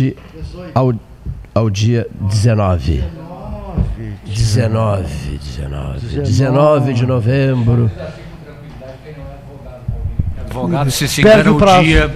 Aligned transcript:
rinite 0.00 0.16
ao, 0.74 0.94
ao 1.54 1.70
dia 1.70 2.06
19. 2.20 3.04
19, 4.24 5.38
19, 5.38 6.20
19 6.22 6.94
de 6.94 7.06
novembro. 7.06 7.90
Advogado, 10.46 10.90
se 10.90 11.06
se 11.06 11.20
engana 11.20 11.52
o 11.52 11.82
dia, 11.82 12.10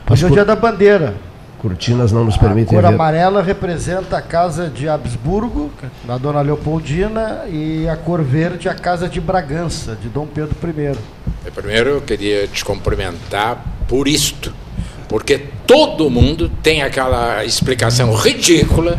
Hoje 0.09 0.25
é 0.25 0.27
o 0.27 0.31
dia 0.31 0.45
da 0.45 0.55
bandeira. 0.55 1.15
Cortinas 1.57 2.13
não 2.13 2.23
nos 2.23 2.37
permitem 2.37 2.77
A 2.77 2.81
cor 2.81 2.89
ver. 2.89 2.95
amarela 2.95 3.41
representa 3.43 4.17
a 4.17 4.21
casa 4.21 4.69
de 4.69 4.87
Habsburgo, 4.87 5.69
da 6.07 6.17
Dona 6.17 6.39
Leopoldina, 6.41 7.41
e 7.49 7.87
a 7.89 7.97
cor 7.97 8.21
verde 8.23 8.69
a 8.69 8.73
casa 8.73 9.09
de 9.09 9.19
Bragança, 9.19 9.97
de 10.01 10.07
Dom 10.07 10.25
Pedro 10.25 10.55
I. 10.63 10.95
Eu, 11.45 11.51
Primeiro, 11.51 11.89
eu 11.89 12.01
queria 12.01 12.47
te 12.47 12.63
cumprimentar 12.63 13.61
por 13.89 14.07
isto, 14.07 14.53
porque 15.09 15.47
todo 15.67 16.09
mundo 16.09 16.49
tem 16.63 16.81
aquela 16.81 17.43
explicação 17.43 18.13
ridícula 18.13 18.97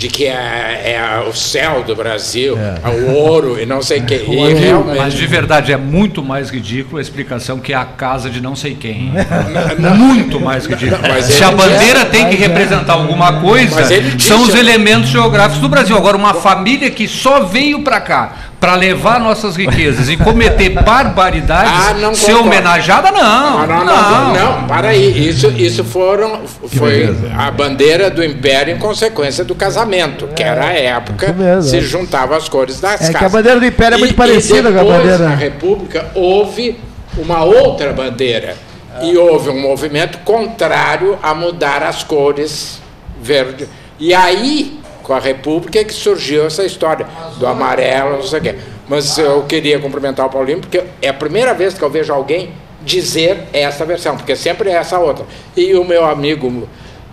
de 0.00 0.08
que 0.08 0.24
é, 0.24 0.96
é 0.96 1.28
o 1.28 1.34
céu 1.34 1.84
do 1.84 1.94
Brasil, 1.94 2.58
é. 2.58 2.88
o 2.88 3.16
ouro 3.16 3.60
e 3.60 3.66
não 3.66 3.82
sei 3.82 3.98
o 3.98 4.06
que. 4.06 4.14
E 4.14 4.54
realmente... 4.54 4.96
Mas 4.96 5.12
de 5.12 5.26
verdade 5.26 5.74
é 5.74 5.76
muito 5.76 6.22
mais 6.22 6.48
ridículo 6.48 6.96
a 6.96 7.02
explicação 7.02 7.58
que 7.58 7.74
é 7.74 7.76
a 7.76 7.84
casa 7.84 8.30
de 8.30 8.40
não 8.40 8.56
sei 8.56 8.74
quem. 8.74 9.12
muito 9.98 10.40
mais 10.40 10.64
ridículo. 10.64 11.02
Se 11.22 11.44
a 11.44 11.50
bandeira 11.50 12.06
tem 12.06 12.30
que 12.30 12.36
representar 12.36 12.94
alguma 12.94 13.42
coisa, 13.42 13.76
são 14.18 14.42
os 14.42 14.54
elementos 14.54 15.10
geográficos 15.10 15.60
do 15.60 15.68
Brasil. 15.68 15.94
Agora, 15.94 16.16
uma 16.16 16.32
família 16.32 16.90
que 16.90 17.06
só 17.06 17.40
veio 17.40 17.82
para 17.82 18.00
cá 18.00 18.49
para 18.60 18.74
levar 18.74 19.18
nossas 19.18 19.56
riquezas 19.56 20.10
e 20.10 20.18
cometer 20.18 20.68
barbaridades, 20.68 21.72
ah, 21.72 21.94
não 21.94 22.14
ser 22.14 22.34
homenageada, 22.34 23.10
não. 23.10 23.66
Não, 23.66 23.66
não, 23.66 23.84
não, 23.86 24.34
não, 24.34 24.66
para 24.66 24.88
aí. 24.88 25.28
Isso, 25.28 25.48
isso 25.56 25.82
foram, 25.82 26.42
foi 26.68 27.16
a 27.34 27.50
bandeira 27.50 28.10
do 28.10 28.22
Império 28.22 28.76
em 28.76 28.78
consequência 28.78 29.44
do 29.44 29.54
casamento, 29.54 30.28
que 30.28 30.42
era 30.42 30.66
a 30.66 30.72
época 30.72 31.34
se 31.62 31.80
juntavam 31.80 32.36
as 32.36 32.48
cores 32.48 32.80
das 32.80 32.96
é 32.96 32.98
casas. 32.98 33.16
Que 33.16 33.24
a 33.24 33.28
bandeira 33.30 33.58
do 33.58 33.66
Império 33.66 33.94
é 33.94 33.98
muito 33.98 34.12
e, 34.12 34.16
parecida 34.16 34.68
e 34.68 34.72
com 34.74 34.80
a 34.80 34.84
bandeira. 34.84 35.18
Na 35.18 35.34
República 35.34 36.10
houve 36.14 36.78
uma 37.16 37.42
outra 37.42 37.94
bandeira 37.94 38.56
e 39.02 39.16
houve 39.16 39.48
um 39.48 39.60
movimento 39.60 40.18
contrário 40.18 41.18
a 41.22 41.34
mudar 41.34 41.82
as 41.82 42.04
cores 42.04 42.80
verde. 43.22 43.66
E 43.98 44.12
aí 44.14 44.79
com 45.10 45.14
a 45.14 45.18
República 45.18 45.82
que 45.82 45.92
surgiu 45.92 46.46
essa 46.46 46.64
história 46.64 47.04
do 47.36 47.44
amarelo, 47.44 48.18
não 48.18 48.22
sei 48.22 48.38
o 48.38 48.42
quê. 48.42 48.54
Mas 48.88 49.18
eu 49.18 49.42
queria 49.42 49.76
cumprimentar 49.80 50.24
o 50.24 50.30
Paulinho, 50.30 50.60
porque 50.60 50.84
é 51.02 51.08
a 51.08 51.12
primeira 51.12 51.52
vez 51.52 51.74
que 51.74 51.82
eu 51.82 51.90
vejo 51.90 52.12
alguém 52.12 52.52
dizer 52.80 53.42
essa 53.52 53.84
versão, 53.84 54.16
porque 54.16 54.36
sempre 54.36 54.70
é 54.70 54.74
essa 54.74 55.00
outra. 55.00 55.26
E 55.56 55.74
o 55.74 55.84
meu 55.84 56.04
amigo 56.04 56.68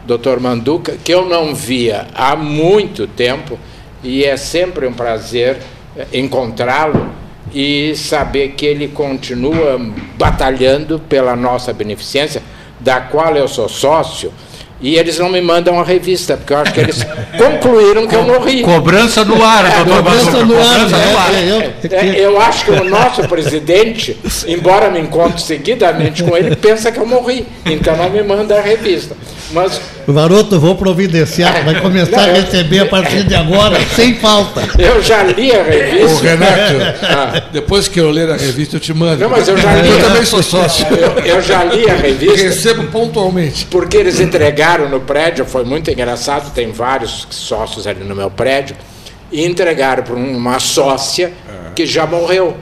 Dr. 0.05 0.39
Manduca, 0.39 0.95
que 1.03 1.11
eu 1.11 1.25
não 1.25 1.55
via 1.55 2.05
há 2.13 2.35
muito 2.35 3.07
tempo, 3.07 3.57
e 4.03 4.23
é 4.23 4.37
sempre 4.37 4.85
um 4.85 4.93
prazer 4.93 5.57
eh, 5.97 6.05
encontrá-lo 6.13 7.09
e 7.51 7.95
saber 7.95 8.49
que 8.49 8.67
ele 8.67 8.89
continua 8.89 9.81
batalhando 10.15 10.99
pela 10.99 11.35
nossa 11.35 11.73
beneficência, 11.73 12.43
da 12.79 13.01
qual 13.01 13.35
eu 13.35 13.47
sou 13.47 13.67
sócio 13.67 14.31
e 14.79 14.95
eles 14.95 15.17
não 15.17 15.29
me 15.29 15.41
mandam 15.41 15.79
a 15.79 15.83
revista, 15.83 16.37
porque 16.37 16.53
eu 16.53 16.57
acho 16.57 16.73
que 16.73 16.79
eles 16.79 17.05
concluíram 17.37 18.07
que 18.07 18.15
eu 18.15 18.23
morri. 18.23 18.61
Cobrança 18.61 19.25
no 19.25 19.43
ar, 19.43 19.65
é, 19.65 19.83
Cobrança 19.83 20.45
no 20.45 20.61
ar. 20.61 20.89
No 20.89 21.17
ar. 21.17 21.33
É, 21.33 21.49
eu, 21.49 21.97
é, 21.97 22.19
eu 22.19 22.41
acho 22.41 22.65
que 22.65 22.71
o 22.71 22.83
nosso 22.83 23.27
presidente, 23.27 24.17
embora 24.47 24.89
me 24.89 24.99
encontre 24.99 25.41
seguidamente 25.41 26.23
com 26.23 26.37
ele, 26.37 26.55
pensa 26.55 26.91
que 26.91 26.99
eu 26.99 27.05
morri. 27.05 27.47
Então 27.65 27.95
não 27.97 28.09
me 28.09 28.21
manda 28.21 28.57
a 28.57 28.61
revista. 28.61 29.15
Mas 29.51 29.81
Varoto, 30.05 30.57
vou 30.57 30.75
providenciar, 30.75 31.65
vai 31.65 31.81
começar 31.81 32.27
não, 32.27 32.29
a 32.29 32.33
receber 32.33 32.79
a 32.79 32.85
partir 32.85 33.23
de 33.23 33.35
agora, 33.35 33.77
sem 33.93 34.15
falta. 34.15 34.61
Eu 34.77 35.01
já 35.01 35.23
li 35.23 35.51
a 35.51 35.63
revista. 35.63 36.15
Ô, 36.15 36.19
Renato, 36.19 36.97
ah. 37.03 37.43
depois 37.51 37.87
que 37.89 37.99
eu 37.99 38.09
ler 38.09 38.29
a 38.29 38.37
revista, 38.37 38.77
eu 38.77 38.79
te 38.79 38.93
mando. 38.93 39.21
Não, 39.21 39.29
mas 39.29 39.47
eu 39.47 39.57
já 39.57 39.73
li. 39.75 39.89
Eu 39.89 39.99
também 39.99 40.23
sou 40.23 40.41
sócio. 40.41 40.85
Eu, 40.91 41.35
eu 41.35 41.41
já 41.41 41.63
li 41.65 41.89
a 41.89 41.95
revista. 41.95 42.37
Recebo 42.37 42.83
pontualmente. 42.85 43.65
Porque 43.69 43.97
eles 43.97 44.19
entregaram 44.21 44.66
no 44.89 44.99
prédio, 44.99 45.45
foi 45.45 45.63
muito 45.63 45.89
engraçado, 45.89 46.53
tem 46.53 46.71
vários 46.71 47.27
sócios 47.29 47.87
ali 47.87 48.03
no 48.03 48.15
meu 48.15 48.29
prédio, 48.29 48.75
e 49.31 49.45
entregaram 49.45 50.03
para 50.03 50.15
uma 50.15 50.59
sócia 50.59 51.31
que 51.75 51.85
já 51.85 52.05
morreu. 52.05 52.55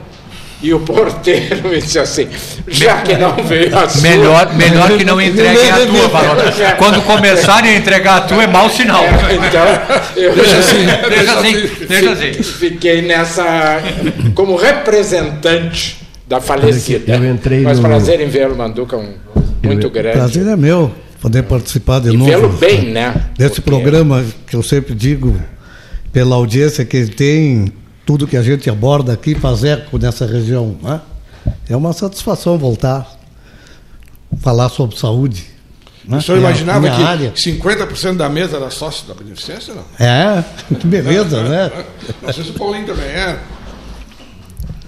E 0.62 0.72
o 0.72 0.80
porteiro 0.80 1.68
me 1.68 1.80
disse 1.82 1.98
assim: 1.98 2.28
já 2.66 3.02
que 3.02 3.14
não 3.14 3.34
veio 3.36 3.76
a 3.76 3.88
sua. 3.88 4.00
Melhor, 4.02 4.54
melhor 4.54 4.96
que 4.96 5.04
não 5.04 5.20
entreguem 5.20 5.70
a 5.70 5.86
tua, 5.86 6.08
Barona. 6.08 6.52
Quando 6.78 7.02
começarem 7.02 7.72
a 7.72 7.76
entregar 7.76 8.16
a 8.16 8.20
tua, 8.22 8.44
é 8.44 8.46
mau 8.46 8.70
sinal. 8.70 9.04
É, 9.04 9.34
então, 9.34 10.22
eu 10.22 10.34
deixa 10.34 10.58
assim, 10.58 10.86
deixa 11.08 11.38
assim, 11.38 11.86
deixa 11.86 12.12
assim. 12.12 12.32
Fiquei 12.42 13.02
nessa. 13.02 13.82
como 14.34 14.56
representante 14.56 15.98
da 16.26 16.40
falecida. 16.40 17.14
Eu 17.14 17.24
entrei 17.24 17.60
Mas 17.60 17.78
no... 17.78 17.86
prazer 17.86 18.20
em 18.20 18.28
vê-lo, 18.28 18.56
Manduca, 18.56 18.96
um, 18.96 19.14
muito 19.62 19.90
grande. 19.90 20.16
Prazer 20.16 20.46
é 20.46 20.56
meu 20.56 20.90
poder 21.26 21.42
participar 21.42 22.00
de 22.00 22.10
e 22.10 22.16
novo. 22.16 22.30
Vê-lo 22.30 22.48
bem, 22.50 22.92
né? 22.92 23.30
Desse 23.36 23.60
Porque... 23.60 23.70
programa 23.70 24.24
que 24.46 24.54
eu 24.54 24.62
sempre 24.62 24.94
digo, 24.94 25.36
pela 26.12 26.36
audiência 26.36 26.84
que 26.84 26.96
ele 26.96 27.10
tem 27.10 27.72
tudo 28.04 28.28
que 28.28 28.36
a 28.36 28.42
gente 28.42 28.70
aborda 28.70 29.12
aqui, 29.12 29.34
fazer 29.34 29.88
nessa 29.94 30.24
região. 30.24 30.76
Né? 30.80 31.00
É 31.68 31.76
uma 31.76 31.92
satisfação 31.92 32.56
voltar, 32.56 33.10
falar 34.40 34.68
sobre 34.68 34.96
saúde. 34.96 35.44
Né? 36.04 36.18
O 36.18 36.22
senhor 36.22 36.38
imaginava 36.38 36.88
que 36.88 37.02
área. 37.02 37.32
50% 37.32 38.16
da 38.16 38.28
mesa 38.28 38.58
era 38.58 38.70
sócio 38.70 39.08
da 39.08 39.14
Beneficência? 39.14 39.74
Não? 39.74 39.84
É, 39.98 40.44
que 40.78 40.86
beleza, 40.86 41.42
né? 41.42 41.72
Não 42.22 42.32
sei 42.32 42.44
se 42.44 42.50
o 42.50 42.54
Paulinho 42.54 42.86
também 42.86 43.04
é. 43.04 43.36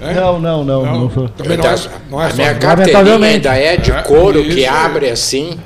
É? 0.00 0.14
Não, 0.14 0.38
não, 0.38 0.64
não. 0.64 0.86
não. 0.86 1.00
não 1.08 1.28
Também 1.30 1.56
não 1.56 1.64
é, 1.64 1.76
não 2.08 2.22
é 2.22 2.30
a 2.30 2.32
minha 2.32 2.54
carteirinha 2.54 3.26
ainda 3.26 3.56
é 3.56 3.76
de 3.76 3.90
é, 3.90 4.02
couro 4.02 4.44
que 4.44 4.64
abre 4.64 5.10
assim. 5.10 5.58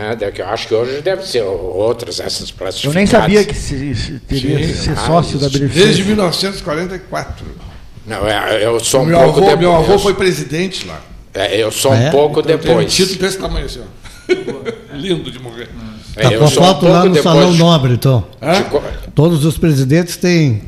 Né? 0.00 0.16
Eu 0.34 0.46
acho 0.46 0.66
que 0.66 0.74
hoje 0.74 1.02
deve 1.02 1.26
ser 1.26 1.42
outras 1.42 2.20
essas 2.20 2.50
classificadas. 2.50 2.84
Eu 2.84 2.92
nem 2.94 3.06
sabia 3.06 3.44
que 3.44 3.54
se, 3.54 3.94
se 3.94 4.12
teria 4.20 4.66
Sim, 4.66 4.74
ser 4.74 4.92
ah, 4.92 5.06
sócio 5.06 5.38
da 5.38 5.50
Beneficência. 5.50 5.86
Desde 5.86 6.04
1944. 6.04 7.46
Não, 8.06 8.26
é, 8.26 8.64
eu 8.64 8.80
sou 8.80 9.02
um 9.02 9.04
meu 9.04 9.18
pouco 9.18 9.44
avô, 9.44 9.56
Meu 9.58 9.76
avô 9.76 9.98
foi 9.98 10.14
presidente 10.14 10.86
lá. 10.86 11.02
É, 11.34 11.62
eu 11.62 11.70
sou 11.70 11.92
um 11.92 11.96
é? 11.96 12.10
pouco 12.10 12.40
então, 12.40 12.56
depois. 12.56 12.86
um 12.86 12.88
título 12.88 13.18
desse 13.20 13.38
tamanho 13.38 13.66
assim, 13.66 13.80
ó. 13.80 14.96
Lindo 14.96 15.30
de 15.30 15.38
morrer. 15.38 15.68
É, 16.16 16.30
tá 16.30 16.38
com 16.38 16.44
a 16.44 16.48
foto 16.48 16.86
um 16.86 16.92
lá 16.92 17.04
no 17.04 17.22
Salão 17.22 17.52
Nobre, 17.52 17.92
então. 17.92 18.24
De... 18.40 19.10
Todos 19.14 19.44
os 19.44 19.58
presidentes 19.58 20.16
têm 20.16 20.62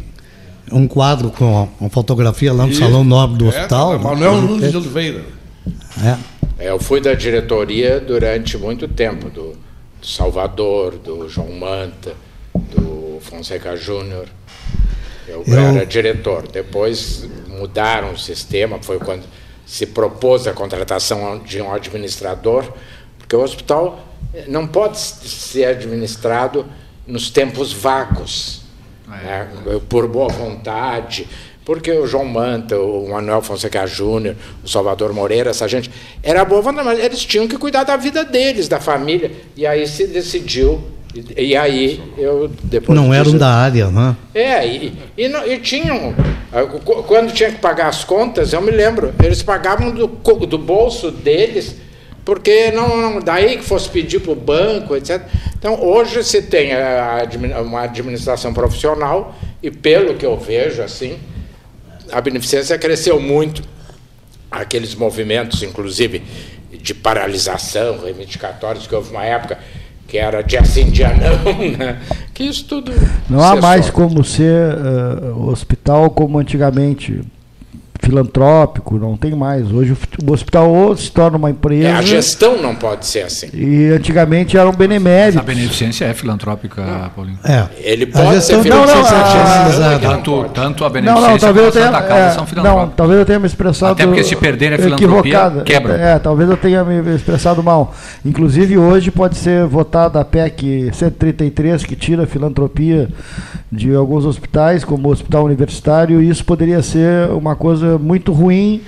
um 0.70 0.86
quadro 0.86 1.30
com 1.30 1.68
uma 1.80 1.90
fotografia 1.90 2.52
lá 2.52 2.66
no 2.66 2.72
e... 2.72 2.76
Salão 2.76 3.02
Nobre 3.02 3.38
do 3.38 3.46
é, 3.46 3.48
hospital. 3.48 3.98
Manuel 3.98 4.42
Nunes 4.42 4.70
de 4.70 4.76
Oliveira. 4.76 5.24
É. 6.04 6.31
é. 6.58 6.68
Eu 6.68 6.78
fui 6.78 7.00
da 7.00 7.14
diretoria 7.14 8.00
durante 8.00 8.56
muito 8.56 8.86
tempo, 8.88 9.28
do, 9.30 9.56
do 10.00 10.06
Salvador, 10.06 10.96
do 10.96 11.28
João 11.28 11.52
Manta, 11.52 12.14
do 12.54 13.18
Fonseca 13.20 13.76
Júnior. 13.76 14.28
Eu, 15.26 15.44
eu, 15.46 15.58
era 15.58 15.86
diretor. 15.86 16.46
Depois 16.48 17.28
mudaram 17.48 18.12
o 18.12 18.18
sistema, 18.18 18.78
foi 18.82 18.98
quando 18.98 19.24
se 19.66 19.86
propôs 19.86 20.46
a 20.46 20.52
contratação 20.52 21.38
de 21.38 21.60
um 21.62 21.72
administrador, 21.72 22.70
porque 23.18 23.34
o 23.34 23.40
hospital 23.40 24.06
não 24.48 24.66
pode 24.66 24.98
ser 24.98 25.64
administrado 25.66 26.66
nos 27.06 27.30
tempos 27.30 27.72
vagos, 27.72 28.62
é. 29.08 29.10
né, 29.10 29.80
por 29.88 30.08
boa 30.08 30.28
vontade, 30.28 31.28
porque 31.64 31.92
o 31.92 32.06
João 32.06 32.24
Manta, 32.24 32.78
o 32.78 33.08
Manuel 33.08 33.42
Fonseca 33.42 33.86
Júnior, 33.86 34.34
o 34.64 34.68
Salvador 34.68 35.12
Moreira, 35.12 35.50
essa 35.50 35.68
gente, 35.68 35.90
era 36.22 36.44
boa 36.44 36.60
vontade, 36.60 36.86
mas 36.86 36.98
eles 36.98 37.24
tinham 37.24 37.46
que 37.46 37.56
cuidar 37.56 37.84
da 37.84 37.96
vida 37.96 38.24
deles, 38.24 38.68
da 38.68 38.80
família, 38.80 39.30
e 39.56 39.66
aí 39.66 39.86
se 39.86 40.06
decidiu 40.06 40.82
e, 41.14 41.48
e, 41.48 41.56
aí 41.56 42.00
eu 42.16 42.50
depois. 42.62 42.98
Não 42.98 43.12
eram 43.12 43.36
da 43.36 43.48
área, 43.48 43.90
né? 43.90 44.16
É, 44.34 44.66
e, 44.66 44.94
e, 45.16 45.26
e, 45.26 45.58
tinham. 45.58 46.14
Quando 47.06 47.32
tinha 47.32 47.50
que 47.50 47.58
pagar 47.58 47.88
as 47.88 48.02
contas, 48.02 48.52
eu 48.52 48.62
me 48.62 48.70
lembro, 48.70 49.12
eles 49.22 49.42
pagavam 49.42 49.90
do, 49.90 50.06
do 50.06 50.58
bolso 50.58 51.10
deles, 51.10 51.76
porque 52.24 52.70
não, 52.70 52.96
não 52.96 53.20
daí 53.20 53.58
que 53.58 53.62
fosse 53.62 53.90
pedir 53.90 54.20
para 54.20 54.32
o 54.32 54.36
banco, 54.36 54.96
etc. 54.96 55.22
Então 55.58 55.82
hoje 55.82 56.24
se 56.24 56.42
tem 56.42 56.72
a, 56.72 57.28
uma 57.62 57.82
administração 57.82 58.54
profissional, 58.54 59.34
e 59.62 59.70
pelo 59.70 60.14
que 60.14 60.24
eu 60.24 60.38
vejo, 60.38 60.80
assim, 60.80 61.18
a 62.12 62.20
beneficência 62.20 62.78
cresceu 62.78 63.20
muito. 63.20 63.62
Aqueles 64.50 64.94
movimentos, 64.94 65.62
inclusive, 65.62 66.22
de 66.70 66.94
paralisação, 66.94 67.98
reivindicatórios, 68.04 68.86
que 68.86 68.94
houve 68.94 69.10
uma 69.10 69.24
época 69.24 69.58
que 70.06 70.18
era 70.18 70.42
dia 70.42 70.62
sim, 70.62 70.90
dia 70.90 71.08
não, 71.08 71.54
né? 71.78 71.98
que 72.34 72.44
isso 72.44 72.66
tudo. 72.66 72.92
Não 73.30 73.42
há 73.42 73.56
mais 73.56 73.88
como 73.88 74.22
ser 74.22 74.74
uh, 74.74 75.48
hospital 75.48 76.10
como 76.10 76.38
antigamente 76.38 77.22
filantrópico, 78.02 78.98
não 78.98 79.16
tem 79.16 79.32
mais. 79.32 79.70
Hoje 79.70 79.96
o 80.26 80.32
hospital 80.32 80.68
ou 80.68 80.96
se 80.96 81.10
torna 81.10 81.38
uma 81.38 81.50
empresa. 81.50 81.88
É, 81.88 81.92
a 81.92 82.02
gestão 82.02 82.60
não 82.60 82.74
pode 82.74 83.06
ser 83.06 83.20
assim. 83.20 83.48
E 83.54 83.90
antigamente 83.90 84.58
era 84.58 84.68
um 84.68 84.74
benemérito. 84.74 85.38
A 85.38 85.42
beneficência 85.42 86.06
é 86.06 86.12
filantrópica, 86.12 86.82
Paulinho. 87.14 87.38
É. 87.44 87.66
Ele 87.78 88.06
pode 88.06 88.34
gestão, 88.34 88.62
ser 88.62 88.70
filantrópico. 88.70 89.02
Não, 89.02 89.80
não, 89.80 89.96
a, 89.96 89.98
tanto, 89.98 90.44
tanto 90.52 90.84
a 90.84 90.90
beneficência 90.90 91.22
não, 91.22 91.30
não, 91.30 91.38
talvez 91.38 91.66
eu 91.66 91.72
tenha, 91.72 92.16
é, 92.16 92.30
são 92.30 92.46
Não, 92.62 92.88
talvez 92.88 93.18
eu 93.20 93.26
tenha 93.26 93.38
me 93.38 93.46
expressado. 93.46 93.92
Até 93.92 94.06
porque 94.06 94.24
se 94.24 94.34
perder 94.34 94.74
a 94.74 94.78
filantropia, 94.78 95.62
quebra. 95.64 95.94
É, 95.94 96.18
talvez 96.18 96.50
eu 96.50 96.56
tenha 96.56 96.82
me 96.82 97.14
expressado 97.14 97.62
mal. 97.62 97.94
Inclusive 98.24 98.76
hoje 98.76 99.12
pode 99.12 99.36
ser 99.36 99.64
votada 99.66 100.20
a 100.20 100.24
PEC 100.24 100.90
133, 100.92 101.84
que 101.84 101.94
tira 101.94 102.24
a 102.24 102.26
filantropia 102.26 103.08
de 103.70 103.94
alguns 103.94 104.26
hospitais, 104.26 104.84
como 104.84 105.08
o 105.08 105.12
Hospital 105.12 105.44
Universitário, 105.44 106.20
e 106.20 106.28
isso 106.28 106.44
poderia 106.44 106.82
ser 106.82 107.30
uma 107.30 107.56
coisa 107.56 107.91
muito 107.98 108.32
ruim 108.32 108.82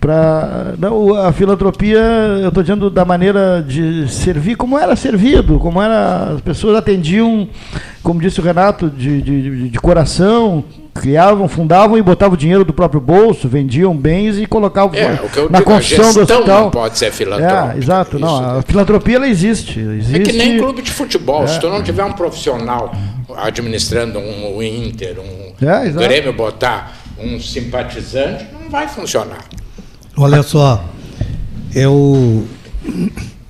para 0.00 0.74
a 1.26 1.32
filantropia 1.32 1.98
eu 2.40 2.48
estou 2.48 2.62
dizendo 2.62 2.88
da 2.88 3.04
maneira 3.04 3.64
de 3.66 4.08
servir 4.08 4.56
como 4.56 4.78
era 4.78 4.94
servido 4.94 5.58
como 5.58 5.82
era 5.82 6.34
as 6.34 6.40
pessoas 6.40 6.76
atendiam 6.76 7.48
como 8.02 8.20
disse 8.20 8.40
o 8.40 8.42
Renato 8.42 8.88
de, 8.88 9.20
de, 9.20 9.68
de 9.68 9.78
coração 9.80 10.64
criavam 10.94 11.48
fundavam 11.48 11.98
e 11.98 12.02
botavam 12.02 12.36
dinheiro 12.36 12.64
do 12.64 12.72
próprio 12.72 13.00
bolso 13.00 13.48
vendiam 13.48 13.96
bens 13.96 14.38
e 14.38 14.46
colocavam 14.46 14.96
é, 14.96 15.18
na 15.50 15.58
digo, 15.58 15.64
construção 15.64 16.12
do 16.12 16.20
hospital. 16.20 16.62
não 16.64 16.70
pode 16.70 16.96
ser 16.96 17.10
filantrópica 17.12 17.74
é, 17.74 17.78
exato 17.78 18.18
não 18.20 18.58
a 18.58 18.62
filantropia 18.62 19.16
ela 19.16 19.28
existe, 19.28 19.80
existe. 19.80 20.16
É 20.16 20.20
que 20.20 20.32
nem 20.32 20.58
clube 20.58 20.80
de 20.80 20.92
futebol 20.92 21.42
é. 21.42 21.48
se 21.48 21.58
tu 21.58 21.68
não 21.68 21.82
tiver 21.82 22.04
um 22.04 22.12
profissional 22.12 22.92
administrando 23.36 24.18
um, 24.20 24.56
um 24.56 24.62
Inter 24.62 25.16
um 25.18 25.66
é, 25.66 25.90
Grêmio 25.90 26.32
botar 26.32 26.97
um 27.20 27.40
simpatizante 27.40 28.46
não 28.52 28.70
vai 28.70 28.88
funcionar 28.88 29.44
Olha 30.20 30.42
só, 30.42 30.84
eu, 31.72 32.44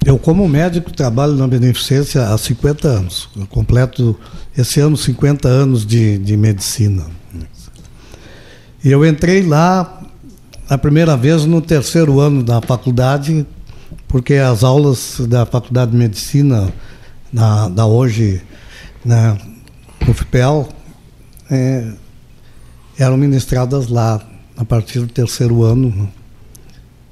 eu 0.04 0.18
como 0.18 0.46
médico 0.46 0.92
trabalho 0.92 1.32
na 1.32 1.48
beneficência 1.48 2.28
há 2.28 2.36
50 2.36 2.86
anos. 2.86 3.30
Eu 3.34 3.46
completo 3.46 4.14
esse 4.54 4.78
ano 4.78 4.94
50 4.94 5.48
anos 5.48 5.86
de, 5.86 6.18
de 6.18 6.36
medicina. 6.36 7.06
E 8.84 8.90
eu 8.90 9.02
entrei 9.06 9.42
lá 9.46 10.02
a 10.68 10.76
primeira 10.76 11.16
vez 11.16 11.46
no 11.46 11.62
terceiro 11.62 12.20
ano 12.20 12.42
da 12.42 12.60
faculdade, 12.60 13.46
porque 14.06 14.34
as 14.34 14.62
aulas 14.62 15.20
da 15.20 15.46
faculdade 15.46 15.92
de 15.92 15.96
medicina, 15.96 16.70
da, 17.32 17.68
da 17.70 17.86
hoje, 17.86 18.42
na 19.02 19.38
UFPEL, 20.06 20.68
é, 21.50 21.92
eram 22.98 23.16
ministradas 23.16 23.88
lá 23.88 24.20
a 24.56 24.64
partir 24.64 25.00
do 25.00 25.06
terceiro 25.06 25.62
ano 25.62 26.10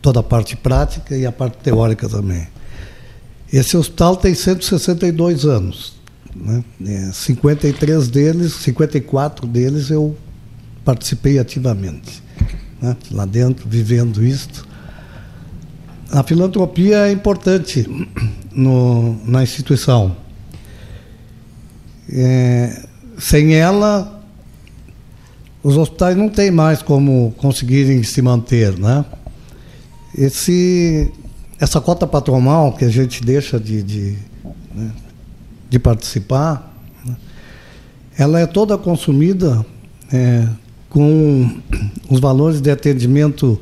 toda 0.02 0.20
a 0.20 0.22
parte 0.22 0.56
prática 0.56 1.16
e 1.16 1.24
a 1.24 1.32
parte 1.32 1.58
teórica 1.58 2.08
também. 2.08 2.46
Esse 3.52 3.76
hospital 3.76 4.16
tem 4.16 4.34
162 4.34 5.44
anos. 5.44 5.94
Né? 6.34 6.62
53 7.12 8.08
é, 8.08 8.10
deles, 8.10 8.52
54 8.54 9.46
deles 9.46 9.90
eu 9.90 10.16
participei 10.84 11.38
ativamente. 11.38 12.22
Né? 12.80 12.96
Lá 13.10 13.24
dentro, 13.24 13.68
vivendo 13.68 14.24
isto. 14.24 14.66
A 16.10 16.22
filantropia 16.22 17.08
é 17.08 17.12
importante 17.12 17.84
no, 18.52 19.18
na 19.24 19.42
instituição. 19.42 20.16
É, 22.08 22.86
sem 23.18 23.54
ela, 23.54 24.15
os 25.66 25.76
hospitais 25.76 26.16
não 26.16 26.28
têm 26.28 26.48
mais 26.48 26.80
como 26.80 27.34
conseguirem 27.38 28.00
se 28.04 28.22
manter, 28.22 28.78
né? 28.78 29.04
esse, 30.16 31.12
essa 31.58 31.80
cota 31.80 32.06
patronal 32.06 32.72
que 32.72 32.84
a 32.84 32.88
gente 32.88 33.20
deixa 33.20 33.58
de, 33.58 33.82
de, 33.82 34.16
né, 34.72 34.92
de 35.68 35.76
participar, 35.80 36.72
né, 37.04 37.16
ela 38.16 38.38
é 38.38 38.46
toda 38.46 38.78
consumida 38.78 39.66
é, 40.12 40.46
com 40.88 41.50
os 42.08 42.20
valores 42.20 42.60
de 42.60 42.70
atendimento 42.70 43.60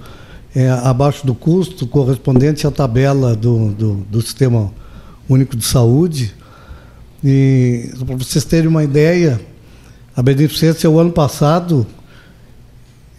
é, 0.55 0.69
abaixo 0.69 1.27
do 1.27 1.35
custo 1.35 1.87
correspondente 1.87 2.67
à 2.67 2.71
tabela 2.71 3.35
do, 3.35 3.71
do, 3.71 3.95
do 4.11 4.21
Sistema 4.21 4.71
Único 5.27 5.57
de 5.57 5.65
Saúde. 5.65 6.35
E, 7.25 7.91
para 8.05 8.15
vocês 8.15 8.45
terem 8.45 8.69
uma 8.69 8.85
ideia, 8.85 9.41
a 10.17 10.23
beneficência 10.23 10.89
o 10.89 10.99
ano 10.99 11.13
passado 11.13 11.87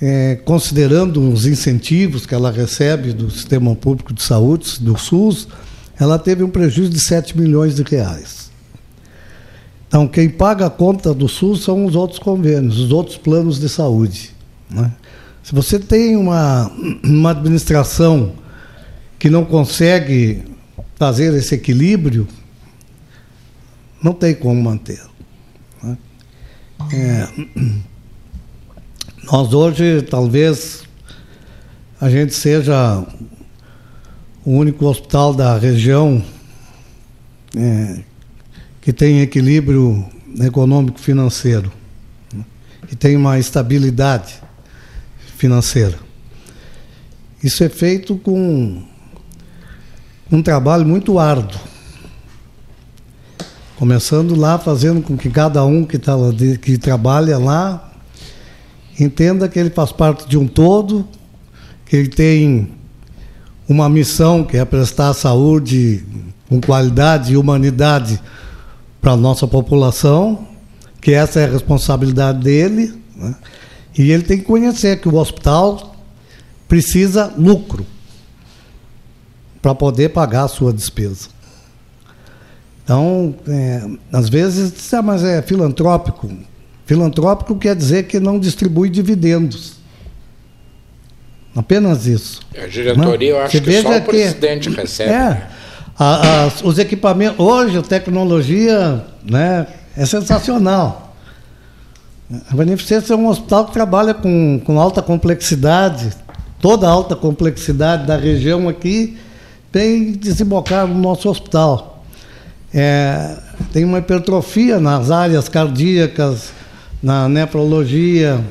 é, 0.01 0.35
considerando 0.43 1.31
os 1.31 1.45
incentivos 1.45 2.25
que 2.25 2.35
ela 2.35 2.51
recebe 2.51 3.13
do 3.13 3.29
Sistema 3.29 3.75
Público 3.75 4.13
de 4.13 4.21
Saúde, 4.21 4.79
do 4.79 4.97
SUS, 4.97 5.47
ela 5.99 6.19
teve 6.19 6.43
um 6.43 6.49
prejuízo 6.49 6.91
de 6.91 6.99
7 6.99 7.37
milhões 7.37 7.75
de 7.75 7.83
reais. 7.83 8.51
Então, 9.87 10.07
quem 10.07 10.29
paga 10.29 10.65
a 10.65 10.69
conta 10.69 11.13
do 11.13 11.29
SUS 11.29 11.63
são 11.63 11.85
os 11.85 11.95
outros 11.95 12.19
convênios, 12.19 12.79
os 12.79 12.91
outros 12.91 13.17
planos 13.17 13.59
de 13.59 13.69
saúde. 13.69 14.31
Né? 14.69 14.91
Se 15.41 15.53
você 15.55 15.79
tem 15.79 16.17
uma, 16.17 16.69
uma 17.03 17.31
administração 17.31 18.33
que 19.17 19.29
não 19.29 19.45
consegue 19.45 20.43
fazer 20.95 21.33
esse 21.33 21.55
equilíbrio, 21.55 22.27
não 24.03 24.11
tem 24.11 24.35
como 24.35 24.61
manter. 24.61 25.01
É, 26.91 27.27
nós 29.23 29.53
hoje, 29.53 30.01
talvez, 30.03 30.83
a 31.99 32.09
gente 32.09 32.33
seja 32.33 33.05
o 34.43 34.51
único 34.51 34.85
hospital 34.85 35.33
da 35.33 35.57
região 35.57 36.23
é, 37.55 37.99
que 38.81 38.93
tem 38.93 39.21
equilíbrio 39.21 40.05
econômico-financeiro, 40.39 41.71
né? 42.33 42.45
que 42.87 42.95
tem 42.95 43.15
uma 43.15 43.39
estabilidade 43.39 44.35
financeira. 45.37 45.97
Isso 47.43 47.63
é 47.63 47.69
feito 47.69 48.17
com 48.17 48.83
um 50.31 50.41
trabalho 50.41 50.85
muito 50.85 51.19
árduo. 51.19 51.59
Começando 53.77 54.35
lá, 54.35 54.57
fazendo 54.57 55.01
com 55.01 55.17
que 55.17 55.29
cada 55.29 55.65
um 55.65 55.83
que, 55.83 55.97
tá, 55.97 56.13
que 56.61 56.77
trabalha 56.77 57.37
lá 57.37 57.91
entenda 58.97 59.49
que 59.49 59.59
ele 59.59 59.69
faz 59.69 59.91
parte 59.91 60.27
de 60.29 60.37
um 60.37 60.47
todo, 60.47 61.05
que 61.85 61.95
ele 61.95 62.07
tem 62.07 62.71
uma 63.67 63.89
missão 63.89 64.43
que 64.43 64.55
é 64.55 64.63
prestar 64.63 65.13
saúde 65.13 66.05
com 66.47 66.61
qualidade 66.61 67.33
e 67.33 67.37
humanidade 67.37 68.19
para 69.01 69.11
a 69.11 69.17
nossa 69.17 69.47
população, 69.47 70.47
que 71.01 71.11
essa 71.11 71.41
é 71.41 71.45
a 71.45 71.51
responsabilidade 71.51 72.39
dele, 72.39 72.93
né? 73.15 73.35
e 73.97 74.09
ele 74.09 74.23
tem 74.23 74.37
que 74.37 74.45
conhecer 74.45 75.01
que 75.01 75.09
o 75.09 75.15
hospital 75.15 75.95
precisa 76.67 77.33
lucro 77.37 77.85
para 79.61 79.75
poder 79.75 80.09
pagar 80.09 80.43
a 80.43 80.47
sua 80.47 80.71
despesa. 80.71 81.34
Então, 82.85 83.33
é, 83.47 83.83
às 84.13 84.29
vezes, 84.29 84.93
ah, 84.93 85.01
mas 85.01 85.23
é 85.23 85.41
filantrópico. 85.41 86.29
Filantrópico 86.85 87.55
quer 87.55 87.75
dizer 87.75 88.03
que 88.03 88.19
não 88.19 88.39
distribui 88.39 88.91
dividendos. 88.91 89.77
Apenas 91.55 92.05
isso. 92.05 92.41
A 92.55 92.67
diretoria, 92.67 93.33
não? 93.33 93.39
eu 93.39 93.43
acho 93.43 93.57
Você 93.57 93.63
que 93.63 93.81
só 93.81 93.97
o 93.97 94.01
presidente 94.03 94.69
que, 94.69 94.75
recebe. 94.75 95.11
É, 95.11 95.47
a, 95.97 96.43
a, 96.43 96.47
os 96.63 96.77
equipamentos. 96.77 97.39
Hoje, 97.39 97.79
a 97.79 97.81
tecnologia 97.81 99.03
né, 99.23 99.65
é 99.97 100.05
sensacional. 100.05 101.15
A 102.51 102.55
Beneficência 102.55 103.13
é 103.13 103.17
um 103.17 103.27
hospital 103.27 103.65
que 103.65 103.73
trabalha 103.73 104.13
com, 104.13 104.61
com 104.63 104.79
alta 104.79 105.01
complexidade, 105.01 106.11
toda 106.61 106.87
a 106.87 106.91
alta 106.91 107.15
complexidade 107.15 108.05
da 108.05 108.15
região 108.15 108.69
aqui 108.69 109.17
tem 109.71 110.11
desembocado 110.11 110.93
no 110.93 110.99
nosso 110.99 111.29
hospital. 111.29 111.94
É, 112.77 113.37
tem 113.71 113.85
uma 113.85 113.99
hipertrofia 113.99 114.81
nas 114.81 115.09
áreas 115.09 115.47
cardíacas, 115.47 116.51
na 117.01 117.29
nefrologia, 117.29 118.43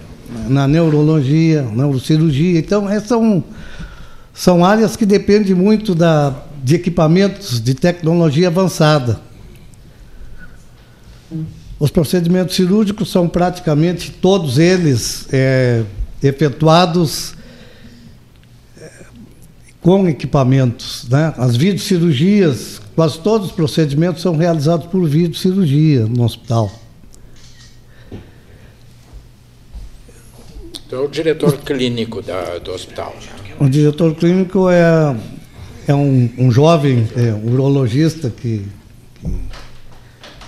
na 0.48 0.66
neurologia, 0.66 1.60
neurocirurgia. 1.60 2.58
Então, 2.58 2.88
essas 2.88 3.08
são, 3.08 3.44
são 4.32 4.64
áreas 4.64 4.96
que 4.96 5.04
dependem 5.04 5.54
muito 5.54 5.94
da, 5.94 6.34
de 6.62 6.74
equipamentos 6.74 7.60
de 7.60 7.74
tecnologia 7.74 8.48
avançada. 8.48 9.20
Os 11.78 11.90
procedimentos 11.90 12.56
cirúrgicos 12.56 13.10
são 13.10 13.28
praticamente 13.28 14.10
todos 14.10 14.58
eles 14.58 15.28
é, 15.30 15.82
efetuados 16.22 17.34
com 19.84 20.08
equipamentos. 20.08 21.06
Né? 21.10 21.34
As 21.36 21.56
videocirurgias, 21.56 22.80
quase 22.94 23.18
todos 23.18 23.48
os 23.48 23.52
procedimentos 23.52 24.22
são 24.22 24.36
realizados 24.36 24.86
por 24.86 25.06
videocirurgia 25.08 26.06
no 26.06 26.24
hospital. 26.24 26.70
Então, 30.86 31.04
o 31.04 31.08
diretor 31.08 31.56
clínico 31.58 32.22
da, 32.22 32.58
do 32.58 32.72
hospital. 32.72 33.14
O 33.58 33.68
diretor 33.68 34.14
clínico 34.14 34.68
é, 34.70 35.16
é 35.88 35.94
um, 35.94 36.30
um 36.38 36.50
jovem 36.50 37.08
é, 37.16 37.32
um 37.32 37.52
urologista 37.52 38.30
que, 38.30 38.64
que 39.20 39.30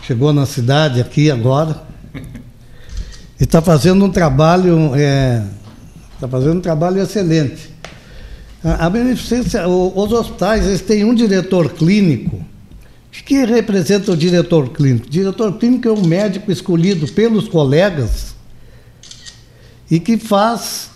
chegou 0.03 0.33
na 0.33 0.47
cidade 0.47 1.01
aqui 1.01 1.31
agora 1.31 1.83
e 3.41 3.45
está 3.45 3.61
fazendo 3.61 4.05
um 4.05 4.11
trabalho 4.11 4.87
está 4.87 4.99
é, 4.99 5.43
tá 6.21 6.29
fazendo 6.29 6.59
um 6.59 6.61
trabalho 6.61 7.01
excelente 7.01 7.76
a 8.75 8.91
beneficência, 8.91 9.69
os 9.69 10.13
hospitais, 10.13 10.67
eles 10.67 10.81
têm 10.81 11.05
um 11.05 11.15
diretor 11.15 11.73
clínico. 11.75 12.37
O 12.37 13.25
que 13.25 13.45
representa 13.45 14.11
o 14.11 14.17
diretor 14.17 14.71
clínico? 14.71 15.07
O 15.07 15.11
diretor 15.11 15.53
clínico 15.57 15.89
é 15.89 15.93
um 15.93 16.05
médico 16.05 16.51
escolhido 16.51 17.07
pelos 17.13 17.47
colegas 17.47 18.35
e 19.89 20.01
que 20.01 20.19
faz 20.19 20.91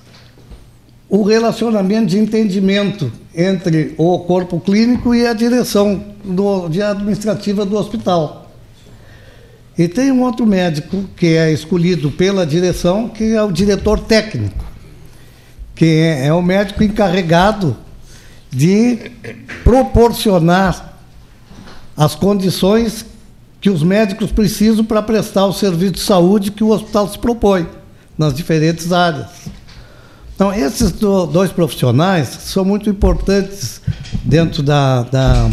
o 1.09 1.23
relacionamento 1.23 2.07
de 2.07 2.19
entendimento 2.19 3.11
entre 3.35 3.95
o 3.97 4.19
corpo 4.19 4.59
clínico 4.59 5.15
e 5.15 5.25
a 5.25 5.33
direção 5.33 6.05
do, 6.25 6.69
de 6.69 6.83
administrativa 6.83 7.65
do 7.65 7.77
hospital. 7.77 8.51
E 9.79 9.87
tem 9.87 10.11
um 10.11 10.23
outro 10.23 10.45
médico 10.45 11.05
que 11.17 11.37
é 11.37 11.53
escolhido 11.53 12.11
pela 12.11 12.45
direção, 12.45 13.09
que 13.09 13.33
é 13.33 13.43
o 13.43 13.53
diretor 13.53 14.01
técnico 14.01 14.70
que 15.81 15.87
é, 15.87 16.27
é 16.27 16.35
o 16.35 16.43
médico 16.43 16.85
encarregado 16.85 17.75
de 18.51 19.11
proporcionar 19.65 20.99
as 21.97 22.15
condições 22.15 23.07
que 23.63 23.71
os 23.71 23.83
médicos 23.83 24.31
precisam 24.31 24.85
para 24.85 25.01
prestar 25.01 25.47
o 25.47 25.55
serviço 25.55 25.93
de 25.93 26.01
saúde 26.01 26.51
que 26.51 26.63
o 26.63 26.69
hospital 26.69 27.09
se 27.09 27.19
propõe 27.19 27.67
nas 28.19 28.35
diferentes 28.35 28.93
áreas. 28.93 29.31
Então, 30.35 30.53
esses 30.53 30.93
dois 30.93 31.51
profissionais 31.51 32.29
são 32.29 32.63
muito 32.63 32.91
importantes 32.91 33.81
dentro 34.23 34.63
da, 34.63 35.05
da, 35.05 35.51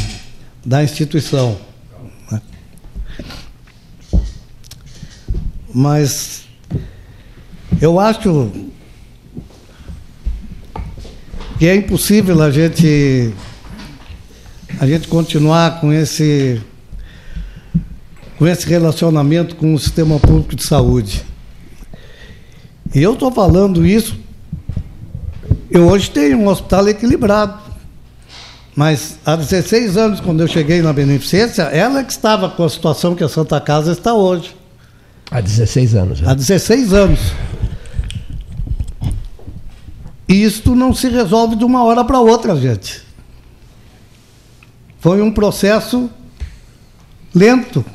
da 0.65 0.83
instituição. 0.83 1.57
Né? 2.29 2.41
Mas 5.73 6.41
eu 7.79 7.97
acho 7.97 8.51
que 11.57 11.67
é 11.67 11.75
impossível 11.75 12.41
a 12.41 12.51
gente 12.51 13.33
a 14.79 14.85
gente 14.85 15.07
continuar 15.07 15.81
com 15.81 15.91
esse 15.91 16.61
com 18.37 18.45
esse 18.45 18.67
relacionamento 18.67 19.55
com 19.55 19.73
o 19.73 19.79
sistema 19.79 20.19
público 20.19 20.55
de 20.55 20.63
saúde. 20.63 21.25
E 22.93 23.01
eu 23.01 23.13
estou 23.13 23.31
falando 23.31 23.85
isso. 23.85 24.15
Eu 25.71 25.87
hoje 25.87 26.09
tenho 26.11 26.37
um 26.37 26.47
hospital 26.47 26.87
equilibrado. 26.87 27.59
Mas 28.75 29.17
há 29.25 29.35
16 29.35 29.97
anos, 29.97 30.19
quando 30.19 30.41
eu 30.41 30.47
cheguei 30.47 30.83
na 30.83 30.93
Beneficência, 30.93 31.63
ela 31.63 31.99
é 31.99 32.03
que 32.03 32.11
estava 32.11 32.47
com 32.47 32.63
a 32.63 32.69
situação 32.69 33.15
que 33.15 33.23
a 33.23 33.29
Santa 33.29 33.59
Casa 33.59 33.91
está 33.91 34.13
hoje. 34.13 34.55
Há 35.31 35.41
16 35.41 35.95
anos. 35.95 36.21
Há 36.23 36.35
16 36.35 36.93
anos. 36.93 37.19
Isto 40.27 40.75
não 40.75 40.93
se 40.93 41.07
resolve 41.07 41.55
de 41.55 41.63
uma 41.63 41.83
hora 41.83 42.03
para 42.03 42.19
outra, 42.19 42.55
gente. 42.55 43.01
Foi 44.99 45.21
um 45.21 45.31
processo 45.31 46.09
lento. 47.33 47.85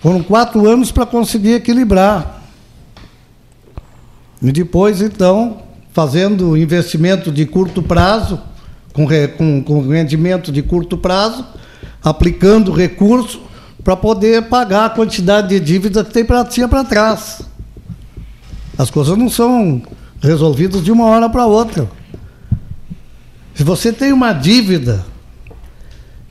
Foram 0.00 0.22
quatro 0.22 0.68
anos 0.68 0.90
para 0.90 1.04
conseguir 1.04 1.54
equilibrar. 1.54 2.42
E 4.40 4.52
depois, 4.52 5.00
então, 5.00 5.62
fazendo 5.92 6.56
investimento 6.56 7.30
de 7.30 7.46
curto 7.46 7.82
prazo, 7.82 8.40
com, 8.92 9.06
com, 9.36 9.62
com 9.62 9.88
rendimento 9.88 10.52
de 10.52 10.62
curto 10.62 10.96
prazo, 10.96 11.46
aplicando 12.02 12.72
recurso 12.72 13.40
para 13.82 13.96
poder 13.96 14.42
pagar 14.48 14.86
a 14.86 14.90
quantidade 14.90 15.48
de 15.48 15.60
dívida 15.60 16.04
que 16.04 16.12
tem 16.12 16.24
pra, 16.24 16.44
tinha 16.44 16.68
para 16.68 16.84
trás. 16.84 17.42
As 18.78 18.90
coisas 18.90 19.16
não 19.16 19.28
são 19.28 19.82
resolvidos 20.24 20.82
de 20.82 20.90
uma 20.90 21.04
hora 21.04 21.28
para 21.28 21.46
outra. 21.46 21.88
Se 23.54 23.62
você 23.62 23.92
tem 23.92 24.12
uma 24.12 24.32
dívida, 24.32 25.04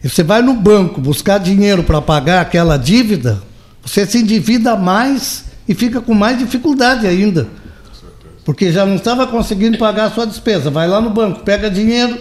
e 0.04 0.10
você 0.10 0.24
vai 0.24 0.42
no 0.42 0.54
banco 0.54 1.00
buscar 1.00 1.38
dinheiro 1.38 1.84
para 1.84 2.02
pagar 2.02 2.42
aquela 2.42 2.76
dívida, 2.76 3.42
você 3.82 4.06
se 4.06 4.18
endivida 4.18 4.76
mais 4.76 5.46
e 5.68 5.74
fica 5.74 6.02
com 6.02 6.14
mais 6.14 6.38
dificuldade 6.38 7.08
ainda. 7.08 7.48
Porque 8.44 8.72
já 8.72 8.86
não 8.86 8.96
estava 8.96 9.26
conseguindo 9.26 9.78
pagar 9.78 10.06
a 10.06 10.12
sua 10.12 10.28
despesa. 10.28 10.70
Vai 10.70 10.88
lá 10.88 11.00
no 11.00 11.10
banco, 11.10 11.44
pega 11.44 11.70
dinheiro, 11.70 12.20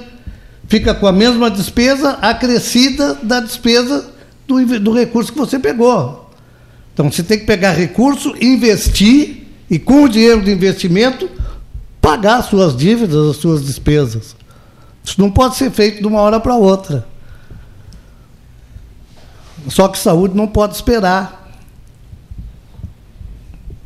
fica 0.68 0.94
com 0.94 1.08
a 1.08 1.12
mesma 1.12 1.50
despesa 1.50 2.12
acrescida 2.22 3.18
da 3.20 3.40
despesa 3.40 4.10
do, 4.46 4.64
do 4.78 4.92
recurso 4.92 5.32
que 5.32 5.38
você 5.38 5.58
pegou. 5.58 6.30
Então 6.94 7.10
você 7.10 7.24
tem 7.24 7.40
que 7.40 7.46
pegar 7.46 7.72
recurso, 7.72 8.34
investir 8.40 9.48
e 9.68 9.78
com 9.78 10.04
o 10.04 10.08
dinheiro 10.08 10.42
do 10.42 10.50
investimento 10.50 11.28
pagar 12.02 12.40
as 12.40 12.46
suas 12.46 12.76
dívidas, 12.76 13.30
as 13.30 13.36
suas 13.36 13.64
despesas. 13.64 14.36
Isso 15.04 15.20
não 15.20 15.30
pode 15.30 15.56
ser 15.56 15.70
feito 15.70 16.00
de 16.00 16.06
uma 16.06 16.20
hora 16.20 16.40
para 16.40 16.56
outra. 16.56 17.06
Só 19.68 19.86
que 19.86 19.96
saúde 19.96 20.36
não 20.36 20.48
pode 20.48 20.74
esperar. 20.74 21.48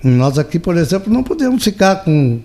Nós 0.02 0.38
aqui, 0.38 0.58
por 0.58 0.76
exemplo, 0.76 1.12
não 1.12 1.23
podemos 1.23 1.62
ficar 1.62 1.96
com 1.96 2.40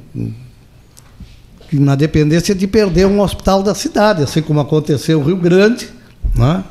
na 1.72 1.96
dependência 1.96 2.54
de 2.54 2.68
perder 2.68 3.08
um 3.08 3.22
hospital 3.22 3.63
da 3.63 3.74
cidade, 3.74 4.24
assim 4.24 4.42
como 4.42 4.60
aconteceu 4.60 5.20
no 5.20 5.25
Rio 5.25 5.38
Grande. 5.38 5.90
Né? 6.36 6.66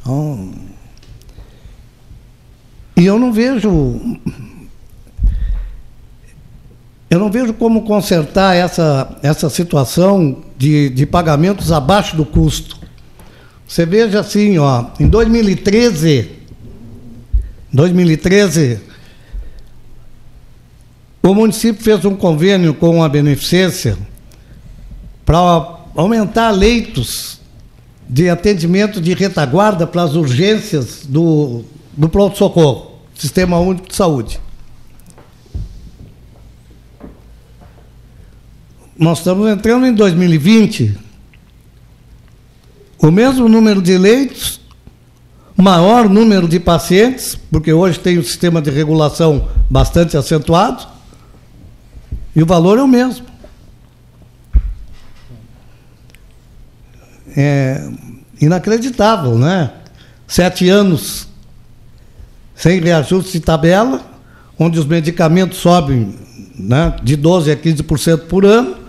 Então, 0.00 0.54
e 2.96 3.04
eu 3.04 3.18
não 3.18 3.30
vejo 3.30 4.00
eu 7.14 7.20
não 7.20 7.30
vejo 7.30 7.54
como 7.54 7.82
consertar 7.82 8.56
essa, 8.56 9.16
essa 9.22 9.48
situação 9.48 10.42
de, 10.58 10.90
de 10.90 11.06
pagamentos 11.06 11.70
abaixo 11.70 12.16
do 12.16 12.26
custo. 12.26 12.76
Você 13.68 13.86
veja 13.86 14.18
assim, 14.18 14.58
ó, 14.58 14.86
em 14.98 15.06
2013, 15.06 16.28
2013, 17.72 18.80
o 21.22 21.32
município 21.32 21.82
fez 21.82 22.04
um 22.04 22.16
convênio 22.16 22.74
com 22.74 23.00
a 23.00 23.08
beneficência 23.08 23.96
para 25.24 25.78
aumentar 25.94 26.50
leitos 26.50 27.40
de 28.08 28.28
atendimento 28.28 29.00
de 29.00 29.14
retaguarda 29.14 29.86
para 29.86 30.02
as 30.02 30.14
urgências 30.14 31.06
do, 31.06 31.64
do 31.96 32.08
pronto-socorro, 32.08 32.98
Sistema 33.14 33.58
Único 33.60 33.88
de 33.88 33.94
Saúde. 33.94 34.43
Nós 38.96 39.18
estamos 39.18 39.48
entrando 39.48 39.86
em 39.86 39.92
2020, 39.92 40.96
o 42.98 43.10
mesmo 43.10 43.48
número 43.48 43.82
de 43.82 43.98
leitos, 43.98 44.60
maior 45.56 46.08
número 46.08 46.46
de 46.46 46.60
pacientes, 46.60 47.34
porque 47.50 47.72
hoje 47.72 47.98
tem 47.98 48.18
um 48.20 48.22
sistema 48.22 48.62
de 48.62 48.70
regulação 48.70 49.48
bastante 49.68 50.16
acentuado, 50.16 50.86
e 52.36 52.42
o 52.42 52.46
valor 52.46 52.78
é 52.78 52.82
o 52.82 52.88
mesmo. 52.88 53.26
É 57.36 57.88
inacreditável, 58.40 59.36
né? 59.36 59.72
Sete 60.26 60.68
anos 60.68 61.26
sem 62.54 62.80
reajuste 62.80 63.32
de 63.32 63.40
tabela, 63.40 64.00
onde 64.56 64.78
os 64.78 64.86
medicamentos 64.86 65.58
sobem 65.58 66.14
né, 66.54 66.94
de 67.02 67.16
12% 67.16 67.52
a 67.52 67.56
15% 67.56 68.26
por 68.26 68.44
ano, 68.44 68.83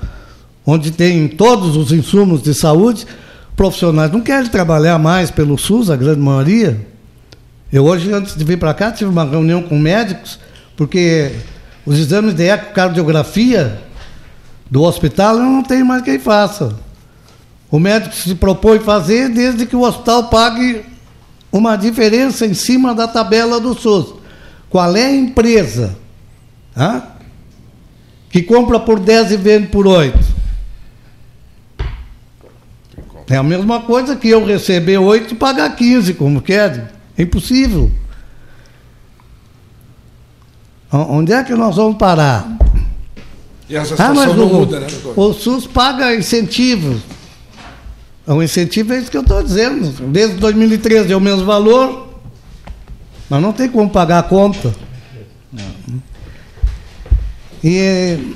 onde 0.66 0.92
tem 0.92 1.28
todos 1.28 1.78
os 1.78 1.92
insumos 1.92 2.42
de 2.42 2.54
saúde, 2.54 3.06
profissionais 3.56 4.12
não 4.12 4.22
querem 4.22 4.50
trabalhar 4.50 4.98
mais 4.98 5.30
pelo 5.30 5.58
SUS, 5.58 5.90
a 5.90 5.96
grande 5.96 6.20
maioria. 6.20 6.86
Eu 7.72 7.86
hoje, 7.86 8.12
antes 8.12 8.36
de 8.36 8.44
vir 8.44 8.58
para 8.58 8.74
cá, 8.74 8.92
tive 8.92 9.10
uma 9.10 9.26
reunião 9.26 9.62
com 9.62 9.78
médicos, 9.78 10.40
porque 10.76 11.32
os 11.86 12.00
exames 12.00 12.34
de 12.34 12.44
ecocardiografia 12.44 13.82
do 14.70 14.84
hospital 14.84 15.38
eu 15.38 15.44
não 15.44 15.64
tenho 15.64 15.86
mais 15.86 16.02
quem 16.02 16.18
faça. 16.18 16.76
O 17.70 17.80
médico 17.80 18.16
se 18.16 18.36
propõe 18.36 18.80
fazer 18.80 19.30
desde 19.30 19.66
que 19.66 19.76
o 19.76 19.82
hospital 19.82 20.30
pague 20.30 20.84
uma 21.52 21.76
diferença 21.76 22.46
em 22.46 22.54
cima 22.54 22.94
da 22.94 23.08
tabela 23.08 23.60
do 23.60 23.74
SUS. 23.74 24.16
Qual 24.70 24.96
é 24.96 25.06
a 25.06 25.16
empresa 25.16 25.96
hein, 26.76 27.02
que 28.30 28.42
compra 28.42 28.80
por 28.80 29.00
10 29.00 29.32
e 29.32 29.38
vende 29.38 29.68
por 29.68 29.88
8? 29.88 30.35
É 33.30 33.38
a 33.38 33.44
mesma 33.44 33.82
coisa 33.82 34.16
que 34.16 34.30
eu 34.30 34.46
receber 34.46 34.98
8 34.98 35.34
e 35.34 35.38
pagar 35.38 35.76
15, 35.76 36.14
como 36.14 36.42
quer. 36.42 36.94
É 37.18 37.24
impossível. 37.24 37.92
Onde 40.92 41.34
é 41.34 41.44
que 41.44 41.54
nós 41.56 41.76
vamos 41.76 41.98
parar? 41.98 42.58
E 43.68 43.76
essa 43.76 43.96
ah, 43.98 44.14
mas 44.14 44.36
não 44.36 44.46
o, 44.46 44.54
muda, 44.54 44.80
né, 44.80 44.88
doutor? 44.88 45.20
O 45.20 45.34
SUS 45.34 45.66
paga 45.66 46.16
incentivos. 46.16 47.02
O 48.28 48.42
incentivo 48.42 48.94
é 48.94 49.00
isso 49.00 49.12
que 49.12 49.18
eu 49.18 49.22
estou 49.22 49.42
dizendo. 49.42 49.90
Desde 50.08 50.38
2013 50.38 51.12
é 51.12 51.16
o 51.16 51.22
mesmo 51.22 51.46
valor, 51.46 52.08
mas 53.30 53.42
não 53.42 53.52
tem 53.52 53.68
como 53.68 53.90
pagar 53.90 54.20
a 54.20 54.24
conta. 54.24 54.74
E 57.64 58.36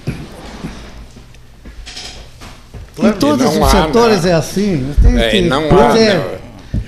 em 3.08 3.14
todos 3.14 3.46
os 3.46 3.62
há, 3.62 3.70
setores 3.70 4.24
né? 4.24 4.32
é 4.32 4.34
assim. 4.34 4.96
É, 5.18 5.30
que, 5.30 5.42
não 5.42 5.64
há, 5.78 5.98
é. 5.98 6.14
né, 6.14 6.40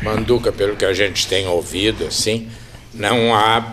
Manduca, 0.03 0.51
pelo 0.51 0.75
que 0.75 0.86
a 0.86 0.94
gente 0.94 1.27
tem 1.27 1.48
ouvido, 1.48 2.06
assim, 2.06 2.48
não 2.94 3.34
há, 3.36 3.65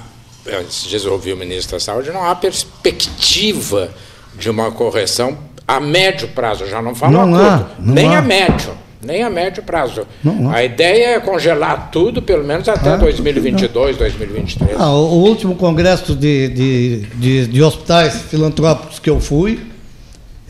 antes 0.47 0.85
de 0.85 1.09
ouvir 1.09 1.33
o 1.33 1.37
ministro 1.37 1.77
da 1.77 1.81
Saúde, 1.81 2.11
não 2.11 2.25
há 2.25 2.35
perspectiva 2.35 3.91
de 4.35 4.51
uma 4.51 4.71
correção 4.71 5.39
a 5.67 5.81
médio 5.81 6.29
prazo, 6.29 6.67
já 6.67 6.81
não 6.81 6.95
falo 6.95 7.13
não 7.13 7.35
a 7.35 7.59
curto, 7.59 7.71
nem 7.79 8.15
há. 8.15 8.19
a 8.19 8.23
médio. 8.23 8.73
Nem 9.01 9.23
a 9.23 9.31
médio 9.31 9.63
prazo. 9.63 10.05
Não, 10.25 10.51
a 10.51 10.65
ideia 10.65 11.11
é 11.11 11.21
congelar 11.21 11.89
tudo, 11.93 12.21
pelo 12.21 12.43
menos 12.43 12.69
até 12.69 12.95
ah, 12.95 12.97
2022, 12.97 13.93
não. 13.93 13.99
2023. 13.99 14.77
Ah, 14.77 14.91
o 14.91 15.23
último 15.23 15.55
congresso 15.55 16.17
de, 16.17 16.49
de, 16.49 16.97
de, 17.15 17.47
de 17.47 17.63
hospitais 17.63 18.23
filantrópicos 18.23 18.99
que 18.99 19.09
eu 19.09 19.21
fui, 19.21 19.61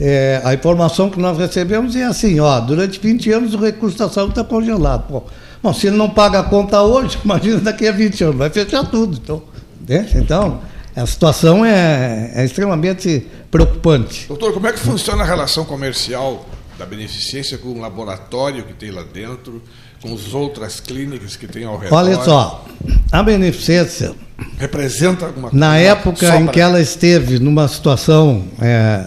é, 0.00 0.40
a 0.44 0.54
informação 0.54 1.11
que 1.11 1.18
nós 1.18 1.37
recebemos 1.37 1.96
é 1.96 2.04
assim, 2.04 2.38
ó, 2.38 2.61
durante 2.61 3.00
20 3.00 3.32
anos 3.32 3.54
o 3.54 3.58
recurso 3.58 3.98
da 3.98 4.08
saúde 4.08 4.32
está 4.32 4.44
congelado. 4.44 5.08
Pô, 5.08 5.22
bom, 5.62 5.74
se 5.74 5.88
ele 5.88 5.96
não 5.96 6.08
paga 6.08 6.40
a 6.40 6.44
conta 6.44 6.82
hoje, 6.82 7.18
imagina 7.24 7.58
daqui 7.58 7.87
a 7.87 7.92
20 7.92 8.24
anos, 8.24 8.37
vai 8.37 8.50
fechar 8.50 8.84
tudo. 8.84 9.18
Então, 9.22 9.42
né? 9.88 10.08
então 10.14 10.61
a 10.94 11.06
situação 11.06 11.64
é, 11.64 12.32
é 12.34 12.44
extremamente 12.44 13.26
preocupante. 13.50 14.26
Doutor, 14.28 14.52
como 14.52 14.66
é 14.68 14.72
que 14.72 14.78
funciona 14.78 15.22
a 15.22 15.26
relação 15.26 15.64
comercial 15.64 16.46
da 16.78 16.87
beneficência 16.87 17.58
com 17.58 17.68
o 17.68 17.80
laboratório 17.80 18.62
que 18.64 18.74
tem 18.74 18.92
lá 18.92 19.02
dentro, 19.02 19.61
com 20.00 20.14
as 20.14 20.32
outras 20.32 20.78
clínicas 20.78 21.34
que 21.34 21.48
tem 21.48 21.64
ao 21.64 21.76
redor? 21.76 21.96
Olha 21.96 22.22
só, 22.22 22.64
a 23.11 23.22
beneficência 23.22 24.14
representa 24.58 25.26
alguma 25.26 25.50
coisa? 25.50 25.66
Na 25.66 25.76
época 25.76 26.37
em 26.37 26.46
que 26.46 26.61
ela 26.61 26.80
esteve 26.80 27.40
numa 27.40 27.66
situação 27.66 28.44
é, 28.61 29.06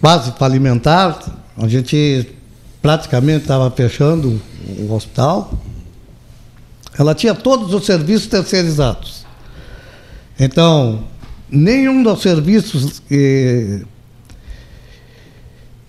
quase 0.00 0.32
falimentar, 0.32 1.18
a 1.56 1.68
gente 1.68 2.28
praticamente 2.80 3.42
estava 3.42 3.70
fechando 3.70 4.40
o 4.78 4.92
hospital. 4.92 5.52
Ela 6.98 7.14
tinha 7.14 7.34
todos 7.34 7.72
os 7.74 7.84
serviços 7.84 8.26
terceirizados. 8.26 9.26
Então, 10.38 11.04
nenhum 11.50 12.02
dos 12.02 12.22
serviços 12.22 13.00
que, 13.00 13.82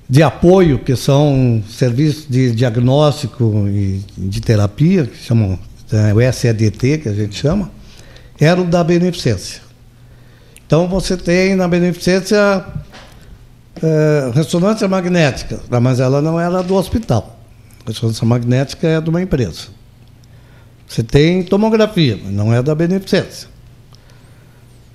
de 0.09 0.23
apoio, 0.23 0.79
que 0.79 0.95
são 0.95 1.63
serviços 1.69 2.25
de 2.27 2.51
diagnóstico 2.51 3.67
e 3.67 4.03
de 4.17 4.41
terapia, 4.41 5.05
que 5.05 5.17
chamam 5.17 5.57
é, 5.91 6.13
o 6.13 6.33
SEDT, 6.33 6.99
que 6.99 7.09
a 7.09 7.13
gente 7.13 7.35
chama, 7.35 7.71
era 8.39 8.59
o 8.59 8.65
da 8.65 8.83
beneficência. 8.83 9.61
Então, 10.65 10.87
você 10.87 11.17
tem 11.17 11.55
na 11.55 11.67
beneficência 11.67 12.63
é, 13.81 14.31
ressonância 14.33 14.87
magnética, 14.87 15.59
mas 15.81 15.99
ela 15.99 16.21
não 16.21 16.39
era 16.39 16.61
do 16.61 16.75
hospital. 16.75 17.37
Ressonância 17.85 18.25
magnética 18.25 18.87
é 18.87 19.01
de 19.01 19.09
uma 19.09 19.21
empresa. 19.21 19.67
Você 20.87 21.03
tem 21.03 21.43
tomografia, 21.43 22.19
mas 22.21 22.33
não 22.33 22.53
é 22.53 22.61
da 22.61 22.73
beneficência. 22.73 23.47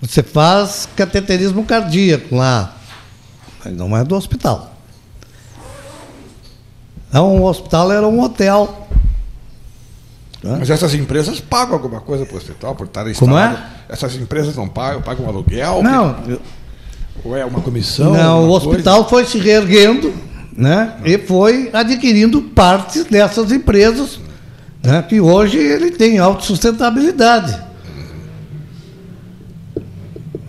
Você 0.01 0.23
faz 0.23 0.89
cateterismo 0.97 1.65
cardíaco 1.65 2.35
lá, 2.35 2.77
mas 3.65 3.75
não 3.75 3.97
é 3.97 4.05
do 4.05 4.15
hospital. 4.15 4.75
Então, 7.09 7.37
o 7.37 7.45
hospital 7.45 7.93
era 7.93 8.07
um 8.07 8.21
hotel. 8.21 8.89
Mas 10.43 10.69
essas 10.69 10.93
empresas 10.95 11.41
pagam 11.41 11.75
alguma 11.75 12.01
coisa 12.01 12.27
para 12.27 12.35
o 12.35 12.37
hospital 12.37 12.75
por 12.75 12.87
estar 12.87 13.09
instalado? 13.09 13.55
Como 13.57 13.67
é? 13.67 13.71
Essas 13.89 14.15
empresas 14.17 14.57
não 14.57 14.69
pagam, 14.69 15.01
pagam 15.01 15.27
aluguel? 15.27 15.83
Não, 15.83 16.15
que... 16.15 16.41
Ou 17.23 17.37
é 17.37 17.45
uma 17.45 17.61
comissão? 17.61 18.13
Não, 18.13 18.49
o 18.49 18.51
hospital 18.51 19.05
coisa? 19.05 19.11
foi 19.11 19.25
se 19.27 19.39
reerguendo 19.39 20.13
né, 20.57 20.95
e 21.05 21.19
foi 21.19 21.71
adquirindo 21.73 22.41
partes 22.41 23.05
dessas 23.05 23.51
empresas, 23.51 24.21
né, 24.83 25.03
que 25.03 25.21
hoje 25.21 25.59
ele 25.59 25.91
tem 25.91 26.19
autossustentabilidade. 26.19 27.63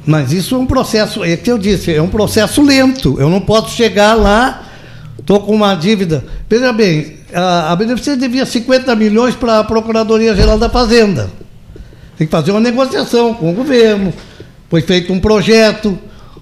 Mas 0.06 0.32
isso 0.32 0.54
é 0.54 0.58
um 0.58 0.68
processo, 0.68 1.24
é 1.24 1.36
que 1.36 1.52
eu 1.52 1.58
disse, 1.58 1.92
é 1.92 2.02
um 2.02 2.08
processo 2.08 2.62
lento. 2.62 3.20
Eu 3.20 3.28
não 3.28 3.42
posso 3.42 3.76
chegar 3.76 4.14
lá, 4.14 4.64
estou 5.18 5.40
com 5.40 5.56
uma 5.56 5.74
dívida. 5.74 6.24
Veja 6.48 6.72
bem, 6.72 7.18
a, 7.34 7.72
a 7.72 7.76
Beneficência 7.76 8.20
devia 8.20 8.46
50 8.46 8.96
milhões 8.96 9.34
para 9.34 9.60
a 9.60 9.64
Procuradoria-Geral 9.64 10.60
da 10.60 10.70
Fazenda. 10.70 11.32
Tem 12.18 12.28
que 12.28 12.32
fazer 12.32 12.52
uma 12.52 12.60
negociação 12.60 13.34
com 13.34 13.50
o 13.50 13.54
governo. 13.54 14.14
Foi 14.70 14.82
feito 14.82 15.12
um 15.12 15.20
projeto, 15.20 15.98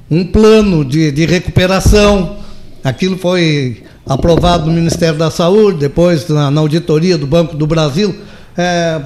um 0.10 0.26
plano 0.26 0.84
de, 0.84 1.12
de 1.12 1.26
recuperação. 1.26 2.38
Aquilo 2.84 3.18
foi 3.18 3.84
aprovado 4.06 4.66
no 4.66 4.74
Ministério 4.74 5.18
da 5.18 5.32
Saúde, 5.32 5.80
depois 5.80 6.28
na, 6.28 6.52
na 6.52 6.62
auditoria 6.62 7.18
do 7.18 7.26
Banco 7.26 7.56
do 7.56 7.66
Brasil. 7.66 8.16
É, 8.58 9.02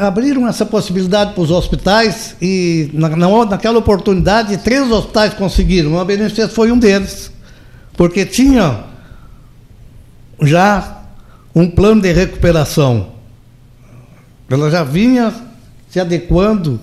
abriram 0.00 0.46
essa 0.46 0.66
possibilidade 0.66 1.32
para 1.32 1.42
os 1.42 1.50
hospitais 1.50 2.36
e 2.40 2.90
na, 2.92 3.08
na, 3.08 3.44
naquela 3.46 3.78
oportunidade 3.78 4.56
três 4.58 4.90
hospitais 4.90 5.34
conseguiram. 5.34 5.98
A 5.98 6.04
Beneficência 6.04 6.48
foi 6.48 6.70
um 6.70 6.78
deles, 6.78 7.30
porque 7.96 8.26
tinha 8.26 8.84
já 10.42 11.02
um 11.54 11.68
plano 11.68 12.02
de 12.02 12.12
recuperação. 12.12 13.12
Ela 14.50 14.70
já 14.70 14.82
vinha 14.84 15.32
se 15.88 15.98
adequando 15.98 16.80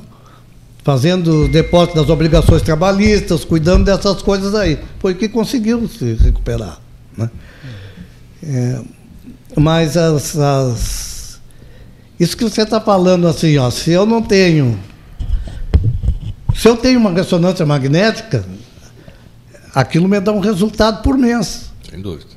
fazendo 0.86 1.48
depósito 1.48 1.95
das 1.95 2.10
obrigações 2.12 2.62
trabalhistas, 2.62 3.43
cuidando 3.43 3.86
dessas 3.86 4.21
coisas 4.21 4.54
aí. 4.54 4.78
Foi 5.00 5.15
que 5.15 5.28
conseguiu 5.28 5.88
se 5.89 6.13
recuperar. 6.13 6.80
Né? 7.17 7.28
É, 8.43 8.82
mas 9.58 9.98
as, 9.98 10.38
as, 10.38 11.39
isso 12.19 12.38
que 12.38 12.43
você 12.43 12.62
está 12.62 12.80
falando 12.80 13.28
assim, 13.28 13.58
ó, 13.58 13.71
se 13.71 13.91
eu 13.91 14.06
não 14.06 14.21
tenho. 14.21 14.80
Se 16.54 16.69
eu 16.69 16.78
tenho 16.78 17.00
uma 17.00 17.12
ressonância 17.12 17.65
magnética, 17.65 18.45
aquilo 19.74 20.08
me 20.08 20.19
dá 20.19 20.32
um 20.32 20.39
resultado 20.39 21.02
por 21.02 21.17
mês. 21.17 21.71
Sem 21.89 22.00
dúvida. 22.00 22.30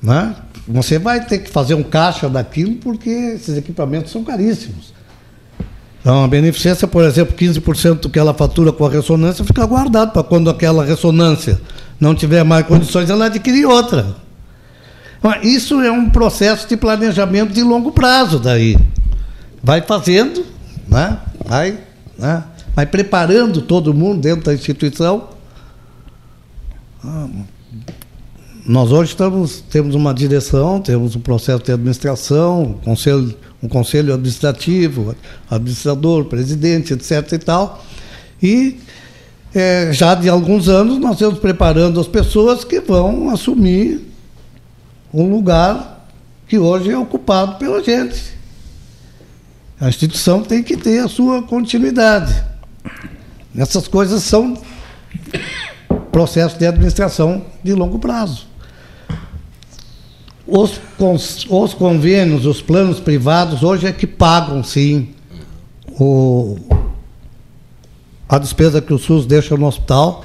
Né? 0.00 0.36
Você 0.68 1.00
vai 1.00 1.26
ter 1.26 1.38
que 1.38 1.50
fazer 1.50 1.74
um 1.74 1.82
caixa 1.82 2.28
daquilo 2.28 2.76
porque 2.76 3.10
esses 3.10 3.56
equipamentos 3.56 4.12
são 4.12 4.22
caríssimos. 4.22 4.96
Então, 6.08 6.24
a 6.24 6.26
beneficência, 6.26 6.88
por 6.88 7.04
exemplo, 7.04 7.36
15% 7.36 8.00
do 8.00 8.08
que 8.08 8.18
ela 8.18 8.32
fatura 8.32 8.72
com 8.72 8.86
a 8.86 8.88
ressonância 8.88 9.44
fica 9.44 9.66
guardado 9.66 10.10
para 10.10 10.22
quando 10.22 10.48
aquela 10.48 10.82
ressonância 10.82 11.60
não 12.00 12.14
tiver 12.14 12.42
mais 12.44 12.66
condições, 12.66 13.10
ela 13.10 13.26
adquirir 13.26 13.66
outra. 13.66 14.16
Então, 15.18 15.34
isso 15.42 15.82
é 15.82 15.92
um 15.92 16.08
processo 16.08 16.66
de 16.66 16.78
planejamento 16.78 17.52
de 17.52 17.62
longo 17.62 17.92
prazo 17.92 18.38
daí. 18.38 18.78
Vai 19.62 19.82
fazendo, 19.82 20.46
né? 20.88 21.18
vai, 21.44 21.78
né? 22.18 22.42
vai 22.74 22.86
preparando 22.86 23.60
todo 23.60 23.92
mundo 23.92 24.22
dentro 24.22 24.46
da 24.46 24.54
instituição. 24.54 25.28
Nós 28.68 28.92
hoje 28.92 29.12
estamos, 29.12 29.62
temos 29.62 29.94
uma 29.94 30.12
direção, 30.12 30.78
temos 30.78 31.16
um 31.16 31.20
processo 31.20 31.64
de 31.64 31.72
administração, 31.72 32.64
um 32.64 32.72
conselho, 32.74 33.34
um 33.62 33.66
conselho 33.66 34.12
administrativo, 34.12 35.16
administrador, 35.50 36.26
presidente, 36.26 36.92
etc. 36.92 37.32
e 37.32 37.38
tal. 37.38 37.82
E 38.42 38.78
é, 39.54 39.90
já 39.90 40.14
de 40.14 40.28
alguns 40.28 40.68
anos 40.68 40.98
nós 40.98 41.12
estamos 41.12 41.38
preparando 41.38 41.98
as 41.98 42.06
pessoas 42.06 42.62
que 42.62 42.78
vão 42.78 43.30
assumir 43.30 44.06
um 45.14 45.30
lugar 45.30 46.06
que 46.46 46.58
hoje 46.58 46.90
é 46.90 46.98
ocupado 46.98 47.56
pela 47.56 47.82
gente. 47.82 48.36
A 49.80 49.88
instituição 49.88 50.42
tem 50.42 50.62
que 50.62 50.76
ter 50.76 50.98
a 50.98 51.08
sua 51.08 51.42
continuidade. 51.42 52.44
Essas 53.56 53.88
coisas 53.88 54.22
são 54.24 54.60
processos 56.12 56.58
de 56.58 56.66
administração 56.66 57.46
de 57.64 57.72
longo 57.72 57.98
prazo. 57.98 58.47
Os, 60.50 60.80
os 61.50 61.74
convênios, 61.74 62.46
os 62.46 62.62
planos 62.62 62.98
privados, 62.98 63.62
hoje 63.62 63.86
é 63.86 63.92
que 63.92 64.06
pagam, 64.06 64.64
sim, 64.64 65.10
o, 66.00 66.56
a 68.26 68.38
despesa 68.38 68.80
que 68.80 68.94
o 68.94 68.98
SUS 68.98 69.26
deixa 69.26 69.56
no 69.56 69.66
hospital. 69.66 70.24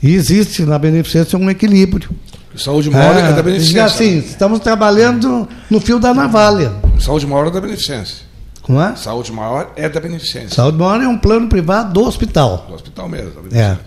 E 0.00 0.14
existe 0.14 0.64
na 0.64 0.78
beneficência 0.78 1.38
um 1.38 1.50
equilíbrio. 1.50 2.10
Saúde 2.56 2.90
maior 2.90 3.16
é, 3.16 3.30
é 3.30 3.32
da 3.32 3.42
beneficência. 3.42 3.84
Assim, 3.84 4.18
estamos 4.18 4.60
trabalhando 4.60 5.48
no 5.70 5.80
fio 5.80 5.98
da 5.98 6.12
navalha. 6.12 6.72
Saúde 7.00 7.26
maior 7.26 7.46
é 7.46 7.50
da 7.50 7.60
beneficência. 7.60 8.18
Como 8.62 8.80
é? 8.80 8.94
Saúde 8.94 9.32
maior 9.32 9.72
é 9.74 9.88
da 9.88 10.00
beneficência. 10.00 10.50
Saúde 10.50 10.78
maior 10.78 11.00
é 11.00 11.08
um 11.08 11.18
plano 11.18 11.48
privado 11.48 11.92
do 11.92 12.06
hospital. 12.06 12.66
Do 12.68 12.74
hospital 12.74 13.08
mesmo, 13.08 13.42
da 13.48 13.58
é. 13.58 13.78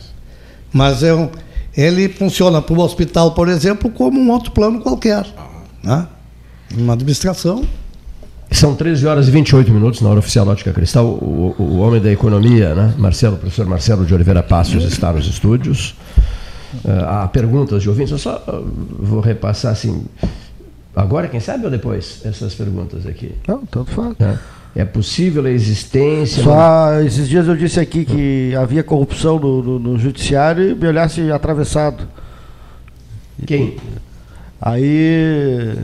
Mas 0.74 1.04
é 1.04 1.14
um, 1.14 1.30
ele 1.76 2.10
funciona 2.10 2.62
para 2.62 2.74
o 2.74 2.80
hospital, 2.80 3.32
por 3.32 3.50
exemplo, 3.50 3.90
como 3.90 4.20
um 4.20 4.32
outro 4.32 4.52
plano 4.52 4.80
qualquer. 4.82 5.26
Né? 5.84 6.08
Uma 6.76 6.94
administração. 6.94 7.64
São 8.52 8.76
13 8.76 9.06
horas 9.08 9.28
e 9.28 9.32
28 9.32 9.72
minutos 9.72 10.02
na 10.02 10.10
hora 10.10 10.20
oficial 10.20 10.48
Ótica 10.48 10.72
Cristal. 10.72 11.06
O, 11.06 11.56
o, 11.58 11.64
o 11.64 11.78
homem 11.80 12.02
da 12.02 12.12
economia, 12.12 12.74
né? 12.74 12.94
Marcelo, 12.98 13.36
o 13.36 13.40
professor 13.40 13.66
Marcelo 13.66 14.06
de 14.06 14.14
Oliveira 14.14 14.44
Passos, 14.44 14.84
está 14.84 15.12
nos 15.12 15.28
estúdios. 15.28 15.96
Uh, 16.84 17.06
há 17.08 17.28
perguntas 17.28 17.82
de 17.82 17.90
ouvintes, 17.90 18.12
eu 18.12 18.18
só 18.18 18.44
uh, 18.48 18.66
vou 19.00 19.20
repassar 19.20 19.72
assim. 19.72 20.06
Agora, 20.96 21.28
quem 21.28 21.40
sabe, 21.40 21.66
ou 21.66 21.72
depois, 21.72 22.22
essas 22.24 22.54
perguntas 22.54 23.06
aqui? 23.06 23.34
Não, 23.48 23.66
tanto 23.66 23.92
faz. 23.92 24.16
É. 24.20 24.38
é 24.76 24.84
possível 24.84 25.46
a 25.46 25.50
existência. 25.50 26.44
Só 26.44 27.00
esses 27.06 27.30
dias 27.30 27.48
eu 27.48 27.56
disse 27.56 27.80
aqui 27.80 28.04
que 28.04 28.54
havia 28.56 28.84
corrupção 28.84 29.40
no, 29.40 29.64
no, 29.64 29.80
no 29.80 29.98
judiciário 29.98 30.72
e 30.72 30.76
me 30.76 30.88
olhasse 30.88 31.32
atravessado. 31.32 32.06
Quem? 33.46 33.78
Aí 34.62 35.76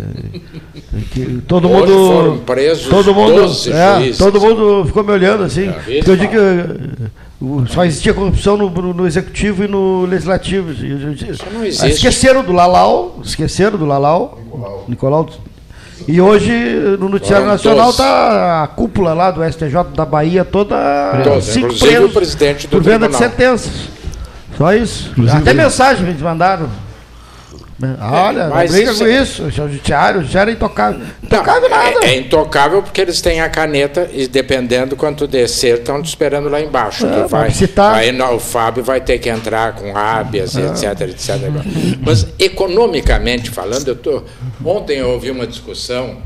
que 1.12 1.42
todo 1.48 1.70
Hoje 1.70 1.92
mundo 1.94 2.08
foram 2.08 2.38
presos 2.40 2.88
todo 2.88 3.14
mundo, 3.14 3.42
é, 3.72 4.12
todo 4.18 4.42
mundo 4.42 4.86
ficou 4.86 5.04
me 5.04 5.12
olhando 5.12 5.44
assim, 5.44 5.68
é, 5.68 5.74
porque 5.98 6.10
eu 6.10 6.16
digo 6.16 6.32
que 6.32 7.72
só 7.72 7.86
existia 7.86 8.14
corrupção 8.14 8.58
no, 8.58 8.70
no 8.70 9.06
executivo 9.06 9.64
e 9.64 9.68
no 9.68 10.06
legislativo. 10.06 10.72
Isso 10.72 11.46
não 11.54 11.66
existe. 11.66 11.88
Esqueceram 11.90 12.44
do 12.44 12.52
Lalau, 12.52 13.20
esqueceram 13.24 13.78
do 13.78 13.86
Lalau, 13.86 14.40
Nicolau. 14.44 14.86
Nicolau 14.88 15.30
e 16.08 16.22
hoje 16.22 16.52
no 17.00 17.10
Noticiário 17.10 17.46
Nacional 17.46 17.90
está 17.90 18.64
a 18.64 18.68
cúpula 18.68 19.14
lá 19.14 19.32
do 19.32 19.44
STJ 19.44 19.74
da 19.96 20.06
Bahia 20.06 20.44
toda 20.44 21.22
Todos, 21.24 21.46
cinco 21.46 21.78
presos 21.78 22.10
o 22.10 22.14
presidente 22.14 22.68
do 22.68 22.72
por 22.72 22.84
venda 22.84 23.08
de 23.08 23.16
sentenças. 23.16 23.90
Só 24.58 24.74
isso. 24.74 25.10
Inclusive, 25.12 25.38
Até 25.42 25.54
mensagem 25.54 26.06
me 26.06 26.14
mandaram. 26.22 26.70
Olha, 28.00 28.48
não 28.48 28.68
briga 28.68 28.94
com 28.94 29.08
isso. 29.08 29.44
O 29.44 29.52
judiciário, 29.52 30.20
o 30.20 30.22
judiciário 30.22 30.52
é 30.52 30.54
intocável. 30.54 31.02
Intocável 31.24 31.70
não, 31.70 31.70
nada. 31.70 32.06
É, 32.06 32.10
é, 32.10 32.18
intocável 32.18 32.84
porque 32.84 33.02
eles 33.02 33.22
têm 33.22 33.42
a 33.42 33.50
caneta 33.50 34.10
e 34.14 34.28
dependendo 34.28 34.96
quanto 34.96 35.28
descer, 35.28 35.80
estão 35.80 36.02
te 36.02 36.10
esperando 36.10 36.50
lá 36.50 36.62
embaixo. 36.62 37.06
É, 37.06 37.28
vai, 37.28 37.52
citar... 37.52 37.96
aí 37.96 38.12
não, 38.12 38.36
o 38.36 38.40
Fábio 38.40 38.84
vai 38.84 39.02
ter 39.02 39.18
que 39.20 39.30
entrar 39.30 39.74
com 39.74 39.96
hábias, 39.98 40.56
é. 40.56 40.68
etc, 40.68 41.02
etc. 41.02 41.30
Mas 42.02 42.28
economicamente 42.38 43.50
falando, 43.50 43.88
eu 43.88 43.96
tô, 43.96 44.24
ontem 44.64 44.98
eu 44.98 45.10
ouvi 45.10 45.32
uma 45.32 45.48
discussão. 45.48 46.18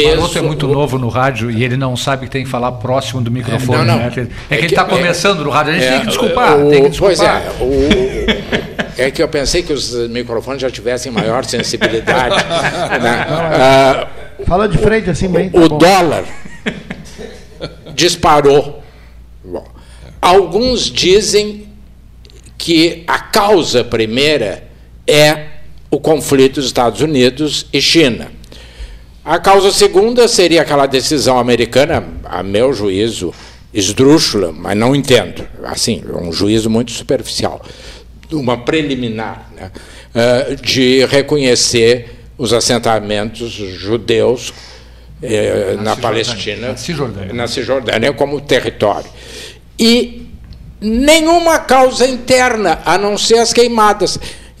É, 0.00 0.14
o 0.14 0.16
peso. 0.16 0.34
O 0.34 0.38
é 0.38 0.42
muito 0.42 0.68
novo 0.68 0.98
no 0.98 1.08
rádio 1.08 1.50
e 1.50 1.64
ele 1.64 1.76
não 1.76 1.96
sabe 1.96 2.26
que 2.26 2.32
tem 2.32 2.44
que 2.44 2.50
falar 2.50 2.72
próximo 2.72 3.20
do 3.20 3.30
microfone. 3.30 3.78
Não, 3.78 3.84
não. 3.84 3.98
Né? 3.98 4.06
É 4.06 4.10
que, 4.10 4.20
é 4.20 4.24
que 4.24 4.54
ele 4.54 4.66
está 4.66 4.82
é, 4.82 4.84
começando 4.86 5.44
no 5.44 5.50
rádio, 5.50 5.72
a 5.72 5.74
gente 5.76 5.86
é, 5.86 5.90
tem 5.90 6.00
que 6.00 6.06
desculpar. 6.06 6.58
O, 6.58 6.70
tem 6.70 6.82
que 6.82 6.88
desculpar. 6.90 7.42
Pois 7.56 7.60
é, 7.60 9.00
o, 9.00 9.02
é 9.02 9.10
que 9.10 9.22
eu 9.22 9.28
pensei 9.28 9.62
que 9.62 9.72
os 9.72 9.92
microfones 10.08 10.62
já 10.62 10.70
tivessem 10.70 11.10
maior 11.10 11.44
sensibilidade. 11.44 12.36
né? 13.00 13.26
ah, 13.28 14.06
Fala 14.46 14.68
de 14.68 14.78
frente 14.78 15.10
assim 15.10 15.28
bem. 15.28 15.48
Tá 15.48 15.58
o 15.58 15.68
bom. 15.68 15.78
dólar 15.78 16.24
disparou. 17.94 18.82
Bom, 19.44 19.66
alguns 20.20 20.90
dizem 20.90 21.68
que 22.58 23.04
a 23.06 23.18
causa 23.18 23.84
primeira 23.84 24.64
é 25.06 25.46
o 25.90 26.00
conflito 26.00 26.54
dos 26.54 26.66
Estados 26.66 27.00
Unidos 27.00 27.66
e 27.72 27.80
China. 27.80 28.32
A 29.24 29.38
causa 29.38 29.72
segunda 29.72 30.28
seria 30.28 30.60
aquela 30.60 30.86
decisão 30.86 31.38
americana, 31.38 32.04
a 32.24 32.42
meu 32.42 32.74
juízo, 32.74 33.32
esdrúxula, 33.72 34.52
mas 34.52 34.76
não 34.76 34.94
entendo. 34.94 35.48
Assim, 35.64 36.02
um 36.12 36.30
juízo 36.30 36.68
muito 36.68 36.92
superficial, 36.92 37.64
uma 38.30 38.58
preliminar, 38.58 39.50
né, 39.56 39.70
eh, 40.14 40.56
de 40.60 41.06
reconhecer 41.06 42.10
os 42.36 42.52
assentamentos 42.52 43.52
judeus 43.52 44.52
eh, 45.22 45.74
na, 45.76 45.82
na 45.82 45.96
Palestina, 45.96 46.68
na 46.68 46.76
Cisjordânia. 46.76 47.32
na 47.32 47.48
Cisjordânia 47.48 48.12
como 48.12 48.40
território. 48.42 49.08
E 49.78 50.28
nenhuma 50.82 51.58
causa 51.60 52.06
interna, 52.06 52.82
a 52.84 52.98
não 52.98 53.16
ser 53.16 53.38
as 53.38 53.54
queimadas. 53.54 54.18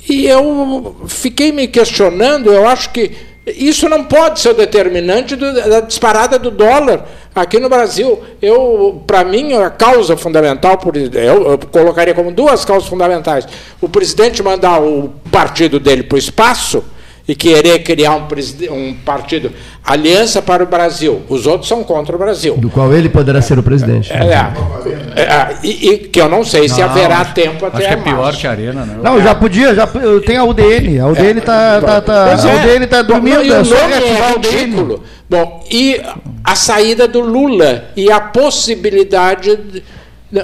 E 0.08 0.26
eu 0.26 1.04
fiquei 1.06 1.52
me 1.52 1.68
questionando, 1.68 2.50
eu 2.50 2.66
acho 2.66 2.90
que 2.90 3.12
isso 3.46 3.88
não 3.88 4.04
pode 4.04 4.40
ser 4.40 4.50
o 4.50 4.54
determinante 4.54 5.36
do, 5.36 5.52
da 5.52 5.80
disparada 5.80 6.38
do 6.38 6.50
dólar 6.50 7.06
aqui 7.34 7.60
no 7.60 7.68
Brasil. 7.68 8.22
Eu, 8.40 9.02
para 9.06 9.22
mim, 9.22 9.52
a 9.52 9.68
causa 9.68 10.16
fundamental, 10.16 10.80
eu, 11.12 11.50
eu 11.50 11.58
colocaria 11.70 12.14
como 12.14 12.32
duas 12.32 12.64
causas 12.64 12.88
fundamentais: 12.88 13.46
o 13.80 13.88
presidente 13.88 14.42
mandar 14.42 14.80
o 14.80 15.12
partido 15.30 15.78
dele 15.78 16.02
para 16.02 16.16
o 16.16 16.18
espaço 16.18 16.82
e 17.26 17.34
querer 17.34 17.78
criar 17.82 18.16
um, 18.16 18.26
um, 18.70 18.94
partido 18.94 19.50
Aliança 19.82 20.42
para 20.42 20.62
o 20.62 20.66
Brasil. 20.66 21.22
Os 21.28 21.46
outros 21.46 21.68
são 21.68 21.82
contra 21.82 22.14
o 22.14 22.18
Brasil. 22.18 22.56
Do 22.56 22.70
qual 22.70 22.92
ele 22.92 23.08
poderá 23.08 23.40
ser 23.40 23.58
o 23.58 23.62
presidente. 23.62 24.12
É, 24.12 24.16
é, 24.16 25.22
é 25.22 25.56
e, 25.62 25.88
e, 25.88 25.98
que 25.98 26.20
eu 26.20 26.28
não 26.28 26.44
sei 26.44 26.68
se 26.68 26.82
haverá 26.82 27.18
acho, 27.18 27.34
tempo 27.34 27.66
até 27.66 27.78
acho 27.78 27.88
que 27.88 27.92
é 27.94 27.96
pior 27.96 28.36
que 28.36 28.46
a 28.46 28.50
Arena, 28.50 28.84
né? 28.84 28.98
Não, 29.02 29.20
já 29.22 29.34
podia, 29.34 29.74
já 29.74 29.86
tem 30.26 30.36
a 30.36 30.44
UDN. 30.44 31.00
A 31.00 31.06
UDN 31.08 31.38
está 31.38 31.80
tá, 31.80 32.00
tá, 32.00 32.32
a 32.32 32.34
UDN 32.34 32.86
tá 32.86 33.02
dormindo, 33.02 33.44
não, 33.44 33.56
é 33.56 33.64
só 33.64 33.86
reativar 33.86 34.32
é 34.32 34.50
ridículo. 34.50 35.02
Bom, 35.28 35.64
e 35.70 36.00
a 36.42 36.54
saída 36.54 37.08
do 37.08 37.20
Lula 37.20 37.86
e 37.96 38.10
a 38.10 38.20
possibilidade. 38.20 39.56
De, 39.56 39.82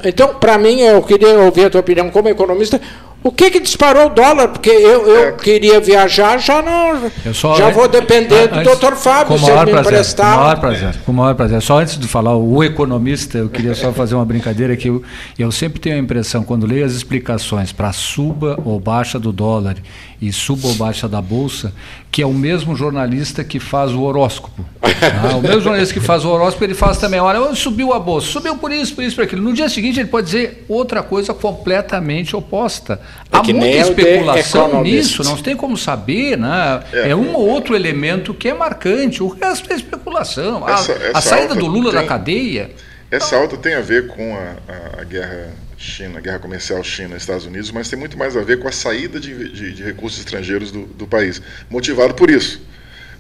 então, 0.04 0.34
para 0.34 0.56
mim, 0.56 0.80
eu 0.80 1.02
queria 1.02 1.38
ouvir 1.40 1.66
a 1.66 1.70
tua 1.70 1.80
opinião 1.80 2.10
como 2.10 2.28
economista 2.28 2.80
o 3.22 3.30
que 3.30 3.50
que 3.50 3.60
disparou 3.60 4.06
o 4.06 4.08
dólar? 4.08 4.48
Porque 4.48 4.70
eu, 4.70 5.06
eu 5.06 5.28
é. 5.28 5.32
queria 5.32 5.78
viajar, 5.78 6.38
já 6.38 6.62
não. 6.62 7.10
Só, 7.34 7.54
já 7.54 7.68
vou 7.68 7.86
depender 7.86 8.48
do 8.48 8.62
doutor 8.62 8.96
Fábio 8.96 9.38
se 9.38 9.50
ele 9.50 9.64
me 9.66 9.70
prazer, 9.72 9.92
emprestar. 9.92 10.34
Com 10.34 10.40
o 10.40 10.44
maior 10.44 10.60
prazer, 10.60 10.96
com 11.04 11.12
o 11.12 11.14
maior 11.14 11.34
prazer. 11.34 11.62
Só 11.62 11.80
antes 11.80 11.98
de 11.98 12.08
falar 12.08 12.34
o 12.36 12.64
economista, 12.64 13.36
eu 13.36 13.50
queria 13.50 13.74
só 13.74 13.92
fazer 13.92 14.14
uma 14.14 14.24
brincadeira 14.24 14.74
que 14.74 14.88
eu, 14.88 15.02
eu 15.38 15.52
sempre 15.52 15.78
tenho 15.78 15.96
a 15.96 15.98
impressão, 15.98 16.42
quando 16.42 16.66
leio 16.66 16.84
as 16.84 16.92
explicações 16.92 17.72
para 17.72 17.92
suba 17.92 18.58
ou 18.64 18.80
baixa 18.80 19.18
do 19.18 19.32
dólar 19.32 19.76
e 20.20 20.32
suba 20.32 20.68
ou 20.68 20.74
baixa 20.74 21.06
da 21.06 21.20
bolsa, 21.20 21.74
que 22.10 22.22
é 22.22 22.26
o 22.26 22.32
mesmo 22.32 22.74
jornalista 22.74 23.44
que 23.44 23.60
faz 23.60 23.92
o 23.92 24.02
horóscopo. 24.02 24.64
Ah, 24.82 25.36
o 25.36 25.40
mesmo 25.40 25.60
jornalista 25.60 25.94
que 25.94 26.00
faz 26.00 26.24
o 26.24 26.28
horóscopo, 26.28 26.64
ele 26.64 26.74
faz 26.74 26.98
também, 26.98 27.20
olha, 27.20 27.54
subiu 27.54 27.92
a 27.92 27.98
bolsa, 27.98 28.26
subiu 28.26 28.56
por 28.56 28.72
isso, 28.72 28.94
por 28.94 29.04
isso, 29.04 29.14
por 29.14 29.24
aquilo. 29.24 29.40
No 29.40 29.52
dia 29.52 29.68
seguinte 29.68 30.00
ele 30.00 30.08
pode 30.08 30.26
dizer 30.26 30.64
outra 30.68 31.02
coisa 31.02 31.32
completamente 31.32 32.34
oposta. 32.34 33.00
É 33.32 33.36
Há 33.36 33.42
muita 33.42 33.76
especulação 33.76 34.82
nisso, 34.82 35.22
não 35.22 35.36
tem 35.36 35.56
como 35.56 35.76
saber, 35.76 36.36
né? 36.36 36.82
É, 36.92 37.10
é 37.10 37.16
um 37.16 37.34
ou 37.34 37.48
outro 37.48 37.76
elemento 37.76 38.34
que 38.34 38.48
é 38.48 38.54
marcante, 38.54 39.22
o 39.22 39.28
resto 39.28 39.72
é 39.72 39.76
especulação. 39.76 40.68
Essa, 40.68 40.92
a, 40.92 40.96
essa 40.96 41.18
a 41.18 41.20
saída 41.20 41.54
do 41.54 41.66
Lula 41.66 41.92
tem, 41.92 42.00
da 42.00 42.06
cadeia. 42.06 42.70
Essa 43.10 43.36
alta 43.36 43.56
tem 43.56 43.74
a 43.74 43.80
ver 43.80 44.08
com 44.08 44.36
a, 44.36 45.00
a 45.00 45.04
guerra 45.04 45.50
China, 45.80 46.20
guerra 46.20 46.38
comercial 46.38 46.84
China-Estados 46.84 47.46
Unidos, 47.46 47.70
mas 47.70 47.88
tem 47.88 47.98
muito 47.98 48.18
mais 48.18 48.36
a 48.36 48.42
ver 48.42 48.58
com 48.58 48.68
a 48.68 48.72
saída 48.72 49.18
de, 49.18 49.48
de, 49.48 49.72
de 49.72 49.82
recursos 49.82 50.18
estrangeiros 50.18 50.70
do, 50.70 50.84
do, 50.84 51.06
país, 51.06 51.40
motivado 51.70 52.12
por 52.12 52.28
isso, 52.28 52.60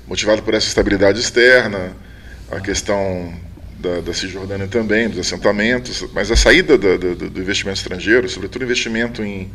motivado 0.06 0.42
por 0.42 0.52
essa 0.52 0.66
estabilidade 0.66 1.18
externa, 1.18 1.96
a 2.50 2.60
questão 2.60 3.34
da, 3.78 4.02
da 4.02 4.12
Cisjordânia 4.12 4.68
também, 4.68 5.08
dos 5.08 5.18
assentamentos, 5.20 6.06
mas 6.12 6.30
a 6.30 6.36
saída 6.36 6.76
do, 6.76 6.98
do, 6.98 7.30
do 7.30 7.40
investimento 7.40 7.78
estrangeiro, 7.78 8.28
sobretudo 8.28 8.62
investimento 8.62 9.22
em, 9.22 9.50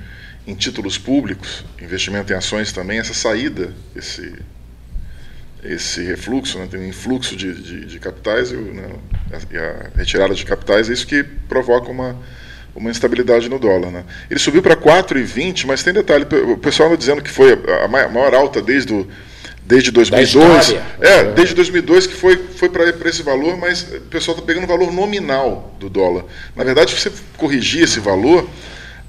em 0.47 0.55
títulos 0.55 0.97
públicos, 0.97 1.63
investimento 1.79 2.33
em 2.33 2.35
ações 2.35 2.71
também, 2.71 2.97
essa 2.97 3.13
saída, 3.13 3.71
esse, 3.95 4.33
esse 5.63 6.01
refluxo, 6.01 6.57
né, 6.57 6.67
tem 6.71 6.79
um 6.79 6.87
influxo 6.87 7.35
de, 7.35 7.53
de, 7.53 7.85
de 7.85 7.99
capitais 7.99 8.49
e, 8.49 8.55
né, 8.55 8.95
a 9.31 9.95
retirada 9.95 10.33
de 10.33 10.43
capitais, 10.43 10.89
é 10.89 10.93
isso 10.93 11.05
que 11.05 11.23
provoca 11.23 11.91
uma 11.91 12.19
uma 12.75 12.91
instabilidade 12.91 13.49
no 13.49 13.57
dólar. 13.57 13.89
Né? 13.89 14.03
Ele 14.29 14.39
subiu 14.39 14.61
para 14.61 14.75
4,20, 14.75 15.65
mas 15.65 15.81
tem 15.81 15.93
detalhe, 15.93 16.25
o 16.51 16.57
pessoal 16.57 16.89
anda 16.89 16.97
dizendo 16.97 17.21
que 17.21 17.29
foi 17.29 17.57
a 17.83 17.87
maior 17.87 18.33
alta 18.35 18.61
desde, 18.61 18.93
o, 18.93 19.07
desde 19.63 19.91
2002. 19.91 20.75
É, 20.99 21.23
desde 21.31 21.55
2002 21.55 22.07
que 22.07 22.13
foi, 22.13 22.37
foi 22.37 22.69
para 22.69 23.09
esse 23.09 23.23
valor, 23.23 23.57
mas 23.57 23.83
o 23.83 24.01
pessoal 24.01 24.35
está 24.35 24.45
pegando 24.45 24.65
o 24.65 24.67
valor 24.67 24.91
nominal 24.91 25.75
do 25.79 25.89
dólar. 25.89 26.25
Na 26.55 26.63
verdade, 26.63 26.91
se 26.91 26.99
você 26.99 27.11
corrigir 27.37 27.83
esse 27.83 27.99
valor, 27.99 28.47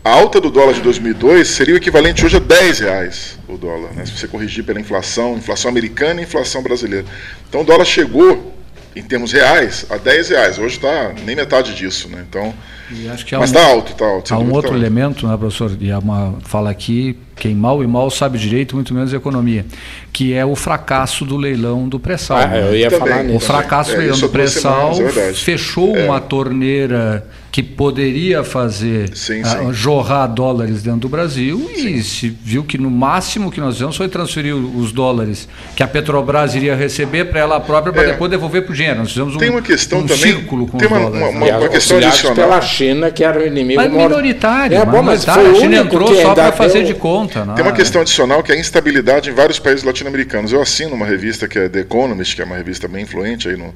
a 0.05 0.11
alta 0.11 0.41
do 0.41 0.51
dólar 0.51 0.73
de 0.73 0.83
2002 0.83 1.49
seria 1.49 1.75
o 1.75 1.77
equivalente 1.77 2.25
hoje 2.25 2.37
a 2.37 2.41
10 2.41 2.79
reais 2.79 3.37
o 3.49 3.57
dólar, 3.57 3.93
né? 3.93 4.05
se 4.07 4.13
você 4.13 4.29
corrigir 4.29 4.65
pela 4.65 4.81
inflação, 4.81 5.37
inflação 5.37 5.69
americana 5.69 6.21
e 6.21 6.25
inflação 6.25 6.63
brasileira. 6.63 7.05
Então 7.49 7.63
o 7.63 7.65
dólar 7.65 7.85
chegou, 7.85 8.55
em 8.95 9.03
termos 9.03 9.33
reais, 9.33 9.85
a 9.91 9.97
10 9.97 10.29
reais. 10.31 10.59
Hoje 10.59 10.77
está 10.77 11.13
nem 11.25 11.37
metade 11.37 11.75
disso. 11.75 12.09
Né? 12.09 12.25
Então, 12.29 12.55
mas 12.91 13.51
está 13.51 13.61
um, 13.61 13.73
alto, 13.73 13.93
está 13.93 14.07
alto. 14.07 14.35
Há 14.35 14.39
um 14.39 14.53
outro 14.53 14.71
tá 14.71 14.77
elemento, 14.77 15.27
né, 15.27 15.37
professor, 15.37 15.77
e 15.81 15.91
é 15.91 15.99
uma 15.99 16.35
fala 16.43 16.71
aqui, 16.71 17.17
quem 17.35 17.55
mal 17.55 17.83
e 17.83 17.87
mal 17.87 18.11
sabe 18.11 18.39
direito, 18.39 18.75
muito 18.75 18.95
menos 18.95 19.13
economia, 19.13 19.67
que 20.13 20.33
é 20.33 20.45
o 20.45 20.55
fracasso 20.55 21.25
do 21.25 21.37
leilão 21.37 21.89
do 21.89 21.99
pré-sal. 21.99 22.39
Ah, 22.39 22.47
né? 22.47 22.69
eu 22.69 22.77
ia 22.77 22.91
falar 22.91 23.25
nisso. 23.25 23.37
O 23.37 23.41
fracasso 23.41 23.91
do 23.91 23.97
é, 23.97 23.99
leilão 23.99 24.19
do 24.19 24.29
pré-sal 24.29 24.95
é 25.03 25.33
fechou 25.35 25.97
é. 25.97 26.05
uma 26.05 26.21
torneira 26.21 27.27
que 27.57 27.63
poderia 27.63 28.45
fazer 28.45 29.17
sim, 29.17 29.43
sim. 29.43 29.73
jorrar 29.73 30.27
dólares 30.27 30.83
dentro 30.83 31.01
do 31.01 31.09
Brasil 31.09 31.71
sim. 31.75 31.95
e 31.95 32.03
se 32.03 32.29
viu 32.29 32.63
que 32.63 32.77
no 32.77 32.91
máximo 32.91 33.51
que 33.51 33.59
nós 33.61 33.77
fizemos 33.77 33.97
foi 33.97 34.11
transferir 34.11 34.55
os 34.55 34.93
dólares 34.93 35.49
que 35.75 35.83
a 35.83 35.89
Petrobras 35.89 36.55
iria 36.55 36.77
receber 36.77 37.25
para 37.25 37.41
ela 37.41 37.59
própria 37.59 37.95
para 37.95 38.03
é. 38.03 38.07
depois 38.13 38.31
devolver 38.31 38.63
para 38.63 38.73
o 38.73 38.75
dinheiro. 38.75 38.99
Nós 38.99 39.09
fizemos 39.09 39.39
tem 39.39 39.49
um, 39.49 39.55
uma 39.55 39.63
questão 39.63 40.01
um 40.01 40.03
também, 40.03 40.19
círculo 40.19 40.67
com 40.67 40.77
tem 40.77 40.87
uma, 40.87 40.99
dólares. 40.99 41.35
Uma, 41.35 41.47
uma, 41.47 41.59
uma 41.59 41.69
questão 41.71 41.97
adicional. 41.97 42.35
China, 42.77 43.11
que 43.11 43.25
era 43.25 43.41
o 43.41 43.47
inimigo 43.47 43.81
mas 43.81 43.93
minoritário. 43.93 44.77
É, 44.77 44.85
bom, 44.85 45.03
mas 45.03 45.25
foi 45.25 45.51
a 45.51 45.55
China 45.55 45.77
entrou 45.79 46.15
só 46.15 46.35
para 46.35 46.53
fazer 46.53 46.85
de 46.85 46.95
conta. 46.95 47.45
Não. 47.45 47.55
Tem 47.55 47.65
uma 47.65 47.73
questão 47.73 48.03
adicional 48.03 48.43
que 48.43 48.53
é 48.53 48.55
a 48.55 48.59
instabilidade 48.59 49.31
em 49.31 49.33
vários 49.33 49.59
países 49.59 49.85
latino-americanos. 49.85 50.53
Eu 50.53 50.61
assino 50.61 50.95
uma 50.95 51.07
revista 51.07 51.49
que 51.49 51.59
é 51.59 51.69
The 51.69 51.81
Economist, 51.81 52.37
que 52.37 52.43
é 52.43 52.45
uma 52.45 52.57
revista 52.57 52.87
bem 52.87 53.03
influente 53.03 53.49
aí 53.49 53.57
no 53.57 53.75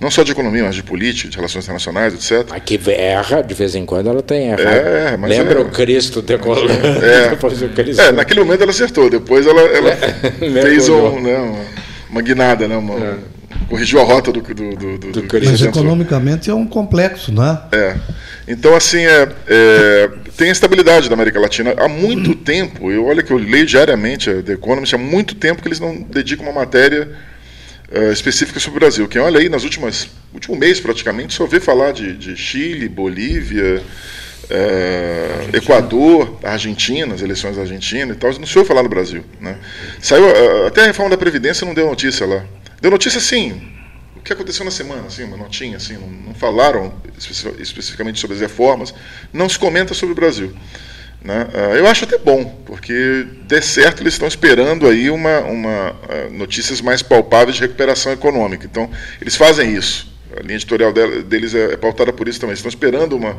não 0.00 0.10
só 0.10 0.24
de 0.24 0.32
economia, 0.32 0.64
mas 0.64 0.74
de 0.74 0.82
política, 0.82 1.28
de 1.28 1.36
relações 1.36 1.64
internacionais, 1.64 2.14
etc. 2.14 2.48
Mas 2.50 2.62
que 2.64 2.80
erra, 2.90 3.42
de 3.42 3.54
vez 3.54 3.74
em 3.74 3.86
quando 3.86 4.10
ela 4.10 4.22
tem 4.22 4.50
erra. 4.50 4.62
É, 4.62 5.16
mas 5.16 5.30
Lembra 5.30 5.60
é, 5.60 5.62
o 5.62 5.70
Cristo 5.70 6.20
decolando? 6.20 6.72
É, 7.02 7.30
depois 7.30 7.62
o 7.62 7.68
Cristo. 7.68 8.02
é, 8.02 8.12
naquele 8.12 8.40
momento 8.40 8.62
ela 8.62 8.72
acertou, 8.72 9.08
depois 9.08 9.46
ela, 9.46 9.60
ela 9.60 9.90
é, 9.94 10.62
fez 10.62 10.88
um, 10.88 11.20
né, 11.20 11.36
uma, 11.36 11.64
uma 12.10 12.22
guinada, 12.22 12.66
né, 12.66 12.76
uma, 12.76 12.94
é. 12.94 13.14
Corrigiu 13.68 14.00
a 14.00 14.04
rota 14.04 14.32
do, 14.32 14.40
do, 14.40 14.54
do, 14.54 14.98
do, 14.98 15.12
do. 15.12 15.24
Mas 15.44 15.62
economicamente 15.62 16.50
é 16.50 16.54
um 16.54 16.66
complexo, 16.66 17.32
né? 17.32 17.60
É. 17.72 17.96
Então, 18.46 18.74
assim, 18.74 18.98
é, 18.98 19.28
é, 19.46 20.10
tem 20.36 20.48
a 20.48 20.52
estabilidade 20.52 21.08
da 21.08 21.14
América 21.14 21.40
Latina. 21.40 21.74
Há 21.76 21.88
muito 21.88 22.34
tempo, 22.34 22.90
eu 22.90 23.06
olha 23.06 23.22
que 23.22 23.32
eu 23.32 23.38
leio 23.38 23.64
diariamente 23.64 24.28
a 24.28 24.42
The 24.42 24.52
Economist, 24.52 24.94
há 24.94 24.98
muito 24.98 25.34
tempo 25.34 25.62
que 25.62 25.68
eles 25.68 25.80
não 25.80 26.02
dedicam 26.02 26.44
uma 26.44 26.52
matéria 26.52 27.08
uh, 27.90 28.12
específica 28.12 28.60
sobre 28.60 28.76
o 28.76 28.80
Brasil. 28.80 29.08
Quem 29.08 29.20
olha 29.20 29.40
aí 29.40 29.48
nas 29.48 29.64
últimas 29.64 30.08
último 30.32 30.56
mês 30.56 30.80
praticamente 30.80 31.32
só 31.32 31.46
vê 31.46 31.60
falar 31.60 31.92
de, 31.92 32.12
de 32.16 32.36
Chile, 32.36 32.88
Bolívia, 32.88 33.80
uh, 34.44 35.56
Equador, 35.56 36.38
Argentina, 36.42 37.14
as 37.14 37.22
eleições 37.22 37.56
da 37.56 37.62
Argentina 37.62 38.12
e 38.12 38.16
tal. 38.16 38.32
Não 38.38 38.46
se 38.46 38.58
ouve 38.58 38.68
falar 38.68 38.82
no 38.82 38.88
Brasil. 38.88 39.24
Né? 39.40 39.56
Saiu 40.00 40.24
uh, 40.26 40.66
até 40.66 40.82
a 40.82 40.86
reforma 40.86 41.10
da 41.10 41.16
previdência 41.16 41.66
não 41.66 41.72
deu 41.72 41.86
notícia 41.86 42.26
lá. 42.26 42.44
Deu 42.84 42.90
notícia 42.90 43.18
sim. 43.18 43.62
O 44.14 44.20
que 44.20 44.30
aconteceu 44.30 44.62
na 44.62 44.70
semana, 44.70 45.06
assim, 45.06 45.24
uma 45.24 45.38
notinha, 45.38 45.78
assim, 45.78 45.94
não, 45.94 46.06
não 46.06 46.34
falaram 46.34 46.92
especificamente 47.58 48.20
sobre 48.20 48.34
as 48.34 48.42
reformas, 48.42 48.92
não 49.32 49.48
se 49.48 49.58
comenta 49.58 49.94
sobre 49.94 50.12
o 50.12 50.14
Brasil. 50.14 50.54
Né? 51.22 51.48
Ah, 51.54 51.76
eu 51.76 51.86
acho 51.86 52.04
até 52.04 52.18
bom, 52.18 52.44
porque 52.66 53.26
de 53.46 53.62
certo 53.62 54.02
eles 54.02 54.12
estão 54.12 54.28
esperando 54.28 54.86
aí 54.86 55.08
uma, 55.08 55.40
uma 55.40 55.96
ah, 56.06 56.28
notícias 56.30 56.82
mais 56.82 57.00
palpáveis 57.00 57.56
de 57.56 57.62
recuperação 57.62 58.12
econômica. 58.12 58.66
Então, 58.66 58.90
eles 59.18 59.34
fazem 59.34 59.74
isso. 59.74 60.12
A 60.36 60.42
linha 60.42 60.56
editorial 60.56 60.92
deles 60.92 61.54
é, 61.54 61.72
é 61.72 61.76
pautada 61.78 62.12
por 62.12 62.28
isso 62.28 62.38
também. 62.38 62.52
Estão 62.52 62.68
esperando 62.68 63.16
uma, 63.16 63.34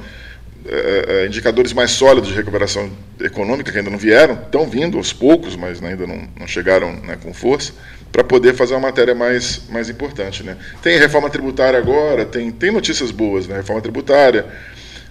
é, 0.67 1.25
indicadores 1.25 1.73
mais 1.73 1.91
sólidos 1.91 2.29
de 2.29 2.35
recuperação 2.35 2.89
econômica, 3.19 3.71
que 3.71 3.77
ainda 3.77 3.89
não 3.89 3.97
vieram, 3.97 4.33
estão 4.33 4.67
vindo 4.67 4.97
aos 4.97 5.13
poucos, 5.13 5.55
mas 5.55 5.83
ainda 5.83 6.07
não, 6.07 6.27
não 6.39 6.47
chegaram 6.47 6.93
né, 6.97 7.17
com 7.21 7.33
força, 7.33 7.73
para 8.11 8.23
poder 8.23 8.55
fazer 8.55 8.73
uma 8.73 8.87
matéria 8.87 9.13
mais, 9.13 9.63
mais 9.69 9.89
importante. 9.89 10.43
Né? 10.43 10.57
Tem 10.81 10.97
reforma 10.97 11.29
tributária 11.29 11.77
agora, 11.77 12.25
tem, 12.25 12.51
tem 12.51 12.71
notícias 12.71 13.11
boas, 13.11 13.47
né? 13.47 13.57
reforma 13.57 13.81
tributária, 13.81 14.45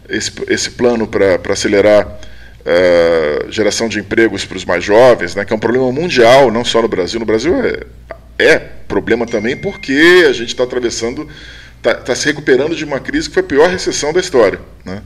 esse, 0.08 0.32
esse 0.48 0.70
plano 0.70 1.06
para 1.06 1.38
acelerar 1.50 2.06
uh, 2.06 3.50
geração 3.50 3.88
de 3.88 3.98
empregos 3.98 4.44
para 4.44 4.56
os 4.56 4.64
mais 4.64 4.82
jovens, 4.82 5.34
né, 5.34 5.44
que 5.44 5.52
é 5.52 5.56
um 5.56 5.58
problema 5.58 5.90
mundial, 5.92 6.50
não 6.50 6.64
só 6.64 6.82
no 6.82 6.88
Brasil. 6.88 7.20
No 7.20 7.26
Brasil 7.26 7.54
é, 7.62 7.80
é 8.38 8.58
problema 8.88 9.26
também 9.26 9.56
porque 9.56 10.24
a 10.28 10.32
gente 10.32 10.48
está 10.48 10.64
atravessando, 10.64 11.28
está 11.76 11.94
tá 11.94 12.14
se 12.14 12.26
recuperando 12.26 12.74
de 12.74 12.84
uma 12.84 13.00
crise 13.00 13.28
que 13.28 13.34
foi 13.34 13.42
a 13.42 13.46
pior 13.46 13.68
recessão 13.68 14.12
da 14.12 14.20
história. 14.20 14.58
Né? 14.84 15.02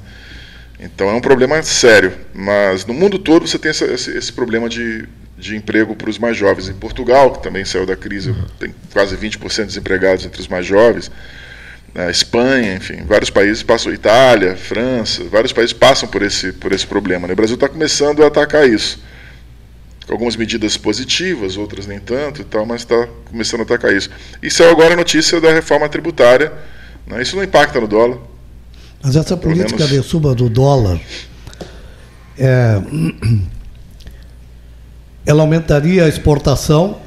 Então 0.79 1.09
é 1.09 1.13
um 1.13 1.21
problema 1.21 1.63
sério. 1.63 2.13
Mas 2.35 2.85
no 2.87 2.95
mundo 2.95 3.19
todo 3.19 3.47
você 3.47 3.59
tem 3.59 3.71
essa, 3.71 3.85
esse, 3.87 4.17
esse, 4.17 4.33
problema 4.33 4.69
de, 4.69 5.09
de 5.37 5.57
emprego 5.57 5.97
para 5.97 6.11
os 6.11 6.19
mais 6.19 6.37
jovens. 6.37 6.69
Em 6.69 6.75
Portugal, 6.75 7.33
que 7.33 7.43
também 7.43 7.65
saiu 7.65 7.87
da 7.87 7.97
crise, 7.97 8.35
tem 8.59 8.75
quase 8.93 9.17
20% 9.17 9.57
de 9.57 9.67
desempregados 9.67 10.25
entre 10.25 10.41
os 10.41 10.49
mais 10.49 10.67
jovens 10.67 11.11
a 11.95 12.11
Espanha, 12.11 12.75
enfim, 12.75 13.05
vários 13.05 13.31
países 13.31 13.63
passam, 13.63 13.93
Itália, 13.93 14.57
França, 14.57 15.25
vários 15.25 15.53
países 15.53 15.73
passam 15.73 16.09
por 16.09 16.23
esse, 16.23 16.53
por 16.53 16.73
esse 16.73 16.87
problema. 16.87 17.27
Né? 17.27 17.33
O 17.33 17.37
Brasil 17.37 17.55
está 17.55 17.69
começando 17.69 18.23
a 18.23 18.27
atacar 18.27 18.69
isso. 18.69 19.03
Com 20.07 20.13
algumas 20.13 20.37
medidas 20.37 20.77
positivas, 20.77 21.57
outras 21.57 21.87
nem 21.87 21.99
tanto 21.99 22.41
e 22.41 22.45
tal, 22.45 22.65
mas 22.65 22.83
está 22.83 23.09
começando 23.25 23.61
a 23.61 23.63
atacar 23.65 23.93
isso. 23.93 24.11
E 24.43 24.51
saiu 24.51 24.71
agora 24.71 24.95
a 24.95 24.97
notícia 24.97 25.41
da 25.41 25.53
reforma 25.53 25.89
tributária. 25.89 26.53
Né? 27.07 27.21
Isso 27.21 27.37
não 27.37 27.43
impacta 27.43 27.81
no 27.81 27.89
dólar. 27.89 28.19
Mas 29.03 29.17
essa 29.17 29.37
política 29.37 29.87
menos... 29.87 30.05
de 30.05 30.09
suba 30.09 30.35
do 30.35 30.49
dólar, 30.49 30.99
é, 32.37 32.81
ela 35.25 35.43
aumentaria 35.43 36.05
a 36.05 36.09
exportação 36.09 37.01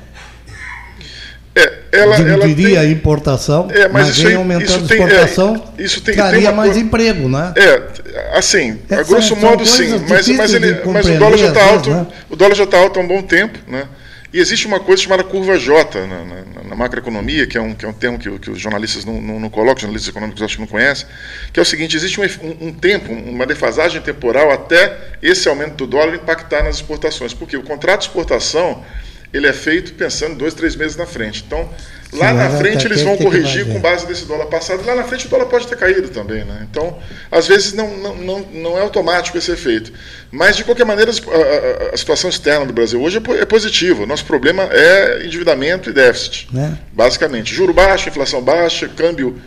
é, 1.54 1.80
ela, 1.91 2.15
diminuiria 2.15 2.67
ela 2.77 2.82
tem, 2.82 2.91
a 2.91 2.93
importação, 2.93 3.67
é, 3.69 3.89
mas, 3.89 4.08
mas 4.08 4.25
aí, 4.25 4.34
aumentando 4.36 4.89
a 4.89 4.95
exportação, 4.95 5.63
é, 5.77 5.84
isso 5.84 6.01
tem, 6.01 6.15
traria 6.15 6.47
tem 6.47 6.56
mais 6.56 6.77
emprego, 6.77 7.27
né? 7.27 7.54
É, 7.58 8.38
assim, 8.38 8.80
é, 8.89 8.95
a 8.95 9.04
grosso 9.04 9.30
são, 9.30 9.38
modo 9.38 9.65
são 9.65 9.77
sim, 9.77 10.06
mas, 10.08 10.27
mas, 10.30 10.54
ele, 10.54 10.82
mas 10.86 11.06
o 11.08 11.17
dólar 11.19 11.38
já 11.38 11.47
está 11.49 11.65
alto, 11.65 11.89
né? 11.89 12.08
o 12.30 12.36
dólar 12.38 12.56
já 12.56 12.63
está 12.63 12.77
alto 12.77 12.99
há 12.99 13.04
um 13.04 13.08
bom 13.08 13.21
tempo, 13.21 13.60
né? 13.67 13.86
E 14.34 14.39
existe 14.39 14.65
uma 14.65 14.80
coisa 14.80 15.04
chamada 15.04 15.26
curva 15.26 15.58
J 15.58 16.08
na, 16.08 16.24
na, 16.24 16.63
na 16.70 16.76
macroeconomia, 16.76 17.46
que 17.46 17.58
é 17.58 17.62
um, 17.62 17.74
que 17.74 17.86
é 17.86 17.88
um 17.88 17.94
termo 17.94 18.17
que, 18.17 18.30
que 18.39 18.50
os 18.50 18.62
jornalistas 18.62 19.04
não, 19.04 19.22
não, 19.22 19.39
não 19.41 19.50
colocam, 19.50 19.76
os 19.76 19.82
jornalistas 19.82 20.10
econômicos 20.10 20.41
acho 20.41 20.56
que 20.56 20.62
não 20.62 20.67
conhecem, 20.67 21.06
que 21.52 21.60
é 21.60 21.63
o 21.63 21.65
seguinte, 21.65 21.98
existe 21.98 22.20
um, 22.20 22.67
um, 22.67 22.74
tempo, 22.74 23.12
uma 23.12 23.46
defasagem 23.46 24.02
temporal 24.02 24.50
até 24.50 24.98
esse 25.22 25.50
aumento 25.50 25.76
do 25.76 25.86
dólar 25.86 26.15
impactar 26.15 26.63
nas 26.63 26.78
exportações. 26.78 27.34
Porque 27.34 27.58
o 27.58 27.63
contrato 27.63 28.02
de 28.02 28.08
exportação 28.08 28.86
ele 29.34 29.48
é 29.48 29.54
feito 29.54 29.94
pensando 29.94 30.36
dois, 30.36 30.54
três 30.54 30.76
meses 30.76 30.98
na 30.98 31.06
frente. 31.06 31.44
Então, 31.46 31.70
lá 32.13 32.30
Sim, 32.30 32.36
na 32.36 32.50
frente 32.52 32.86
eles 32.86 33.02
vão 33.02 33.15
corrigir 33.17 33.65
com 33.65 33.80
base 33.80 34.06
desse 34.06 34.26
dólar 34.26 34.48
passado. 34.48 34.86
Lá 34.86 34.96
na 34.96 35.04
frente 35.04 35.28
o 35.28 35.30
dólar 35.30 35.46
pode 35.46 35.67
ter 35.67 35.78
caído 35.78 36.10
também, 36.10 36.44
né? 36.44 36.67
Então, 36.70 37.00
às 37.32 37.48
vezes 37.48 37.74
não, 37.74 37.98
não, 37.98 38.15
não, 38.15 38.39
não 38.52 38.78
é 38.78 38.82
automático 38.82 39.38
esse 39.38 39.52
efeito. 39.52 39.94
Mas, 40.30 40.58
de 40.58 40.63
qualquer 40.63 40.86
maneira, 40.86 41.12
a, 41.12 41.91
a, 41.91 41.94
a 41.94 41.98
situação 41.98 42.30
externa 42.30 42.65
do 42.65 42.74
Brasil 42.74 43.02
hoje 43.02 43.17
é, 43.17 43.41
é 43.41 43.46
positiva. 43.46 44.06
Nosso 44.06 44.26
problema 44.26 44.63
é 44.72 45.26
endividamento 45.26 45.89
e 45.89 45.94
déficit, 45.94 46.48
né? 46.52 46.78
basicamente. 46.91 47.54
Juro 47.54 47.74
baixo, 47.74 48.10
inflação 48.10 48.41
baixa, 48.41 48.89
câmbio 48.89 49.41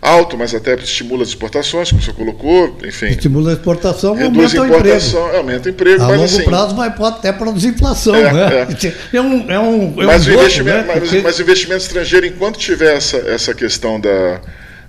alto, 0.00 0.36
mas 0.36 0.54
até 0.54 0.74
estimula 0.74 1.22
as 1.22 1.30
exportações, 1.30 1.90
como 1.90 2.00
o 2.00 2.04
senhor 2.04 2.16
colocou, 2.16 2.78
enfim. 2.84 3.06
Estimula 3.06 3.50
a 3.50 3.52
exportação, 3.54 4.14
reduz 4.14 4.54
aumenta 4.54 4.74
o 4.74 4.78
emprego. 4.78 5.36
Aumenta 5.36 5.68
o 5.68 5.70
emprego, 5.70 6.02
a 6.02 6.06
mas 6.06 6.16
longo 6.16 6.24
assim, 6.24 6.44
prazo 6.44 6.74
vai 6.76 6.94
pode 6.94 7.16
até 7.16 7.32
produzir 7.32 7.68
inflação, 7.68 8.14
é, 8.14 8.32
né? 8.32 8.68
É. 9.12 9.16
é 9.16 9.20
um, 9.20 9.50
é 9.50 9.58
um, 9.58 10.02
é 10.02 10.06
mas, 10.06 10.26
um 10.26 10.30
o 10.30 10.34
investimento, 10.34 10.86
né? 10.86 10.94
mas, 11.00 11.22
mas 11.22 11.38
o 11.38 11.42
investimento 11.42 11.82
estrangeiro, 11.82 12.26
enquanto 12.26 12.58
tiver 12.58 12.96
essa, 12.96 13.16
essa 13.16 13.52
questão 13.54 14.00
da, 14.00 14.40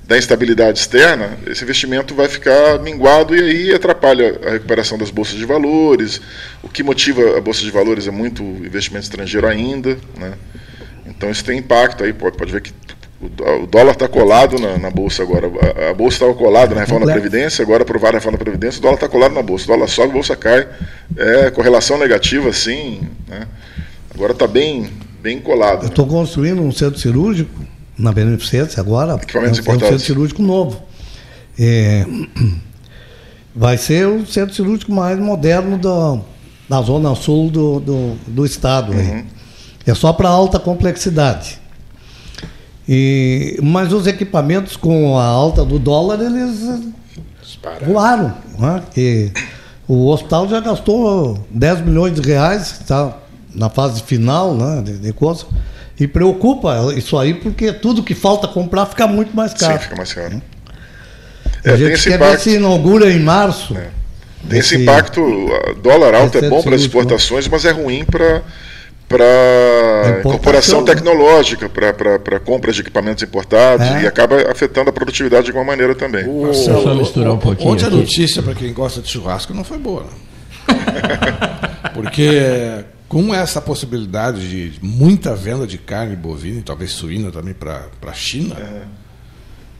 da 0.09 0.17
instabilidade 0.17 0.79
externa, 0.79 1.37
esse 1.45 1.63
investimento 1.63 2.15
vai 2.15 2.27
ficar 2.27 2.79
minguado 2.79 3.35
e 3.35 3.41
aí 3.41 3.73
atrapalha 3.73 4.39
a 4.43 4.51
recuperação 4.51 4.97
das 4.97 5.11
bolsas 5.11 5.35
de 5.35 5.45
valores. 5.45 6.19
O 6.63 6.67
que 6.67 6.81
motiva 6.81 7.37
a 7.37 7.41
bolsa 7.41 7.61
de 7.61 7.69
valores 7.69 8.07
é 8.07 8.11
muito 8.11 8.41
investimento 8.41 9.03
estrangeiro 9.03 9.47
ainda, 9.47 9.97
né? 10.17 10.33
Então 11.05 11.29
isso 11.29 11.43
tem 11.43 11.59
impacto 11.59 12.03
aí, 12.03 12.13
pode, 12.13 12.37
pode 12.37 12.51
ver 12.51 12.61
que 12.61 12.73
o 13.21 13.67
dólar 13.67 13.91
está 13.91 14.07
colado 14.07 14.57
na, 14.57 14.77
na, 14.77 14.89
bolsa 14.89 15.23
agora. 15.23 15.47
A, 15.47 15.89
a 15.89 15.93
bolsa 15.93 16.15
estava 16.15 16.33
colada 16.33 16.73
na 16.73 16.81
reforma 16.81 17.05
da 17.05 17.11
Previdência, 17.11 17.61
agora 17.63 17.83
aprovaram 17.83 18.15
a 18.15 18.19
reforma 18.19 18.37
da 18.37 18.43
Previdência, 18.43 18.79
o 18.79 18.81
dólar 18.81 18.95
está 18.95 19.09
colado 19.09 19.33
na 19.33 19.41
bolsa. 19.41 19.65
O 19.65 19.67
dólar 19.67 19.87
sobe, 19.89 20.11
a 20.11 20.13
bolsa 20.13 20.35
cai. 20.37 20.67
É 21.17 21.51
correlação 21.51 21.97
negativa, 21.97 22.51
sim. 22.53 23.01
Né? 23.27 23.45
Agora 24.15 24.31
está 24.31 24.47
bem, 24.47 24.89
bem 25.21 25.39
colado. 25.39 25.85
Estou 25.85 26.07
construindo 26.07 26.61
um 26.61 26.71
centro 26.71 26.97
cirúrgico 26.97 27.61
na 27.97 28.13
Beneficência 28.13 28.79
agora. 28.79 29.15
Equipamentos 29.15 29.57
é 29.57 29.61
um, 29.61 29.63
importados. 29.63 29.87
um 29.87 29.91
centro 29.91 30.05
cirúrgico 30.05 30.41
novo. 30.41 30.81
É, 31.59 32.05
vai 33.53 33.77
ser 33.77 34.07
o 34.07 34.25
centro 34.25 34.55
cirúrgico 34.55 34.93
mais 34.93 35.19
moderno 35.19 35.77
da, 35.77 36.21
da 36.69 36.81
zona 36.81 37.13
sul 37.15 37.49
do, 37.49 37.81
do, 37.81 38.15
do 38.27 38.45
estado. 38.45 38.93
Uhum. 38.93 39.25
É 39.85 39.93
só 39.93 40.13
para 40.13 40.29
alta 40.29 40.57
complexidade. 40.57 41.58
E, 42.91 43.59
mas 43.61 43.93
os 43.93 44.07
equipamentos 44.07 44.75
com 44.75 45.15
a 45.15 45.23
alta 45.23 45.63
do 45.63 45.77
dólar, 45.77 46.19
eles 46.19 46.59
Dispararam. 47.39 47.85
voaram. 47.85 48.33
Né? 48.57 48.83
E 48.97 49.31
o 49.87 50.07
hospital 50.07 50.49
já 50.49 50.59
gastou 50.59 51.45
10 51.51 51.81
milhões 51.81 52.19
de 52.19 52.27
reais, 52.27 52.79
está 52.81 53.15
na 53.53 53.69
fase 53.69 54.01
final 54.01 54.55
né, 54.55 54.81
de, 54.81 54.97
de 54.97 55.13
coisa. 55.13 55.45
E 55.99 56.07
preocupa 56.07 56.91
isso 56.97 57.15
aí, 57.15 57.35
porque 57.35 57.71
tudo 57.71 58.01
que 58.01 58.15
falta 58.15 58.47
comprar 58.47 58.87
fica 58.87 59.05
muito 59.05 59.35
mais 59.35 59.53
caro. 59.53 59.73
Sim, 59.73 59.79
fica 59.83 59.95
mais 59.95 60.11
caro. 60.11 60.41
É, 61.63 61.71
a 61.71 61.77
gente 61.77 62.01
quer 62.01 62.15
impacto. 62.15 62.31
ver 62.31 62.39
se 62.39 62.55
inaugura 62.55 63.11
em 63.11 63.19
março. 63.19 63.77
É. 63.77 63.89
Tem 64.49 64.59
esse 64.59 64.77
impacto, 64.77 65.21
dólar 65.83 66.15
alto 66.15 66.39
é 66.39 66.49
bom 66.49 66.63
para 66.63 66.73
as 66.73 66.81
exportações, 66.81 67.47
mas 67.47 67.65
é 67.65 67.71
ruim 67.71 68.03
para 68.03 68.41
para 69.09 70.19
incorporação 70.19 70.85
tecnológica, 70.85 71.67
para 71.67 72.39
compras 72.39 72.75
de 72.75 72.81
equipamentos 72.81 73.23
importados 73.23 73.87
é. 73.87 74.03
e 74.03 74.07
acaba 74.07 74.51
afetando 74.51 74.91
a 74.91 74.93
produtividade 74.93 75.45
de 75.45 75.49
alguma 75.49 75.65
maneira 75.65 75.95
também. 75.95 76.25
O, 76.27 76.43
Marcelo, 76.43 76.83
só 76.83 76.93
misturar 76.93 77.33
um 77.33 77.39
pouquinho. 77.39 77.71
Ontem 77.71 77.85
a 77.85 77.89
notícia 77.89 78.43
para 78.43 78.53
quem 78.53 78.71
gosta 78.71 79.01
de 79.01 79.09
churrasco 79.09 79.51
não 79.51 79.63
foi 79.63 79.79
boa. 79.79 80.05
Porque 81.95 82.85
com 83.07 83.33
essa 83.33 83.59
possibilidade 83.59 84.69
de 84.69 84.85
muita 84.85 85.35
venda 85.35 85.65
de 85.65 85.79
carne 85.79 86.15
bovina 86.15 86.59
e 86.59 86.61
talvez 86.61 86.91
suína 86.91 87.31
também 87.31 87.55
para 87.55 87.89
a 88.05 88.13
China, 88.13 88.55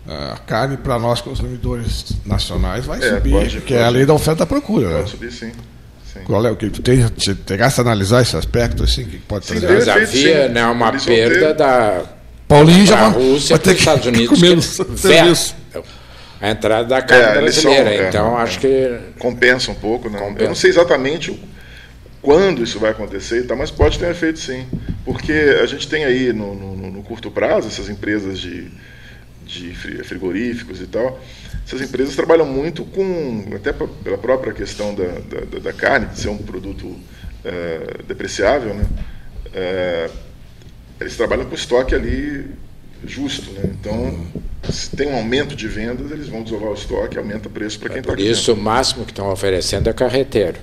é. 0.07 0.11
a 0.11 0.37
carne 0.37 0.75
para 0.75 0.97
nós 0.97 1.21
consumidores 1.21 2.13
nacionais 2.25 2.85
vai 2.85 2.97
é, 2.97 3.15
subir, 3.15 3.31
pode, 3.31 3.57
porque 3.57 3.73
pode. 3.75 3.83
é 3.83 3.85
a 3.85 3.89
lei 3.89 4.07
da 4.07 4.13
oferta 4.15 4.43
e 4.43 4.47
procura. 4.47 4.89
Pode 4.89 5.01
né? 5.01 5.07
subir 5.07 5.31
sim. 5.31 5.51
Sim. 6.19 6.25
Qual 6.25 6.45
é 6.45 6.51
o 6.51 6.55
que 6.55 6.69
tu 6.69 6.82
tem? 6.82 7.05
Chegasse 7.17 7.79
a 7.79 7.84
analisar 7.84 8.21
esse 8.21 8.36
aspecto 8.36 8.84
assim 8.84 9.05
que 9.05 9.17
pode 9.17 9.45
sim, 9.45 9.60
trazer? 9.60 9.75
Mas 9.75 9.88
havia 9.88 10.47
né, 10.49 10.65
uma 10.65 10.89
Eles 10.89 11.05
perda 11.05 11.53
da 11.53 12.03
Paulinho 12.47 12.86
já 12.86 13.10
vai, 13.10 13.21
Rússia 13.21 13.60
para 13.60 13.71
os 13.71 13.79
Estados 13.79 14.05
Unidos 14.08 14.39
que 14.39 15.60
a 16.41 16.51
entrada 16.51 16.88
da 16.88 17.01
carne 17.01 17.38
é, 17.38 17.41
brasileira. 17.41 17.84
São, 17.84 17.91
é, 17.91 18.08
então 18.08 18.39
é, 18.39 18.41
acho 18.41 18.60
que 18.60 18.99
compensa 19.19 19.71
um 19.71 19.75
pouco, 19.75 20.10
né? 20.10 20.19
Compensa. 20.19 20.43
Eu 20.43 20.47
não 20.47 20.55
sei 20.55 20.69
exatamente 20.69 21.39
quando 22.21 22.63
isso 22.63 22.79
vai 22.79 22.91
acontecer, 22.91 23.45
tá, 23.45 23.55
mas 23.55 23.71
pode 23.71 23.99
ter 23.99 24.05
um 24.05 24.12
efeito 24.12 24.39
sim, 24.39 24.65
porque 25.05 25.32
a 25.62 25.65
gente 25.65 25.88
tem 25.88 26.05
aí 26.05 26.34
no, 26.34 26.55
no, 26.55 26.91
no 26.91 27.03
curto 27.03 27.29
prazo 27.29 27.67
essas 27.67 27.89
empresas 27.89 28.39
de, 28.39 28.67
de 29.45 29.73
frigoríficos 30.03 30.82
e 30.82 30.88
tal 30.88 31.19
essas 31.69 31.82
empresas 31.82 32.15
trabalham 32.15 32.47
muito 32.47 32.84
com, 32.84 33.45
até 33.55 33.71
pela 33.71 34.17
própria 34.17 34.51
questão 34.53 34.95
da, 34.95 35.05
da, 35.05 35.60
da 35.60 35.71
carne, 35.71 36.08
de 36.08 36.19
ser 36.19 36.29
um 36.29 36.38
produto 36.38 36.88
uh, 36.88 38.03
depreciável, 38.08 38.73
né? 38.73 38.86
Uh, 39.45 40.12
eles 40.99 41.15
trabalham 41.15 41.45
com 41.45 41.53
estoque 41.53 41.93
ali 41.93 42.47
justo, 43.05 43.51
né? 43.51 43.62
Então, 43.65 44.19
se 44.67 44.95
tem 44.95 45.10
um 45.10 45.15
aumento 45.15 45.55
de 45.55 45.67
vendas, 45.67 46.10
eles 46.12 46.27
vão 46.27 46.41
desovar 46.41 46.71
o 46.71 46.73
estoque, 46.73 47.19
aumenta 47.19 47.47
o 47.47 47.51
preço 47.51 47.79
para 47.79 47.89
quem 47.89 47.99
está 47.99 48.13
é 48.13 48.15
Por 48.15 48.19
isso, 48.19 48.51
o 48.53 48.58
máximo 48.58 49.05
que 49.05 49.12
estão 49.12 49.32
oferecendo 49.32 49.88
é 49.91 49.93
carreteiro. 49.93 50.58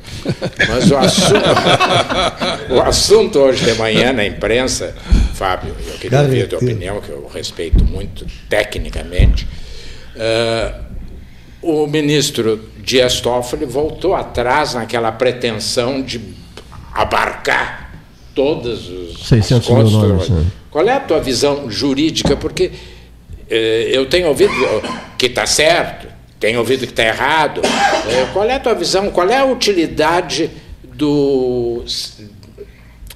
Mas 0.68 0.90
o 0.90 0.96
assunto, 0.96 2.74
o 2.74 2.80
assunto 2.82 3.38
hoje 3.38 3.64
de 3.64 3.74
manhã 3.78 4.12
na 4.12 4.26
imprensa, 4.26 4.92
Fábio, 5.34 5.72
eu 5.86 5.98
queria 5.98 6.20
ouvir 6.20 6.42
a 6.42 6.48
tua 6.48 6.58
opinião, 6.58 7.00
que 7.00 7.10
eu 7.10 7.30
respeito 7.32 7.84
muito 7.84 8.26
tecnicamente. 8.48 9.46
Uh, 10.16 10.85
o 11.62 11.86
ministro 11.86 12.60
Dias 12.78 13.20
Toffoli 13.20 13.64
voltou 13.64 14.14
atrás 14.14 14.74
naquela 14.74 15.10
pretensão 15.12 16.02
de 16.02 16.20
abarcar 16.92 17.92
todos 18.34 18.88
os 18.88 19.26
600 19.26 19.68
mil 19.70 19.90
nomes, 19.90 20.28
né? 20.28 20.46
Qual 20.70 20.86
é 20.86 20.92
a 20.92 21.00
tua 21.00 21.20
visão 21.20 21.70
jurídica? 21.70 22.36
Porque 22.36 22.70
eh, 23.48 23.88
eu 23.92 24.06
tenho 24.06 24.28
ouvido 24.28 24.52
que 25.16 25.26
está 25.26 25.46
certo, 25.46 26.06
tenho 26.38 26.58
ouvido 26.58 26.80
que 26.80 26.92
está 26.92 27.04
errado. 27.04 27.62
Eh, 27.64 28.26
qual 28.32 28.44
é 28.44 28.54
a 28.54 28.60
tua 28.60 28.74
visão? 28.74 29.10
Qual 29.10 29.28
é 29.28 29.38
a 29.38 29.44
utilidade 29.46 30.50
do 30.84 31.82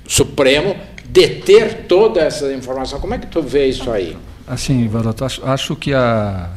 Supremo 0.07 0.75
deter 1.05 1.85
toda 1.87 2.23
essa 2.23 2.53
informação? 2.53 2.99
Como 2.99 3.13
é 3.15 3.19
que 3.19 3.27
tu 3.27 3.43
vê 3.43 3.67
isso 3.67 3.91
aí? 3.91 4.17
Assim, 4.47 4.89
Varoto, 4.89 5.25
acho, 5.25 5.45
acho 5.45 5.77
que 5.77 5.93
a 5.93 6.51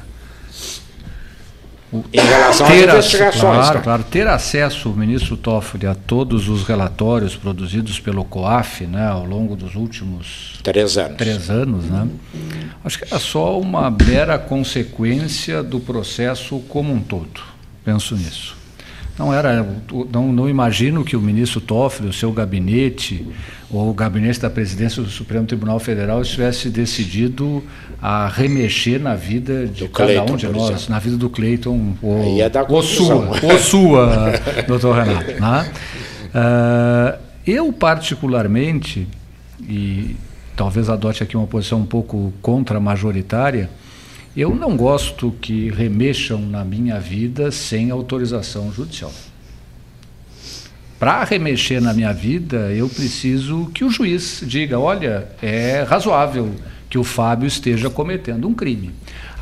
em 2.12 2.20
relação 2.20 2.68
ter 2.68 2.90
às 2.90 2.96
investigações. 2.96 3.42
Claro, 3.42 3.74
tá? 3.78 3.82
claro, 3.82 4.04
ter 4.04 4.28
acesso, 4.28 4.90
ministro 4.90 5.38
Toffoli, 5.38 5.86
a 5.86 5.94
todos 5.94 6.50
os 6.50 6.64
relatórios 6.64 7.36
produzidos 7.36 8.00
pelo 8.00 8.24
COAF 8.26 8.86
né, 8.86 9.08
ao 9.08 9.26
longo 9.26 9.56
dos 9.56 9.76
últimos 9.76 10.60
três 10.64 10.98
anos, 10.98 11.18
três 11.18 11.50
anos 11.50 11.86
né, 11.86 12.08
acho 12.84 12.98
que 12.98 13.06
era 13.06 13.20
só 13.20 13.60
uma 13.60 13.92
mera 13.92 14.40
consequência 14.40 15.62
do 15.62 15.80
processo 15.80 16.60
como 16.70 16.94
um 16.94 17.00
todo. 17.00 17.42
Penso 17.84 18.16
nisso. 18.16 18.63
Não 19.18 19.32
era, 19.32 19.64
não, 20.12 20.34
não 20.34 20.50
imagino 20.50 21.04
que 21.04 21.16
o 21.16 21.22
ministro 21.22 21.62
Toffoli, 21.62 22.10
o 22.10 22.14
seu 22.14 22.32
gabinete, 22.32 23.26
ou 23.70 23.90
o 23.90 23.94
gabinete 23.94 24.40
da 24.40 24.50
presidência 24.50 25.04
do 25.04 25.10
Supremo 25.10 25.46
Tribunal 25.46 25.80
Federal 25.80 26.22
estivesse 26.22 26.70
decidido 26.70 27.64
a 28.02 28.28
remexer 28.28 29.00
na 29.00 29.16
vida 29.16 29.68
de 29.68 29.84
do 29.84 29.90
cada 29.90 30.14
Clayton, 30.14 30.34
um 30.34 30.36
de 30.36 30.48
nós, 30.48 30.70
exemplo. 30.72 30.90
na 30.90 31.00
vida 31.00 31.18
do 31.18 31.30
Cleiton, 31.30 31.94
ou, 32.02 32.38
ou 32.70 32.84
sua, 32.84 33.30
ou 33.44 33.60
sua, 33.60 34.34
doutor 34.68 34.96
Renato. 34.96 35.32
Né? 35.40 35.72
Uh, 36.34 37.20
eu, 37.46 37.72
particularmente, 37.72 39.08
e 39.62 40.16
talvez 40.56 40.90
adote 40.90 41.22
aqui 41.22 41.38
uma 41.38 41.48
posição 41.48 41.80
um 41.80 41.86
pouco 41.86 42.34
contra-majoritária, 42.42 43.70
eu 44.36 44.56
não 44.56 44.76
gosto 44.76 45.32
que 45.40 45.70
remexam 45.70 46.40
na 46.40 46.66
minha 46.66 47.00
vida 47.00 47.52
sem 47.52 47.92
autorização 47.92 48.72
judicial. 48.72 49.12
Para 51.00 51.24
remexer 51.24 51.82
na 51.82 51.94
minha 51.94 52.14
vida, 52.14 52.72
eu 52.72 52.88
preciso 52.88 53.70
que 53.74 53.84
o 53.84 53.90
juiz 53.90 54.42
diga: 54.46 54.80
olha, 54.80 55.28
é 55.42 55.84
razoável 55.88 56.56
que 56.90 56.98
o 56.98 57.04
Fábio 57.04 57.48
esteja 57.48 57.90
cometendo 57.90 58.48
um 58.48 58.54
crime. 58.54 58.92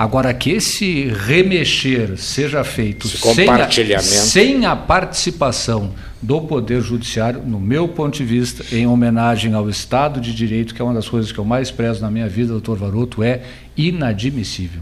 Agora, 0.01 0.33
que 0.33 0.49
esse 0.49 1.09
remexer 1.09 2.17
seja 2.17 2.63
feito 2.63 3.07
sem 3.07 3.47
a, 3.47 3.99
sem 3.99 4.65
a 4.65 4.75
participação 4.75 5.91
do 6.19 6.41
Poder 6.41 6.81
Judiciário, 6.81 7.43
no 7.45 7.59
meu 7.59 7.87
ponto 7.87 8.17
de 8.17 8.23
vista, 8.23 8.75
em 8.75 8.87
homenagem 8.87 9.53
ao 9.53 9.69
Estado 9.69 10.19
de 10.19 10.33
Direito, 10.33 10.73
que 10.73 10.81
é 10.81 10.83
uma 10.83 10.95
das 10.95 11.07
coisas 11.07 11.31
que 11.31 11.37
eu 11.37 11.45
mais 11.45 11.69
prezo 11.69 12.01
na 12.01 12.09
minha 12.09 12.27
vida, 12.27 12.51
doutor 12.51 12.79
Varoto, 12.79 13.21
é 13.21 13.43
inadmissível. 13.77 14.81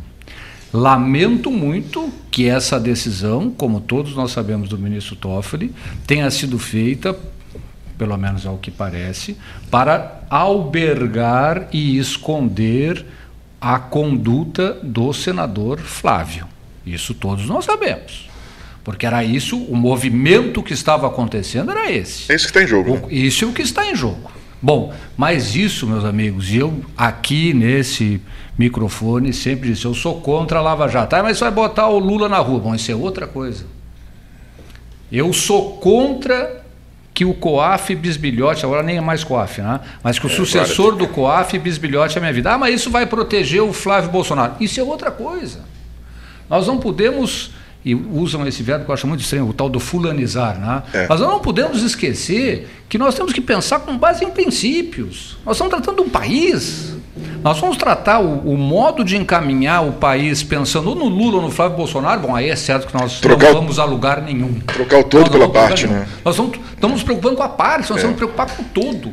Lamento 0.72 1.51
muito 1.51 2.09
que 2.32 2.47
essa 2.47 2.80
decisão, 2.80 3.51
como 3.51 3.82
todos 3.82 4.15
nós 4.15 4.32
sabemos 4.32 4.70
do 4.70 4.78
ministro 4.78 5.17
Toffoli, 5.17 5.76
tenha 6.07 6.32
sido 6.32 6.57
feita 6.57 7.13
pelo 7.99 8.17
menos 8.17 8.45
ao 8.45 8.57
que 8.57 8.72
parece, 8.72 9.36
para 9.70 10.22
albergar 10.30 11.67
e 11.74 11.97
esconder 11.97 13.05
a 13.60 13.80
conduta 13.80 14.74
do 14.82 15.14
senador 15.14 15.80
Flávio. 15.80 16.47
Isso 16.86 17.14
todos 17.14 17.45
nós 17.45 17.66
sabemos. 17.66 18.30
Porque 18.84 19.05
era 19.05 19.24
isso, 19.24 19.57
o 19.57 19.76
movimento 19.76 20.64
que 20.64 20.74
estava 20.74 21.05
acontecendo 21.07 21.72
era 21.72 21.91
esse. 21.91 22.32
É 22.32 22.36
isso 22.36 22.45
que 22.45 22.57
está 22.57 22.64
em 22.64 22.68
jogo. 22.68 22.91
O, 22.91 22.95
né? 22.95 23.07
Isso 23.12 23.45
é 23.45 23.47
o 23.47 23.51
que 23.51 23.62
está 23.62 23.86
em 23.86 23.95
jogo. 23.95 24.32
Bom, 24.62 24.93
mas 25.16 25.55
isso, 25.55 25.88
meus 25.88 26.03
amigos, 26.03 26.51
eu 26.53 26.84
aqui 26.97 27.53
nesse 27.53 28.22
microfone 28.57 29.32
sempre 29.32 29.70
disse, 29.70 29.86
eu 29.86 29.93
sou 29.93 30.20
contra 30.20 30.60
a 30.60 30.62
Lava 30.62 30.88
Jato. 30.88 31.16
Ah, 31.16 31.24
mas 31.24 31.39
vai 31.39 31.51
botar 31.51 31.88
o 31.88 31.99
Lula 31.99 32.28
na 32.28 32.39
rua. 32.39 32.60
Bom, 32.60 32.76
isso 32.76 32.91
é 32.91 32.95
outra 32.95 33.26
coisa. 33.26 33.66
Eu 35.12 35.32
sou 35.34 35.78
contra 35.78 36.64
que 37.20 37.26
o 37.26 37.34
COAF 37.34 37.93
bisbilhote, 37.95 38.63
agora 38.63 38.82
nem 38.82 38.95
é 38.95 39.01
mais 39.01 39.26
COAF, 39.26 39.61
né? 39.61 39.82
mas 40.01 40.17
que 40.17 40.26
o 40.26 40.32
é, 40.32 40.34
sucessor 40.34 40.93
claro. 40.93 41.05
do 41.05 41.07
COAF 41.09 41.59
bisbilhote 41.59 42.17
a 42.17 42.22
minha 42.22 42.32
vida. 42.32 42.53
Ah, 42.53 42.57
mas 42.57 42.76
isso 42.76 42.89
vai 42.89 43.05
proteger 43.05 43.61
o 43.61 43.74
Flávio 43.74 44.09
Bolsonaro. 44.09 44.53
Isso 44.57 44.80
é 44.80 44.84
outra 44.84 45.11
coisa. 45.11 45.65
Nós 46.49 46.65
não 46.65 46.78
podemos 46.78 47.51
e 47.84 47.93
usam 47.93 48.47
esse 48.47 48.63
verbo 48.63 48.86
que 48.86 48.91
eu 48.91 48.93
acho 48.93 49.05
muito 49.05 49.20
estranho, 49.20 49.49
o 49.49 49.51
tal 49.51 49.67
do 49.67 49.82
fulanizar. 49.82 50.57
Né? 50.57 50.84
É. 50.93 51.07
Mas 51.09 51.20
nós 51.20 51.30
não 51.30 51.41
podemos 51.41 51.84
esquecer 51.84 52.70
que 52.88 52.97
nós 52.97 53.13
temos 53.15 53.34
que 53.34 53.41
pensar 53.41 53.80
com 53.80 53.97
base 53.97 54.24
em 54.24 54.30
princípios. 54.30 55.38
Nós 55.45 55.57
estamos 55.57 55.74
tratando 55.74 56.01
um 56.01 56.09
país. 56.09 56.95
Nós 57.43 57.59
vamos 57.59 57.78
tratar 57.78 58.20
o, 58.20 58.53
o, 58.53 58.57
modo 58.57 59.03
de 59.03 59.15
encaminhar 59.15 59.86
o 59.86 59.93
país 59.93 60.43
pensando 60.43 60.89
ou 60.89 60.95
no 60.95 61.07
Lula 61.07 61.38
ou 61.38 61.41
no 61.41 61.51
Flávio 61.51 61.78
Bolsonaro. 61.78 62.22
Bom, 62.22 62.36
aí 62.36 62.49
é 62.49 62.55
certo 62.55 62.88
que 62.88 62.93
nós 62.93 63.20
trocar 63.20 63.47
não 63.47 63.61
vamos 63.61 63.80
a 63.80 63.86
lugar 63.86 64.22
nenhum. 64.22 64.59
Trocar 64.59 64.99
o 64.99 65.03
todo 65.03 65.32
pela 65.32 65.49
parte, 65.49 65.88
né? 65.88 66.07
Nós 66.24 66.36
estamos, 66.36 66.59
estamos 66.74 66.95
nos 66.95 67.03
preocupando 67.03 67.36
com 67.36 67.43
a 67.43 67.49
parte, 67.49 67.89
nós 67.89 67.91
é. 67.91 67.95
estamos 67.95 68.17
preocupados 68.17 68.55
com 68.55 68.63
o 68.63 68.65
todo. 68.65 69.11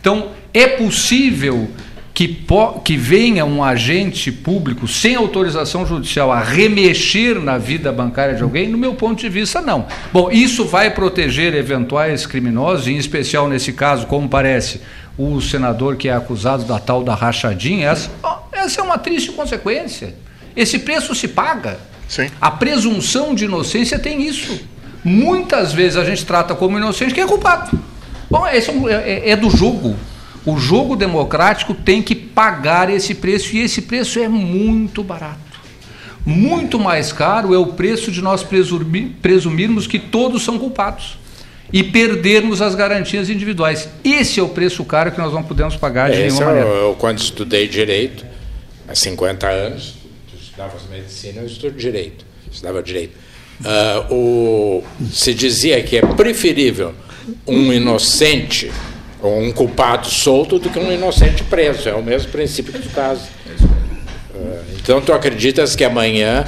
Então, 0.00 0.28
é 0.52 0.66
possível 0.66 1.70
que, 2.14 2.28
po, 2.28 2.80
que 2.80 2.96
venha 2.96 3.44
um 3.44 3.64
agente 3.64 4.30
público 4.30 4.86
sem 4.86 5.14
autorização 5.14 5.86
judicial 5.86 6.30
a 6.30 6.40
remexer 6.40 7.40
na 7.40 7.56
vida 7.56 7.90
bancária 7.90 8.34
de 8.34 8.42
alguém, 8.42 8.68
no 8.68 8.76
meu 8.76 8.94
ponto 8.94 9.20
de 9.20 9.28
vista, 9.28 9.60
não. 9.60 9.86
Bom, 10.12 10.30
isso 10.30 10.64
vai 10.64 10.90
proteger 10.90 11.54
eventuais 11.54 12.26
criminosos, 12.26 12.88
em 12.88 12.96
especial 12.96 13.48
nesse 13.48 13.72
caso, 13.72 14.06
como 14.06 14.28
parece, 14.28 14.80
o 15.16 15.40
senador 15.40 15.96
que 15.96 16.08
é 16.08 16.14
acusado 16.14 16.64
da 16.64 16.78
tal 16.78 17.02
da 17.02 17.14
rachadinha, 17.14 17.88
essa, 17.88 18.10
essa 18.50 18.80
é 18.80 18.84
uma 18.84 18.98
triste 18.98 19.32
consequência. 19.32 20.14
Esse 20.56 20.78
preço 20.78 21.14
se 21.14 21.28
paga. 21.28 21.78
Sim. 22.08 22.30
A 22.40 22.50
presunção 22.50 23.34
de 23.34 23.44
inocência 23.44 23.98
tem 23.98 24.22
isso. 24.26 24.60
Muitas 25.04 25.72
vezes 25.72 25.96
a 25.96 26.04
gente 26.04 26.24
trata 26.24 26.54
como 26.54 26.78
inocente 26.78 27.14
quem 27.14 27.24
é 27.24 27.26
culpado. 27.26 27.78
Bom, 28.30 28.46
esse 28.46 28.70
é, 28.70 29.28
é, 29.28 29.30
é 29.30 29.36
do 29.36 29.50
jogo. 29.50 29.96
O 30.44 30.58
jogo 30.58 30.96
democrático 30.96 31.74
tem 31.74 32.02
que 32.02 32.14
pagar 32.14 32.90
esse 32.90 33.14
preço 33.14 33.54
e 33.54 33.60
esse 33.60 33.82
preço 33.82 34.18
é 34.18 34.28
muito 34.28 35.02
barato. 35.02 35.40
Muito 36.24 36.78
mais 36.78 37.12
caro 37.12 37.54
é 37.54 37.58
o 37.58 37.66
preço 37.66 38.10
de 38.10 38.22
nós 38.22 38.44
presumirmos 39.20 39.86
que 39.86 39.98
todos 39.98 40.42
são 40.42 40.58
culpados 40.58 41.21
e 41.72 41.82
perdermos 41.82 42.60
as 42.60 42.74
garantias 42.74 43.30
individuais. 43.30 43.88
Esse 44.04 44.38
é 44.38 44.42
o 44.42 44.48
preço 44.48 44.84
caro 44.84 45.10
que 45.10 45.18
nós 45.18 45.32
não 45.32 45.42
podemos 45.42 45.76
pagar 45.76 46.10
de 46.10 46.16
Esse 46.16 46.22
nenhuma 46.22 46.46
maneira. 46.46 46.68
Eu, 46.68 46.94
quando 46.98 47.18
estudei 47.18 47.66
direito, 47.66 48.26
há 48.86 48.94
50 48.94 49.48
anos, 49.48 49.94
tu 50.30 50.36
estudavas 50.36 50.82
medicina, 50.90 51.40
eu 51.40 51.46
estudo 51.46 51.76
direito, 51.76 52.24
estudava 52.50 52.82
direito. 52.82 53.16
Uh, 53.60 54.14
o, 54.14 54.84
se 55.12 55.32
dizia 55.32 55.82
que 55.82 55.96
é 55.96 56.02
preferível 56.02 56.94
um 57.46 57.72
inocente 57.72 58.70
ou 59.20 59.40
um 59.40 59.52
culpado 59.52 60.08
solto 60.08 60.58
do 60.58 60.68
que 60.68 60.78
um 60.78 60.92
inocente 60.92 61.44
preso. 61.44 61.88
É 61.88 61.94
o 61.94 62.02
mesmo 62.02 62.30
princípio 62.32 62.72
do 62.72 62.90
caso. 62.90 63.22
É, 64.34 64.60
então, 64.76 65.00
tu 65.00 65.12
acreditas 65.12 65.76
que 65.76 65.84
amanhã 65.84 66.44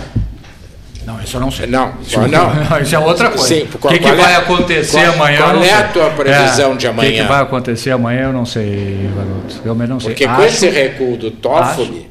não, 1.07 1.20
isso 1.20 1.36
eu 1.36 1.40
não 1.40 1.50
sei. 1.50 1.66
Não, 1.66 1.92
isso, 2.00 2.18
não. 2.20 2.80
isso 2.80 2.94
é 2.94 2.98
outra 2.98 3.28
coisa. 3.28 3.46
Sim, 3.46 3.68
o 3.72 3.88
que, 3.88 3.98
que 3.98 4.12
vai 4.12 4.32
é, 4.32 4.36
acontecer 4.36 5.00
qual, 5.00 5.14
amanhã? 5.14 5.38
Qual 5.38 5.64
é 5.64 5.72
a 5.72 5.88
tua 5.88 6.11
previsão 6.11 6.72
é, 6.72 6.76
de 6.76 6.86
amanhã? 6.86 7.09
O 7.09 7.12
que, 7.12 7.22
que, 7.22 7.28
vai 7.28 7.42
acontecer 7.42 7.90
amanhã, 7.90 8.22
eu 8.22 8.32
não 8.32 8.46
sei, 8.46 9.11
garoto. 9.14 9.61
Eu 9.64 9.74
não 9.88 10.00
sei. 10.00 10.11
Porque 10.11 10.26
com 10.26 10.32
acho, 10.32 10.46
esse 10.46 10.68
recuo 10.68 11.16
do 11.16 11.30
Toffoli, 11.30 12.09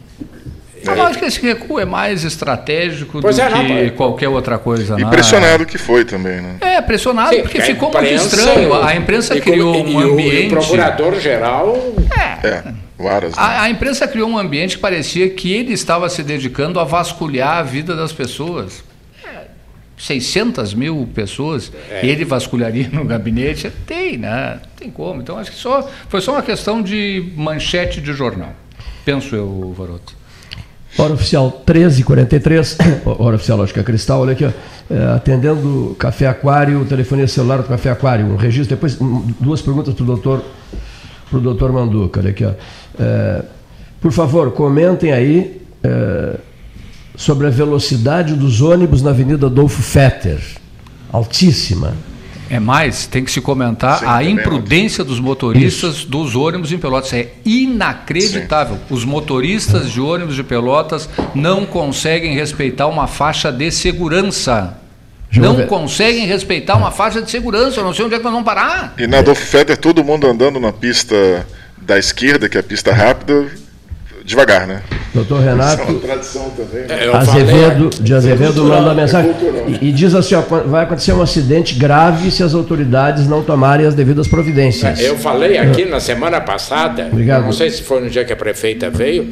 eu 0.85 1.01
acho 1.03 1.17
que 1.17 1.25
esse 1.25 1.41
recuo 1.41 1.79
é 1.79 1.85
mais 1.85 2.23
estratégico 2.23 3.21
pois 3.21 3.37
do 3.37 3.41
é, 3.41 3.49
que 3.49 3.83
não, 3.83 3.89
qualquer 3.91 4.27
outra 4.27 4.57
coisa. 4.57 4.99
E 4.99 5.05
pressionado 5.05 5.65
que 5.65 5.77
foi 5.77 6.03
também, 6.03 6.41
né? 6.41 6.57
É, 6.59 6.81
pressionado, 6.81 7.33
Sim, 7.33 7.41
porque 7.41 7.61
ficou 7.61 7.91
muito 7.91 8.13
estranho. 8.13 8.73
A 8.73 8.95
imprensa 8.95 9.39
criou 9.39 9.75
um 9.75 9.99
ambiente. 9.99 10.53
O 10.53 10.57
procurador-geral. 10.57 11.77
É. 12.43 12.47
é. 12.47 12.63
Varas, 13.03 13.35
né? 13.35 13.37
a, 13.37 13.63
a, 13.63 13.69
imprensa 13.69 14.07
criou 14.07 14.29
um 14.29 14.37
ambiente 14.37 14.77
que 14.77 14.81
parecia 14.81 15.29
que 15.29 15.51
ele 15.51 15.73
estava 15.73 16.09
se 16.09 16.23
dedicando 16.23 16.79
a 16.79 16.83
vasculhar 16.83 17.57
a 17.57 17.63
vida 17.63 17.95
das 17.95 18.11
pessoas. 18.11 18.83
600 19.97 20.73
mil 20.73 21.07
pessoas, 21.13 21.71
é. 21.89 22.05
ele 22.05 22.25
vasculharia 22.25 22.89
no 22.91 23.05
gabinete? 23.05 23.71
Tem, 23.85 24.17
né? 24.17 24.59
Tem 24.75 24.89
como. 24.89 25.21
Então, 25.21 25.37
acho 25.37 25.51
que 25.51 25.57
só, 25.57 25.87
foi 26.09 26.19
só 26.19 26.33
uma 26.33 26.41
questão 26.41 26.81
de 26.81 27.31
manchete 27.37 28.01
de 28.01 28.11
jornal. 28.11 28.53
Penso 29.05 29.35
eu, 29.35 29.73
Varoto. 29.77 30.13
Hora 30.97 31.13
oficial 31.13 31.63
13h43, 31.65 32.77
hora 33.19 33.35
oficial 33.35 33.57
Lógica 33.57 33.79
é 33.79 33.83
Cristal, 33.83 34.21
olha 34.21 34.33
aqui, 34.33 34.45
ó, 34.45 34.51
é, 34.93 35.15
atendendo 35.15 35.95
Café 35.97 36.27
Aquário, 36.27 36.85
telefonia 36.85 37.27
celular 37.27 37.57
do 37.57 37.67
Café 37.67 37.89
Aquário, 37.89 38.27
um 38.27 38.35
registro, 38.35 38.75
depois 38.75 38.95
duas 39.39 39.61
perguntas 39.61 39.93
para 39.93 40.03
o 40.03 40.05
doutor, 40.05 40.45
pro 41.30 41.39
doutor 41.39 41.71
Manduca, 41.71 42.19
olha 42.19 42.30
aqui. 42.30 42.45
Ó, 42.45 42.51
é, 42.99 43.43
por 44.01 44.11
favor, 44.11 44.51
comentem 44.51 45.11
aí 45.11 45.61
é, 45.84 46.38
sobre 47.15 47.47
a 47.47 47.49
velocidade 47.49 48.36
dos 48.36 48.61
ônibus 48.61 49.01
na 49.01 49.11
Avenida 49.11 49.47
Adolfo 49.47 49.82
Fetter, 49.82 50.41
altíssima. 51.11 51.93
É 52.49 52.59
mais, 52.59 53.07
tem 53.07 53.24
que 53.24 53.32
se 53.32 53.41
comentar 53.41 53.99
Sim, 53.99 54.05
a 54.05 54.24
imprudência 54.24 55.03
dos 55.03 55.19
motoristas 55.19 55.97
Isso. 55.97 56.07
dos 56.07 56.36
ônibus 56.36 56.71
em 56.71 56.78
Pelotas. 56.78 57.13
É 57.13 57.32
inacreditável. 57.43 58.76
Sim. 58.76 58.93
Os 58.93 59.05
motoristas 59.05 59.89
de 59.89 59.99
ônibus 59.99 60.36
de 60.36 60.43
Pelotas 60.43 61.09
não 61.34 61.65
conseguem 61.65 62.36
respeitar 62.36 62.88
uma 62.88 63.07
faixa 63.07 63.51
de 63.51 63.71
segurança. 63.71 64.78
Não 65.39 65.65
conseguem 65.67 66.25
respeitar 66.25 66.75
uma 66.75 66.91
faixa 66.91 67.21
de 67.21 67.29
segurança. 67.29 67.79
Eu 67.79 67.84
não 67.84 67.93
sei 67.93 68.05
onde 68.05 68.15
é 68.15 68.17
que 68.17 68.23
nós 68.23 68.34
vamos 68.34 68.45
parar. 68.45 68.93
E 68.97 69.07
na 69.07 69.19
Adolfo 69.19 69.45
Feder, 69.45 69.77
todo 69.77 70.03
mundo 70.03 70.27
andando 70.27 70.59
na 70.59 70.71
pista 70.71 71.45
da 71.77 71.97
esquerda, 71.97 72.47
que 72.47 72.57
é 72.57 72.59
a 72.59 72.63
pista 72.63 72.93
rápida, 72.93 73.47
devagar, 74.23 74.65
né? 74.65 74.81
Doutor 75.13 75.41
Renato 75.41 75.84
é 75.84 76.07
tradição 76.07 76.49
também, 76.51 76.88
né? 76.88 77.05
é, 77.05 77.15
Azevedo, 77.15 77.89
de 78.01 78.13
Azevedo 78.15 78.63
manda 78.63 78.91
a 78.91 78.93
mensagem 78.95 79.31
e, 79.79 79.89
e, 79.89 79.91
diz 79.91 80.15
assim, 80.15 80.34
ó, 80.34 80.41
vai 80.41 80.84
acontecer 80.84 81.13
um 81.13 81.21
acidente 81.21 81.75
grave 81.75 82.31
se 82.31 82.41
as 82.41 82.55
autoridades 82.55 83.27
não 83.27 83.43
tomarem 83.43 83.86
as 83.86 83.93
devidas 83.93 84.27
providências. 84.27 84.99
Eu 84.99 85.17
falei 85.17 85.57
aqui 85.57 85.86
na 85.86 85.99
semana 85.99 86.41
passada, 86.41 87.09
Obrigado. 87.11 87.43
não 87.43 87.51
sei 87.51 87.69
se 87.69 87.84
foi 87.84 88.01
no 88.01 88.09
dia 88.09 88.25
que 88.25 88.34
a 88.34 88.36
prefeita 88.36 88.89
veio, 88.89 89.27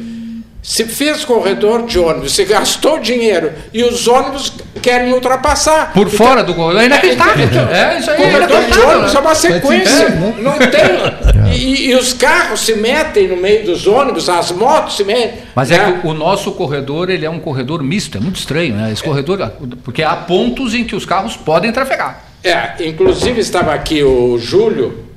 se 0.62 0.84
fez 0.84 1.24
corredor 1.24 1.86
de 1.86 1.98
ônibus, 1.98 2.36
se 2.36 2.44
gastou 2.44 3.00
dinheiro 3.00 3.52
e 3.72 3.82
os 3.82 4.06
ônibus 4.06 4.52
querem 4.80 5.12
ultrapassar. 5.12 5.92
Por 5.92 6.06
então, 6.06 6.18
fora 6.18 6.44
do 6.44 6.54
corredor, 6.54 6.82
é 6.82 6.86
inacreditável. 6.86 7.44
Então, 7.44 7.68
é, 7.68 7.98
isso 7.98 8.10
aí 8.12 8.22
é 8.22 8.30
corredor 8.30 8.56
é 8.56 8.70
de 8.70 8.78
ônibus 8.78 9.14
é 9.14 9.18
uma 9.18 9.34
sequência. 9.34 10.08
Né? 10.10 10.34
Não 10.38 10.52
tem. 10.58 11.52
E, 11.52 11.90
e, 11.90 11.94
os 11.96 12.12
carros 12.12 12.60
se 12.60 12.74
metem 12.76 13.26
no 13.26 13.36
meio 13.36 13.66
dos 13.66 13.86
ônibus, 13.88 14.28
as 14.28 14.52
motos 14.52 14.96
se 14.96 15.04
metem. 15.04 15.40
Mas 15.54 15.70
é 15.72 15.78
né? 15.78 15.98
que 16.00 16.06
o 16.06 16.14
nosso 16.14 16.52
corredor 16.52 17.10
ele 17.10 17.26
é 17.26 17.30
um 17.30 17.40
corredor 17.40 17.82
misto, 17.82 18.16
é 18.16 18.20
muito 18.20 18.36
estranho, 18.36 18.74
né? 18.74 18.92
Esse 18.92 19.02
corredor, 19.02 19.52
porque 19.82 20.02
há 20.02 20.14
pontos 20.14 20.74
em 20.74 20.84
que 20.84 20.94
os 20.94 21.04
carros 21.04 21.36
podem 21.36 21.72
trafegar. 21.72 22.24
É, 22.44 22.86
inclusive 22.86 23.40
estava 23.40 23.74
aqui 23.74 24.02
o 24.02 24.38
Júlio 24.38 25.11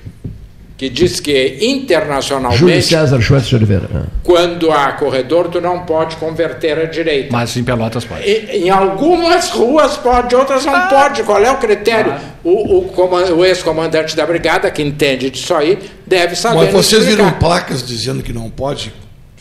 que 0.77 0.89
diz 0.89 1.19
que 1.19 1.57
internacionalmente. 1.61 2.59
Júlio 2.59 2.81
César 2.81 3.21
Schwartz 3.21 3.47
de 3.47 3.55
Oliveira. 3.55 3.89
É. 3.93 4.01
Quando 4.23 4.71
há 4.71 4.91
corredor, 4.91 5.47
tu 5.47 5.61
não 5.61 5.85
pode 5.85 6.17
converter 6.17 6.77
à 6.77 6.85
direita. 6.85 7.29
Mas 7.31 7.55
em 7.55 7.63
Pelotas 7.63 8.03
pode. 8.03 8.23
em 8.29 8.69
algumas 8.69 9.49
ruas 9.49 9.95
pode, 9.97 10.35
outras 10.35 10.65
não 10.65 10.75
ah. 10.75 10.87
pode. 10.87 11.23
Qual 11.23 11.41
é 11.41 11.49
o 11.49 11.57
critério? 11.57 12.13
Ah. 12.13 12.21
O, 12.43 12.79
o, 12.79 13.37
o 13.37 13.45
ex-comandante 13.45 14.15
da 14.15 14.25
brigada, 14.25 14.69
que 14.69 14.81
entende 14.81 15.29
disso 15.29 15.53
aí, 15.53 15.79
deve 16.05 16.35
saber. 16.35 16.65
Mas 16.65 16.73
vocês 16.73 17.05
viram 17.05 17.31
placas 17.31 17.85
dizendo 17.85 18.21
que 18.21 18.33
não 18.33 18.49
pode 18.49 18.93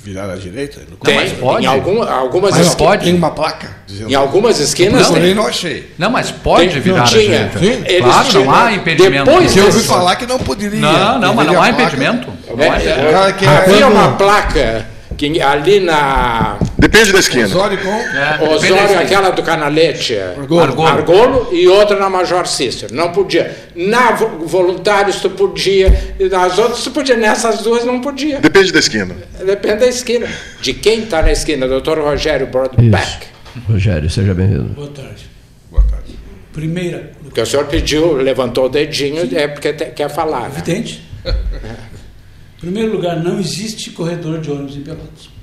virar 0.04 0.30
à 0.30 0.36
direita? 0.36 0.82
Tem, 1.02 1.14
mas 1.14 1.32
pode. 1.32 1.64
Em 1.64 1.66
algum, 1.66 2.02
algumas 2.02 2.50
mas 2.50 2.60
esquinas. 2.60 2.74
pode. 2.74 3.04
Tem 3.04 3.14
uma 3.14 3.30
placa. 3.30 3.68
Dizendo 3.86 4.10
em 4.10 4.14
algumas 4.14 4.60
esquinas. 4.60 5.08
Não, 5.08 5.14
tem. 5.14 5.34
não 5.34 5.46
achei. 5.46 5.92
Não, 5.98 6.10
mas 6.10 6.30
pode 6.30 6.68
tem, 6.68 6.80
virar 6.80 6.98
não 6.98 7.04
tinha. 7.06 7.22
à 7.22 7.48
direita. 7.48 7.58
Sim. 7.58 8.02
Claro, 8.02 8.28
tinham, 8.28 8.44
não 8.44 8.54
há 8.54 8.72
impedimento. 8.72 9.24
Depois 9.24 9.56
eu 9.56 9.64
ouvi 9.66 9.82
falar 9.82 10.16
que 10.16 10.26
não 10.26 10.38
poderia. 10.38 10.78
Não, 10.78 11.18
não, 11.18 11.34
mas 11.34 11.46
não 11.46 11.62
há 11.62 11.70
impedimento. 11.70 12.28
É, 12.58 13.44
é, 13.44 13.56
havia 13.56 13.88
uma 13.88 14.12
placa 14.12 14.86
que 15.16 15.40
ali 15.40 15.80
na 15.80 16.58
Depende 16.84 17.12
da 17.12 17.18
esquina. 17.18 17.46
Osório 17.46 17.78
com. 17.78 17.88
É, 17.88 18.54
Osório, 18.54 18.98
aquela 18.98 19.30
do 19.30 19.42
Canalete. 19.42 20.18
Argolo. 20.18 20.86
Argolo. 20.86 21.48
E 21.50 21.66
outra 21.66 21.98
na 21.98 22.10
Major 22.10 22.46
Cícero. 22.46 22.94
Não 22.94 23.10
podia. 23.10 23.56
Na 23.74 24.12
Voluntários 24.12 25.16
tu 25.16 25.30
podia. 25.30 26.14
E 26.20 26.28
nas 26.28 26.58
outras 26.58 26.84
tu 26.84 26.90
podia. 26.90 27.16
Nessas 27.16 27.62
duas 27.62 27.86
não 27.86 28.02
podia. 28.02 28.38
Depende 28.38 28.70
da 28.70 28.80
esquina. 28.80 29.16
Depende 29.46 29.76
da 29.80 29.86
esquina. 29.86 30.28
De 30.60 30.74
quem 30.74 31.04
está 31.04 31.22
na 31.22 31.32
esquina? 31.32 31.66
Doutor 31.66 31.98
Rogério 31.98 32.48
Brodbeck. 32.48 33.28
Rogério, 33.66 34.10
seja 34.10 34.34
bem-vindo. 34.34 34.74
Boa 34.74 34.88
tarde. 34.88 35.24
Boa 35.70 35.84
tarde. 35.84 36.18
Primeira. 36.52 37.12
Porque 37.22 37.40
o 37.40 37.46
senhor 37.46 37.64
pediu, 37.64 38.12
levantou 38.12 38.66
o 38.66 38.68
dedinho, 38.68 39.26
Sim. 39.26 39.36
é 39.36 39.48
porque 39.48 39.72
quer 39.72 40.10
falar. 40.10 40.50
Né? 40.50 40.58
Evidente. 40.58 41.02
Né? 41.24 41.34
Em 42.58 42.60
primeiro 42.60 42.92
lugar, 42.92 43.16
não 43.16 43.40
existe 43.40 43.90
corredor 43.90 44.40
de 44.40 44.50
ônibus 44.50 44.76
em 44.76 44.80
Pelotas. 44.80 45.33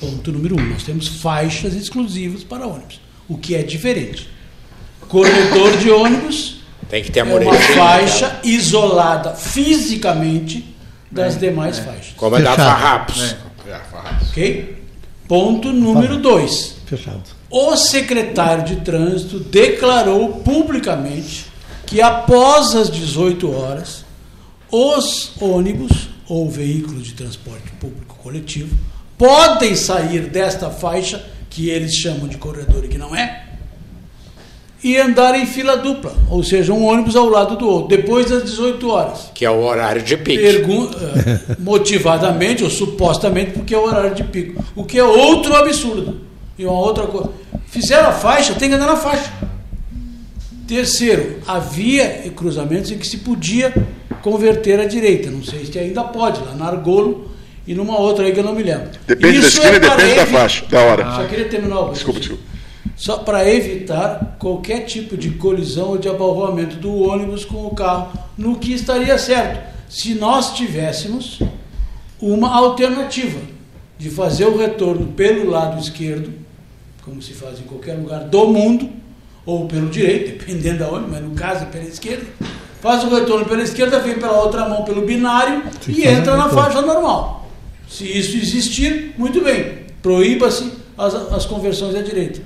Ponto 0.00 0.32
número 0.32 0.58
um. 0.58 0.66
Nós 0.70 0.82
temos 0.82 1.06
faixas 1.06 1.74
exclusivas 1.74 2.42
para 2.42 2.66
ônibus, 2.66 3.00
o 3.28 3.36
que 3.36 3.54
é 3.54 3.62
diferente. 3.62 4.28
Corredor 5.08 5.76
de 5.76 5.90
ônibus 5.90 6.60
tem 6.90 7.04
que 7.04 7.12
ter 7.12 7.20
a 7.20 7.28
é 7.28 7.34
uma 7.34 7.54
faixa 7.54 8.28
cara. 8.28 8.40
isolada 8.42 9.34
fisicamente 9.34 10.74
das 11.10 11.36
é, 11.36 11.38
demais 11.38 11.78
é. 11.78 11.82
faixas. 11.82 12.14
Como 12.16 12.36
é 12.36 12.42
da 12.42 12.56
Farrapos. 12.56 13.36
É. 13.66 13.70
É, 13.70 13.80
ok? 14.28 14.76
Ponto 15.28 15.72
número 15.72 16.16
dois. 16.16 16.76
Fechado. 16.86 17.22
O 17.48 17.76
secretário 17.76 18.64
de 18.64 18.76
trânsito 18.76 19.38
declarou 19.38 20.40
publicamente 20.40 21.46
que 21.86 22.00
após 22.02 22.74
as 22.74 22.90
18 22.90 23.52
horas, 23.52 24.04
os 24.70 25.32
ônibus 25.40 26.08
ou 26.28 26.50
veículos 26.50 27.06
de 27.06 27.14
transporte 27.14 27.70
público 27.78 28.16
coletivo 28.16 28.74
podem 29.20 29.76
sair 29.76 30.30
desta 30.30 30.70
faixa, 30.70 31.22
que 31.50 31.68
eles 31.68 31.94
chamam 31.94 32.26
de 32.26 32.38
corredor 32.38 32.86
e 32.86 32.88
que 32.88 32.96
não 32.96 33.14
é, 33.14 33.48
e 34.82 34.96
andar 34.96 35.38
em 35.38 35.44
fila 35.44 35.76
dupla, 35.76 36.14
ou 36.30 36.42
seja, 36.42 36.72
um 36.72 36.86
ônibus 36.86 37.14
ao 37.14 37.28
lado 37.28 37.54
do 37.54 37.68
outro, 37.68 37.94
depois 37.94 38.30
das 38.30 38.44
18 38.44 38.88
horas. 38.88 39.30
Que 39.34 39.44
é 39.44 39.50
o 39.50 39.62
horário 39.62 40.00
de 40.00 40.16
pico. 40.16 40.42
Pergun 40.42 40.88
eh, 40.88 41.40
motivadamente 41.58 42.64
ou 42.64 42.70
supostamente 42.70 43.50
porque 43.50 43.74
é 43.74 43.78
o 43.78 43.84
horário 43.84 44.14
de 44.14 44.24
pico. 44.24 44.64
O 44.74 44.84
que 44.84 44.98
é 44.98 45.04
outro 45.04 45.54
absurdo. 45.54 46.22
E 46.58 46.64
uma 46.64 46.80
outra 46.80 47.06
coisa. 47.06 47.28
Fizeram 47.66 48.08
a 48.08 48.12
faixa, 48.12 48.54
tem 48.54 48.70
que 48.70 48.74
andar 48.74 48.86
na 48.86 48.96
faixa. 48.96 49.30
Terceiro, 50.66 51.40
havia 51.46 52.32
cruzamentos 52.34 52.90
em 52.90 52.96
que 52.96 53.06
se 53.06 53.18
podia 53.18 53.70
converter 54.22 54.80
à 54.80 54.86
direita. 54.86 55.30
Não 55.30 55.44
sei 55.44 55.66
se 55.66 55.78
ainda 55.78 56.04
pode, 56.04 56.40
lá 56.40 56.54
na 56.54 56.68
Argolo 56.68 57.29
e 57.70 57.74
numa 57.74 57.96
outra 57.96 58.24
aí 58.24 58.32
que 58.32 58.40
eu 58.40 58.42
não 58.42 58.52
me 58.52 58.64
lembro. 58.64 58.90
Depende 59.06 59.38
Isso 59.38 59.42
da 59.42 59.48
esquina 59.48 59.72
é 59.74 59.76
e 59.76 59.78
depende 59.78 60.14
da 60.16 60.26
faixa, 60.26 60.66
da 60.66 60.80
hora. 60.80 61.06
Ah, 61.06 61.16
só 61.18 61.28
queria 61.28 61.48
terminar 61.48 61.78
o 61.78 61.92
Desculpa, 61.92 62.18
desculpa. 62.18 62.42
Só 62.96 63.18
para 63.18 63.48
evitar 63.48 64.36
qualquer 64.40 64.80
tipo 64.80 65.16
de 65.16 65.30
colisão 65.30 65.90
ou 65.90 65.96
de 65.96 66.08
abalroamento 66.08 66.74
do 66.74 66.92
ônibus 66.92 67.44
com 67.44 67.64
o 67.64 67.70
carro, 67.72 68.10
no 68.36 68.56
que 68.56 68.72
estaria 68.72 69.16
certo, 69.16 69.60
se 69.88 70.14
nós 70.16 70.56
tivéssemos 70.56 71.38
uma 72.20 72.52
alternativa 72.52 73.38
de 73.96 74.10
fazer 74.10 74.46
o 74.46 74.58
retorno 74.58 75.06
pelo 75.12 75.48
lado 75.48 75.80
esquerdo, 75.80 76.32
como 77.04 77.22
se 77.22 77.34
faz 77.34 77.60
em 77.60 77.62
qualquer 77.62 77.94
lugar 77.94 78.24
do 78.24 78.48
mundo, 78.48 78.90
ou 79.46 79.68
pelo 79.68 79.88
direito, 79.88 80.40
dependendo 80.44 80.80
da 80.80 80.90
onde, 80.90 81.08
mas 81.08 81.22
no 81.22 81.36
caso 81.36 81.62
é 81.62 81.66
pela 81.66 81.84
esquerda, 81.84 82.26
faz 82.80 83.04
o 83.04 83.14
retorno 83.14 83.44
pela 83.44 83.62
esquerda, 83.62 84.00
vem 84.00 84.18
pela 84.18 84.42
outra 84.42 84.68
mão 84.68 84.82
pelo 84.82 85.02
binário 85.02 85.62
e 85.86 86.02
entra 86.02 86.36
na 86.36 86.48
faixa 86.48 86.82
normal. 86.82 87.39
Se 87.90 88.04
isso 88.04 88.36
existir, 88.36 89.14
muito 89.18 89.42
bem, 89.42 89.80
proíba-se 90.00 90.72
as, 90.96 91.12
as 91.12 91.44
conversões 91.44 91.96
à 91.96 92.00
direita. 92.02 92.40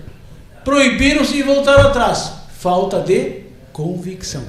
Proibiram-se 0.65 1.37
e 1.37 1.43
voltaram 1.43 1.89
atrás. 1.89 2.33
Falta 2.59 2.99
de 2.99 3.43
convicção. 3.71 4.43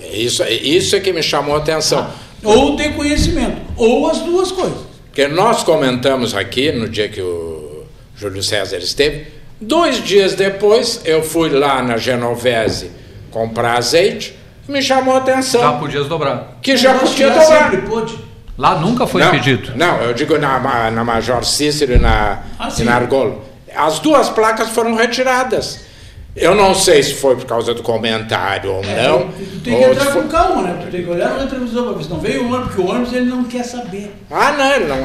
É, 0.00 0.16
isso, 0.16 0.44
isso 0.44 0.94
é 0.94 1.00
que 1.00 1.12
me 1.12 1.22
chamou 1.24 1.56
a 1.56 1.58
atenção. 1.58 1.98
Ah, 1.98 2.14
ou 2.44 2.76
de 2.76 2.90
conhecimento, 2.90 3.60
ou 3.76 4.08
as 4.08 4.20
duas 4.20 4.52
coisas. 4.52 4.78
Porque 5.06 5.26
nós 5.26 5.64
comentamos 5.64 6.34
aqui, 6.36 6.70
no 6.70 6.88
dia 6.88 7.08
que 7.08 7.20
o 7.20 7.82
Júlio 8.16 8.42
César 8.44 8.78
esteve, 8.78 9.26
dois 9.60 10.02
dias 10.04 10.34
depois 10.34 11.00
eu 11.04 11.20
fui 11.20 11.48
lá 11.50 11.82
na 11.82 11.96
Genovese 11.96 12.92
comprar 13.32 13.78
azeite, 13.78 14.38
me 14.68 14.80
chamou 14.80 15.14
a 15.14 15.18
atenção. 15.18 15.60
Já 15.60 15.72
podia 15.72 16.04
dobrar. 16.04 16.58
Que 16.62 16.76
já 16.76 16.94
podia 16.94 17.28
dobrar. 17.28 17.70
Sempre 17.70 17.88
pôde. 17.88 18.27
Lá 18.58 18.76
nunca 18.76 19.06
foi 19.06 19.22
não, 19.22 19.30
pedido. 19.30 19.72
Não, 19.76 20.02
eu 20.02 20.12
digo 20.12 20.36
na, 20.36 20.90
na 20.90 21.04
Major 21.04 21.44
Cícero 21.44 21.94
e 21.94 21.98
na, 21.98 22.42
ah, 22.58 22.68
e 22.76 22.82
na 22.82 22.96
Argolo. 22.96 23.40
As 23.74 24.00
duas 24.00 24.28
placas 24.28 24.70
foram 24.70 24.96
retiradas. 24.96 25.86
Eu 26.34 26.56
não 26.56 26.74
sei 26.74 27.02
se 27.02 27.14
foi 27.14 27.36
por 27.36 27.44
causa 27.44 27.72
do 27.72 27.82
comentário 27.82 28.72
ou 28.72 28.84
é, 28.84 29.06
não. 29.06 29.28
Tu 29.28 29.60
tem 29.60 29.76
que 29.76 29.84
entrar 29.84 30.06
foi... 30.06 30.22
com 30.22 30.28
calma, 30.28 30.62
né? 30.62 30.78
Tu 30.84 30.90
tem 30.90 31.04
que 31.04 31.10
olhar 31.10 31.30
no 31.34 31.40
retrovisor 31.40 31.84
para 31.84 31.92
ver 31.94 32.04
se 32.04 32.10
não 32.10 32.20
veio 32.20 32.42
o 32.42 32.46
ônibus, 32.46 32.66
porque 32.66 32.80
o 32.80 32.86
ônibus 32.86 33.12
ele 33.12 33.26
não 33.26 33.44
quer 33.44 33.64
saber. 33.64 34.12
Ah, 34.30 34.52
não, 34.52 34.72
ele 34.72 34.86
não. 34.86 34.96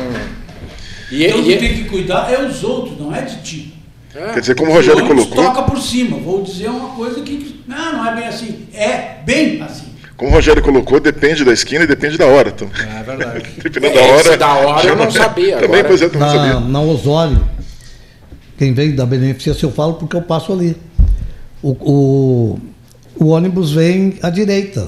E, 1.12 1.26
então 1.26 1.39
e, 1.39 1.54
tu 1.54 1.60
tem 1.60 1.74
que 1.76 1.86
cuidar 1.86 2.32
é 2.32 2.41
os 2.43 2.64
outros, 2.64 2.99
não 2.99 3.16
é 3.16 3.22
de 3.22 3.41
ti. 3.41 3.74
É. 4.16 4.34
Quer 4.34 4.39
dizer, 4.41 4.56
como 4.56 4.72
o 4.72 4.74
Rogério 4.74 5.06
colocou. 5.08 5.43
toca 5.43 5.64
por 5.64 5.80
cima. 5.80 6.18
Vou 6.18 6.43
dizer 6.43 6.70
uma 6.70 6.89
coisa 6.95 7.22
que. 7.22 7.64
Não, 7.68 7.93
não 7.93 8.08
é 8.08 8.16
bem 8.16 8.28
assim. 8.28 8.68
É 8.74 9.18
bem 9.24 9.62
assim. 9.62 9.92
Como 10.24 10.32
o 10.32 10.38
Rogério 10.38 10.63
colocou, 10.63 11.01
depende 11.01 11.43
da 11.43 11.51
esquina 11.51 11.84
e 11.84 11.88
depende 11.88 12.17
da 12.17 12.26
hora. 12.26 12.47
Então. 12.47 12.69
É 12.74 13.03
verdade. 13.03 13.43
Dependendo 13.61 13.93
da 13.93 14.01
hora. 14.03 14.38
da 14.38 14.53
hora 14.53 14.88
eu 14.88 14.95
não 14.95 15.11
sabia. 15.11 15.55
Também, 15.57 15.82
agora. 15.82 15.84
pois 15.84 16.01
é, 16.01 16.17
não 16.17 16.32
sabia. 16.32 16.59
Na 16.61 16.80
Osório, 16.80 17.45
quem 18.57 18.74
vem 18.74 18.95
da 18.95 19.05
beneficência 19.05 19.65
eu 19.65 19.71
falo 19.74 19.95
porque 19.95 20.15
eu 20.15 20.21
passo 20.21 20.53
ali. 20.53 20.78
O, 21.61 21.71
o, 21.71 22.59
o 23.17 23.26
ônibus 23.32 23.74
vem 23.74 24.17
à 24.24 24.30
direita. 24.30 24.88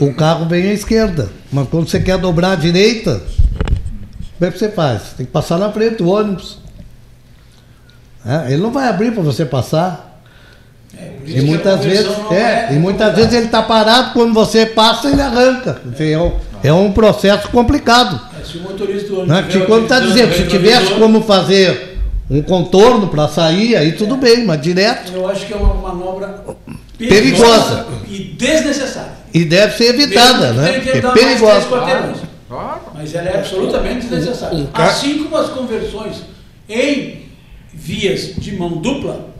O 0.00 0.14
carro 0.14 0.48
vem 0.48 0.70
à 0.70 0.72
esquerda. 0.72 1.28
Mas 1.52 1.68
quando 1.68 1.90
você 1.90 2.00
quer 2.00 2.16
dobrar 2.16 2.52
à 2.52 2.56
direita, 2.56 3.22
como 4.38 4.48
é 4.48 4.50
que 4.50 4.58
você 4.58 4.70
faz? 4.70 5.12
Tem 5.14 5.26
que 5.26 5.32
passar 5.32 5.58
na 5.58 5.70
frente 5.70 5.96
do 5.96 6.08
ônibus. 6.08 6.58
É, 8.24 8.50
ele 8.50 8.62
não 8.62 8.72
vai 8.72 8.88
abrir 8.88 9.12
para 9.12 9.22
você 9.22 9.44
passar. 9.44 10.11
E 11.24 11.40
muitas 11.40 11.84
vezes, 11.84 12.10
é, 12.30 12.34
é, 12.34 12.68
e 12.72 12.78
muitas 12.78 13.14
vezes 13.14 13.32
ele 13.32 13.46
está 13.46 13.62
parado, 13.62 14.12
quando 14.12 14.34
você 14.34 14.66
passa, 14.66 15.08
ele 15.08 15.22
arranca. 15.22 15.80
É, 15.98 16.18
um, 16.18 16.32
é 16.64 16.72
um 16.72 16.92
processo 16.92 17.48
complicado. 17.48 18.20
É, 18.40 18.44
se 18.44 18.58
o 18.58 18.62
motorista 18.62 19.08
do 19.08 19.26
né? 19.26 19.46
Quando 19.66 19.84
está 19.84 20.00
dizendo, 20.00 20.34
se 20.34 20.46
tivesse 20.46 20.94
como 20.94 21.22
fazer 21.22 21.98
um 22.28 22.42
contorno 22.42 23.08
para 23.08 23.28
sair, 23.28 23.76
aí 23.76 23.92
tudo 23.92 24.16
bem, 24.16 24.44
mas 24.44 24.60
direto. 24.60 25.12
Eu 25.14 25.28
acho 25.28 25.46
que 25.46 25.52
é 25.52 25.56
uma 25.56 25.74
manobra 25.74 26.44
perigosa, 26.98 27.86
e 28.08 28.18
desnecessária. 28.36 29.12
E 29.32 29.44
deve 29.44 29.76
ser 29.76 29.94
evitada, 29.94 30.52
né? 30.52 30.80
Que 30.80 30.90
é 30.90 31.00
perigosa. 31.00 31.66
Claro. 32.48 32.80
Mas 32.94 33.14
ela 33.14 33.28
é 33.28 33.38
absolutamente 33.38 34.06
desnecessária. 34.06 34.68
Assim 34.74 35.22
como 35.22 35.36
as 35.36 35.48
conversões 35.50 36.22
em 36.68 37.22
vias 37.72 38.34
de 38.36 38.56
mão 38.56 38.76
dupla 38.76 39.31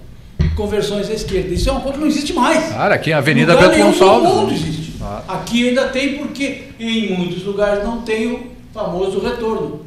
conversões 0.51 1.09
à 1.11 1.15
esquerda. 1.15 1.55
Isso 1.55 1.69
é 1.69 1.73
uma 1.73 1.81
coisa 1.81 1.95
que 1.95 2.01
não 2.01 2.09
existe 2.09 2.33
mais. 2.33 2.73
Cara, 2.73 2.95
aqui 2.95 3.13
a 3.13 3.19
Avenida 3.19 3.57
Bento 3.57 3.79
Gonçalves. 3.79 4.29
No 4.29 4.37
mundo 4.37 4.53
existe. 4.53 4.95
Ah. 5.01 5.23
Aqui 5.29 5.69
ainda 5.69 5.89
tem 5.89 6.19
porque 6.19 6.65
em 6.79 7.17
muitos 7.17 7.45
lugares 7.45 7.85
não 7.85 8.03
tem 8.03 8.33
o 8.33 8.51
famoso 8.73 9.21
retorno. 9.21 9.87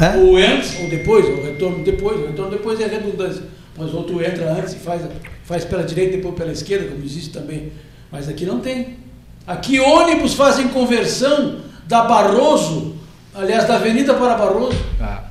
É? 0.00 0.16
Ou 0.16 0.36
antes, 0.36 0.80
ou 0.80 0.88
depois, 0.88 1.26
o 1.26 1.42
retorno 1.42 1.84
depois, 1.84 2.18
o 2.20 2.26
retorno 2.26 2.50
depois 2.50 2.80
é 2.80 2.86
redundância. 2.86 3.42
Mas 3.76 3.94
outro 3.94 4.22
entra 4.22 4.52
antes 4.52 4.74
e 4.74 4.76
faz, 4.76 5.02
faz 5.44 5.64
pela 5.64 5.82
direita 5.82 6.14
e 6.14 6.16
depois 6.16 6.34
pela 6.34 6.52
esquerda, 6.52 6.90
como 6.90 7.04
existe 7.04 7.30
também. 7.30 7.72
Mas 8.10 8.28
aqui 8.28 8.44
não 8.44 8.60
tem. 8.60 8.98
Aqui 9.46 9.80
ônibus 9.80 10.34
fazem 10.34 10.68
conversão 10.68 11.60
da 11.86 12.02
Barroso, 12.02 12.96
aliás, 13.34 13.66
da 13.66 13.76
Avenida 13.76 14.14
para 14.14 14.34
Barroso. 14.34 14.78
Ah. 15.00 15.24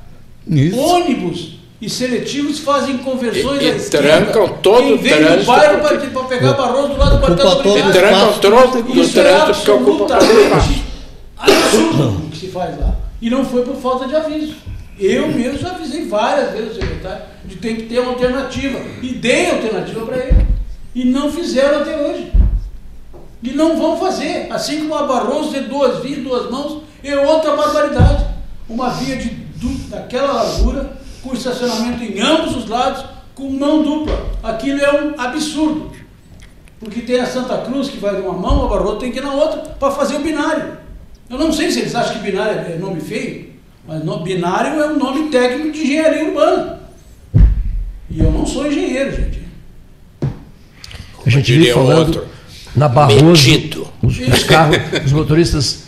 Ônibus 0.74 1.61
e 1.82 1.90
seletivos 1.90 2.60
fazem 2.60 2.98
conversões 2.98 3.60
e, 3.60 3.64
e 3.64 3.70
à 3.72 3.74
esquerda. 3.74 4.08
trancam 4.08 4.48
todo 4.62 4.94
o 4.94 4.98
trânsito. 4.98 5.36
do 5.38 5.44
bairro 5.46 5.80
para 5.80 6.24
pegar 6.28 6.52
Barroso 6.52 6.88
do 6.90 6.96
lado 6.96 7.16
do 7.16 7.20
quartel 7.20 7.54
do 7.56 7.78
E 7.78 7.92
trancam 7.92 8.32
todo 8.38 8.54
o 8.54 8.82
trânsito 8.84 9.20
é 9.20 9.40
absolutamente 9.40 10.84
absurdo 11.36 12.08
o 12.24 12.30
que 12.30 12.38
se 12.38 12.46
faz 12.46 12.78
lá. 12.78 12.94
E 13.20 13.28
não 13.28 13.44
foi 13.44 13.62
por 13.62 13.74
falta 13.74 14.06
de 14.06 14.14
aviso. 14.14 14.54
Eu 14.96 15.26
mesmo 15.26 15.58
já 15.58 15.70
avisei 15.70 16.06
várias 16.06 16.52
vezes 16.52 16.70
o 16.70 16.80
secretário 16.80 17.22
de 17.46 17.56
ter 17.56 17.74
que 17.74 17.82
ter 17.82 17.98
uma 17.98 18.12
alternativa. 18.12 18.78
E 19.02 19.08
dei 19.14 19.50
alternativa 19.50 20.06
para 20.06 20.18
ele. 20.18 20.46
E 20.94 21.04
não 21.04 21.32
fizeram 21.32 21.80
até 21.80 21.96
hoje. 21.96 22.32
E 23.42 23.50
não 23.50 23.76
vão 23.76 23.98
fazer. 23.98 24.46
Assim 24.52 24.82
como 24.82 24.94
a 24.94 25.02
Barroso 25.02 25.50
ter 25.50 25.62
duas 25.62 26.00
vias, 26.00 26.22
duas 26.22 26.48
mãos, 26.48 26.82
é 27.02 27.16
outra 27.16 27.56
barbaridade. 27.56 28.24
Uma 28.68 28.90
via 28.90 29.16
de, 29.16 29.30
daquela 29.88 30.32
largura 30.32 31.01
com 31.22 31.32
estacionamento 31.32 32.02
em 32.02 32.20
ambos 32.20 32.56
os 32.56 32.68
lados, 32.68 33.04
com 33.34 33.48
mão 33.50 33.82
dupla. 33.82 34.26
Aquilo 34.42 34.80
é 34.80 35.02
um 35.02 35.20
absurdo. 35.20 35.92
Porque 36.80 37.00
tem 37.00 37.20
a 37.20 37.26
Santa 37.26 37.58
Cruz 37.58 37.88
que 37.88 37.98
vai 37.98 38.16
de 38.16 38.22
uma 38.22 38.32
mão, 38.32 38.66
a 38.66 38.68
Barroto 38.68 38.98
tem 38.98 39.12
que 39.12 39.18
ir 39.18 39.22
na 39.22 39.32
outra 39.32 39.60
para 39.60 39.92
fazer 39.92 40.16
o 40.16 40.20
binário. 40.20 40.78
Eu 41.30 41.38
não 41.38 41.52
sei 41.52 41.70
se 41.70 41.80
eles 41.80 41.94
acham 41.94 42.14
que 42.14 42.30
binário 42.30 42.58
é 42.58 42.76
nome 42.76 43.00
feio, 43.00 43.50
Mas 43.86 44.04
no, 44.04 44.20
binário 44.20 44.80
é 44.80 44.86
um 44.88 44.98
nome 44.98 45.30
técnico 45.30 45.70
de 45.70 45.82
engenharia 45.82 46.24
urbana. 46.26 46.80
E 48.10 48.20
eu 48.20 48.30
não 48.30 48.44
sou 48.44 48.66
engenheiro, 48.66 49.12
gente. 49.12 49.42
A 51.24 51.30
gente 51.30 51.52
vive 51.52 51.72
falando 51.72 52.16
outro, 52.16 52.26
na 52.74 52.88
Barroso, 52.88 53.86
os, 54.02 54.18
os, 54.18 54.42
carros, 54.42 54.76
os 55.06 55.12
motoristas 55.12 55.84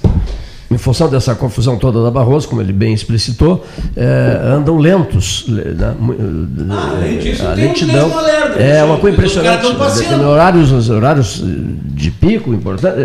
em 0.74 0.78
função 0.78 1.08
dessa 1.08 1.34
confusão 1.34 1.78
toda 1.78 2.02
da 2.02 2.10
Barroso, 2.10 2.48
como 2.48 2.60
ele 2.60 2.72
bem 2.72 2.92
explicitou, 2.92 3.64
é, 3.96 4.40
andam 4.44 4.76
lentos. 4.76 5.44
Né? 5.48 5.94
Ah, 6.70 6.92
além 6.96 7.18
disso, 7.18 7.46
a 7.46 7.54
lentidão 7.54 8.10
é 8.58 8.82
uma 8.82 8.98
coisa 8.98 9.16
impressionante. 9.16 9.66
Né? 10.08 10.26
horários, 10.26 10.72
os 10.72 10.90
horários 10.90 11.42
de 11.44 12.10
pico, 12.10 12.52
importante, 12.52 12.98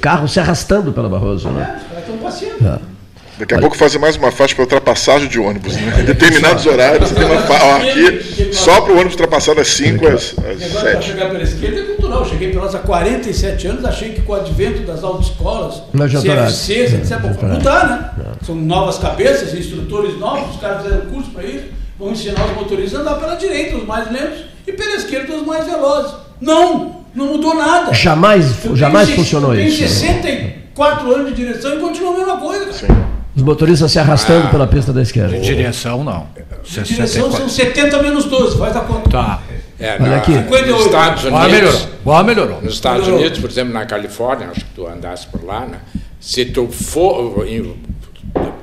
carro 0.00 0.26
se 0.26 0.40
arrastando 0.40 0.92
pela 0.92 1.08
Barroso. 1.08 1.48
Né? 1.48 1.60
É, 1.60 1.76
os 1.76 1.82
caras 1.88 2.02
estão 2.02 2.16
passeando. 2.18 2.66
É. 2.66 2.91
Daqui 3.38 3.54
a 3.54 3.58
pouco 3.58 3.76
fazer 3.76 3.98
mais 3.98 4.16
uma 4.16 4.30
faixa 4.30 4.54
para 4.54 4.62
ultrapassagem 4.62 5.26
de 5.26 5.38
ônibus. 5.38 5.74
Né? 5.74 6.00
Em 6.00 6.04
determinados 6.06 6.66
horários, 6.66 7.10
tem 7.10 7.24
uma 7.24 7.40
fa... 7.42 7.76
aqui, 7.76 8.52
só 8.52 8.80
para 8.82 8.92
o 8.92 8.96
ônibus 8.96 9.14
ultrapassar 9.14 9.54
das 9.54 9.68
5 9.68 10.06
às, 10.06 10.14
às 10.38 10.58
7. 10.60 10.72
Para 10.72 11.00
chegar 11.00 11.30
pela 11.30 11.42
esquerda 11.42 11.80
é 11.80 11.82
cultural. 11.84 12.20
Eu 12.20 12.26
cheguei 12.26 12.52
pelas 12.52 12.74
há 12.74 12.78
47 12.78 13.66
anos, 13.66 13.84
achei 13.84 14.10
que 14.10 14.20
com 14.22 14.32
o 14.32 14.34
advento 14.36 14.82
das 14.82 15.02
autoescolas, 15.02 15.82
CFCs, 15.92 16.92
etc., 16.92 17.18
vão 17.20 17.50
mudar, 17.54 18.14
né? 18.18 18.32
São 18.44 18.54
novas 18.54 18.98
cabeças, 18.98 19.54
instrutores 19.54 20.18
novos, 20.18 20.54
os 20.54 20.60
caras 20.60 20.82
fizeram 20.82 21.06
curso 21.06 21.30
para 21.30 21.44
isso, 21.44 21.64
vão 21.98 22.12
ensinar 22.12 22.44
os 22.44 22.54
motoristas 22.54 23.00
a 23.00 23.02
andar 23.02 23.14
pela 23.14 23.34
direita, 23.36 23.76
os 23.76 23.86
mais 23.86 24.12
lentos, 24.12 24.44
e 24.66 24.72
pela 24.72 24.94
esquerda, 24.94 25.34
os 25.34 25.46
mais 25.46 25.64
velozes. 25.64 26.12
Não! 26.40 27.02
Não 27.14 27.26
mudou 27.26 27.54
nada. 27.54 27.92
Jamais, 27.92 28.46
jamais 28.74 29.10
funcionou 29.10 29.54
isso. 29.54 29.78
Tem 29.78 29.88
64 29.88 31.14
anos 31.14 31.28
de 31.28 31.44
direção 31.44 31.74
e 31.74 31.78
continua 31.78 32.14
a 32.14 32.16
mesma 32.16 32.36
coisa. 32.38 32.72
Sim. 32.72 32.86
Os 33.34 33.42
motoristas 33.42 33.90
se 33.90 33.98
arrastando 33.98 34.48
ah, 34.48 34.50
pela 34.50 34.66
pista 34.66 34.92
da 34.92 35.02
esquerda. 35.02 35.38
De 35.38 35.54
direção, 35.54 36.04
não. 36.04 36.26
De 36.64 36.82
direção 36.82 37.32
são 37.32 37.48
70 37.48 38.02
menos 38.02 38.26
12, 38.26 38.58
faz 38.58 38.76
a 38.76 38.80
conta. 38.80 39.10
Tá. 39.10 39.42
É, 39.80 39.96
Olha 40.00 40.16
aqui. 40.16 40.32
58. 40.32 40.70
Nos 40.70 40.84
Estados 40.84 41.24
Unidos, 41.24 41.50
melhorou. 41.50 41.80
Boa, 42.04 42.22
melhorou. 42.22 42.62
Nos 42.62 42.74
Estados 42.74 43.00
melhorou. 43.00 43.20
Unidos, 43.20 43.38
por 43.38 43.50
exemplo, 43.50 43.72
na 43.72 43.86
Califórnia, 43.86 44.48
acho 44.50 44.60
que 44.60 44.74
tu 44.74 44.86
andasse 44.86 45.26
por 45.26 45.44
lá, 45.44 45.66
né? 45.66 45.78
se 46.22 46.44
tu 46.44 46.68
for 46.68 47.44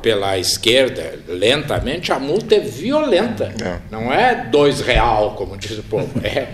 pela 0.02 0.38
esquerda 0.38 1.20
lentamente, 1.28 2.12
a 2.14 2.18
multa 2.18 2.56
é 2.56 2.60
violenta. 2.62 3.54
É. 3.62 3.80
Não 3.92 4.14
é 4.14 4.48
dois 4.50 4.80
real, 4.80 5.32
como 5.36 5.58
diz 5.58 5.78
o 5.78 5.84
povo. 5.84 6.10
É, 6.24 6.48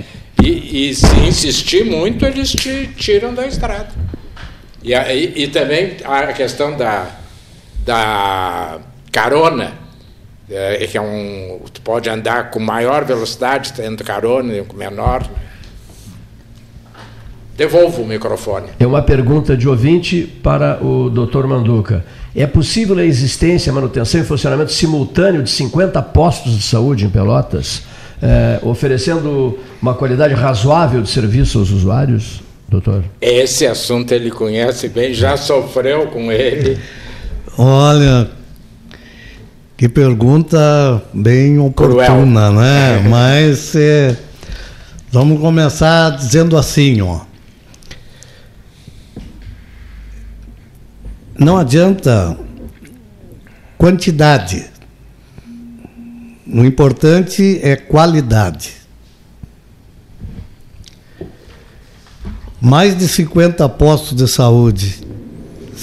e, 0.44 0.90
e 0.90 0.96
se 0.96 1.20
insistir 1.20 1.86
muito, 1.86 2.26
eles 2.26 2.52
te 2.52 2.88
tiram 2.98 3.34
da 3.34 3.46
estrada. 3.46 3.90
E, 4.84 4.94
e, 4.94 5.44
e 5.44 5.48
também 5.48 5.98
a 6.04 6.34
questão 6.34 6.76
da 6.76 7.08
da 7.86 8.80
carona, 9.12 9.74
é, 10.50 10.88
que 10.88 10.98
é 10.98 11.02
um, 11.02 11.60
tu 11.72 11.82
pode 11.82 12.10
andar 12.10 12.50
com 12.50 12.60
maior 12.60 13.06
velocidade 13.06 13.74
tendo 13.74 14.04
carona 14.04 14.54
e 14.54 14.64
com 14.64 14.76
menor. 14.76 15.26
Devolvo 17.56 18.02
o 18.02 18.06
microfone. 18.06 18.68
É 18.78 18.86
uma 18.86 19.02
pergunta 19.02 19.56
de 19.56 19.70
ouvinte 19.70 20.24
para 20.44 20.84
o 20.84 21.10
Dr. 21.10 21.46
Manduca. 21.46 22.04
É 22.36 22.46
possível 22.46 22.98
a 22.98 23.06
existência, 23.06 23.72
manutenção 23.72 24.20
e 24.20 24.26
funcionamento 24.26 24.74
simultâneo 24.74 25.42
de 25.42 25.50
50 25.50 26.02
postos 26.02 26.52
de 26.54 26.62
saúde 26.62 27.06
em 27.06 27.10
Pelotas, 27.10 27.84
é, 28.22 28.60
oferecendo 28.62 29.58
uma 29.82 29.94
qualidade 29.94 30.34
razoável 30.34 31.02
de 31.02 31.10
serviço 31.10 31.60
aos 31.60 31.72
usuários, 31.72 32.42
doutor? 32.68 33.06
Esse 33.22 33.66
assunto 33.66 34.12
ele 34.12 34.32
conhece 34.32 34.90
bem, 34.90 35.14
já 35.14 35.38
sofreu 35.38 36.08
com 36.08 36.30
ele. 36.30 36.78
Olha, 37.58 38.30
que 39.78 39.88
pergunta 39.88 41.02
bem 41.14 41.58
oportuna, 41.58 42.50
Cruel. 42.50 42.54
né? 42.54 43.00
Mas 43.08 43.74
é, 43.76 44.18
vamos 45.10 45.40
começar 45.40 46.10
dizendo 46.12 46.58
assim, 46.58 47.02
ó. 47.02 47.22
Não 51.40 51.58
adianta 51.58 52.38
quantidade. 53.78 54.66
O 56.46 56.64
importante 56.66 57.60
é 57.64 57.78
qualidade. 57.78 58.74
Mais 62.60 62.98
de 62.98 63.08
50 63.08 63.68
postos 63.70 64.18
de 64.18 64.28
saúde 64.28 65.05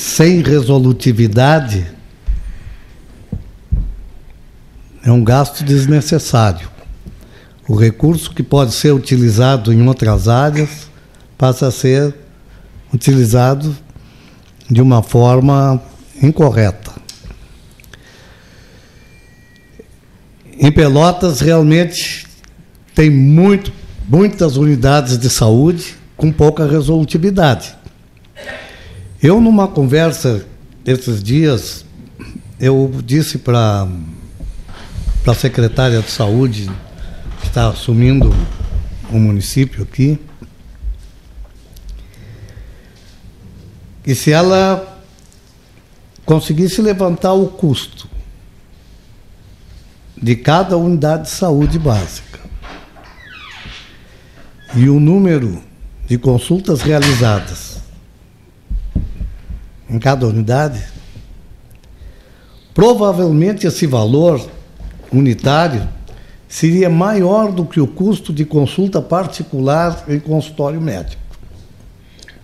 sem 0.03 0.42
resolutividade 0.42 1.86
é 5.05 5.12
um 5.12 5.22
gasto 5.22 5.62
desnecessário. 5.62 6.68
O 7.68 7.76
recurso 7.76 8.34
que 8.34 8.42
pode 8.42 8.72
ser 8.72 8.92
utilizado 8.92 9.72
em 9.72 9.86
outras 9.86 10.26
áreas 10.26 10.88
passa 11.38 11.68
a 11.68 11.70
ser 11.70 12.14
utilizado 12.92 13.76
de 14.68 14.82
uma 14.82 15.05
forma 15.05 15.80
incorreta. 16.20 16.90
Em 20.59 20.70
Pelotas, 20.72 21.40
realmente, 21.40 22.26
tem 22.92 23.09
muito, 23.09 23.72
muitas 24.09 24.57
unidades 24.57 25.16
de 25.16 25.30
saúde 25.30 25.94
com 26.16 26.32
pouca 26.32 26.66
resolutividade. 26.66 27.82
Eu, 29.23 29.41
numa 29.41 29.68
conversa 29.68 30.45
esses 30.85 31.23
dias, 31.23 31.85
eu 32.59 32.91
disse 33.05 33.39
para 33.39 33.87
a 35.25 35.35
secretária 35.35 36.03
de 36.03 36.11
saúde, 36.11 36.68
que 37.41 37.47
está 37.47 37.68
assumindo 37.68 38.35
o 39.12 39.18
município 39.20 39.85
aqui, 39.85 40.18
que 44.03 44.12
se 44.12 44.33
ela 44.33 45.01
conseguisse 46.25 46.83
levantar 46.83 47.33
o 47.33 47.47
custo 47.47 48.09
de 50.20 50.35
cada 50.35 50.77
unidade 50.77 51.25
de 51.25 51.31
saúde 51.31 51.79
básica 51.79 52.41
e 54.75 54.89
o 54.89 54.99
número 54.99 55.62
de 56.09 56.18
consultas 56.18 56.81
realizadas 56.81 57.72
em 59.93 59.99
cada 59.99 60.26
unidade, 60.26 60.82
provavelmente 62.72 63.66
esse 63.66 63.86
valor 63.86 64.45
unitário 65.12 65.86
seria 66.49 66.88
maior 66.88 67.53
do 67.53 67.66
que 67.66 67.78
o 67.78 67.86
custo 67.86 68.32
de 68.32 68.47
consulta 68.47 69.03
particular 69.03 70.05
em 70.09 70.18
consultório 70.18 70.80
médico. 70.80 71.20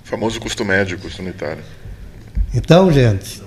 O 0.05 0.09
famoso 0.09 0.39
custo 0.39 0.65
médio, 0.65 0.99
custo 0.99 1.23
unitário. 1.23 1.63
Então, 2.55 2.93
gente, 2.93 3.43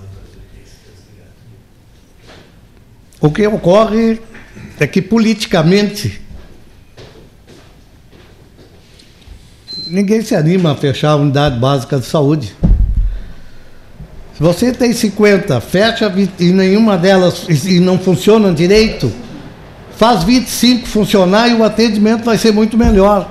o 3.20 3.30
que 3.30 3.46
ocorre 3.46 4.20
é 4.80 4.86
que 4.86 5.00
politicamente 5.00 6.20
ninguém 9.86 10.22
se 10.22 10.34
anima 10.34 10.72
a 10.72 10.76
fechar 10.76 11.10
a 11.10 11.16
unidade 11.16 11.58
básica 11.58 11.98
de 11.98 12.06
saúde. 12.06 12.52
Você 14.42 14.72
tem 14.72 14.92
50, 14.92 15.60
fecha 15.60 16.12
e 16.36 16.50
nenhuma 16.50 16.98
delas 16.98 17.46
e 17.64 17.78
não 17.78 17.96
funciona 17.96 18.52
direito, 18.52 19.12
faz 19.96 20.24
25 20.24 20.88
funcionar 20.88 21.46
e 21.46 21.54
o 21.54 21.62
atendimento 21.62 22.24
vai 22.24 22.36
ser 22.36 22.52
muito 22.52 22.76
melhor. 22.76 23.30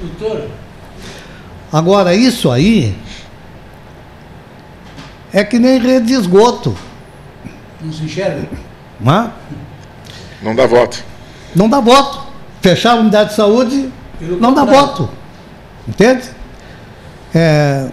Doutor. 0.00 0.48
Agora, 1.70 2.14
isso 2.14 2.50
aí 2.50 2.96
é 5.30 5.44
que 5.44 5.58
nem 5.58 5.78
rede 5.78 6.06
de 6.06 6.14
esgoto. 6.14 6.74
Não 7.78 7.92
se 7.92 8.04
enxerga? 8.04 8.48
Hã? 9.06 9.30
Não 10.42 10.56
dá 10.56 10.66
voto. 10.66 11.04
Não 11.54 11.68
dá 11.68 11.80
voto. 11.80 12.28
Fechar 12.62 12.92
a 12.92 13.00
unidade 13.00 13.28
de 13.28 13.36
saúde, 13.36 13.92
não 14.40 14.54
dá 14.54 14.64
voto. 14.64 15.10
Entende? 15.86 16.30
É, 17.34 17.90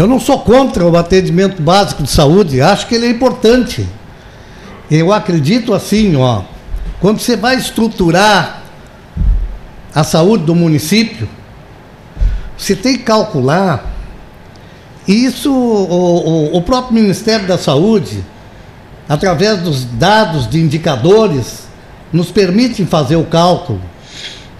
eu 0.00 0.06
não 0.06 0.18
sou 0.18 0.38
contra 0.38 0.86
o 0.86 0.96
atendimento 0.96 1.60
básico 1.60 2.02
de 2.02 2.10
saúde, 2.10 2.62
acho 2.62 2.86
que 2.86 2.94
ele 2.94 3.04
é 3.04 3.10
importante. 3.10 3.86
Eu 4.90 5.12
acredito 5.12 5.74
assim, 5.74 6.16
ó, 6.16 6.40
quando 7.02 7.18
você 7.18 7.36
vai 7.36 7.56
estruturar 7.56 8.62
a 9.94 10.02
saúde 10.02 10.44
do 10.44 10.54
município, 10.54 11.28
você 12.56 12.74
tem 12.74 12.96
que 12.96 13.02
calcular. 13.02 13.92
Isso, 15.06 15.52
o, 15.52 16.54
o, 16.54 16.56
o 16.56 16.62
próprio 16.62 16.94
Ministério 16.94 17.46
da 17.46 17.58
Saúde, 17.58 18.24
através 19.06 19.60
dos 19.60 19.84
dados 19.84 20.48
de 20.48 20.58
indicadores, 20.60 21.64
nos 22.10 22.30
permite 22.30 22.86
fazer 22.86 23.16
o 23.16 23.24
cálculo 23.24 23.82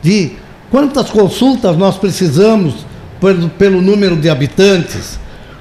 de 0.02 0.32
quantas 0.70 1.08
consultas 1.08 1.78
nós 1.78 1.96
precisamos 1.96 2.84
pelo, 3.18 3.48
pelo 3.48 3.80
número 3.80 4.16
de 4.16 4.28
habitantes, 4.28 5.18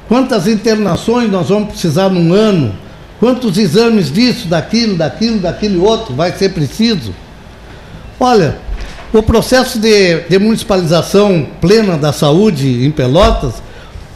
quantas 0.10 0.48
internações 0.48 1.32
nós 1.32 1.48
vamos 1.48 1.70
precisar 1.70 2.10
num 2.10 2.34
ano 2.34 2.76
Quantos 3.20 3.58
exames 3.58 4.12
disso, 4.12 4.48
daquilo, 4.48 4.96
daquilo, 4.96 5.40
daquilo 5.40 5.84
outro 5.84 6.16
vai 6.16 6.32
ser 6.32 6.54
preciso? 6.54 7.14
Olha, 8.18 8.58
o 9.12 9.22
processo 9.22 9.78
de, 9.78 10.22
de 10.22 10.40
municipalização 10.40 11.46
plena 11.60 11.98
da 11.98 12.14
saúde 12.14 12.86
em 12.86 12.92
Pelotas 12.92 13.56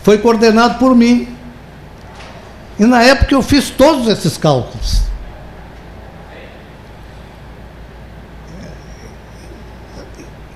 foi 0.03 0.17
coordenado 0.19 0.79
por 0.79 0.95
mim. 0.95 1.27
E 2.79 2.85
na 2.85 3.03
época 3.03 3.35
eu 3.35 3.41
fiz 3.41 3.69
todos 3.69 4.07
esses 4.07 4.37
cálculos. 4.37 5.01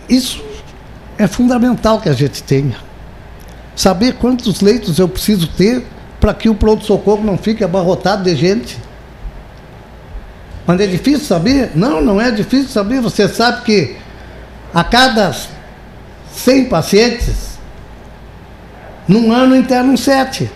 Isso 0.08 0.42
é 1.18 1.28
fundamental 1.28 2.00
que 2.00 2.08
a 2.08 2.14
gente 2.14 2.42
tenha. 2.44 2.87
Saber 3.78 4.14
quantos 4.14 4.60
leitos 4.60 4.98
eu 4.98 5.08
preciso 5.08 5.46
ter 5.46 5.86
para 6.20 6.34
que 6.34 6.50
o 6.50 6.56
pronto-socorro 6.56 7.24
não 7.24 7.38
fique 7.38 7.64
abarrotado 7.64 8.24
de 8.24 8.36
gente. 8.36 8.76
Mas 10.66 10.82
é 10.82 10.88
difícil 10.88 11.28
saber? 11.28 11.74
Não, 11.76 12.02
não 12.02 12.20
é 12.20 12.32
difícil 12.32 12.70
saber. 12.70 13.02
Você 13.02 13.30
sabe 13.30 13.62
que 13.62 13.96
a 14.74 14.84
cada 14.84 15.32
100 16.32 16.66
pacientes, 16.66 17.60
num 19.08 19.32
ano 19.32 19.56
internam 19.56 19.96
7. 19.96 20.50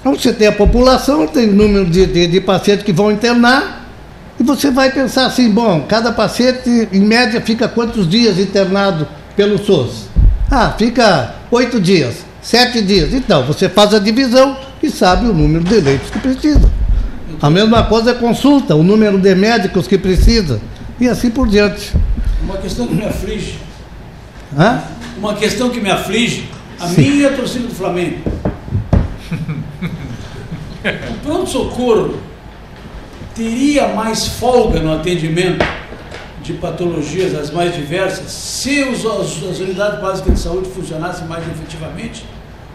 Então 0.00 0.14
você 0.14 0.30
tem 0.30 0.48
a 0.48 0.52
população, 0.52 1.26
tem 1.26 1.48
o 1.48 1.54
número 1.54 1.86
de, 1.86 2.04
de, 2.04 2.26
de 2.26 2.40
pacientes 2.42 2.84
que 2.84 2.92
vão 2.92 3.10
internar, 3.10 3.88
e 4.38 4.42
você 4.42 4.70
vai 4.70 4.92
pensar 4.92 5.24
assim, 5.24 5.50
bom, 5.50 5.86
cada 5.88 6.12
paciente, 6.12 6.86
em 6.92 7.00
média, 7.00 7.40
fica 7.40 7.66
quantos 7.66 8.06
dias 8.06 8.38
internado 8.38 9.08
pelo 9.34 9.56
SUS? 9.56 10.12
Ah, 10.50 10.74
fica 10.78 11.34
oito 11.50 11.80
dias, 11.80 12.24
sete 12.42 12.82
dias. 12.82 13.12
Então, 13.12 13.44
você 13.44 13.68
faz 13.68 13.94
a 13.94 13.98
divisão 13.98 14.56
e 14.82 14.90
sabe 14.90 15.26
o 15.26 15.32
número 15.32 15.64
de 15.64 15.80
leitos 15.80 16.10
que 16.10 16.18
precisa. 16.18 16.70
A 17.40 17.50
mesma 17.50 17.82
coisa 17.84 18.12
é 18.12 18.14
consulta, 18.14 18.74
o 18.74 18.82
número 18.82 19.18
de 19.18 19.34
médicos 19.34 19.86
que 19.86 19.98
precisa, 19.98 20.60
e 21.00 21.08
assim 21.08 21.30
por 21.30 21.48
diante. 21.48 21.92
Uma 22.42 22.58
questão 22.58 22.86
que 22.86 22.94
me 22.94 23.04
aflige. 23.04 23.58
Hã? 24.56 24.82
Uma 25.16 25.34
questão 25.34 25.70
que 25.70 25.80
me 25.80 25.90
aflige, 25.90 26.48
a 26.78 26.86
Sim. 26.88 27.10
minha 27.10 27.30
torcida 27.32 27.66
do 27.66 27.74
Flamengo. 27.74 28.18
O 30.84 31.14
pronto-socorro 31.26 32.20
teria 33.34 33.88
mais 33.88 34.26
folga 34.26 34.80
no 34.80 34.92
atendimento 34.92 35.64
de 36.44 36.52
patologias 36.52 37.34
as 37.34 37.50
mais 37.50 37.74
diversas 37.74 38.30
se 38.30 38.84
os, 38.84 39.04
as, 39.06 39.58
unidades 39.58 39.98
básicas 39.98 40.34
de 40.34 40.40
saúde 40.40 40.68
funcionassem 40.68 41.26
mais 41.26 41.42
efetivamente? 41.48 42.24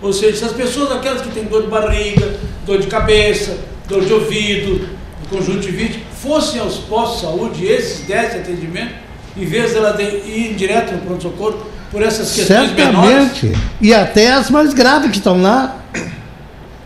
Ou 0.01 0.11
seja, 0.11 0.37
se 0.37 0.45
as 0.45 0.51
pessoas, 0.51 0.91
aquelas 0.91 1.21
que 1.21 1.29
têm 1.29 1.43
dor 1.43 1.63
de 1.63 1.67
barriga, 1.67 2.33
dor 2.65 2.79
de 2.79 2.87
cabeça, 2.87 3.57
dor 3.87 4.03
de 4.03 4.11
ouvido, 4.11 4.89
conjuntivite, 5.29 6.03
fossem 6.21 6.59
aos 6.59 6.77
postos 6.77 7.21
de 7.21 7.25
saúde 7.27 7.65
esses 7.65 8.07
dessem 8.07 8.41
atendimento, 8.41 8.95
em 9.37 9.45
vez 9.45 9.71
de 9.71 9.77
ela 9.77 10.01
ir 10.01 10.55
direto 10.55 10.93
no 10.93 11.01
pronto-socorro 11.01 11.67
por 11.91 12.01
essas 12.01 12.33
questões 12.33 12.69
Certamente. 12.71 13.45
menores? 13.45 13.59
E 13.79 13.93
até 13.93 14.33
as 14.33 14.49
mais 14.49 14.73
graves 14.73 15.11
que 15.11 15.17
estão 15.17 15.41
lá. 15.41 15.75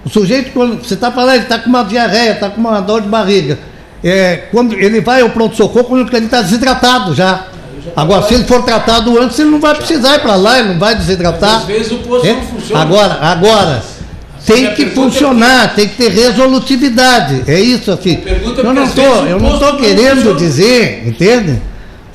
O 0.03 0.09
sujeito, 0.09 0.51
quando 0.51 0.83
você 0.83 0.95
está 0.95 1.11
falando, 1.11 1.35
ele 1.35 1.43
está 1.43 1.59
com 1.59 1.69
uma 1.69 1.83
diarreia, 1.83 2.31
está 2.31 2.49
com 2.49 2.59
uma 2.59 2.81
dor 2.81 3.01
de 3.01 3.07
barriga. 3.07 3.57
É, 4.03 4.47
quando 4.51 4.73
ele 4.73 4.99
vai 4.99 5.21
ao 5.21 5.29
pronto-socorro, 5.29 5.85
quando 5.85 6.13
ele 6.13 6.25
está 6.25 6.41
desidratado 6.41 7.15
já. 7.15 7.47
Agora, 7.95 8.23
se 8.23 8.33
ele 8.33 8.43
for 8.43 8.63
tratado 8.63 9.19
antes, 9.19 9.37
ele 9.39 9.49
não 9.49 9.59
vai 9.59 9.75
precisar 9.75 10.15
ir 10.15 10.19
para 10.19 10.35
lá, 10.35 10.59
ele 10.59 10.69
não 10.69 10.79
vai 10.79 10.95
desidratar. 10.95 11.57
Às 11.57 11.65
vezes 11.65 11.91
o 11.91 11.97
posto 11.99 12.27
é? 12.27 12.33
não 12.33 12.41
funciona. 12.41 12.81
Agora, 12.81 13.17
agora, 13.21 13.83
tem 14.45 14.73
que 14.73 14.87
funcionar, 14.87 15.73
tem 15.75 15.87
que 15.87 15.95
ter 15.95 16.11
resolutividade. 16.11 17.43
É 17.47 17.59
isso 17.59 17.91
assim. 17.91 18.21
Eu 18.57 18.73
não 18.73 18.83
estou, 18.83 19.27
eu 19.27 19.39
não 19.39 19.53
estou 19.53 19.77
querendo 19.77 20.35
dizer, 20.35 21.07
entende? 21.07 21.61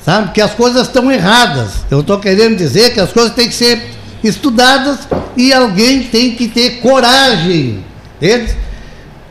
Sabe, 0.05 0.33
que 0.33 0.41
as 0.41 0.53
coisas 0.53 0.87
estão 0.87 1.11
erradas. 1.11 1.85
Eu 1.91 2.01
estou 2.01 2.19
querendo 2.19 2.57
dizer 2.57 2.95
que 2.95 3.01
as 3.01 3.13
coisas 3.13 3.33
têm 3.33 3.49
que 3.49 3.55
ser 3.55 3.81
estudadas 4.23 5.01
e 5.37 5.53
alguém 5.53 6.03
tem 6.03 6.35
que 6.35 6.49
ter 6.49 6.81
coragem, 6.81 7.85
entende? 8.17 8.55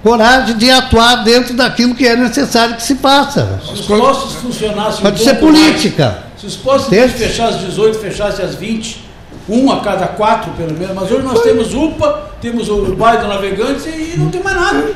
Coragem 0.03 0.57
de 0.57 0.69
atuar 0.69 1.23
dentro 1.23 1.53
daquilo 1.55 1.95
que 1.95 2.07
é 2.07 2.15
necessário 2.15 2.75
que 2.75 2.83
se 2.83 2.95
faça. 2.95 3.59
Se 3.65 3.73
os 3.73 3.81
postos 3.81 4.35
funcionassem 4.35 5.01
Pode 5.01 5.21
um 5.21 5.25
ser 5.25 5.35
política. 5.35 6.03
Mais, 6.05 6.39
se 6.39 6.45
os 6.45 6.55
postos 6.55 6.95
fechassem 7.13 7.55
às 7.55 7.65
18, 7.65 7.99
fechassem 7.99 8.45
às 8.45 8.55
20, 8.55 9.05
um 9.49 9.71
a 9.71 9.79
cada 9.79 10.07
quatro 10.07 10.51
pelo 10.51 10.73
menos, 10.73 10.93
mas 10.93 11.11
hoje 11.11 11.23
nós 11.23 11.41
temos 11.41 11.73
UPA, 11.73 12.31
temos 12.41 12.69
o 12.69 12.95
bairro 12.95 13.23
do 13.23 13.27
Navegante 13.27 13.89
e 13.89 14.15
não 14.17 14.29
tem 14.29 14.41
mais 14.43 14.55
nada. 14.55 14.91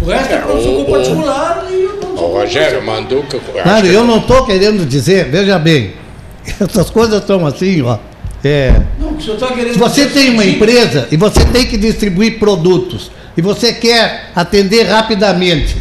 O 0.00 0.04
resto 0.06 0.32
é, 0.32 0.38
pronto-socorro 0.38 0.90
particular 0.90 1.66
e 1.70 1.86
o 1.86 2.14
O 2.14 2.38
Rogério 2.38 2.84
Manduca. 2.84 3.40
Claro, 3.62 3.86
eu 3.86 4.04
não 4.04 4.18
estou 4.18 4.44
querendo 4.44 4.86
dizer, 4.86 5.30
veja 5.30 5.58
bem, 5.58 5.94
essas 6.60 6.90
coisas 6.90 7.20
estão 7.20 7.46
assim, 7.46 7.82
ó. 7.82 7.98
É, 8.44 8.72
não, 9.00 9.14
tá 9.14 9.48
se 9.72 9.78
você 9.78 10.06
tem 10.06 10.30
uma 10.30 10.44
empresa 10.44 11.08
e 11.10 11.16
você 11.16 11.44
tem 11.46 11.66
que 11.66 11.76
distribuir 11.76 12.38
produtos 12.38 13.10
e 13.36 13.42
você 13.42 13.72
quer 13.72 14.30
atender 14.34 14.84
rapidamente, 14.84 15.76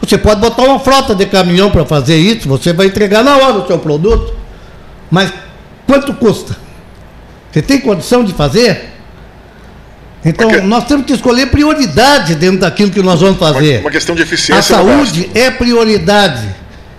você 0.00 0.18
pode 0.18 0.40
botar 0.40 0.62
uma 0.62 0.78
frota 0.78 1.14
de 1.14 1.26
caminhão 1.26 1.70
para 1.70 1.84
fazer 1.84 2.16
isso, 2.16 2.48
você 2.48 2.72
vai 2.72 2.86
entregar 2.86 3.22
na 3.24 3.36
hora 3.36 3.58
o 3.58 3.66
seu 3.66 3.78
produto. 3.78 4.34
Mas 5.10 5.32
quanto 5.86 6.14
custa? 6.14 6.56
Você 7.50 7.62
tem 7.62 7.80
condição 7.80 8.24
de 8.24 8.32
fazer? 8.32 8.92
Então, 10.24 10.48
Porque... 10.48 10.64
nós 10.64 10.84
temos 10.84 11.04
que 11.04 11.12
escolher 11.12 11.46
prioridade 11.46 12.34
dentro 12.34 12.60
daquilo 12.60 12.90
que 12.90 13.02
nós 13.02 13.20
vamos 13.20 13.38
fazer. 13.38 13.76
Uma, 13.76 13.80
uma 13.86 13.90
questão 13.90 14.14
de 14.14 14.22
eficiência. 14.22 14.56
A 14.56 14.62
saúde 14.62 15.30
é 15.34 15.50
prioridade. 15.50 16.48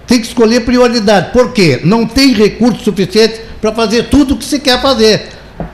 Tem 0.05 0.19
que 0.19 0.27
escolher 0.27 0.61
prioridade. 0.61 1.31
Por 1.31 1.53
quê? 1.53 1.81
Não 1.83 2.05
tem 2.05 2.33
recurso 2.33 2.83
suficiente 2.83 3.41
para 3.61 3.71
fazer 3.71 4.03
tudo 4.09 4.33
o 4.33 4.37
que 4.37 4.45
se 4.45 4.59
quer 4.59 4.81
fazer. 4.81 5.29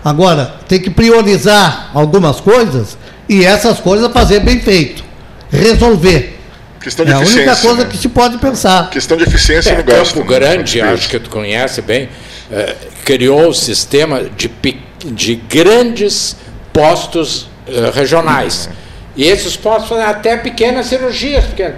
Agora, 0.05 0.55
tem 0.67 0.79
que 0.79 0.89
priorizar 0.89 1.89
algumas 1.93 2.39
coisas 2.39 2.97
e 3.29 3.45
essas 3.45 3.79
coisas 3.79 4.11
fazer 4.11 4.39
bem 4.39 4.59
feito. 4.59 5.03
Resolver. 5.51 6.37
Questão 6.81 7.05
de 7.05 7.11
é 7.11 7.15
a 7.15 7.19
única 7.19 7.55
coisa 7.57 7.83
né? 7.83 7.89
que 7.89 7.97
se 7.97 8.09
pode 8.09 8.37
pensar. 8.39 8.89
Questão 8.89 9.15
de 9.15 9.23
eficiência 9.23 9.71
é, 9.71 9.77
no 9.77 9.83
gasto. 9.83 10.15
Campo 10.15 10.27
Grande, 10.27 10.81
acho 10.81 11.09
que 11.09 11.19
tu 11.19 11.29
conhece 11.29 11.81
bem, 11.81 12.09
eh, 12.51 12.75
criou 13.05 13.49
o 13.49 13.53
sistema 13.53 14.23
de, 14.23 14.49
de 15.05 15.35
grandes 15.35 16.35
postos 16.73 17.43
uh, 17.67 17.91
regionais. 17.93 18.69
E 19.15 19.25
esses 19.25 19.57
postos 19.57 19.89
fazem 19.89 20.05
até 20.05 20.37
pequenas 20.37 20.87
cirurgias. 20.87 21.45
Pequenas. 21.45 21.75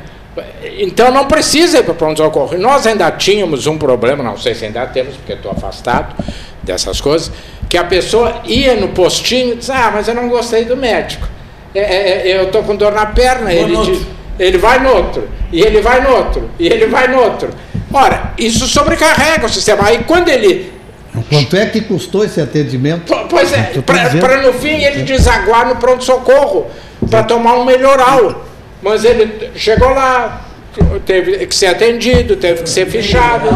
Então 0.77 1.11
não 1.11 1.25
precisa 1.25 1.79
ir 1.79 1.83
para 1.83 1.91
o 1.91 1.95
pronto-socorro. 1.95 2.57
Nós 2.57 2.85
ainda 2.87 3.11
tínhamos 3.11 3.67
um 3.67 3.77
problema, 3.77 4.23
não 4.23 4.37
sei 4.37 4.55
se 4.55 4.65
ainda 4.65 4.85
temos, 4.85 5.15
porque 5.15 5.33
estou 5.33 5.51
afastado 5.51 6.15
dessas 6.63 7.01
coisas, 7.01 7.31
que 7.67 7.77
a 7.77 7.83
pessoa 7.83 8.41
ia 8.45 8.75
no 8.75 8.89
postinho 8.89 9.53
e 9.53 9.55
diz, 9.57 9.69
ah, 9.69 9.91
mas 9.93 10.07
eu 10.07 10.13
não 10.13 10.29
gostei 10.29 10.63
do 10.63 10.77
médico. 10.77 11.27
É, 11.73 11.79
é, 11.79 12.31
é 12.31 12.37
eu 12.37 12.43
estou 12.43 12.63
com 12.63 12.75
dor 12.75 12.91
na 12.91 13.05
perna, 13.05 13.53
ele, 13.53 13.75
diz, 13.77 14.05
ele 14.39 14.57
vai 14.57 14.79
no 14.79 14.89
outro, 14.89 15.27
e 15.51 15.61
ele 15.61 15.81
vai 15.81 16.01
no 16.01 16.15
outro, 16.15 16.49
e 16.59 16.67
ele 16.67 16.87
vai 16.87 17.07
no 17.07 17.19
outro. 17.19 17.49
Ora, 17.93 18.33
isso 18.37 18.67
sobrecarrega 18.67 19.45
o 19.45 19.49
sistema. 19.49 19.85
Aí 19.85 20.03
quando 20.05 20.29
ele 20.29 20.71
Quanto 21.29 21.57
é 21.57 21.65
que 21.65 21.81
custou 21.81 22.23
esse 22.23 22.39
atendimento? 22.39 23.13
Pois 23.29 23.51
é, 23.51 23.73
para 24.19 24.41
no 24.41 24.53
fim 24.53 24.81
ele 24.81 25.03
desaguar 25.03 25.67
no 25.67 25.75
pronto-socorro, 25.75 26.67
para 27.09 27.23
tomar 27.23 27.55
um 27.55 27.65
melhoral. 27.65 28.45
Mas 28.81 29.03
ele 29.03 29.51
chegou 29.55 29.89
lá, 29.89 30.45
teve 31.05 31.45
que 31.45 31.53
ser 31.53 31.67
atendido, 31.67 32.37
teve 32.37 32.63
que 32.63 32.69
ser 32.69 32.87
fichado. 32.87 33.49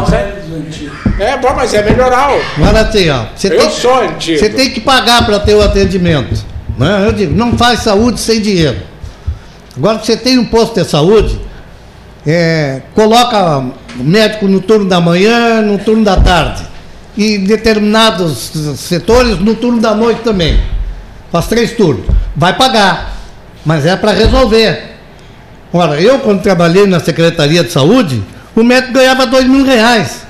É 1.18 1.36
bom, 1.38 1.54
mas 1.54 1.72
é 1.72 1.82
melhoral. 1.82 2.38
Agora 2.58 2.80
assim, 2.80 3.08
ó, 3.08 3.24
você 3.34 3.48
Eu 3.48 3.58
tem, 3.58 3.70
sou 3.70 4.00
antigo. 4.00 4.38
Você 4.38 4.50
tem 4.50 4.70
que 4.70 4.80
pagar 4.80 5.24
para 5.24 5.40
ter 5.40 5.54
o 5.54 5.62
atendimento. 5.62 6.44
Né? 6.78 7.06
Eu 7.06 7.12
digo, 7.12 7.34
não 7.34 7.56
faz 7.56 7.80
saúde 7.80 8.20
sem 8.20 8.40
dinheiro. 8.40 8.78
Agora 9.76 9.98
você 9.98 10.16
tem 10.16 10.38
um 10.38 10.44
posto 10.44 10.80
de 10.80 10.88
saúde, 10.88 11.38
é, 12.26 12.82
coloca 12.94 13.64
médico 13.96 14.48
no 14.48 14.60
turno 14.60 14.88
da 14.88 15.00
manhã, 15.00 15.60
no 15.60 15.78
turno 15.78 16.04
da 16.04 16.16
tarde 16.16 16.62
e 17.16 17.38
determinados 17.38 18.52
setores 18.76 19.38
no 19.38 19.54
turno 19.54 19.80
da 19.80 19.94
noite 19.94 20.20
também. 20.22 20.60
Faz 21.32 21.46
três 21.46 21.72
turnos. 21.72 22.04
Vai 22.34 22.56
pagar, 22.56 23.16
mas 23.64 23.86
é 23.86 23.96
para 23.96 24.12
resolver. 24.12 24.96
Ora, 25.72 26.00
eu 26.00 26.18
quando 26.20 26.42
trabalhei 26.42 26.86
na 26.86 27.00
Secretaria 27.00 27.64
de 27.64 27.72
Saúde, 27.72 28.22
o 28.54 28.62
médico 28.62 28.92
ganhava 28.92 29.26
dois 29.26 29.46
mil 29.46 29.64
reais. 29.64 30.26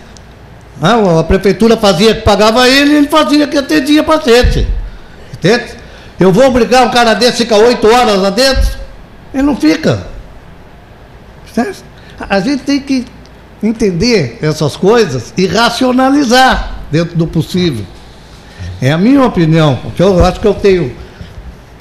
Ah, 0.80 1.20
a 1.20 1.24
prefeitura 1.24 1.76
fazia 1.76 2.14
que 2.14 2.22
pagava 2.22 2.68
ele 2.68 2.92
e 2.92 2.96
ele 2.96 3.08
fazia 3.08 3.46
que 3.46 3.56
atendia 3.56 4.02
paciente. 4.02 4.66
Entende? 5.32 5.85
Eu 6.18 6.32
vou 6.32 6.46
obrigar 6.46 6.86
um 6.86 6.90
cara 6.90 7.14
desse 7.14 7.42
a 7.42 7.46
ficar 7.46 7.56
oito 7.58 7.86
horas 7.86 8.20
lá 8.20 8.30
dentro? 8.30 8.78
Ele 9.34 9.42
não 9.42 9.56
fica. 9.56 10.06
Certo? 11.52 11.84
A 12.18 12.40
gente 12.40 12.62
tem 12.62 12.80
que 12.80 13.04
entender 13.62 14.38
essas 14.40 14.76
coisas 14.76 15.32
e 15.36 15.46
racionalizar 15.46 16.76
dentro 16.90 17.16
do 17.16 17.26
possível. 17.26 17.84
É 18.80 18.92
a 18.92 18.98
minha 18.98 19.24
opinião, 19.24 19.78
eu 19.98 20.24
acho 20.24 20.40
que 20.40 20.46
eu 20.46 20.54
tenho 20.54 20.94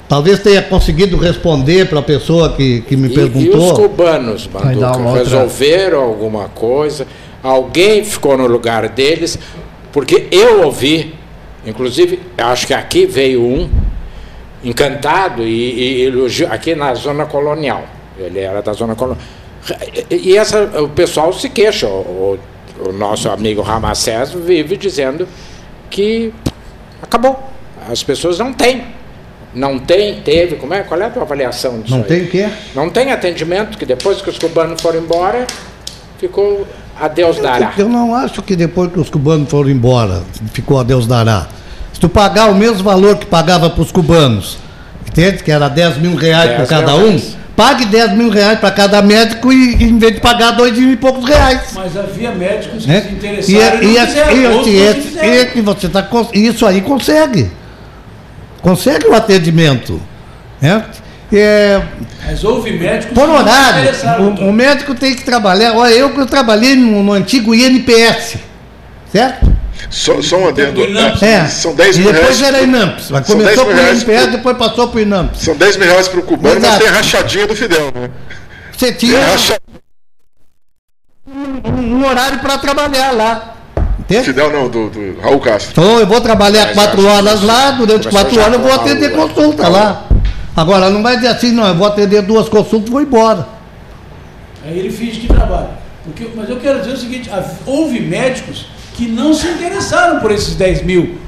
talvez 0.08 0.38
tenha 0.40 0.62
conseguido 0.62 1.16
responder 1.16 1.88
para 1.88 1.98
a 1.98 2.02
pessoa 2.02 2.52
que, 2.52 2.80
que 2.82 2.96
me 2.96 3.08
e, 3.08 3.14
perguntou. 3.14 3.68
E 3.68 3.72
os 3.72 3.72
cubanos, 3.72 4.48
Manduca, 4.52 5.12
resolveram 5.12 5.98
outra... 5.98 6.12
alguma 6.12 6.48
coisa? 6.48 7.06
Alguém 7.42 8.04
ficou 8.04 8.36
no 8.36 8.46
lugar 8.46 8.88
deles? 8.88 9.38
Porque 9.92 10.28
eu 10.30 10.64
ouvi, 10.64 11.14
inclusive, 11.66 12.20
acho 12.36 12.66
que 12.66 12.74
aqui 12.74 13.06
veio 13.06 13.42
um 13.42 13.68
encantado 14.66 15.42
e, 15.44 16.08
e 16.08 16.44
aqui 16.50 16.74
na 16.74 16.92
zona 16.94 17.24
colonial. 17.26 17.84
Ele 18.18 18.40
era 18.40 18.60
da 18.60 18.72
zona 18.72 18.94
colonial. 18.96 19.24
E 20.10 20.36
essa, 20.36 20.62
o 20.82 20.88
pessoal 20.88 21.32
se 21.32 21.48
queixa. 21.48 21.86
O, 21.86 22.38
o 22.80 22.92
nosso 22.92 23.30
amigo 23.30 23.62
Ramacés 23.62 24.32
vive 24.32 24.76
dizendo 24.76 25.26
que 25.88 26.34
acabou. 27.00 27.50
As 27.88 28.02
pessoas 28.02 28.38
não 28.38 28.52
têm. 28.52 28.84
Não 29.54 29.78
tem, 29.78 30.20
teve, 30.20 30.56
como 30.56 30.74
é? 30.74 30.82
Qual 30.82 31.00
é 31.00 31.06
a 31.06 31.10
tua 31.10 31.22
avaliação 31.22 31.80
disso? 31.80 31.92
Não 31.92 32.02
aí? 32.02 32.08
tem 32.08 32.22
o 32.24 32.28
quê? 32.28 32.48
Não 32.74 32.90
tem 32.90 33.10
atendimento, 33.10 33.78
que 33.78 33.86
depois 33.86 34.20
que 34.20 34.28
os 34.28 34.36
cubanos 34.36 34.82
foram 34.82 34.98
embora, 34.98 35.46
ficou 36.18 36.66
a 37.00 37.08
Deus 37.08 37.38
dará. 37.38 37.72
Eu, 37.78 37.86
eu 37.86 37.88
não 37.88 38.14
acho 38.14 38.42
que 38.42 38.54
depois 38.54 38.92
que 38.92 39.00
os 39.00 39.08
cubanos 39.08 39.48
foram 39.48 39.70
embora, 39.70 40.22
ficou 40.52 40.78
a 40.78 40.82
Deus 40.82 41.06
dará. 41.06 41.48
Se 41.96 42.00
tu 42.00 42.10
pagar 42.10 42.50
o 42.50 42.54
mesmo 42.54 42.84
valor 42.84 43.16
que 43.16 43.24
pagava 43.24 43.70
para 43.70 43.80
os 43.80 43.90
cubanos, 43.90 44.58
entende? 45.08 45.42
Que 45.42 45.50
era 45.50 45.66
10 45.66 45.96
mil 45.96 46.14
reais 46.14 46.54
para 46.54 46.66
cada 46.66 46.94
um, 46.94 47.08
reais. 47.08 47.38
pague 47.56 47.86
10 47.86 48.12
mil 48.12 48.28
reais 48.28 48.58
para 48.58 48.70
cada 48.70 49.00
médico 49.00 49.50
e, 49.50 49.82
em 49.82 49.98
vez 49.98 50.16
de 50.16 50.20
pagar 50.20 50.50
dois 50.50 50.76
mil 50.76 50.92
e 50.92 50.96
poucos 50.98 51.26
reais. 51.26 51.70
Mas 51.74 51.96
havia 51.96 52.32
médicos 52.32 52.84
que 52.84 52.90
é? 52.90 53.00
se 53.00 53.08
interessaram 53.08 53.82
e, 53.82 53.86
e, 53.86 53.96
e, 53.96 54.06
fizeram, 54.06 54.62
e, 54.66 54.76
e, 54.76 55.58
e, 55.58 55.60
você 55.62 55.88
tá, 55.88 56.06
isso 56.34 56.66
aí 56.66 56.82
consegue. 56.82 57.50
Consegue 58.60 59.06
o 59.06 59.14
atendimento. 59.14 59.98
Né? 60.60 60.84
É, 61.32 61.80
Mas 62.26 62.44
houve 62.44 62.72
médicos 62.72 63.14
por 63.14 63.26
horário. 63.26 63.90
O, 64.20 64.50
o, 64.50 64.52
médico 64.52 64.94
tem 64.94 65.14
que 65.14 65.24
trabalhar. 65.24 65.72
Olha, 65.72 65.94
eu 65.94 66.12
que 66.12 66.20
eu 66.20 66.26
trabalhei 66.26 66.76
no, 66.76 67.02
no 67.02 67.12
antigo 67.14 67.54
INPS, 67.54 68.36
certo? 69.10 69.55
Só, 69.90 70.20
só 70.22 70.38
um 70.38 70.48
adendo. 70.48 70.82
É. 71.22 71.46
São 71.46 71.74
10 71.74 71.98
mil 71.98 72.10
reais. 72.10 72.38
depois 72.38 72.42
era 72.42 72.62
INAMPS. 72.62 73.10
Mas 73.10 73.26
começou 73.26 73.64
com 73.66 73.72
o 73.72 73.74
INPS, 73.74 74.04
pro... 74.04 74.30
depois 74.30 74.56
passou 74.56 74.88
para 74.88 74.98
o 74.98 75.00
INAMPS. 75.00 75.40
São 75.40 75.56
10 75.56 75.76
mil 75.76 75.88
reais 75.88 76.08
para 76.08 76.20
o 76.20 76.22
cubano, 76.22 76.56
Exato. 76.56 76.72
mas 76.72 76.78
tem 76.78 76.88
a 76.88 76.92
rachadinha 76.92 77.46
do 77.46 77.56
Fidel, 77.56 77.92
né? 77.94 78.10
Você 78.76 78.92
tinha 78.92 79.18
um, 81.26 81.80
um 81.80 82.06
horário 82.06 82.38
para 82.40 82.58
trabalhar 82.58 83.12
lá. 83.12 83.56
Entende? 83.98 84.24
Fidel 84.24 84.52
não, 84.52 84.68
do, 84.68 84.90
do 84.90 85.20
Raul 85.20 85.40
Castro. 85.40 85.72
Então 85.72 85.98
eu 85.98 86.06
vou 86.06 86.20
trabalhar 86.20 86.72
quatro 86.74 87.04
horas 87.06 87.42
lá, 87.42 87.72
durante 87.72 88.08
quatro 88.08 88.38
horas 88.38 88.54
eu 88.54 88.60
vou 88.60 88.72
atender 88.72 89.12
consulta 89.12 89.68
lá. 89.68 90.06
Agora 90.54 90.90
não 90.90 91.02
vai 91.02 91.16
dizer 91.16 91.28
assim, 91.28 91.52
não, 91.52 91.66
eu 91.66 91.74
vou 91.74 91.86
atender 91.86 92.22
duas 92.22 92.48
consultas 92.48 92.88
e 92.88 92.92
vou 92.92 93.02
embora. 93.02 93.48
Aí 94.64 94.78
ele 94.78 94.90
finge 94.90 95.20
que 95.20 95.26
trabalha. 95.26 95.70
Porque, 96.04 96.28
mas 96.36 96.48
eu 96.48 96.58
quero 96.60 96.78
dizer 96.78 96.92
o 96.92 96.96
seguinte, 96.96 97.30
houve 97.66 98.00
médicos 98.00 98.66
que 98.96 99.06
não 99.06 99.34
se 99.34 99.46
interessaram 99.46 100.20
por 100.20 100.30
esses 100.32 100.54
10 100.54 100.82
mil, 100.82 101.18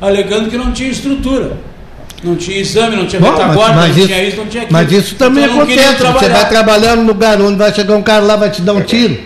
alegando 0.00 0.50
que 0.50 0.58
não 0.58 0.72
tinha 0.72 0.90
estrutura. 0.90 1.56
Não 2.24 2.36
tinha 2.36 2.58
exame, 2.58 2.96
não 2.96 3.06
tinha 3.06 3.20
Bom, 3.20 3.32
retaguarda, 3.32 3.82
não 3.82 3.88
isso, 3.88 4.06
tinha 4.06 4.24
isso, 4.24 4.36
não 4.38 4.46
tinha 4.46 4.62
aquilo. 4.62 4.78
Mas 4.78 4.92
isso 4.92 5.14
também 5.14 5.44
então, 5.44 5.60
acontece. 5.60 6.02
Você 6.02 6.28
vai 6.30 6.48
trabalhar 6.48 6.96
num 6.96 7.06
lugar 7.06 7.40
onde 7.40 7.56
vai 7.56 7.72
chegar 7.72 7.94
um 7.94 8.02
cara 8.02 8.24
lá 8.24 8.34
vai 8.34 8.50
te 8.50 8.62
dar 8.62 8.72
um 8.72 8.80
tiro. 8.80 9.18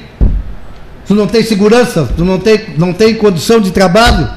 Tu 1.07 1.15
não 1.15 1.27
tem 1.27 1.43
segurança, 1.43 2.09
tu 2.17 2.25
não 2.25 2.39
tem, 2.39 2.61
não 2.77 2.93
tem 2.93 3.15
condição 3.15 3.61
de 3.61 3.71
trabalho. 3.71 4.29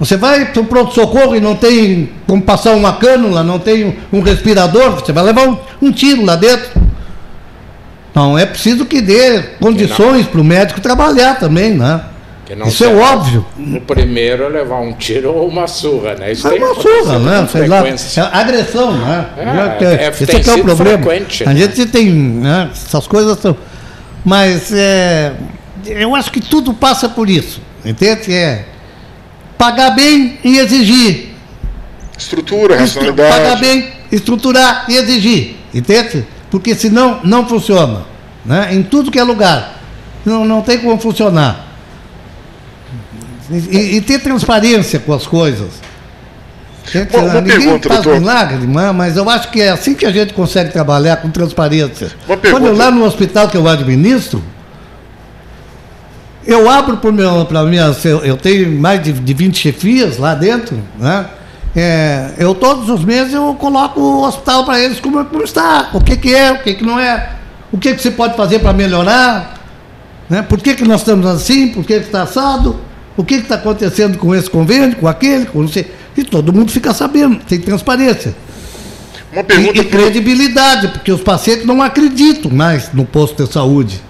Você 0.00 0.16
vai 0.16 0.46
para 0.46 0.60
o 0.60 0.64
pronto-socorro 0.64 1.36
e 1.36 1.40
não 1.40 1.54
tem 1.54 2.10
como 2.26 2.42
passar 2.42 2.72
uma 2.72 2.94
cânula, 2.94 3.44
não 3.44 3.58
tem 3.58 3.84
um, 3.84 4.18
um 4.18 4.20
respirador, 4.20 4.92
você 4.92 5.12
vai 5.12 5.24
levar 5.24 5.48
um, 5.48 5.58
um, 5.80 5.92
tiro 5.92 6.24
lá 6.24 6.36
dentro. 6.36 6.70
Não, 8.14 8.38
é 8.38 8.46
preciso 8.46 8.86
que 8.86 9.00
dê 9.00 9.42
condições 9.60 10.26
para 10.26 10.40
o 10.40 10.44
médico 10.44 10.80
trabalhar 10.80 11.38
também, 11.38 11.74
né? 11.74 12.00
Isso 12.66 12.84
é 12.84 12.94
óbvio. 12.94 13.44
O 13.58 13.80
primeiro 13.80 14.44
é 14.44 14.48
levar 14.48 14.80
um 14.80 14.92
tiro 14.92 15.32
ou 15.32 15.48
uma 15.48 15.66
surra, 15.66 16.14
né? 16.14 16.32
Isso 16.32 16.46
é 16.46 16.54
uma 16.54 16.74
surra, 16.74 17.18
né? 17.18 17.48
Sei 17.50 17.66
lá, 17.66 17.86
é 17.86 18.38
agressão, 18.38 18.92
né? 18.92 19.26
É, 19.36 20.04
é, 20.04 20.08
esse 20.08 20.50
é, 20.50 20.52
é 20.52 20.54
o 20.54 20.64
problema. 20.64 21.06
A 21.46 21.52
né? 21.52 21.60
gente 21.60 21.86
tem, 21.86 22.12
né? 22.12 22.70
essas 22.72 23.06
coisas 23.06 23.38
são. 23.40 23.56
Mas 24.24 24.72
é, 24.72 25.32
eu 25.86 26.14
acho 26.14 26.30
que 26.30 26.40
tudo 26.40 26.72
passa 26.72 27.08
por 27.08 27.28
isso, 27.28 27.60
entende? 27.84 28.32
É 28.32 28.64
pagar 29.58 29.90
bem 29.90 30.38
e 30.44 30.58
exigir. 30.58 31.34
Estrutura, 32.16 32.78
racionalidade. 32.78 33.30
Pagar 33.30 33.56
bem, 33.56 33.88
estruturar 34.10 34.86
e 34.88 34.96
exigir, 34.96 35.56
entende? 35.74 36.24
Porque 36.50 36.74
senão 36.74 37.20
não 37.24 37.46
funciona, 37.46 38.04
né? 38.44 38.68
Em 38.72 38.82
tudo 38.82 39.10
que 39.10 39.18
é 39.18 39.22
lugar, 39.22 39.80
não, 40.24 40.44
não 40.44 40.62
tem 40.62 40.78
como 40.78 40.98
funcionar. 40.98 41.65
E, 43.50 43.96
e 43.96 44.00
ter 44.00 44.20
transparência 44.20 44.98
com 44.98 45.12
as 45.12 45.26
coisas. 45.26 45.68
Uma, 47.12 47.22
uma 47.22 47.40
Ninguém 47.40 47.58
pergunta, 47.58 47.88
faz 47.88 48.02
doutor. 48.02 48.20
milagre, 48.20 48.66
mas 48.66 49.16
eu 49.16 49.28
acho 49.28 49.50
que 49.50 49.60
é 49.60 49.70
assim 49.70 49.94
que 49.94 50.06
a 50.06 50.12
gente 50.12 50.32
consegue 50.32 50.72
trabalhar 50.72 51.16
com 51.16 51.30
transparência. 51.30 52.12
Uma 52.26 52.36
pergunta. 52.36 52.62
Quando 52.62 52.72
eu 52.72 52.76
lá 52.76 52.90
no 52.90 53.04
hospital 53.04 53.48
que 53.48 53.56
eu 53.56 53.66
administro, 53.68 54.42
eu 56.46 56.70
abro 56.70 56.98
para 56.98 57.64
minha. 57.64 57.94
Eu 58.24 58.36
tenho 58.36 58.70
mais 58.80 59.02
de, 59.02 59.12
de 59.12 59.34
20 59.34 59.58
chefias 59.58 60.18
lá 60.18 60.34
dentro, 60.34 60.80
né? 60.98 61.26
É, 61.74 62.30
eu 62.38 62.54
todos 62.54 62.88
os 62.88 63.04
meses 63.04 63.34
eu 63.34 63.54
coloco 63.54 64.00
o 64.00 64.26
hospital 64.26 64.64
para 64.64 64.80
eles 64.80 64.98
como, 64.98 65.22
como, 65.26 65.44
está, 65.44 65.90
o 65.92 66.00
que, 66.00 66.16
que 66.16 66.34
é, 66.34 66.52
o 66.52 66.62
que, 66.62 66.72
que 66.72 66.82
não 66.82 66.98
é, 66.98 67.32
o 67.70 67.76
que, 67.76 67.94
que 67.94 68.00
você 68.00 68.10
pode 68.10 68.34
fazer 68.34 68.60
para 68.60 68.72
melhorar, 68.72 69.60
né? 70.26 70.40
por 70.40 70.58
que, 70.58 70.74
que 70.74 70.84
nós 70.84 71.02
estamos 71.02 71.26
assim, 71.26 71.68
por 71.68 71.84
que, 71.84 72.00
que 72.00 72.06
está 72.06 72.22
assado. 72.22 72.80
O 73.16 73.24
que 73.24 73.34
está 73.34 73.54
acontecendo 73.54 74.18
com 74.18 74.34
esse 74.34 74.50
convênio, 74.50 74.96
com 74.96 75.08
aquele, 75.08 75.46
com 75.46 75.62
não 75.62 75.68
sei. 75.68 75.90
E 76.16 76.24
todo 76.24 76.52
mundo 76.52 76.70
fica 76.70 76.92
sabendo, 76.92 77.36
tem 77.36 77.58
transparência. 77.58 78.34
Uma 79.32 79.44
pergunta 79.44 79.78
e, 79.78 79.80
e 79.80 79.84
credibilidade, 79.84 80.88
porque 80.88 81.10
os 81.12 81.20
pacientes 81.20 81.66
não 81.66 81.82
acreditam 81.82 82.50
mais 82.50 82.92
no 82.92 83.04
posto 83.04 83.44
de 83.44 83.52
saúde. 83.52 84.00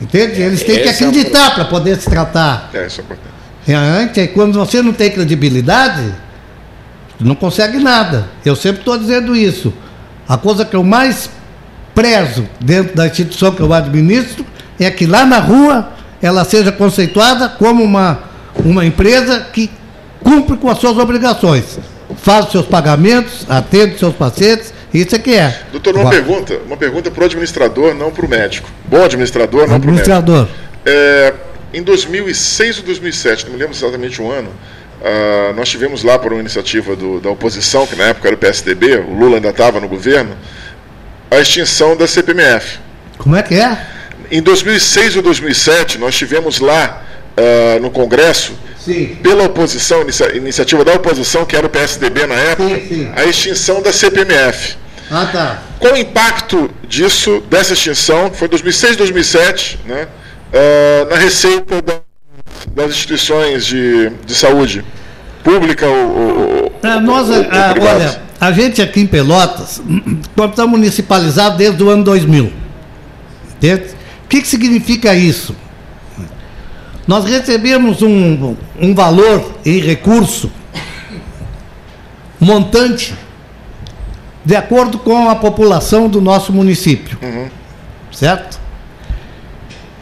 Entende? 0.00 0.40
Eles 0.40 0.62
têm 0.62 0.82
que 0.82 0.88
é 0.88 0.90
acreditar 0.90 1.52
é 1.52 1.54
para 1.54 1.64
poder 1.64 1.96
se 1.96 2.10
tratar. 2.10 2.70
É, 2.74 2.86
isso 2.86 3.00
é 3.00 3.04
importante. 3.04 4.20
É, 4.20 4.26
quando 4.28 4.58
você 4.58 4.82
não 4.82 4.92
tem 4.92 5.10
credibilidade, 5.10 6.12
não 7.20 7.36
consegue 7.36 7.78
nada. 7.78 8.28
Eu 8.44 8.56
sempre 8.56 8.80
estou 8.80 8.98
dizendo 8.98 9.36
isso. 9.36 9.72
A 10.28 10.36
coisa 10.36 10.64
que 10.64 10.74
eu 10.74 10.82
mais 10.82 11.30
prezo 11.94 12.48
dentro 12.60 12.96
da 12.96 13.06
instituição 13.06 13.52
que 13.52 13.60
eu 13.60 13.72
administro 13.72 14.44
é 14.80 14.90
que 14.90 15.06
lá 15.06 15.24
na 15.24 15.38
rua 15.38 15.92
ela 16.20 16.44
seja 16.44 16.72
conceituada 16.72 17.48
como 17.48 17.82
uma 17.82 18.31
uma 18.56 18.84
empresa 18.84 19.40
que 19.52 19.70
cumpre 20.22 20.56
com 20.56 20.68
as 20.68 20.78
suas 20.78 20.96
obrigações, 20.98 21.78
faz 22.16 22.46
os 22.46 22.52
seus 22.52 22.66
pagamentos, 22.66 23.46
atende 23.48 23.94
os 23.94 24.00
seus 24.00 24.14
pacientes, 24.14 24.72
isso 24.92 25.14
é 25.16 25.18
que 25.18 25.34
é. 25.34 25.62
Doutor, 25.72 25.94
uma 25.94 26.02
Agora, 26.02 26.22
pergunta, 26.22 26.60
uma 26.66 26.76
pergunta 26.76 27.10
para 27.10 27.22
o 27.22 27.26
administrador, 27.26 27.94
não 27.94 28.10
para 28.10 28.26
o 28.26 28.28
médico. 28.28 28.68
Bom 28.84 29.02
administrador, 29.02 29.66
não 29.66 29.80
para 29.80 29.90
o 29.90 29.94
médico. 29.94 30.12
Administrador. 30.12 30.48
É, 30.84 31.34
em 31.72 31.82
2006 31.82 32.78
ou 32.78 32.84
2007, 32.84 33.46
não 33.46 33.52
me 33.52 33.58
lembro 33.58 33.74
exatamente 33.74 34.20
o 34.20 34.30
ano, 34.30 34.50
uh, 34.50 35.54
nós 35.54 35.68
tivemos 35.70 36.02
lá 36.02 36.18
por 36.18 36.32
uma 36.32 36.40
iniciativa 36.40 36.94
do, 36.94 37.20
da 37.20 37.30
oposição, 37.30 37.86
que 37.86 37.96
na 37.96 38.04
época 38.04 38.28
era 38.28 38.34
o 38.34 38.38
PSDB, 38.38 38.96
o 38.96 39.14
Lula 39.14 39.36
ainda 39.36 39.48
estava 39.48 39.80
no 39.80 39.88
governo, 39.88 40.36
a 41.30 41.40
extinção 41.40 41.96
da 41.96 42.06
CPMF. 42.06 42.78
Como 43.16 43.34
é 43.34 43.42
que 43.42 43.54
é? 43.54 43.86
Em 44.30 44.42
2006 44.42 45.16
ou 45.16 45.22
2007, 45.22 45.98
nós 45.98 46.14
tivemos 46.14 46.60
lá 46.60 47.02
uh, 47.36 47.80
no 47.80 47.90
Congresso, 47.90 48.52
sim. 48.78 49.16
pela 49.22 49.44
oposição, 49.44 50.02
inicia, 50.02 50.36
iniciativa 50.36 50.84
da 50.84 50.94
oposição, 50.94 51.44
que 51.44 51.56
era 51.56 51.66
o 51.66 51.70
PSDB 51.70 52.26
na 52.26 52.34
época, 52.34 52.68
sim, 52.80 52.88
sim. 52.88 53.12
a 53.14 53.24
extinção 53.24 53.82
da 53.82 53.92
CPMF. 53.92 54.76
Ah, 55.10 55.28
tá. 55.30 55.62
Qual 55.78 55.94
o 55.94 55.96
impacto 55.96 56.70
disso, 56.88 57.42
dessa 57.50 57.74
extinção, 57.74 58.30
foi 58.32 58.48
2006, 58.48 58.96
2007, 58.96 59.80
né, 59.84 60.06
uh, 60.52 61.10
na 61.10 61.16
receita 61.16 61.82
da, 61.82 62.00
das 62.74 62.90
instituições 62.90 63.66
de, 63.66 64.10
de 64.24 64.34
saúde 64.34 64.84
pública 65.42 65.86
ou, 65.86 66.16
ou, 66.16 66.72
nós, 67.00 67.28
ou, 67.28 67.36
ou 67.36 67.42
a, 67.50 67.74
olha, 67.78 68.22
a 68.40 68.52
gente 68.52 68.80
aqui 68.80 69.00
em 69.00 69.06
Pelotas, 69.06 69.82
nós 70.34 70.50
estamos 70.50 70.72
municipalizados 70.72 71.58
desde 71.58 71.82
o 71.82 71.90
ano 71.90 72.04
2000. 72.04 72.52
Entende? 73.56 73.84
O 74.24 74.28
que, 74.28 74.40
que 74.40 74.48
significa 74.48 75.14
isso? 75.14 75.54
Nós 77.06 77.24
recebemos 77.24 78.02
um, 78.02 78.56
um 78.80 78.94
valor 78.94 79.58
em 79.64 79.80
recurso 79.80 80.50
montante 82.38 83.14
de 84.44 84.56
acordo 84.56 84.98
com 84.98 85.28
a 85.28 85.36
população 85.36 86.08
do 86.08 86.20
nosso 86.20 86.52
município. 86.52 87.18
Uhum. 87.22 87.48
Certo? 88.10 88.60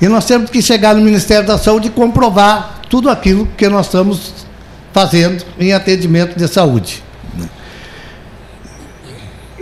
E 0.00 0.08
nós 0.08 0.24
temos 0.24 0.50
que 0.50 0.62
chegar 0.62 0.94
no 0.94 1.02
Ministério 1.02 1.46
da 1.46 1.58
Saúde 1.58 1.88
e 1.88 1.90
comprovar 1.90 2.80
tudo 2.88 3.10
aquilo 3.10 3.46
que 3.56 3.68
nós 3.68 3.86
estamos 3.86 4.46
fazendo 4.92 5.44
em 5.58 5.72
atendimento 5.72 6.36
de 6.36 6.48
saúde. 6.48 7.02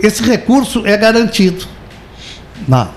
esse 0.01 0.23
recurso 0.23 0.85
é 0.87 0.95
garantido. 0.95 1.65
Não, 2.67 2.89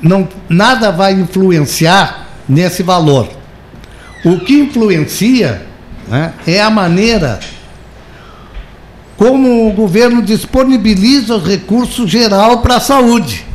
não, 0.00 0.28
nada 0.48 0.92
vai 0.92 1.12
influenciar 1.12 2.28
nesse 2.48 2.82
valor. 2.82 3.28
O 4.24 4.40
que 4.40 4.54
influencia 4.54 5.66
né, 6.08 6.32
é 6.46 6.62
a 6.62 6.70
maneira 6.70 7.38
como 9.16 9.68
o 9.68 9.72
governo 9.72 10.22
disponibiliza 10.22 11.36
os 11.36 11.46
recursos 11.46 12.10
geral 12.10 12.58
para 12.58 12.76
a 12.76 12.80
saúde. 12.80 13.46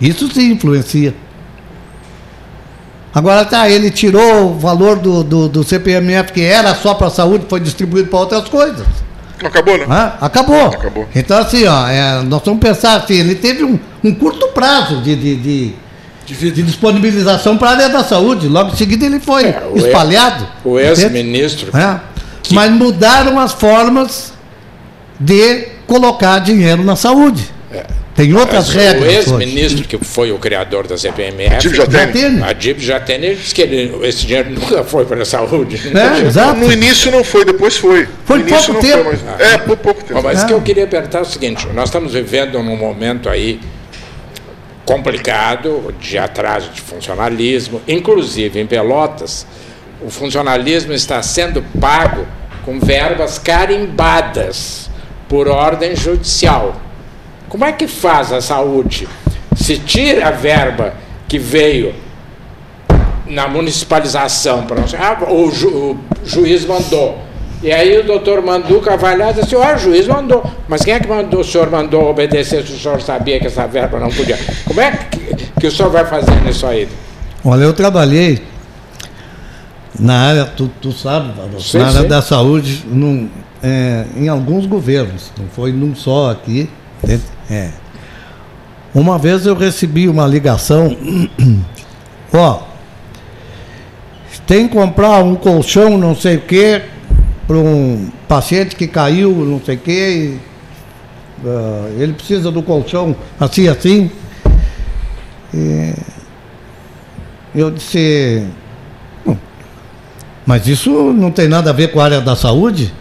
Isso 0.00 0.32
sim 0.32 0.52
influencia. 0.52 1.14
Agora 3.12 3.44
tá, 3.44 3.68
ele 3.68 3.90
tirou 3.90 4.52
o 4.52 4.58
valor 4.58 4.96
do, 4.98 5.24
do, 5.24 5.48
do 5.48 5.64
CPMF 5.64 6.32
que 6.32 6.42
era 6.42 6.74
só 6.74 6.94
para 6.94 7.08
a 7.08 7.10
saúde, 7.10 7.44
foi 7.48 7.60
distribuído 7.60 8.08
para 8.08 8.20
outras 8.20 8.48
coisas. 8.48 8.86
Acabou, 9.42 9.76
né? 9.76 9.86
Ah, 9.88 10.16
acabou. 10.20 10.66
Acabou. 10.66 11.08
Então, 11.14 11.38
assim, 11.38 11.66
ó, 11.66 11.88
é, 11.88 12.22
nós 12.22 12.42
vamos 12.44 12.60
pensar 12.60 12.96
assim, 12.96 13.14
ele 13.14 13.34
teve 13.34 13.64
um, 13.64 13.78
um 14.04 14.14
curto 14.14 14.48
prazo 14.48 15.00
de, 15.02 15.16
de, 15.16 15.36
de, 15.36 15.74
de 16.34 16.62
disponibilização 16.62 17.56
para 17.58 17.68
a 17.70 17.72
área 17.72 17.88
da 17.88 18.04
saúde. 18.04 18.48
Logo 18.48 18.72
em 18.72 18.76
seguida 18.76 19.04
ele 19.06 19.20
foi 19.20 19.44
É, 19.44 19.62
o 19.70 19.76
espalhado. 19.78 20.46
O 20.64 20.78
ex-ministro. 20.78 21.70
É. 21.76 22.00
Mas 22.52 22.70
mudaram 22.72 23.38
as 23.38 23.52
formas 23.52 24.32
de 25.18 25.66
colocar 25.86 26.38
dinheiro 26.40 26.82
na 26.82 26.96
saúde. 26.96 27.48
Tem 28.14 28.34
outras 28.34 28.66
Mas 28.66 28.76
regras. 28.76 29.02
O 29.28 29.40
ex-ministro, 29.40 29.84
que 29.86 29.96
foi 30.04 30.30
o 30.30 30.38
criador 30.38 30.86
da 30.86 30.98
CPMF, 30.98 31.58
Tipo 31.58 31.76
Jatene. 31.76 32.12
Jatene. 32.12 32.42
a 32.42 32.52
Dib 32.52 32.78
Jatene, 32.80 33.26
ele 33.26 33.36
disse 33.36 33.54
que 33.54 33.62
ele- 33.62 33.96
esse 34.06 34.26
dinheiro 34.26 34.50
nunca 34.50 34.84
foi 34.84 35.06
para 35.06 35.22
a 35.22 35.24
saúde. 35.24 35.80
É, 35.94 36.20
exato. 36.26 36.58
No 36.58 36.70
início 36.70 37.10
não 37.10 37.24
foi, 37.24 37.44
depois 37.46 37.76
foi. 37.78 38.06
Foi 38.26 38.40
no 38.40 38.44
pouco 38.44 38.74
tempo. 38.74 39.04
Foi, 39.04 39.18
mas... 39.24 39.40
É, 39.40 39.58
por 39.58 39.76
pouco 39.78 40.04
tempo. 40.04 40.20
Mas 40.22 40.40
É. 40.40 40.44
o 40.44 40.46
que 40.48 40.52
eu 40.52 40.60
queria 40.60 40.86
perguntar 40.86 41.18
é 41.20 41.22
o 41.22 41.24
seguinte: 41.24 41.66
nós 41.72 41.84
estamos 41.88 42.12
vivendo 42.12 42.62
num 42.62 42.76
momento 42.76 43.28
aí 43.28 43.58
complicado 44.90 45.94
de 46.00 46.18
atraso 46.18 46.70
de 46.70 46.80
funcionalismo, 46.80 47.80
inclusive 47.86 48.58
em 48.60 48.66
Pelotas, 48.66 49.46
o 50.04 50.10
funcionalismo 50.10 50.92
está 50.92 51.22
sendo 51.22 51.62
pago 51.80 52.26
com 52.64 52.80
verbas 52.80 53.38
carimbadas 53.38 54.90
por 55.28 55.46
ordem 55.46 55.94
judicial. 55.94 56.74
Como 57.48 57.64
é 57.64 57.70
que 57.72 57.86
faz 57.86 58.32
a 58.32 58.40
saúde? 58.40 59.06
Se 59.54 59.78
tira 59.78 60.26
a 60.26 60.30
verba 60.32 60.94
que 61.28 61.38
veio 61.38 61.94
na 63.26 63.46
municipalização, 63.46 64.66
para 64.66 64.80
ah, 64.98 65.30
o, 65.32 65.52
ju- 65.52 65.68
o 66.24 66.26
juiz 66.26 66.64
mandou. 66.64 67.16
E 67.62 67.70
aí 67.70 67.98
o 67.98 68.04
doutor 68.04 68.42
Manduca 68.42 68.96
vai 68.96 69.16
lá 69.16 69.30
e 69.30 69.34
diz 69.34 69.44
assim, 69.44 69.56
ó, 69.56 69.74
o 69.74 69.78
juiz 69.78 70.06
mandou. 70.06 70.42
Mas 70.66 70.82
quem 70.82 70.94
é 70.94 71.00
que 71.00 71.06
mandou, 71.06 71.40
o 71.40 71.44
senhor 71.44 71.70
mandou 71.70 72.08
obedecer 72.08 72.66
se 72.66 72.72
o 72.72 72.78
senhor 72.78 73.02
sabia 73.02 73.38
que 73.38 73.46
essa 73.46 73.66
verba 73.66 74.00
não 74.00 74.08
podia? 74.08 74.38
Como 74.66 74.80
é 74.80 74.92
que, 74.92 75.50
que 75.60 75.66
o 75.66 75.70
senhor 75.70 75.90
vai 75.90 76.06
fazer 76.06 76.34
nisso 76.42 76.66
aí? 76.66 76.88
Olha, 77.44 77.64
eu 77.64 77.72
trabalhei 77.74 78.42
na 79.98 80.28
área, 80.28 80.44
tu, 80.46 80.70
tu 80.80 80.92
sabe, 80.92 81.32
Sim, 81.60 81.78
na 81.78 81.88
área 81.88 82.00
sim. 82.00 82.08
da 82.08 82.22
saúde, 82.22 82.84
num, 82.86 83.28
é, 83.62 84.06
em 84.16 84.28
alguns 84.28 84.64
governos, 84.64 85.30
não 85.38 85.46
foi 85.48 85.70
num 85.72 85.94
só 85.94 86.30
aqui. 86.30 86.68
É. 87.50 87.70
Uma 88.94 89.18
vez 89.18 89.44
eu 89.44 89.54
recebi 89.54 90.08
uma 90.08 90.26
ligação, 90.26 90.96
ó, 92.32 92.62
tem 94.46 94.66
que 94.66 94.74
comprar 94.74 95.22
um 95.22 95.36
colchão, 95.36 95.96
não 95.96 96.16
sei 96.16 96.36
o 96.36 96.40
quê, 96.40 96.82
para 97.50 97.58
um 97.58 98.08
paciente 98.28 98.76
que 98.76 98.86
caiu, 98.86 99.32
não 99.44 99.60
sei 99.60 99.74
o 99.74 99.78
quê, 99.80 100.38
e, 101.42 101.44
ah, 101.44 101.90
ele 101.98 102.12
precisa 102.12 102.48
do 102.48 102.62
colchão 102.62 103.16
assim, 103.40 103.66
assim. 103.66 104.08
E 105.52 105.92
eu 107.52 107.72
disse, 107.72 108.46
"Bom, 109.26 109.36
mas 110.46 110.68
isso 110.68 111.12
não 111.12 111.32
tem 111.32 111.48
nada 111.48 111.70
a 111.70 111.72
ver 111.72 111.88
com 111.88 111.98
a 111.98 112.04
área 112.04 112.20
da 112.20 112.36
saúde. 112.36 112.94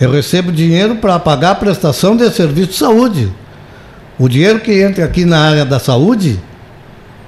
Eu 0.00 0.10
recebo 0.10 0.50
dinheiro 0.50 0.96
para 0.96 1.16
pagar 1.20 1.52
a 1.52 1.54
prestação 1.54 2.16
de 2.16 2.28
serviço 2.32 2.70
de 2.72 2.76
saúde. 2.78 3.32
O 4.18 4.28
dinheiro 4.28 4.58
que 4.58 4.82
entra 4.82 5.04
aqui 5.04 5.24
na 5.24 5.38
área 5.38 5.64
da 5.64 5.78
saúde 5.78 6.40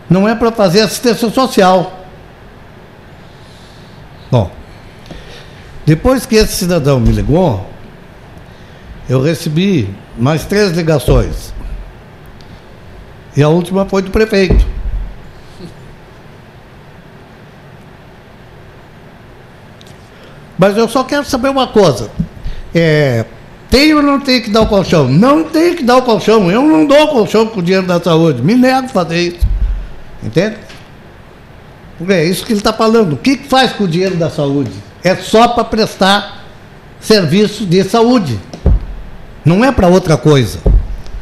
não 0.08 0.28
é 0.28 0.34
para 0.34 0.50
fazer 0.50 0.80
assistência 0.80 1.30
social. 1.30 1.99
Depois 5.90 6.24
que 6.24 6.36
esse 6.36 6.54
cidadão 6.54 7.00
me 7.00 7.10
ligou, 7.10 7.68
eu 9.08 9.20
recebi 9.20 9.92
mais 10.16 10.44
três 10.44 10.70
ligações. 10.70 11.52
E 13.36 13.42
a 13.42 13.48
última 13.48 13.84
foi 13.84 14.00
do 14.00 14.08
prefeito. 14.08 14.64
Mas 20.56 20.76
eu 20.76 20.88
só 20.88 21.02
quero 21.02 21.24
saber 21.24 21.48
uma 21.48 21.66
coisa. 21.66 22.08
É, 22.72 23.24
tem 23.68 23.92
ou 23.92 24.00
não 24.00 24.20
tem 24.20 24.40
que 24.40 24.48
dar 24.48 24.60
o 24.60 24.68
colchão? 24.68 25.08
Não 25.08 25.42
tem 25.42 25.74
que 25.74 25.82
dar 25.82 25.96
o 25.96 26.02
colchão. 26.02 26.48
Eu 26.48 26.62
não 26.62 26.86
dou 26.86 27.02
o 27.02 27.08
colchão 27.08 27.48
com 27.48 27.58
o 27.58 27.62
dinheiro 27.64 27.88
da 27.88 28.00
saúde. 28.00 28.40
Me 28.40 28.54
nego 28.54 28.86
a 28.86 28.88
fazer 28.88 29.20
isso. 29.20 29.48
Entende? 30.22 30.56
Porque 31.98 32.12
é 32.12 32.24
isso 32.24 32.46
que 32.46 32.52
ele 32.52 32.60
está 32.60 32.72
falando. 32.72 33.14
O 33.14 33.16
que, 33.16 33.38
que 33.38 33.48
faz 33.48 33.72
com 33.72 33.82
o 33.82 33.88
dinheiro 33.88 34.14
da 34.14 34.30
saúde? 34.30 34.89
É 35.02 35.16
só 35.16 35.48
para 35.48 35.64
prestar 35.64 36.44
serviço 37.00 37.64
de 37.64 37.82
saúde. 37.84 38.38
Não 39.44 39.64
é 39.64 39.72
para 39.72 39.88
outra 39.88 40.16
coisa. 40.16 40.58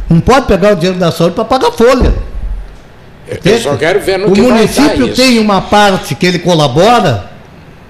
Não 0.08 0.20
pode 0.20 0.46
pegar 0.46 0.72
o 0.72 0.76
dinheiro 0.76 0.98
da 0.98 1.12
saúde 1.12 1.34
para 1.34 1.44
pagar 1.44 1.72
folha. 1.72 2.14
Eu 3.44 3.58
só 3.60 3.76
quero 3.76 4.00
ver 4.00 4.18
no 4.18 4.28
o 4.28 4.32
que 4.32 4.40
município 4.40 5.14
tem 5.14 5.38
uma 5.38 5.60
parte 5.60 6.14
que 6.14 6.24
ele 6.24 6.38
colabora, 6.38 7.30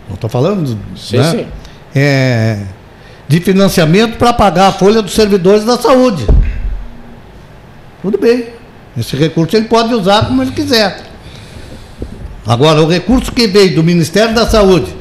não 0.09 0.17
estou 0.17 0.29
falando 0.29 0.77
Sim, 0.97 1.19
né, 1.19 1.31
sim. 1.31 1.47
é, 1.95 2.59
de 3.29 3.39
financiamento 3.41 4.17
para 4.17 4.33
pagar 4.33 4.67
a 4.67 4.73
folha 4.73 5.01
dos 5.01 5.13
servidores 5.15 5.65
da 5.65 5.79
saúde. 5.79 6.27
Tudo 8.03 8.19
bem. 8.19 8.47
Esse 8.97 9.15
recurso 9.15 9.57
ele 9.57 9.67
pode 9.67 9.95
usar 9.95 10.27
como 10.27 10.43
ele 10.43 10.51
quiser. 10.51 11.03
Agora, 12.45 12.83
o 12.83 12.89
recurso 12.89 13.31
que 13.31 13.47
veio 13.47 13.77
do 13.77 13.85
Ministério 13.85 14.35
da 14.35 14.47
Saúde 14.47 14.93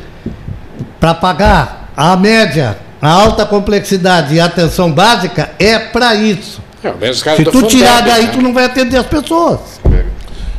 para 1.00 1.14
pagar 1.14 1.92
a 1.96 2.16
média, 2.16 2.78
a 3.02 3.10
alta 3.10 3.46
complexidade 3.46 4.36
e 4.36 4.40
a 4.40 4.46
atenção 4.46 4.92
básica 4.92 5.52
é 5.60 5.78
para 5.80 6.16
isso. 6.16 6.62
É 6.84 7.14
Se 7.14 7.44
do 7.44 7.52
tu 7.52 7.64
tirar 7.64 8.02
daí, 8.02 8.26
né? 8.26 8.32
tu 8.32 8.42
não 8.42 8.54
vai 8.54 8.66
atender 8.66 8.98
as 8.98 9.06
pessoas. 9.06 9.60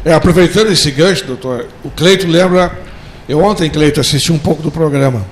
É, 0.05 0.13
aproveitando 0.15 0.71
esse 0.71 0.91
gancho, 0.91 1.25
doutor, 1.25 1.67
o 1.85 1.91
Cleito 1.91 2.27
lembra. 2.27 2.73
Eu 3.29 3.43
ontem, 3.43 3.69
Cleito, 3.69 4.01
assisti 4.01 4.33
um 4.33 4.39
pouco 4.39 4.63
do 4.63 4.71
programa. 4.71 5.25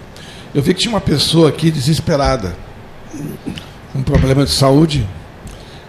Eu 0.54 0.62
vi 0.62 0.74
que 0.74 0.80
tinha 0.80 0.92
uma 0.92 1.00
pessoa 1.00 1.48
aqui 1.48 1.70
desesperada, 1.70 2.54
com 3.92 3.98
um 3.98 4.02
problema 4.02 4.44
de 4.44 4.50
saúde, 4.50 5.06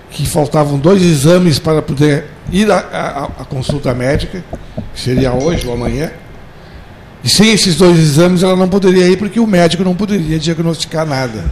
que 0.10 0.26
faltavam 0.26 0.80
dois 0.80 1.02
exames 1.04 1.60
para 1.60 1.82
poder 1.82 2.26
ir 2.52 2.72
à 2.72 3.46
consulta 3.50 3.94
médica, 3.94 4.44
que 4.94 5.00
seria 5.00 5.34
hoje 5.34 5.68
ou 5.68 5.74
amanhã. 5.74 6.12
E 7.24 7.30
sem 7.30 7.52
esses 7.52 7.76
dois 7.76 7.98
exames 8.00 8.44
ela 8.44 8.56
não 8.56 8.70
poderia 8.70 9.08
ir 9.08 9.18
porque 9.18 9.40
o 9.40 9.48
médico 9.48 9.84
não 9.84 9.96
poderia 9.96 10.38
diagnosticar 10.40 11.06
nada. 11.06 11.44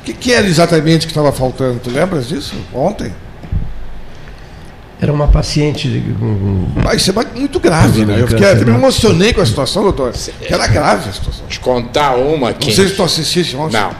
O 0.00 0.04
que, 0.04 0.12
que 0.14 0.32
era 0.32 0.46
exatamente 0.46 1.06
que 1.06 1.12
estava 1.12 1.30
faltando? 1.32 1.80
Tu 1.82 1.90
lembras 1.90 2.28
disso? 2.28 2.54
Ontem? 2.72 3.12
Era 5.00 5.12
uma 5.12 5.28
paciente 5.28 6.02
com- 6.18 6.66
Ah, 6.88 6.94
isso 6.94 7.10
é 7.10 7.38
muito 7.38 7.60
grave, 7.60 8.04
né? 8.04 8.20
Eu, 8.20 8.26
fiquei, 8.26 8.50
eu 8.50 8.56
me 8.56 8.64
né? 8.64 8.74
emocionei 8.74 9.32
com 9.32 9.40
a 9.40 9.46
situação, 9.46 9.82
doutor. 9.82 10.12
Que 10.12 10.52
era 10.52 10.66
grave 10.66 11.08
a 11.08 11.12
situação. 11.12 11.46
Te 11.46 11.60
contar 11.60 12.16
uma 12.16 12.48
aqui. 12.50 12.68
Não 12.68 12.74
sei 12.74 12.88
se 12.88 12.94
tu 12.94 13.02
assististe 13.04 13.54
ontem. 13.56 13.78
Não. 13.80 13.90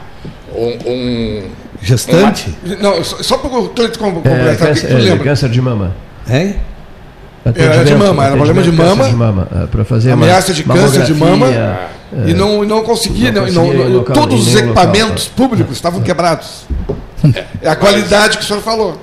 Um, 0.53 0.77
um- 0.91 1.49
Gestante? 1.81 2.53
Não, 2.81 3.01
só, 3.03 3.23
só 3.23 3.37
para 3.37 3.49
é, 3.49 3.87
completar, 3.97 4.55
que, 4.57 4.65
câncer, 4.65 4.91
é, 4.91 4.95
lembra? 4.95 5.23
câncer 5.23 5.49
de 5.49 5.61
mama. 5.61 5.95
Hein? 6.29 6.57
Era 7.45 7.83
de 7.85 7.95
mama, 7.95 8.25
era 8.25 8.35
problema 8.35 8.61
de 8.61 8.71
mama. 8.71 9.03
de 9.09 9.15
mama. 9.15 9.47
Para 9.71 9.85
fazer 9.85 10.11
Ameaça 10.11 10.53
de 10.53 10.63
câncer 10.63 11.03
de 11.03 11.13
mama. 11.13 11.37
mamografia, 11.47 11.79
E 12.27 12.33
não, 12.33 12.63
não 12.63 12.83
conseguia, 12.83 13.31
Não 13.31 13.45
não, 13.45 13.51
não- 13.51 13.61
conseguia 13.65 13.83
em 13.85 13.89
não- 13.89 13.97
local- 13.99 14.15
todos 14.15 14.47
os 14.47 14.53
nenhum 14.53 14.67
local, 14.69 14.83
equipamentos 14.83 15.25
tá. 15.25 15.31
públicos 15.35 15.75
estavam 15.75 16.01
quebrados. 16.01 16.65
É 17.61 17.69
a 17.69 17.75
qualidade 17.75 18.37
que 18.37 18.43
o 18.43 18.47
senhor 18.47 18.61
falou. 18.61 18.97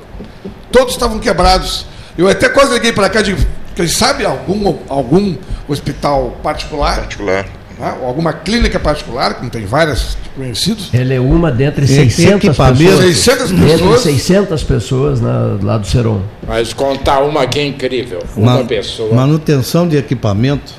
Todos 0.72 0.94
estavam 0.94 1.18
quebrados. 1.18 1.86
Eu 2.16 2.28
até 2.28 2.48
quase 2.48 2.72
liguei 2.72 2.92
para 2.92 3.08
cá 3.10 3.20
e 3.20 3.24
digo, 3.24 3.42
quem 3.74 3.86
sabe 3.86 4.24
algum, 4.24 4.74
algum 4.88 5.34
hospital 5.68 6.36
particular, 6.42 6.96
Particular. 7.00 7.44
Né, 7.78 7.94
alguma 8.04 8.32
clínica 8.32 8.78
particular, 8.80 9.34
como 9.34 9.50
tem 9.50 9.66
várias 9.66 10.16
conhecidos, 10.34 10.88
Ela 10.92 11.14
é 11.14 11.20
uma 11.20 11.50
dentre 11.52 11.86
Tem 11.86 12.08
600 12.10 12.44
equipamento. 12.48 12.78
pessoas. 12.84 13.04
600 13.16 13.50
Dentre 13.50 13.72
pessoas. 13.72 14.00
600 14.02 14.64
pessoas 14.64 15.20
na- 15.20 15.58
lá 15.62 15.78
do 15.78 15.86
Seron. 15.86 16.22
mas 16.46 16.72
contar 16.72 17.20
uma 17.20 17.42
aqui 17.42 17.58
é 17.58 17.66
incrível. 17.66 18.22
Uma 18.36 18.58
Ma- 18.58 18.64
pessoa. 18.64 19.14
Manutenção 19.14 19.86
de 19.88 19.96
equipamento. 19.96 20.72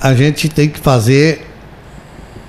A 0.00 0.14
gente 0.14 0.48
tem 0.48 0.68
que 0.68 0.80
fazer 0.80 1.46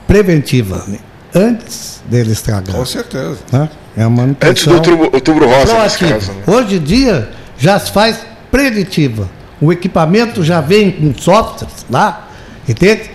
preventiva, 0.07 0.84
né? 0.88 0.97
antes 1.36 2.01
dele 2.05 2.32
estragar. 2.32 2.76
Com 2.76 2.86
certeza. 2.86 3.38
Né? 3.51 3.69
É 3.97 4.03
a 4.03 4.09
manutenção. 4.09 4.49
Antes 4.51 4.65
do 4.67 4.74
outubro, 4.76 5.09
outubro 5.13 5.47
rosa. 5.47 5.74
Né? 6.05 6.19
Hoje 6.47 6.76
em 6.76 6.80
dia, 6.82 7.30
já 7.57 7.80
se 7.80 7.91
faz 7.91 8.19
preditiva. 8.51 9.30
O 9.64 9.72
equipamento 9.72 10.43
já 10.43 10.59
vem 10.59 10.91
com 10.91 11.14
softwares 11.16 11.86
lá, 11.89 12.28
entende? 12.68 13.09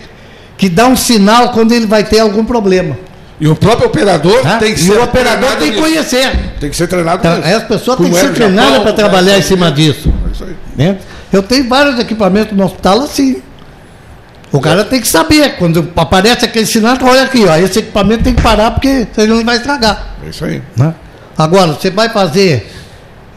Que 0.57 0.67
dá 0.67 0.87
um 0.87 0.95
sinal 0.95 1.51
quando 1.51 1.73
ele 1.73 1.85
vai 1.85 2.03
ter 2.03 2.21
algum 2.21 2.43
problema. 2.43 2.97
E 3.39 3.47
o 3.47 3.55
próprio 3.55 3.85
operador 3.85 4.41
ah, 4.43 4.57
tem 4.57 4.73
que 4.73 4.79
ser. 4.79 4.97
o 4.97 5.03
operador 5.03 5.51
tem 5.57 5.73
que 5.73 5.79
conhecer. 5.79 6.31
Tem 6.59 6.71
que 6.71 6.75
ser 6.75 6.87
treinado 6.87 7.19
então, 7.19 7.55
As 7.55 7.63
pessoas 7.65 7.99
têm 7.99 8.09
que 8.09 8.17
ser 8.17 8.33
treinadas 8.33 8.81
para 8.81 8.93
trabalhar 8.93 9.37
em 9.37 9.43
cima 9.43 9.71
disso. 9.71 10.11
É 10.27 10.31
isso 10.31 10.43
aí. 10.43 10.55
Né? 10.75 10.97
Eu 11.31 11.43
tenho 11.43 11.69
vários 11.69 11.99
equipamentos 11.99 12.57
no 12.57 12.65
hospital 12.65 13.01
assim. 13.01 13.43
O 14.51 14.59
cara 14.59 14.83
tem 14.83 14.99
que 14.99 15.07
saber. 15.07 15.55
Quando 15.57 15.87
aparece 15.95 16.45
aquele 16.45 16.65
sinal, 16.65 16.97
olha 17.03 17.25
aqui, 17.25 17.45
ó, 17.45 17.55
esse 17.57 17.77
equipamento 17.77 18.23
tem 18.23 18.33
que 18.33 18.41
parar 18.41 18.71
porque 18.71 19.07
senão 19.13 19.35
ele 19.35 19.43
vai 19.43 19.57
estragar. 19.57 20.15
É 20.25 20.29
isso 20.29 20.43
aí. 20.43 20.63
Né? 20.75 20.95
Agora, 21.37 21.73
você 21.73 21.91
vai 21.91 22.09
fazer 22.09 22.71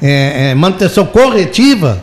é, 0.01 0.51
é, 0.51 0.55
manutenção 0.55 1.05
corretiva, 1.05 2.03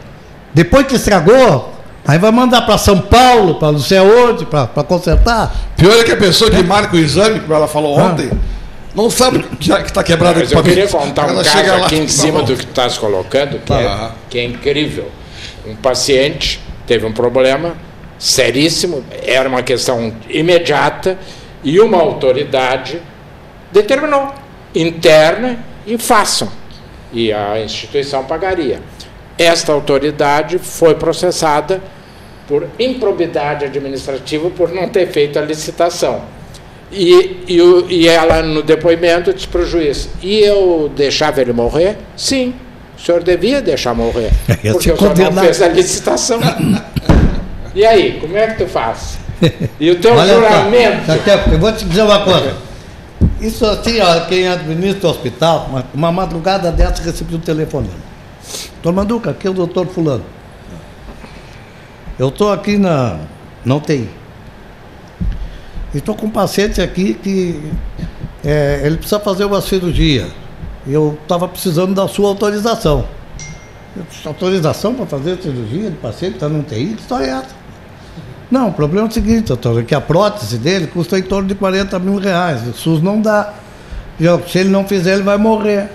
depois 0.54 0.86
que 0.88 0.96
estragou, 0.96 1.80
Aí 2.10 2.18
vai 2.18 2.32
mandar 2.32 2.62
para 2.62 2.76
São 2.76 3.00
Paulo, 3.00 3.60
para 3.60 3.72
não 3.72 3.78
sei 3.78 4.00
aonde, 4.00 4.44
para 4.44 4.66
consertar. 4.84 5.56
Pior 5.78 5.96
é 6.00 6.04
que 6.04 6.12
a 6.12 6.18
pessoa 6.18 6.50
que 6.50 6.64
marca 6.64 6.96
o 6.96 7.00
exame, 7.00 7.40
como 7.40 7.54
ela 7.54 7.68
falou 7.68 8.00
ah. 8.00 8.06
ontem, 8.06 8.32
não 8.96 9.12
sabe 9.12 9.44
que 9.60 9.72
está 9.72 10.04
quebrado 10.04 10.40
Mas 10.40 10.52
eu 10.52 10.64
queria 10.64 10.88
contar 10.88 11.26
um 11.26 11.36
caso 11.36 11.60
aqui 11.60 11.96
lá, 11.98 12.04
em 12.04 12.08
cima 12.08 12.42
do 12.42 12.56
que 12.56 12.66
tu 12.66 12.70
estás 12.70 12.98
colocando, 12.98 13.60
que, 13.60 13.74
é, 13.74 14.10
que 14.28 14.40
é 14.40 14.44
incrível. 14.44 15.12
Um 15.68 15.76
paciente 15.76 16.60
teve 16.88 17.06
um 17.06 17.14
problema 17.14 17.74
seríssimo, 18.18 19.04
era 19.24 19.48
uma 19.48 19.62
questão 19.62 20.12
imediata, 20.30 21.16
e 21.64 21.80
uma 21.80 21.98
autoridade 21.98 23.00
determinou, 23.72 24.34
interna, 24.74 25.60
e 25.86 25.98
façam. 25.98 26.50
E 27.14 27.32
a 27.32 27.62
instituição 27.64 28.24
pagaria. 28.24 28.82
Esta 29.40 29.72
autoridade 29.72 30.60
foi 30.60 30.96
processada 30.96 31.82
por 32.46 32.68
improbidade 32.78 33.64
administrativa 33.64 34.50
por 34.50 34.70
não 34.70 34.90
ter 34.90 35.08
feito 35.08 35.40
a 35.40 35.42
licitação. 35.42 36.22
E, 36.92 37.46
e, 37.48 37.86
e 37.90 38.08
ela, 38.08 38.42
no 38.42 38.62
depoimento, 38.62 39.34
disse 39.34 39.48
para 39.48 39.62
o 39.62 39.66
juiz: 39.66 40.10
e 40.22 40.40
eu 40.40 40.92
deixava 40.94 41.40
ele 41.40 41.54
morrer? 41.54 41.98
Sim, 42.18 42.54
o 42.98 43.02
senhor 43.02 43.24
devia 43.24 43.62
deixar 43.62 43.94
morrer, 43.94 44.32
porque 44.46 44.92
o 44.92 44.98
senhor 44.98 45.18
não 45.18 45.42
fez 45.42 45.62
a 45.62 45.70
licitação. 45.70 46.40
e 47.74 47.86
aí, 47.86 48.20
como 48.20 48.36
é 48.36 48.48
que 48.48 48.64
tu 48.64 48.68
faz? 48.70 49.18
E 49.80 49.90
o 49.90 49.96
teu 50.02 50.14
Olha 50.16 50.34
juramento. 50.34 51.12
eu 51.50 51.60
vou 51.60 51.72
te 51.72 51.86
dizer 51.86 52.02
uma 52.02 52.26
coisa. 52.26 52.58
Isso 53.40 53.66
assim, 53.66 54.02
ó, 54.02 54.26
quem 54.26 54.46
administra 54.50 55.08
o 55.08 55.12
hospital, 55.12 55.68
uma, 55.70 55.86
uma 55.94 56.12
madrugada 56.12 56.70
dessa 56.74 57.02
recebi 57.02 57.36
um 57.36 57.40
telefonema. 57.40 57.94
Doutor 58.82 58.94
Manduca, 58.94 59.32
aqui 59.32 59.46
é 59.46 59.50
o 59.50 59.54
doutor 59.54 59.88
Fulano. 59.88 60.24
Eu 62.18 62.30
estou 62.30 62.50
aqui 62.52 62.78
na, 62.78 63.20
na 63.66 63.76
UTI. 63.76 64.10
E 65.94 65.98
estou 65.98 66.16
com 66.16 66.28
um 66.28 66.30
paciente 66.30 66.82
aqui 66.82 67.14
que 67.14 67.72
é, 68.44 68.82
ele 68.86 68.96
precisa 68.96 69.20
fazer 69.20 69.44
uma 69.44 69.62
cirurgia. 69.62 70.28
Eu 70.88 71.18
estava 71.22 71.46
precisando 71.46 71.94
da 71.94 72.08
sua 72.08 72.30
autorização. 72.30 73.06
Autorização 74.26 74.94
para 74.96 75.06
fazer 75.06 75.42
cirurgia 75.42 75.90
de 75.90 75.98
paciente 75.98 76.36
está 76.36 76.48
no 76.48 76.60
UTI? 76.60 76.94
Que 76.94 77.02
história 77.02 77.26
é 77.26 77.30
essa? 77.32 77.60
Não, 78.50 78.70
o 78.70 78.74
problema 78.74 79.08
é 79.08 79.10
o 79.10 79.14
seguinte, 79.14 79.48
doutor, 79.48 79.82
é 79.82 79.84
que 79.84 79.94
a 79.94 80.00
prótese 80.00 80.58
dele 80.58 80.88
custa 80.88 81.20
em 81.20 81.22
torno 81.22 81.50
de 81.50 81.56
40 81.56 82.00
mil 82.00 82.18
reais. 82.18 82.66
O 82.66 82.74
SUS 82.74 83.02
não 83.02 83.22
dá. 83.22 83.54
Se 84.48 84.60
ele 84.60 84.70
não 84.70 84.88
fizer, 84.88 85.16
ele 85.16 85.24
vai 85.24 85.38
morrer. 85.38 85.90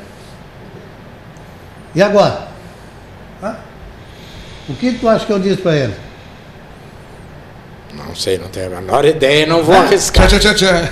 E 1.95 2.03
agora? 2.03 2.54
O 4.69 4.75
que 4.75 4.93
tu 4.93 5.09
acha 5.09 5.27
que 5.27 5.33
eu 5.33 5.39
disse 5.39 5.59
para 5.59 5.77
ele? 5.77 5.95
Não 7.97 8.15
sei, 8.15 8.39
não 8.39 8.49
tenho 8.49 8.77
a 8.77 8.81
menor 8.81 9.05
ideia, 9.05 9.47
não 9.47 9.63
vou 9.63 9.75
é. 9.75 9.79
arriscar. 9.79 10.29
Tchá, 10.29 10.39
tchá, 10.39 10.55
tchá. 10.55 10.91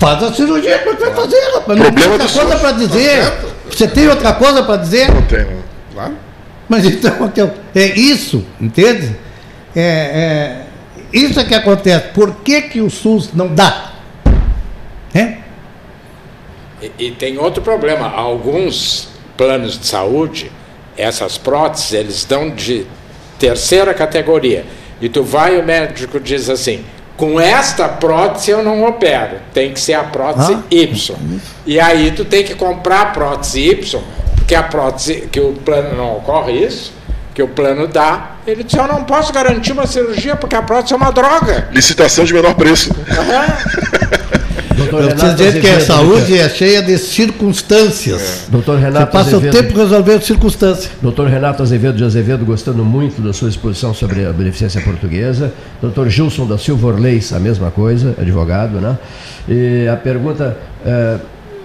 Faz 0.00 0.22
a 0.22 0.32
cirurgia, 0.32 0.78
como 0.78 0.90
é 0.92 0.96
que 0.96 1.04
vai 1.04 1.14
fazer, 1.14 1.40
rapaz? 1.54 1.78
Não 1.78 1.92
tem 1.92 2.10
outra 2.10 2.28
coisa 2.28 2.56
para 2.56 2.72
dizer. 2.72 3.32
Você 3.70 3.88
tem 3.88 4.08
outra 4.08 4.32
coisa 4.32 4.62
para 4.62 4.76
dizer? 4.76 5.12
Não 5.12 5.22
tenho, 5.22 5.62
claro. 5.92 6.14
Mas 6.68 6.84
então, 6.84 7.30
é 7.74 7.86
isso, 7.86 8.44
entende? 8.60 9.16
É, 9.74 9.82
é, 9.82 10.66
isso 11.12 11.38
é 11.38 11.44
que 11.44 11.54
acontece. 11.54 12.08
Por 12.08 12.36
que, 12.36 12.62
que 12.62 12.80
o 12.80 12.90
SUS 12.90 13.30
não 13.32 13.54
dá? 13.54 13.92
É? 15.14 15.38
E, 16.82 16.92
e 16.98 17.10
tem 17.12 17.38
outro 17.38 17.62
problema. 17.62 18.08
Alguns 18.08 19.08
planos 19.36 19.78
de 19.78 19.86
saúde, 19.86 20.50
essas 20.96 21.38
próteses, 21.38 21.92
eles 21.92 22.24
dão 22.24 22.50
de 22.50 22.86
terceira 23.38 23.92
categoria 23.92 24.64
e 25.00 25.08
tu 25.08 25.22
vai 25.22 25.56
e 25.56 25.60
o 25.60 25.64
médico 25.64 26.18
diz 26.18 26.48
assim: 26.48 26.84
com 27.16 27.40
esta 27.40 27.88
prótese 27.88 28.50
eu 28.50 28.62
não 28.62 28.84
opero, 28.84 29.36
tem 29.52 29.72
que 29.72 29.80
ser 29.80 29.94
a 29.94 30.04
prótese 30.04 30.54
ah, 30.54 30.62
Y. 30.70 31.16
E 31.66 31.80
aí 31.80 32.10
tu 32.12 32.24
tem 32.24 32.44
que 32.44 32.54
comprar 32.54 33.00
a 33.00 33.06
prótese 33.06 33.60
Y, 33.60 34.00
porque 34.36 34.54
a 34.54 34.62
prótese, 34.62 35.28
que 35.30 35.40
o 35.40 35.52
plano 35.52 35.96
não 35.96 36.16
ocorre 36.16 36.52
isso, 36.52 36.92
que 37.34 37.42
o 37.42 37.48
plano 37.48 37.86
dá, 37.86 38.36
ele 38.46 38.62
diz, 38.62 38.74
eu 38.74 38.86
não 38.86 39.04
posso 39.04 39.32
garantir 39.32 39.72
uma 39.72 39.86
cirurgia 39.86 40.36
porque 40.36 40.56
a 40.56 40.62
prótese 40.62 40.94
é 40.94 40.96
uma 40.96 41.10
droga. 41.10 41.68
Licitação 41.72 42.24
de 42.24 42.32
menor 42.32 42.54
preço. 42.54 42.90
Uhum. 42.90 44.36
Doutor 44.90 45.10
eu 45.10 45.16
preciso 45.16 45.34
dizer 45.34 45.60
que 45.60 45.68
a 45.68 45.80
saúde 45.80 46.38
é 46.38 46.48
cheia 46.48 46.82
de 46.82 46.98
circunstâncias. 46.98 48.46
É. 48.46 48.50
Doutor 48.50 48.78
Renato 48.78 49.06
Você 49.06 49.12
passa 49.12 49.36
Azevedo, 49.36 49.54
o 49.54 49.62
tempo 49.62 49.78
resolvendo 49.78 50.22
circunstâncias. 50.22 50.90
Doutor 51.00 51.28
Renato 51.28 51.62
Azevedo 51.62 51.96
de 51.96 52.04
Azevedo, 52.04 52.44
gostando 52.44 52.84
muito 52.84 53.20
da 53.20 53.32
sua 53.32 53.48
exposição 53.48 53.92
sobre 53.94 54.24
a 54.24 54.32
beneficência 54.32 54.80
portuguesa. 54.80 55.52
Doutor 55.80 56.08
Gilson 56.08 56.46
da 56.46 56.58
Silva 56.58 56.88
Orleis, 56.88 57.32
a 57.32 57.40
mesma 57.40 57.70
coisa, 57.70 58.14
advogado, 58.18 58.80
né? 58.80 58.98
E 59.48 59.88
a 59.88 59.96
pergunta. 59.96 60.56
É, 60.84 61.18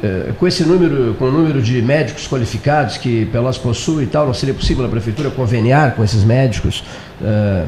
é, 0.04 0.32
com 0.40 0.48
esse 0.48 0.64
número, 0.64 1.14
com 1.20 1.26
o 1.26 1.32
número 1.32 1.62
de 1.62 1.80
médicos 1.80 2.28
qualificados 2.28 2.98
que 2.98 3.26
Pelotas 3.26 3.60
possui 3.60 4.06
e 4.06 4.08
tal, 4.08 4.26
não 4.26 4.34
seria 4.34 4.56
possível 4.56 4.84
a 4.84 4.90
prefeitura 4.90 5.30
conveniar 5.30 5.94
com 5.94 6.04
esses 6.04 6.24
médicos? 6.24 6.84
É, 7.24 7.66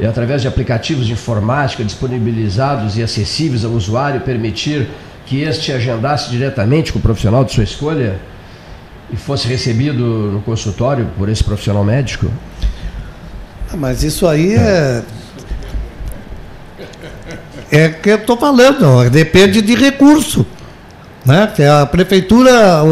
e 0.00 0.06
através 0.06 0.40
de 0.40 0.48
aplicativos 0.48 1.06
de 1.06 1.12
informática 1.12 1.84
disponibilizados 1.84 2.96
e 2.96 3.02
acessíveis 3.02 3.64
ao 3.64 3.72
usuário, 3.72 4.22
permitir 4.22 4.88
que 5.26 5.42
este 5.42 5.72
agendasse 5.72 6.30
diretamente 6.30 6.90
com 6.90 6.98
o 6.98 7.02
profissional 7.02 7.44
de 7.44 7.52
sua 7.52 7.64
escolha 7.64 8.18
e 9.12 9.16
fosse 9.16 9.46
recebido 9.46 10.02
no 10.02 10.40
consultório 10.40 11.06
por 11.18 11.28
esse 11.28 11.44
profissional 11.44 11.84
médico? 11.84 12.30
Ah, 13.70 13.76
mas 13.76 14.02
isso 14.02 14.26
aí 14.26 14.54
é. 14.54 15.02
É 17.70 17.88
que 17.88 18.10
eu 18.10 18.16
estou 18.16 18.36
falando, 18.36 19.08
depende 19.10 19.60
de 19.60 19.74
recurso. 19.74 20.46
Né? 21.24 21.52
A 21.80 21.86
prefeitura 21.86 22.82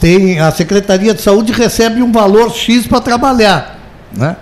tem, 0.00 0.40
a 0.40 0.50
Secretaria 0.50 1.14
de 1.14 1.20
Saúde 1.20 1.52
recebe 1.52 2.02
um 2.02 2.10
valor 2.10 2.50
X 2.50 2.86
para 2.86 3.00
trabalhar. 3.00 3.78
Né? 4.12 4.36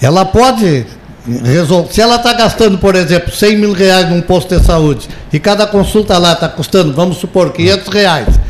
Ela 0.00 0.24
pode 0.24 0.86
resolver. 1.26 1.92
Se 1.92 2.00
ela 2.00 2.16
está 2.16 2.32
gastando, 2.32 2.78
por 2.78 2.94
exemplo, 2.94 3.32
100 3.32 3.56
mil 3.56 3.72
reais 3.72 4.08
num 4.10 4.20
posto 4.20 4.56
de 4.56 4.64
saúde 4.64 5.08
e 5.32 5.38
cada 5.38 5.66
consulta 5.66 6.18
lá 6.18 6.32
está 6.32 6.48
custando, 6.48 6.92
vamos 6.92 7.16
supor, 7.16 7.52
500 7.52 7.88
reais, 7.88 8.40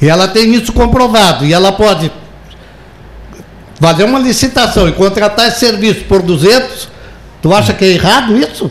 e 0.00 0.08
ela 0.08 0.28
tem 0.28 0.54
isso 0.54 0.72
comprovado, 0.72 1.44
e 1.44 1.52
ela 1.52 1.72
pode 1.72 2.10
fazer 3.80 4.04
uma 4.04 4.18
licitação 4.18 4.88
e 4.88 4.92
contratar 4.92 5.48
esse 5.48 5.60
serviço 5.60 6.04
por 6.04 6.22
200, 6.22 6.88
tu 7.40 7.54
acha 7.54 7.72
que 7.72 7.84
é 7.84 7.88
errado 7.88 8.36
isso? 8.36 8.70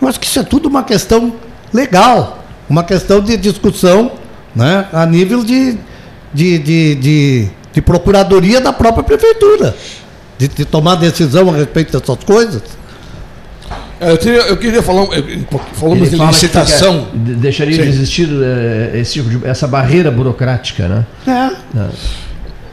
Eu 0.00 0.08
acho 0.08 0.18
que 0.18 0.26
isso 0.26 0.40
é 0.40 0.42
tudo 0.42 0.68
uma 0.68 0.82
questão 0.82 1.32
legal, 1.72 2.42
uma 2.68 2.82
questão 2.82 3.20
de 3.20 3.36
discussão 3.36 4.12
né, 4.54 4.86
a 4.92 5.06
nível 5.06 5.44
de, 5.44 5.78
de, 6.34 6.58
de, 6.58 6.94
de, 6.96 7.48
de 7.72 7.82
procuradoria 7.82 8.60
da 8.60 8.72
própria 8.72 9.04
prefeitura 9.04 9.74
de, 10.40 10.48
de 10.48 10.64
tomar 10.64 10.94
decisão 10.94 11.50
a 11.50 11.52
respeito 11.52 11.92
dessas 11.98 12.24
coisas? 12.24 12.62
É, 14.00 14.12
eu, 14.12 14.16
queria, 14.16 14.40
eu 14.40 14.56
queria 14.56 14.82
falar, 14.82 15.06
falamos 15.74 16.08
de 16.08 16.16
licitação. 16.16 17.08
Quer, 17.12 17.34
deixaria 17.36 17.76
Sim. 17.76 17.82
de 17.82 17.88
existir 17.88 18.28
é, 18.32 18.98
esse 18.98 19.12
tipo 19.12 19.28
de, 19.28 19.46
essa 19.46 19.68
barreira 19.68 20.10
burocrática, 20.10 20.88
né? 20.88 21.06
É. 21.26 21.78
é. 21.78 21.88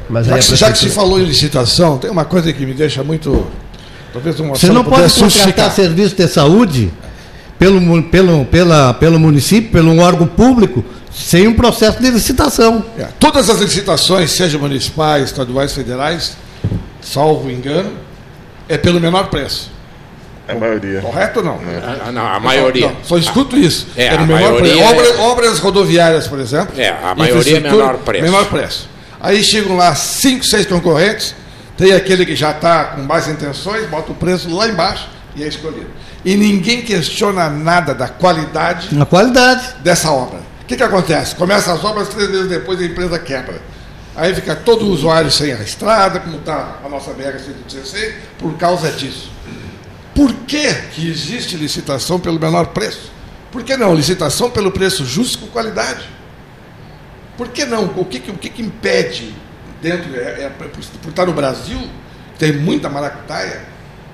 Mas 0.10 0.26
já, 0.26 0.40
que, 0.40 0.56
já 0.56 0.72
que 0.72 0.80
se 0.80 0.90
falou 0.90 1.20
em 1.20 1.26
licitação, 1.26 1.98
tem 1.98 2.10
uma 2.10 2.24
coisa 2.24 2.54
que 2.54 2.66
me 2.66 2.74
deixa 2.74 3.04
muito. 3.04 3.46
Talvez 4.14 4.40
uma 4.40 4.56
Você 4.56 4.72
não 4.72 4.86
pode 4.86 5.14
contratar 5.14 5.70
serviço 5.74 6.16
de 6.16 6.26
saúde 6.30 6.90
pelo, 7.60 8.04
pelo, 8.04 8.46
pela, 8.46 8.94
pelo 8.94 9.20
município, 9.20 9.70
pelo 9.70 9.98
órgão 10.00 10.26
público, 10.26 10.86
sem 11.14 11.46
um 11.46 11.54
processo 11.54 12.02
de 12.02 12.10
licitação. 12.10 12.86
É, 12.98 13.10
todas 13.20 13.50
as 13.50 13.60
licitações, 13.60 14.32
sejam 14.32 14.62
municipais, 14.62 15.26
estaduais, 15.26 15.74
federais, 15.74 16.38
salvo 17.02 17.50
engano, 17.50 17.92
é 18.68 18.78
pelo 18.78 19.00
menor 19.00 19.30
preço. 19.30 19.72
A 20.48 20.56
maioria. 20.56 21.02
Correto 21.02 21.40
ou 21.40 21.46
não? 21.46 21.56
É. 21.56 22.12
Não, 22.12 22.26
a 22.26 22.40
maioria. 22.40 22.88
Não, 22.88 22.96
só 23.04 23.18
escuto 23.18 23.58
isso. 23.58 23.88
É, 23.98 24.06
é 24.06 24.16
a 24.16 24.20
maioria 24.20 24.86
obras, 24.86 25.10
é... 25.10 25.22
obras, 25.22 25.60
rodoviárias, 25.60 26.28
por 26.28 26.40
exemplo. 26.40 26.80
É, 26.80 26.90
a 26.90 27.14
maioria 27.14 27.58
é 27.58 27.60
menor 27.60 27.98
preço. 27.98 28.24
Menor 28.24 28.46
preço. 28.46 28.90
Aí 29.20 29.44
chegam 29.44 29.76
lá 29.76 29.94
cinco, 29.96 30.46
seis 30.46 30.66
concorrentes, 30.66 31.36
tem 31.76 31.92
aquele 31.92 32.26
que 32.26 32.36
já 32.36 32.52
está 32.52 32.86
com 32.86 33.02
mais 33.02 33.28
intenções, 33.28 33.88
bota 33.88 34.12
o 34.12 34.16
preço 34.16 34.50
lá 34.56 34.68
embaixo 34.68 35.10
e 35.36 35.44
é 35.44 35.48
escolhido. 35.48 35.88
E 36.24 36.36
ninguém 36.36 36.82
questiona 36.82 37.50
nada 37.50 37.94
da 37.94 38.08
qualidade, 38.08 38.94
Na 38.94 39.06
qualidade. 39.06 39.76
dessa 39.84 40.12
obra. 40.12 40.40
O 40.62 40.66
que, 40.66 40.76
que 40.76 40.84
acontece? 40.84 41.36
Começa 41.36 41.74
as 41.74 41.84
obras, 41.84 42.10
três 42.10 42.30
meses 42.30 42.50
depois 42.50 42.80
a 42.80 42.86
empresa 42.86 43.18
quebra. 43.20 43.62
Aí 44.18 44.34
fica 44.34 44.56
todo 44.56 44.84
o 44.84 44.90
usuário 44.90 45.30
sem 45.30 45.54
a 45.54 45.62
estrada, 45.62 46.20
como 46.20 46.38
está 46.38 46.80
a 46.84 46.90
nossa 46.90 47.12
BR-116, 47.12 48.14
por 48.40 48.58
causa 48.58 48.92
disso. 48.92 49.32
Por 50.16 50.34
que, 50.34 50.74
que 50.96 51.08
existe 51.08 51.56
licitação 51.56 52.20
pelo 52.20 52.40
menor 52.40 52.66
preço? 52.68 53.12
Por 53.52 53.64
que 53.64 53.78
não? 53.78 53.94
Licitação 53.94 54.50
pelo 54.50 54.72
preço 54.72 55.06
justo 55.06 55.38
com 55.38 55.48
qualidade. 55.48 56.10
Por 57.38 57.50
que 57.50 57.64
não? 57.64 57.86
O 57.96 58.04
que, 58.04 58.18
o 58.32 58.34
que, 58.34 58.50
que 58.50 58.64
impede, 58.64 59.36
dentro, 59.84 60.16
é, 60.16 60.46
é, 60.46 60.50
por, 60.50 60.68
por 60.68 61.10
estar 61.10 61.28
no 61.28 61.34
Brasil, 61.34 61.80
tem 62.40 62.54
muita 62.54 62.90
maracutaia, 62.90 63.62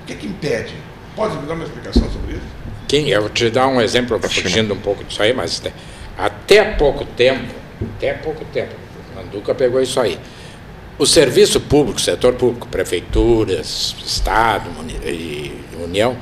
o 0.02 0.06
que, 0.06 0.14
que 0.16 0.26
impede? 0.26 0.74
Pode 1.16 1.34
me 1.38 1.46
dar 1.46 1.54
uma 1.54 1.64
explicação 1.64 2.02
sobre 2.10 2.32
isso? 2.34 2.46
Quem? 2.86 3.08
Eu 3.08 3.22
vou 3.22 3.30
te 3.30 3.48
dar 3.48 3.68
um 3.68 3.80
exemplo, 3.80 4.20
fugindo 4.20 4.74
um 4.74 4.80
pouco 4.80 5.02
disso 5.02 5.22
aí, 5.22 5.32
mas 5.32 5.62
até 6.18 6.72
pouco 6.72 7.06
tempo, 7.06 7.54
até 7.96 8.12
pouco 8.12 8.44
tempo, 8.46 8.83
Manduca 9.34 9.54
pegou 9.54 9.82
isso 9.82 9.98
aí. 9.98 10.18
O 10.96 11.04
serviço 11.04 11.60
público, 11.60 12.00
setor 12.00 12.34
público, 12.34 12.68
prefeituras, 12.68 13.96
Estado 14.04 14.70
e 15.04 15.52
União, 15.82 16.16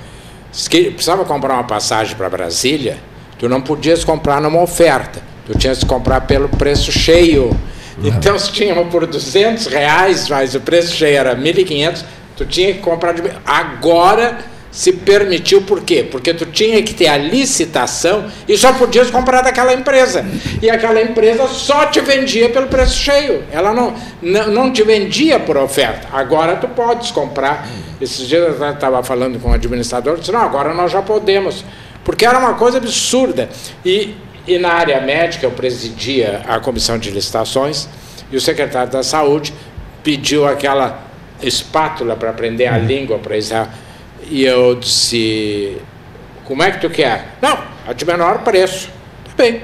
que 0.70 0.90
precisava 0.90 1.24
comprar 1.26 1.54
uma 1.54 1.64
passagem 1.64 2.16
para 2.16 2.30
Brasília, 2.30 2.98
tu 3.38 3.48
não 3.50 3.60
podias 3.60 4.02
comprar 4.02 4.40
numa 4.40 4.62
oferta, 4.62 5.20
tu 5.46 5.56
tinhas 5.58 5.80
que 5.80 5.86
comprar 5.86 6.22
pelo 6.22 6.48
preço 6.48 6.90
cheio. 6.90 7.54
Então, 8.02 8.38
se 8.38 8.50
tinha 8.50 8.74
por 8.86 9.06
200 9.06 9.66
reais, 9.66 10.28
mas 10.30 10.54
o 10.54 10.60
preço 10.60 10.94
cheio 10.94 11.18
era 11.18 11.36
1.500, 11.36 12.04
tu 12.36 12.46
tinha 12.46 12.72
que 12.72 12.80
comprar 12.80 13.12
de... 13.12 13.22
Agora 13.44 14.38
se 14.72 14.90
permitiu 14.90 15.60
por 15.62 15.82
quê? 15.82 16.02
Porque 16.10 16.32
tu 16.32 16.46
tinha 16.46 16.82
que 16.82 16.94
ter 16.94 17.06
a 17.06 17.18
licitação 17.18 18.24
e 18.48 18.56
só 18.56 18.72
podias 18.72 19.10
comprar 19.10 19.42
daquela 19.42 19.74
empresa. 19.74 20.24
E 20.62 20.70
aquela 20.70 21.00
empresa 21.02 21.46
só 21.46 21.86
te 21.86 22.00
vendia 22.00 22.48
pelo 22.48 22.68
preço 22.68 22.96
cheio. 22.96 23.44
Ela 23.52 23.74
não, 23.74 23.94
não, 24.22 24.46
não 24.48 24.72
te 24.72 24.82
vendia 24.82 25.38
por 25.38 25.58
oferta. 25.58 26.08
Agora 26.10 26.56
tu 26.56 26.66
podes 26.68 27.10
comprar. 27.10 27.68
Esses 28.00 28.26
dias 28.26 28.58
eu 28.58 28.70
estava 28.70 29.02
falando 29.02 29.38
com 29.38 29.50
o 29.50 29.52
administrador, 29.52 30.18
disse, 30.18 30.32
não, 30.32 30.40
agora 30.40 30.72
nós 30.72 30.90
já 30.90 31.02
podemos. 31.02 31.62
Porque 32.02 32.24
era 32.24 32.38
uma 32.38 32.54
coisa 32.54 32.78
absurda. 32.78 33.50
E, 33.84 34.14
e 34.46 34.58
na 34.58 34.72
área 34.72 34.98
médica 35.02 35.44
eu 35.44 35.50
presidia 35.50 36.40
a 36.48 36.58
comissão 36.58 36.98
de 36.98 37.10
licitações 37.10 37.86
e 38.30 38.36
o 38.36 38.40
secretário 38.40 38.90
da 38.90 39.02
saúde 39.02 39.52
pediu 40.02 40.48
aquela 40.48 41.04
espátula 41.42 42.16
para 42.16 42.30
aprender 42.30 42.66
a 42.66 42.78
língua 42.78 43.18
para 43.18 43.36
Israel 43.36 43.68
e 44.30 44.44
eu 44.44 44.74
disse: 44.74 45.76
Como 46.44 46.62
é 46.62 46.70
que 46.70 46.80
tu 46.80 46.90
quer? 46.90 47.36
Não, 47.40 47.58
a 47.86 47.92
de 47.92 48.04
menor 48.04 48.38
preço. 48.40 48.88
Tá 49.24 49.32
bem. 49.36 49.62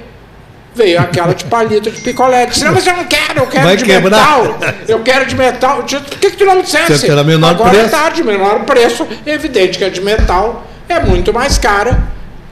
Veio 0.74 1.01
aquela 1.01 1.35
de 1.35 1.44
palito 1.47 1.90
de 1.90 2.01
picolé. 2.02 2.47
Disse, 2.47 2.64
não, 2.64 2.72
mas 2.72 2.86
eu 2.86 2.97
não 2.97 3.05
quero, 3.05 3.40
eu 3.40 3.47
quero 3.48 3.64
Vai 3.64 3.76
de 3.76 3.85
quebrar. 3.85 4.18
metal. 4.20 4.59
Eu 4.86 5.02
quero 5.02 5.26
de 5.26 5.35
metal. 5.35 5.82
Por 5.82 6.18
que, 6.18 6.30
que 6.30 6.36
tu 6.36 6.44
não 6.44 6.55
me 6.56 6.62
dissesse? 6.62 7.10
Era 7.10 7.24
menor 7.24 7.51
Agora 7.51 7.70
preço. 7.70 7.86
é 7.86 7.89
tarde, 7.89 8.22
menor 8.22 8.60
preço. 8.64 9.06
É 9.26 9.32
evidente 9.32 9.76
que 9.78 9.85
a 9.85 9.89
de 9.90 10.01
metal 10.01 10.64
é 10.89 11.01
muito 11.01 11.32
mais 11.32 11.59
cara 11.59 11.98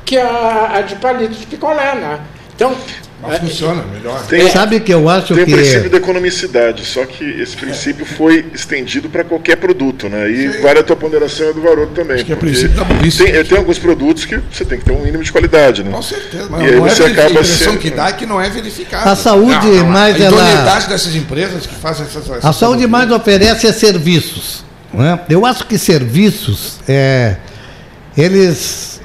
que 0.05 0.17
a, 0.17 0.71
a 0.77 0.81
de 0.81 0.97
palito 0.97 1.35
de 1.35 1.47
picolé, 1.47 1.95
né? 1.95 2.21
Então, 2.55 2.75
mas 3.23 3.35
é, 3.35 3.39
funciona 3.39 3.83
melhor. 3.83 4.27
Tem, 4.27 4.51
Sabe 4.51 4.79
que 4.81 4.93
eu 4.93 5.09
acho 5.09 5.35
tem 5.35 5.45
que. 5.45 5.51
Tem 5.51 5.55
o 5.55 5.57
princípio 5.59 5.91
da 5.91 5.97
economicidade, 5.97 6.85
só 6.85 7.07
que 7.07 7.25
esse 7.25 7.57
princípio 7.57 8.05
foi 8.05 8.45
estendido 8.53 9.09
para 9.09 9.25
qualquer 9.25 9.57
produto, 9.57 10.09
né? 10.09 10.31
E 10.31 10.53
Sim. 10.53 10.61
vale 10.61 10.81
a 10.81 10.83
tua 10.83 10.97
ponderação 10.97 11.53
do 11.55 11.63
Varoto 11.63 11.93
também. 11.93 12.17
Acho 12.17 12.27
que 12.27 12.33
é 12.33 12.37
princípio 12.37 12.77
da 12.77 12.85
burrice. 12.85 13.25
Tem, 13.25 13.45
tem 13.45 13.59
alguns 13.59 13.79
produtos 13.79 14.27
que 14.27 14.39
você 14.53 14.65
tem 14.65 14.79
que 14.79 14.85
ter 14.85 14.93
um 14.93 15.03
mínimo 15.03 15.25
de 15.25 15.33
qualidade, 15.33 15.83
né? 15.83 15.91
Com 15.91 16.03
certeza, 16.03 16.47
mas 16.51 16.63
e 16.63 16.65
aí 16.67 16.77
você 16.81 17.03
é 17.03 17.07
acaba 17.07 17.29
a 17.29 17.31
impressão 17.31 17.73
sendo... 17.73 17.79
que 17.79 17.91
dá 17.91 18.09
é 18.09 18.13
que 18.13 18.27
não 18.27 18.41
é 18.41 18.51
verificado. 18.51 19.09
A 19.09 19.17
saúde 19.17 19.67
não, 19.67 19.77
não, 19.77 19.87
mais 19.87 20.21
a 20.21 20.25
ela. 20.25 20.81
dessas 20.81 21.15
empresas 21.15 21.67
que 21.67 21.75
fazem 21.75 22.05
essas. 22.05 22.29
essas 22.29 22.45
a 22.45 22.53
saúde 22.53 22.87
mais 22.87 23.11
oferece 23.11 23.67
é 23.67 23.73
serviços. 23.73 24.63
Né? 24.93 25.19
Eu 25.31 25.47
acho 25.47 25.67
que 25.67 25.79
serviços, 25.79 26.81
é, 26.87 27.37
eles, 28.17 29.01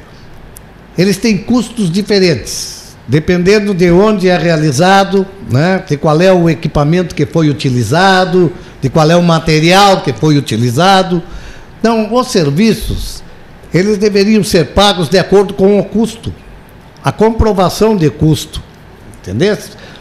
eles 0.97 1.17
têm 1.17 1.37
custos 1.37 1.89
diferentes 1.89 2.80
dependendo 3.11 3.73
de 3.73 3.91
onde 3.91 4.29
é 4.29 4.37
realizado, 4.37 5.27
né, 5.49 5.83
de 5.85 5.97
qual 5.97 6.21
é 6.21 6.31
o 6.31 6.49
equipamento 6.49 7.13
que 7.13 7.25
foi 7.25 7.49
utilizado, 7.49 8.53
de 8.81 8.89
qual 8.89 9.11
é 9.11 9.17
o 9.17 9.21
material 9.21 9.99
que 9.99 10.13
foi 10.13 10.37
utilizado. 10.37 11.21
Então, 11.77 12.13
os 12.13 12.27
serviços, 12.31 13.21
eles 13.73 13.97
deveriam 13.97 14.41
ser 14.45 14.67
pagos 14.67 15.09
de 15.09 15.19
acordo 15.19 15.53
com 15.53 15.77
o 15.77 15.83
custo, 15.83 16.33
a 17.03 17.11
comprovação 17.11 17.97
de 17.97 18.09
custo, 18.09 18.63
entendeu? 19.19 19.57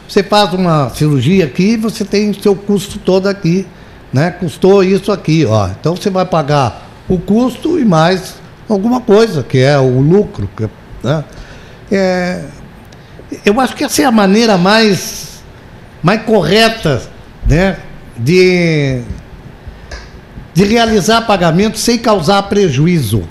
Você 0.08 0.22
faz 0.22 0.52
uma 0.52 0.88
cirurgia 0.90 1.46
aqui, 1.46 1.76
você 1.76 2.04
tem 2.04 2.32
seu 2.32 2.54
custo 2.54 2.96
todo 3.00 3.26
aqui, 3.26 3.66
né? 4.12 4.30
Custou 4.30 4.84
isso 4.84 5.10
aqui, 5.10 5.44
ó. 5.44 5.68
Então 5.68 5.96
você 5.96 6.10
vai 6.10 6.26
pagar 6.26 6.88
o 7.08 7.18
custo 7.18 7.76
e 7.76 7.84
mais 7.84 8.36
alguma 8.68 9.00
coisa, 9.00 9.42
que 9.42 9.58
é 9.58 9.76
o 9.80 9.98
lucro, 9.98 10.48
né? 11.02 11.24
É, 11.90 12.44
eu 13.44 13.60
acho 13.60 13.74
que 13.74 13.84
essa 13.84 14.02
é 14.02 14.04
a 14.04 14.12
maneira 14.12 14.56
mais, 14.56 15.42
mais 16.02 16.22
correta 16.22 17.02
né, 17.46 17.76
de, 18.16 19.00
de 20.54 20.64
realizar 20.64 21.22
pagamento 21.22 21.78
sem 21.78 21.98
causar 21.98 22.42
prejuízo. 22.44 23.22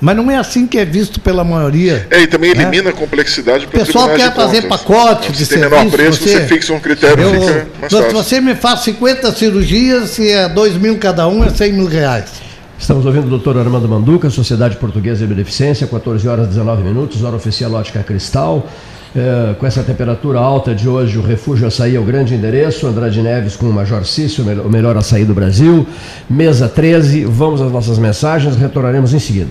Mas 0.00 0.16
não 0.16 0.30
é 0.30 0.38
assim 0.38 0.66
que 0.66 0.78
é 0.78 0.84
visto 0.84 1.20
pela 1.20 1.44
maioria. 1.44 2.06
É, 2.10 2.22
e 2.22 2.26
também 2.26 2.54
né? 2.54 2.62
elimina 2.62 2.88
a 2.88 2.92
complexidade 2.92 3.66
para 3.66 3.82
o 3.82 3.84
pessoal 3.84 4.08
quer 4.14 4.34
fazer 4.34 4.62
pacote 4.62 5.30
de 5.30 5.44
serviço. 5.44 5.70
menor 5.70 5.90
preço, 5.90 6.22
você, 6.22 6.38
você, 6.38 6.46
fixa 6.46 6.72
um 6.72 6.80
critério, 6.80 7.22
eu, 7.22 7.32
fica 7.32 7.66
mais 7.78 7.92
fácil. 7.92 8.12
Você 8.12 8.40
me 8.40 8.54
faz 8.54 8.80
50 8.80 9.30
cirurgias, 9.32 10.10
se 10.10 10.30
é 10.30 10.48
2 10.48 10.76
mil 10.78 10.96
cada 10.96 11.28
um, 11.28 11.44
é 11.44 11.50
100 11.50 11.72
mil 11.74 11.86
reais. 11.86 12.30
Estamos 12.78 13.04
ouvindo 13.04 13.26
o 13.26 13.28
doutor 13.28 13.58
Armando 13.58 13.86
Manduca, 13.86 14.30
Sociedade 14.30 14.76
Portuguesa 14.76 15.20
de 15.20 15.26
Beneficência, 15.26 15.86
14 15.86 16.26
horas 16.26 16.48
19 16.48 16.82
minutos, 16.82 17.22
hora 17.22 17.36
oficial 17.36 17.70
Ótica 17.74 18.02
Cristal. 18.02 18.66
É, 19.14 19.54
com 19.58 19.66
essa 19.66 19.82
temperatura 19.82 20.38
alta 20.38 20.72
de 20.72 20.88
hoje, 20.88 21.18
o 21.18 21.22
Refúgio 21.22 21.66
Açaí 21.66 21.96
é 21.96 21.98
o 21.98 22.04
grande 22.04 22.34
endereço. 22.34 22.86
Andrade 22.86 23.20
Neves 23.20 23.56
com 23.56 23.66
o 23.66 23.72
Major 23.72 24.04
Cício, 24.06 24.44
o 24.64 24.68
melhor 24.68 24.96
açaí 24.96 25.24
do 25.24 25.34
Brasil. 25.34 25.86
Mesa 26.28 26.68
13, 26.68 27.24
vamos 27.24 27.60
às 27.60 27.72
nossas 27.72 27.98
mensagens, 27.98 28.56
retornaremos 28.56 29.12
em 29.12 29.18
seguida. 29.18 29.50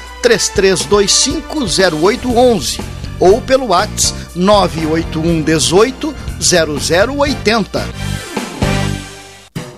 33250811 0.21 2.79
ou 3.19 3.41
pelo 3.41 3.67
WhatsApp 3.67 4.21
981 4.35 5.43
18 5.43 6.15
0080. 6.39 8.10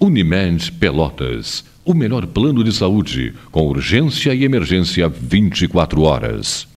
Unimed 0.00 0.70
Pelotas. 0.72 1.64
O 1.84 1.92
melhor 1.92 2.24
plano 2.26 2.62
de 2.62 2.72
saúde, 2.72 3.34
com 3.50 3.66
urgência 3.66 4.32
e 4.32 4.44
emergência 4.44 5.08
24 5.08 6.02
horas. 6.02 6.68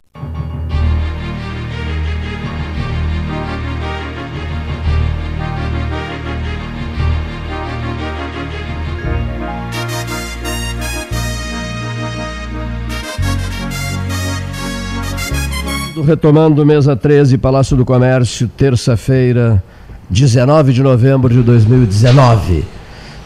Retomando 16.03 16.65
mesa 16.65 16.95
13, 16.95 17.37
Palácio 17.37 17.77
do 17.77 17.85
Comércio, 17.85 18.47
terça-feira, 18.47 19.63
19 20.09 20.73
de 20.73 20.81
novembro 20.81 21.31
de 21.31 21.43
2019. 21.43 22.80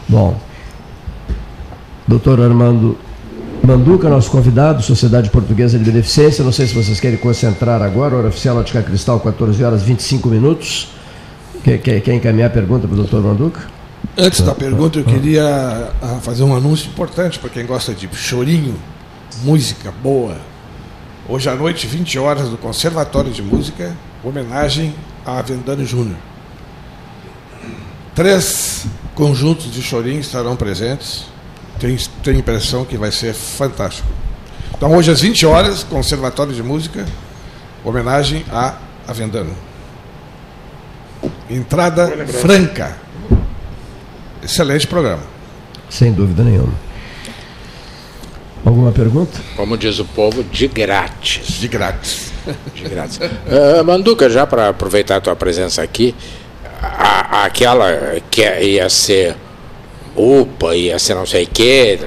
Bom, 0.08 0.38
doutor 2.06 2.40
Armando 2.40 2.96
Manduca, 3.66 4.08
nosso 4.08 4.30
convidado, 4.30 4.80
Sociedade 4.82 5.28
Portuguesa 5.30 5.76
de 5.76 5.84
Beneficência. 5.84 6.44
Não 6.44 6.52
sei 6.52 6.68
se 6.68 6.74
vocês 6.74 7.00
querem 7.00 7.18
concentrar 7.18 7.82
agora, 7.82 8.14
hora 8.14 8.28
oficial 8.28 8.56
Ótica 8.56 8.80
Cristal, 8.80 9.18
14 9.18 9.64
horas 9.64 9.82
25 9.82 10.28
minutos. 10.28 10.88
Quer, 11.64 11.78
quer, 11.78 12.00
quer 12.00 12.14
encaminhar 12.14 12.46
a 12.46 12.52
pergunta 12.52 12.86
para 12.86 12.94
o 12.94 12.96
doutor 12.98 13.20
Manduca? 13.20 13.60
Antes 14.16 14.40
da 14.42 14.54
pergunta, 14.54 15.00
eu 15.00 15.04
queria 15.04 15.90
ah, 16.00 16.18
fazer 16.22 16.44
um 16.44 16.54
anúncio 16.54 16.88
importante 16.88 17.40
para 17.40 17.50
quem 17.50 17.66
gosta 17.66 17.92
de 17.92 18.08
chorinho, 18.14 18.76
música 19.42 19.92
boa. 20.02 20.36
Hoje 21.28 21.48
à 21.48 21.56
noite, 21.56 21.88
20 21.88 22.20
horas, 22.20 22.48
no 22.48 22.56
Conservatório 22.56 23.32
de 23.32 23.42
Música, 23.42 23.92
homenagem 24.22 24.94
a 25.24 25.42
Vendano 25.42 25.84
Júnior. 25.84 26.16
Três 28.14 28.86
conjuntos 29.16 29.72
de 29.72 29.82
chorinho 29.82 30.20
estarão 30.20 30.54
presentes. 30.54 31.24
Tenho, 31.80 31.98
tenho 32.22 32.38
impressão 32.38 32.84
que 32.84 32.96
vai 32.96 33.10
ser 33.10 33.34
fantástico. 33.34 34.06
Então, 34.76 34.94
hoje 34.94 35.10
às 35.10 35.20
20 35.20 35.44
horas, 35.46 35.82
Conservatório 35.82 36.52
de 36.52 36.62
Música, 36.62 37.04
homenagem 37.82 38.44
a 38.50 38.76
Avendano. 39.08 39.54
Entrada 41.50 42.26
franca. 42.26 42.96
Excelente 44.42 44.86
programa. 44.86 45.22
Sem 45.88 46.12
dúvida 46.12 46.44
nenhuma. 46.44 46.74
Alguma 48.64 48.92
pergunta? 48.92 49.40
Como 49.56 49.78
diz 49.78 49.98
o 49.98 50.04
povo, 50.04 50.42
de 50.42 50.68
grátis. 50.68 51.58
De 51.58 51.68
grátis. 51.68 52.32
De 52.74 52.82
grátis. 52.82 53.18
Uh, 53.18 53.82
Manduca, 53.86 54.28
já 54.28 54.46
para 54.46 54.68
aproveitar 54.68 55.16
a 55.16 55.20
tua 55.20 55.36
presença 55.36 55.82
aqui, 55.82 56.14
a, 56.80 57.44
aquela 57.44 58.20
que 58.30 58.42
ia 58.42 58.88
ser 58.88 59.36
UPA, 60.16 60.74
ia 60.74 60.98
ser 60.98 61.14
não 61.14 61.26
sei 61.26 61.44
o 61.44 61.48
quê, 61.48 61.98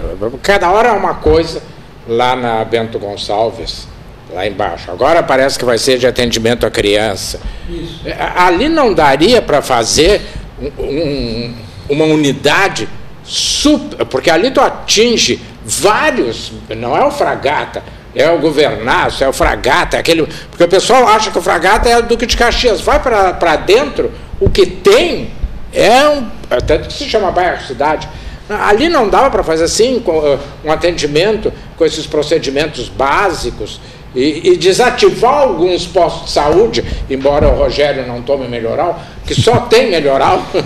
cada 0.41 0.71
hora 0.71 0.89
é 0.89 0.93
uma 0.93 1.15
coisa 1.15 1.61
lá 2.07 2.35
na 2.35 2.65
Bento 2.65 2.97
Gonçalves, 2.97 3.87
lá 4.33 4.47
embaixo. 4.47 4.89
Agora 4.91 5.21
parece 5.21 5.59
que 5.59 5.65
vai 5.65 5.77
ser 5.77 5.97
de 5.99 6.07
atendimento 6.07 6.65
à 6.65 6.71
criança. 6.71 7.39
Isso. 7.69 8.01
Ali 8.35 8.67
não 8.67 8.93
daria 8.93 9.41
para 9.41 9.61
fazer 9.61 10.21
um, 10.59 10.83
um, 10.83 11.55
uma 11.89 12.05
unidade 12.05 12.89
super, 13.23 14.05
porque 14.05 14.29
ali 14.29 14.49
tu 14.49 14.59
atinge 14.59 15.39
vários, 15.63 16.51
não 16.75 16.97
é 16.97 17.05
o 17.05 17.11
fragata, 17.11 17.83
é 18.15 18.29
o 18.29 18.39
governaço, 18.39 19.23
é 19.23 19.29
o 19.29 19.33
fragata, 19.33 19.97
é 19.97 19.99
aquele. 19.99 20.27
Porque 20.49 20.63
o 20.63 20.67
pessoal 20.67 21.07
acha 21.07 21.29
que 21.29 21.37
o 21.37 21.41
fragata 21.41 21.87
é 21.87 21.97
o 21.97 22.01
Duque 22.01 22.25
de 22.25 22.35
Caxias. 22.35 22.81
Vai 22.81 22.99
para 22.99 23.55
dentro, 23.57 24.11
o 24.39 24.49
que 24.49 24.65
tem 24.65 25.29
é 25.73 26.07
um. 26.09 26.27
Tanto 26.65 26.87
que 26.87 26.93
se 26.93 27.05
chama 27.05 27.31
bairro 27.31 27.65
cidade. 27.65 28.07
Ali 28.49 28.89
não 28.89 29.07
dava 29.07 29.29
para 29.29 29.43
fazer 29.43 29.65
assim, 29.65 29.97
uh, 29.97 30.39
um 30.65 30.71
atendimento 30.71 31.53
com 31.77 31.85
esses 31.85 32.07
procedimentos 32.07 32.89
básicos 32.89 33.79
e, 34.15 34.49
e, 34.49 34.57
desativar 34.57 35.41
alguns 35.41 35.85
postos 35.85 36.25
de 36.25 36.31
saúde, 36.31 36.83
embora 37.07 37.47
o 37.47 37.55
Rogério 37.55 38.07
não 38.07 38.23
tome 38.23 38.47
melhoral, 38.47 38.99
que 39.23 39.39
só 39.39 39.59
tem 39.61 39.91
melhoral. 39.91 40.43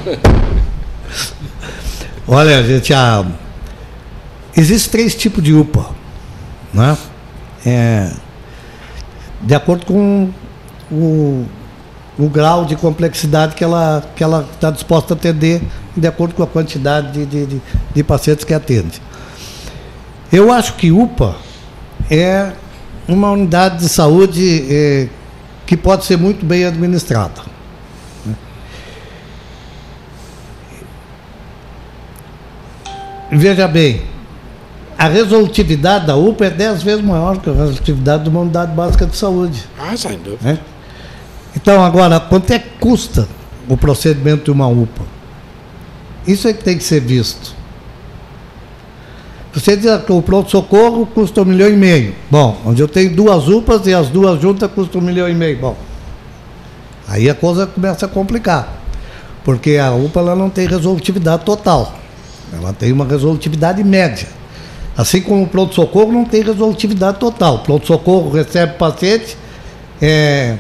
Olha, 2.26 2.64
gente, 2.64 2.94
a... 2.94 3.26
existem 4.56 4.92
três 4.92 5.14
tipos 5.14 5.44
de 5.44 5.54
UPA. 5.54 5.88
Né? 6.74 6.98
É... 7.66 8.12
De 9.42 9.54
acordo 9.54 9.86
com 9.86 10.30
o, 10.90 11.46
o 12.18 12.30
grau 12.30 12.66
de 12.66 12.76
complexidade 12.76 13.56
que 13.56 13.64
ela 13.64 13.98
está 13.98 14.10
que 14.16 14.24
ela 14.24 14.48
tá 14.60 14.72
disposta 14.72 15.14
a 15.14 15.18
atender, 15.18 15.62
de 15.96 16.08
acordo 16.08 16.36
com 16.36 16.44
a 16.44 16.48
quantidade 16.48 17.12
de, 17.12 17.26
de, 17.26 17.46
de, 17.46 17.62
de 17.94 18.04
pacientes 18.04 18.46
que 18.46 18.54
atende. 18.54 19.02
Eu 20.32 20.52
acho 20.52 20.76
que 20.76 20.92
UPA 20.92 21.36
é 22.10 22.54
uma 23.08 23.32
unidade 23.32 23.80
de 23.80 23.90
saúde 23.90 24.66
é, 24.70 25.08
que 25.66 25.76
pode 25.78 26.06
ser 26.06 26.18
muito 26.18 26.46
bem 26.46 26.66
administrada. 26.66 27.54
Veja 33.32 33.68
bem, 33.68 34.04
a 34.98 35.08
resolutividade 35.08 36.06
da 36.06 36.16
UPA 36.16 36.46
é 36.46 36.50
10 36.52 36.84
vezes 36.84 37.04
maior 37.04 37.40
que 37.40 37.50
a 37.50 37.54
resolutividade 37.54 38.24
de 38.24 38.30
uma 38.30 38.42
unidade 38.42 38.72
básica 38.74 39.08
de 39.08 39.16
saúde. 39.16 39.64
Ah, 39.80 39.98
sem 39.98 40.20
dúvida. 40.20 40.52
É? 40.52 40.73
Então, 41.56 41.84
agora, 41.84 42.20
quanto 42.20 42.52
é 42.52 42.60
que 42.60 42.70
custa 42.80 43.28
o 43.68 43.78
procedimento 43.78 44.46
de 44.46 44.52
uma 44.52 44.68
UPA? 44.68 45.04
Isso 46.26 46.48
é 46.48 46.54
que 46.54 46.64
tem 46.64 46.78
que 46.78 46.84
ser 46.84 47.02
visto. 47.02 47.56
Você 49.54 49.78
diz 49.78 50.04
que 50.04 50.12
o 50.12 50.22
pronto-socorro 50.22 51.06
custa 51.06 51.42
um 51.42 51.46
milhão 51.46 51.70
e 51.70 51.76
meio. 51.76 52.16
Bom, 52.32 52.58
onde 52.66 52.82
eu 52.82 52.88
tenho 52.88 53.16
duas 53.16 53.48
UPAs 53.48 53.86
e 53.86 53.94
as 53.94 54.10
duas 54.10 54.42
juntas 54.42 54.72
custam 54.72 55.00
um 55.00 55.04
milhão 55.04 55.30
e 55.30 55.36
meio. 55.36 55.60
Bom, 55.60 55.78
aí 57.08 57.30
a 57.30 57.36
coisa 57.36 57.68
começa 57.68 58.08
a 58.08 58.10
complicar. 58.10 58.82
Porque 59.44 59.78
a 59.78 59.92
UPA 59.92 60.22
ela 60.22 60.36
não 60.36 60.50
tem 60.50 60.68
resolutividade 60.68 61.44
total. 61.44 61.94
Ela 62.52 62.74
tem 62.74 62.92
uma 62.92 63.06
resolutividade 63.06 63.84
média. 63.84 64.28
Assim 64.98 65.22
como 65.22 65.44
o 65.44 65.48
pronto-socorro 65.48 66.12
não 66.12 66.26
tem 66.26 66.42
resolutividade 66.42 67.20
total. 67.20 67.56
O 67.56 67.60
pronto-socorro 67.60 68.32
recebe 68.32 68.74
paciente, 68.74 69.38
é, 70.02 70.58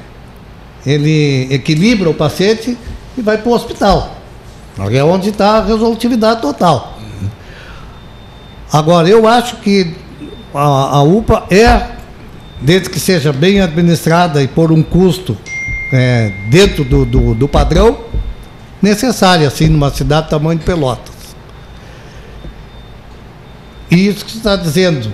ele 0.85 1.47
equilibra 1.53 2.09
o 2.09 2.13
paciente 2.13 2.77
e 3.17 3.21
vai 3.21 3.37
para 3.37 3.49
o 3.49 3.53
hospital. 3.53 4.17
É 4.91 5.03
onde 5.03 5.29
está 5.29 5.57
a 5.57 5.65
resolutividade 5.65 6.41
total. 6.41 6.97
Agora, 8.71 9.07
eu 9.07 9.27
acho 9.27 9.57
que 9.57 9.95
a, 10.53 10.97
a, 10.97 11.03
UPA 11.03 11.45
é, 11.51 11.91
desde 12.59 12.89
que 12.89 12.99
seja 12.99 13.31
bem 13.31 13.61
administrada 13.61 14.41
e 14.41 14.47
por 14.47 14.71
um 14.71 14.81
custo 14.81 15.37
é, 15.91 16.31
dentro 16.49 16.83
do, 16.83 17.05
do, 17.05 17.35
do 17.35 17.47
padrão, 17.47 17.99
necessária, 18.81 19.47
assim, 19.47 19.67
numa 19.67 19.91
cidade 19.91 20.27
do 20.27 20.29
tamanho 20.31 20.57
de 20.57 20.65
Pelotas. 20.65 21.13
E 23.91 24.07
isso 24.07 24.25
que 24.25 24.31
você 24.31 24.37
está 24.37 24.55
dizendo, 24.55 25.13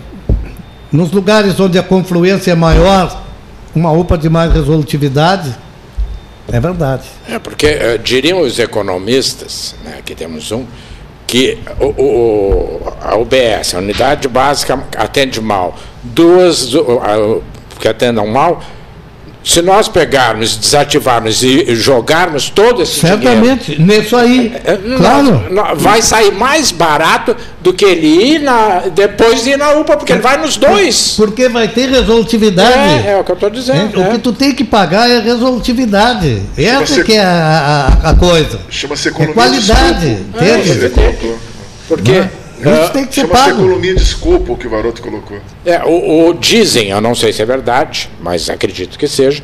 nos 0.89 1.11
lugares 1.11 1.59
onde 1.59 1.77
a 1.77 1.83
confluência 1.83 2.51
é 2.53 2.55
maior, 2.55 3.23
uma 3.80 3.91
UPA 3.93 4.18
de 4.18 4.30
mais 4.30 4.51
resolutividade, 4.51 5.56
é 6.51 6.60
verdade. 6.60 7.03
É, 7.27 7.39
porque 7.39 7.68
uh, 7.68 7.97
diriam 7.97 8.41
os 8.41 8.60
economistas, 8.60 9.73
né, 9.85 9.95
aqui 9.99 10.14
temos 10.14 10.51
um, 10.51 10.65
que 11.26 11.57
o, 11.80 11.85
o, 11.85 12.93
a 13.01 13.15
UBS, 13.15 13.76
a 13.76 13.77
Unidade 13.77 14.27
Básica, 14.27 14.84
atende 14.97 15.39
mal. 15.39 15.77
Duas 16.03 16.73
uh, 16.73 17.41
que 17.80 17.88
atendam 17.88 18.27
mal, 18.27 18.61
se 19.44 19.61
nós 19.61 19.88
pegarmos, 19.88 20.57
desativarmos 20.57 21.41
e 21.44 21.74
jogarmos 21.76 22.49
todo 22.49 22.82
esse 22.82 22.99
Certamente, 22.99 23.32
dinheiro... 23.32 23.64
Certamente, 23.64 23.82
nisso 23.82 24.16
aí, 24.18 24.53
é, 24.66 24.78
claro. 24.98 25.76
vai 25.76 26.02
sair 26.02 26.32
mais 26.32 26.72
barato 26.72 27.36
do 27.61 27.74
que 27.74 27.86
ele 27.86 28.07
ir 28.07 28.40
na, 28.40 28.84
depois 28.94 29.44
de 29.44 29.52
ir 29.52 29.57
na 29.57 29.72
UPA, 29.72 29.98
porque 29.98 30.14
ele 30.14 30.22
vai 30.22 30.38
nos 30.38 30.57
dois. 30.57 31.14
Porque 31.16 31.48
vai 31.48 31.68
ter 31.70 31.90
resolutividade. 31.90 33.07
É, 33.07 33.11
é 33.14 33.18
o 33.18 33.24
que 33.24 33.32
eu 33.32 33.36
estou 33.36 33.49
dizendo. 33.49 33.99
É, 33.99 34.03
é. 34.03 34.07
O 34.07 34.11
que 34.11 34.20
tu 34.20 34.34
tem 34.34 34.53
que 34.53 34.64
pagar 34.64 35.10
é 35.10 35.20
resolutividade. 35.20 36.41
Essa 36.57 37.03
que 37.03 37.14
é 37.14 37.24
a, 37.24 37.99
a, 38.03 38.10
a 38.11 38.16
coisa. 38.16 38.60
Chama-se 38.70 39.07
é 39.07 39.11
qualidade. 39.11 40.18
É, 40.36 40.91
porque... 41.88 42.39
Isso 42.60 42.91
tem 42.91 43.06
que 43.06 43.15
ser 43.15 43.27
pago. 43.27 43.61
economia 43.61 43.95
de 43.95 44.02
escopo 44.02 44.57
que 44.57 44.68
o 44.68 44.69
Varoto 44.69 45.02
colocou. 45.02 45.40
É, 45.65 45.84
o, 45.84 46.30
o, 46.30 46.34
dizem, 46.34 46.90
eu 46.90 46.99
não 46.99 47.15
sei 47.15 47.31
se 47.31 47.41
é 47.41 47.45
verdade, 47.45 48.10
mas 48.19 48.49
acredito 48.49 48.98
que 48.98 49.07
seja, 49.07 49.41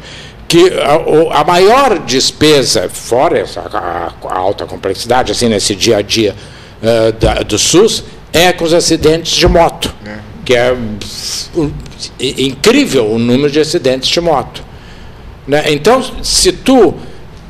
que 0.48 0.72
a, 0.74 1.40
a 1.40 1.44
maior 1.44 2.00
despesa, 2.00 2.90
fora 2.90 3.40
essa, 3.40 3.62
a, 3.62 4.12
a, 4.28 4.38
alta 4.38 4.66
complexidade, 4.66 5.32
assim, 5.32 5.48
nesse 5.48 5.76
dia 5.76 5.98
a 5.98 6.02
dia 6.02 6.36
uh, 6.82 7.12
da, 7.14 7.36
do 7.36 7.58
SUS, 7.58 8.04
é 8.32 8.52
com 8.52 8.66
os 8.66 8.74
acidentes 8.74 9.32
de 9.32 9.48
moto. 9.48 9.94
É. 10.06 10.18
Que 10.44 10.56
é 10.56 10.74
um, 10.74 11.72
incrível 12.20 13.10
o 13.12 13.18
número 13.18 13.50
de 13.50 13.60
acidentes 13.60 14.10
de 14.10 14.22
moto. 14.22 14.64
Né? 15.48 15.64
Então, 15.72 16.04
se 16.22 16.52
tu 16.52 16.94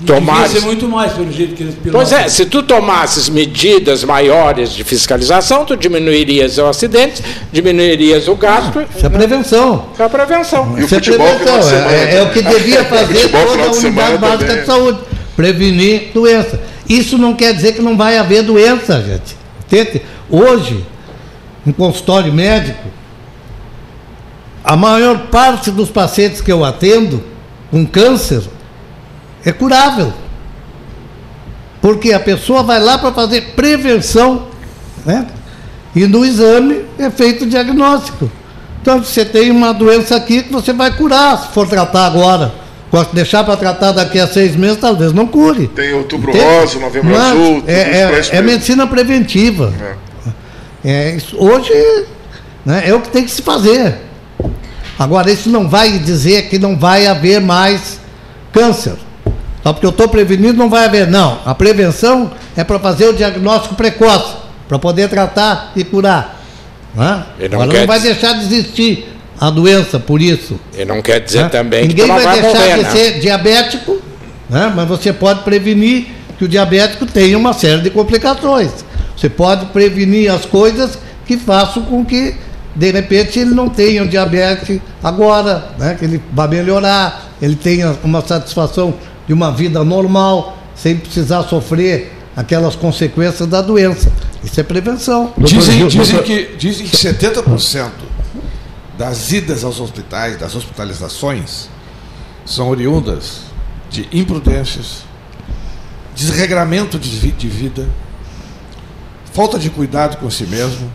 tomasse. 0.05 0.59
ser 0.59 0.65
muito 0.65 0.87
mais, 0.87 1.13
pelo 1.13 1.31
jeito 1.31 1.55
que 1.55 1.63
eles 1.63 1.75
pilotam. 1.75 1.93
Pois 1.93 2.11
é, 2.11 2.27
se 2.29 2.45
tu 2.45 2.63
tomasses 2.63 3.29
medidas 3.29 4.03
maiores 4.03 4.71
de 4.71 4.83
fiscalização, 4.83 5.65
tu 5.65 5.75
diminuirias 5.75 6.57
o 6.57 6.65
acidente, 6.65 7.23
diminuirias 7.51 8.27
o 8.27 8.35
gasto. 8.35 8.85
Isso 8.95 9.05
é 9.05 9.09
prevenção. 9.09 9.89
É 9.97 10.03
a 10.03 10.09
prevenção. 10.09 10.75
E 10.77 10.83
Isso 10.83 10.95
é 10.95 10.99
prevenção. 10.99 11.57
É, 11.89 12.15
é, 12.17 12.23
o 12.23 12.31
que 12.31 12.41
devia 12.41 12.83
fazer 12.85 13.29
toda 13.29 13.63
a 13.63 13.71
unidade 13.71 14.17
básica 14.17 14.45
também. 14.45 14.59
de 14.61 14.65
saúde. 14.65 14.99
Prevenir 15.35 16.11
doença. 16.13 16.59
Isso 16.87 17.17
não 17.17 17.33
quer 17.33 17.53
dizer 17.53 17.73
que 17.73 17.81
não 17.81 17.97
vai 17.97 18.17
haver 18.17 18.43
doença, 18.43 19.01
gente. 19.01 20.01
Hoje, 20.29 20.85
em 21.65 21.71
consultório 21.71 22.31
médico, 22.31 22.87
a 24.63 24.75
maior 24.75 25.27
parte 25.27 25.69
dos 25.69 25.89
pacientes 25.89 26.41
que 26.41 26.51
eu 26.51 26.63
atendo 26.63 27.23
com 27.69 27.85
câncer 27.85 28.41
é 29.45 29.51
curável. 29.51 30.11
Porque 31.81 32.11
a 32.11 32.19
pessoa 32.19 32.63
vai 32.63 32.79
lá 32.79 32.97
para 32.97 33.13
fazer 33.13 33.53
prevenção, 33.55 34.47
né? 35.05 35.27
E 35.95 36.07
no 36.07 36.25
exame 36.25 36.83
é 36.97 37.09
feito 37.09 37.45
o 37.45 37.47
diagnóstico. 37.47 38.29
Então, 38.81 39.01
você 39.01 39.23
tem 39.23 39.51
uma 39.51 39.73
doença 39.73 40.15
aqui 40.15 40.43
que 40.43 40.51
você 40.51 40.73
vai 40.73 40.95
curar, 40.97 41.37
se 41.39 41.53
for 41.53 41.67
tratar 41.67 42.05
agora. 42.05 42.53
Deixar 43.11 43.43
para 43.43 43.57
tratar 43.57 43.91
daqui 43.91 44.17
a 44.17 44.27
seis 44.27 44.55
meses, 44.55 44.77
talvez 44.77 45.11
não 45.11 45.27
cure. 45.27 45.67
Tem 45.67 45.93
outubro 45.93 46.31
tem, 46.31 46.41
rosa, 46.41 46.79
novembro 46.79 47.11
mas, 47.11 47.31
azul. 47.31 47.63
É, 47.67 47.73
é, 47.73 48.21
é 48.37 48.41
medicina 48.41 48.87
preventiva. 48.87 49.73
É. 49.81 50.05
É, 50.87 51.15
isso, 51.15 51.35
hoje 51.37 51.73
né, 52.63 52.83
é 52.85 52.93
o 52.93 53.01
que 53.01 53.09
tem 53.09 53.25
que 53.25 53.31
se 53.31 53.41
fazer. 53.41 53.97
Agora, 54.97 55.29
isso 55.31 55.49
não 55.49 55.67
vai 55.67 55.97
dizer 55.99 56.43
que 56.47 56.57
não 56.57 56.77
vai 56.77 57.05
haver 57.07 57.41
mais 57.41 57.99
câncer. 58.53 58.95
Só 59.65 59.73
porque 59.73 59.87
eu 59.87 59.89
estou 59.89 60.07
prevenindo 60.07 60.53
não 60.53 60.69
vai 60.69 60.85
haver. 60.85 61.07
Não. 61.07 61.39
A 61.43 61.55
prevenção 61.55 62.31
é 62.55 62.63
para 62.63 62.77
fazer 62.77 63.07
o 63.07 63.13
diagnóstico 63.13 63.73
precoce, 63.73 64.35
para 64.67 64.77
poder 64.77 65.09
tratar 65.09 65.71
e 65.75 65.83
curar. 65.83 66.39
Né? 66.93 67.25
E 67.39 67.49
não, 67.49 67.65
não 67.65 67.87
vai 67.87 67.99
deixar 67.99 68.33
de 68.33 68.41
existir 68.41 69.09
a 69.41 69.49
doença 69.49 69.99
por 69.99 70.21
isso. 70.21 70.59
E 70.77 70.85
não 70.85 71.01
quer 71.01 71.19
dizer 71.19 71.43
né? 71.43 71.49
também 71.49 71.87
Ninguém 71.87 72.05
que 72.05 72.11
vai, 72.11 72.23
vai 72.23 72.41
deixar 72.41 72.59
morrer, 72.59 72.75
de 72.75 72.83
né? 72.83 72.89
ser 72.91 73.19
diabético, 73.19 73.99
né? 74.47 74.71
mas 74.75 74.87
você 74.87 75.11
pode 75.11 75.41
prevenir 75.41 76.09
que 76.37 76.45
o 76.45 76.47
diabético 76.47 77.07
tenha 77.07 77.35
uma 77.35 77.51
série 77.51 77.81
de 77.81 77.89
complicações. 77.89 78.69
Você 78.69 78.85
Você 79.17 79.29
pode 79.29 79.65
prevenir 79.67 80.31
as 80.31 80.45
coisas 80.45 80.99
que 81.25 81.37
façam 81.37 81.81
com 81.85 82.05
que, 82.05 82.35
de 82.75 82.91
repente, 82.91 83.39
ele 83.39 83.55
não 83.55 83.67
tenha 83.67 84.03
o 84.03 84.07
diabetes 84.07 84.79
agora, 85.03 85.69
né? 85.79 85.95
que 85.97 86.05
ele 86.05 86.21
vai 86.31 86.47
melhorar, 86.47 87.31
ele 87.41 87.55
tenha 87.55 87.95
uma 88.03 88.21
satisfação 88.21 88.93
de 89.27 89.33
uma 89.33 89.51
vida 89.51 89.83
normal, 89.83 90.57
sem 90.75 90.97
precisar 90.97 91.43
sofrer 91.43 92.13
aquelas 92.35 92.75
consequências 92.75 93.47
da 93.47 93.61
doença. 93.61 94.11
Isso 94.43 94.59
é 94.59 94.63
prevenção. 94.63 95.33
Dizem, 95.37 95.87
dizem 95.87 96.21
que, 96.23 96.55
dizem 96.57 96.85
que 96.85 96.95
70% 96.95 97.91
das 98.97 99.31
idas 99.31 99.63
aos 99.63 99.79
hospitais, 99.79 100.37
das 100.37 100.55
hospitalizações, 100.55 101.69
são 102.45 102.69
oriundas 102.69 103.41
de 103.89 104.07
imprudências, 104.11 105.03
desregramento 106.15 106.99
de, 106.99 107.09
vi 107.09 107.31
de 107.31 107.47
vida, 107.47 107.87
falta 109.33 109.57
de 109.57 109.69
cuidado 109.69 110.17
com 110.17 110.29
si 110.29 110.45
mesmo, 110.45 110.91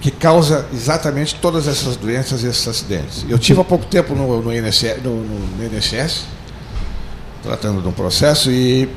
que 0.00 0.10
causa 0.10 0.66
exatamente 0.72 1.36
todas 1.36 1.68
essas 1.68 1.96
doenças 1.96 2.42
e 2.42 2.48
esses 2.48 2.66
acidentes. 2.66 3.24
Eu 3.28 3.38
tive 3.38 3.60
há 3.60 3.64
pouco 3.64 3.86
tempo 3.86 4.14
no, 4.14 4.42
no, 4.42 4.52
INSS, 4.52 5.00
no, 5.02 5.22
no 5.22 5.64
INSS, 5.64 6.24
tratando 7.42 7.82
de 7.82 7.88
um 7.88 7.92
processo, 7.92 8.50
e 8.50 8.88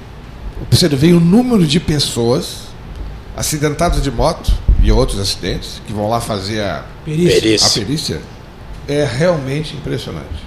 observei 0.62 1.14
o 1.14 1.20
número 1.20 1.66
de 1.66 1.80
pessoas 1.80 2.66
acidentadas 3.36 4.02
de 4.02 4.12
moto 4.12 4.52
e 4.82 4.92
outros 4.92 5.20
acidentes 5.20 5.82
que 5.86 5.92
vão 5.92 6.08
lá 6.08 6.22
fazer 6.22 6.62
a 6.62 6.84
perícia. 7.04 7.68
A 7.68 7.70
perícia 7.70 8.22
é 8.88 9.04
realmente 9.04 9.76
impressionante. 9.76 10.46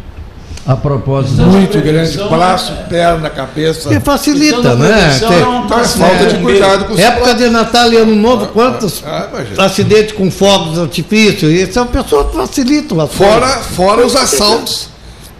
A 0.66 0.76
propósito. 0.76 1.40
Muito 1.42 1.80
grande, 1.80 2.18
braço, 2.28 2.72
é... 2.72 2.82
perna, 2.84 3.30
cabeça. 3.30 3.88
Que 3.88 4.00
facilita, 4.00 4.74
né? 4.74 5.18
Tem, 5.18 5.38
então, 5.38 5.80
é 5.80 5.84
falta 5.84 6.26
de 6.26 6.38
cuidado 6.42 6.84
com 6.84 6.98
Época 6.98 7.34
de 7.34 7.48
Natal 7.48 7.90
e 7.90 7.96
Ano 7.96 8.14
Novo, 8.14 8.44
ah, 8.44 8.48
quantos 8.48 9.02
ah, 9.04 9.30
ah, 9.56 9.64
acidentes 9.64 10.12
com 10.12 10.30
fogos 10.30 10.74
de 10.74 10.80
artifício? 10.80 11.50
Isso 11.50 11.78
é 11.78 11.82
uma 11.82 11.90
pessoa 11.90 12.30
facilita 12.30 12.94
o 12.94 13.06
Fora, 13.06 13.46
fora 13.46 14.06
os 14.06 14.14
assaltos 14.14 14.90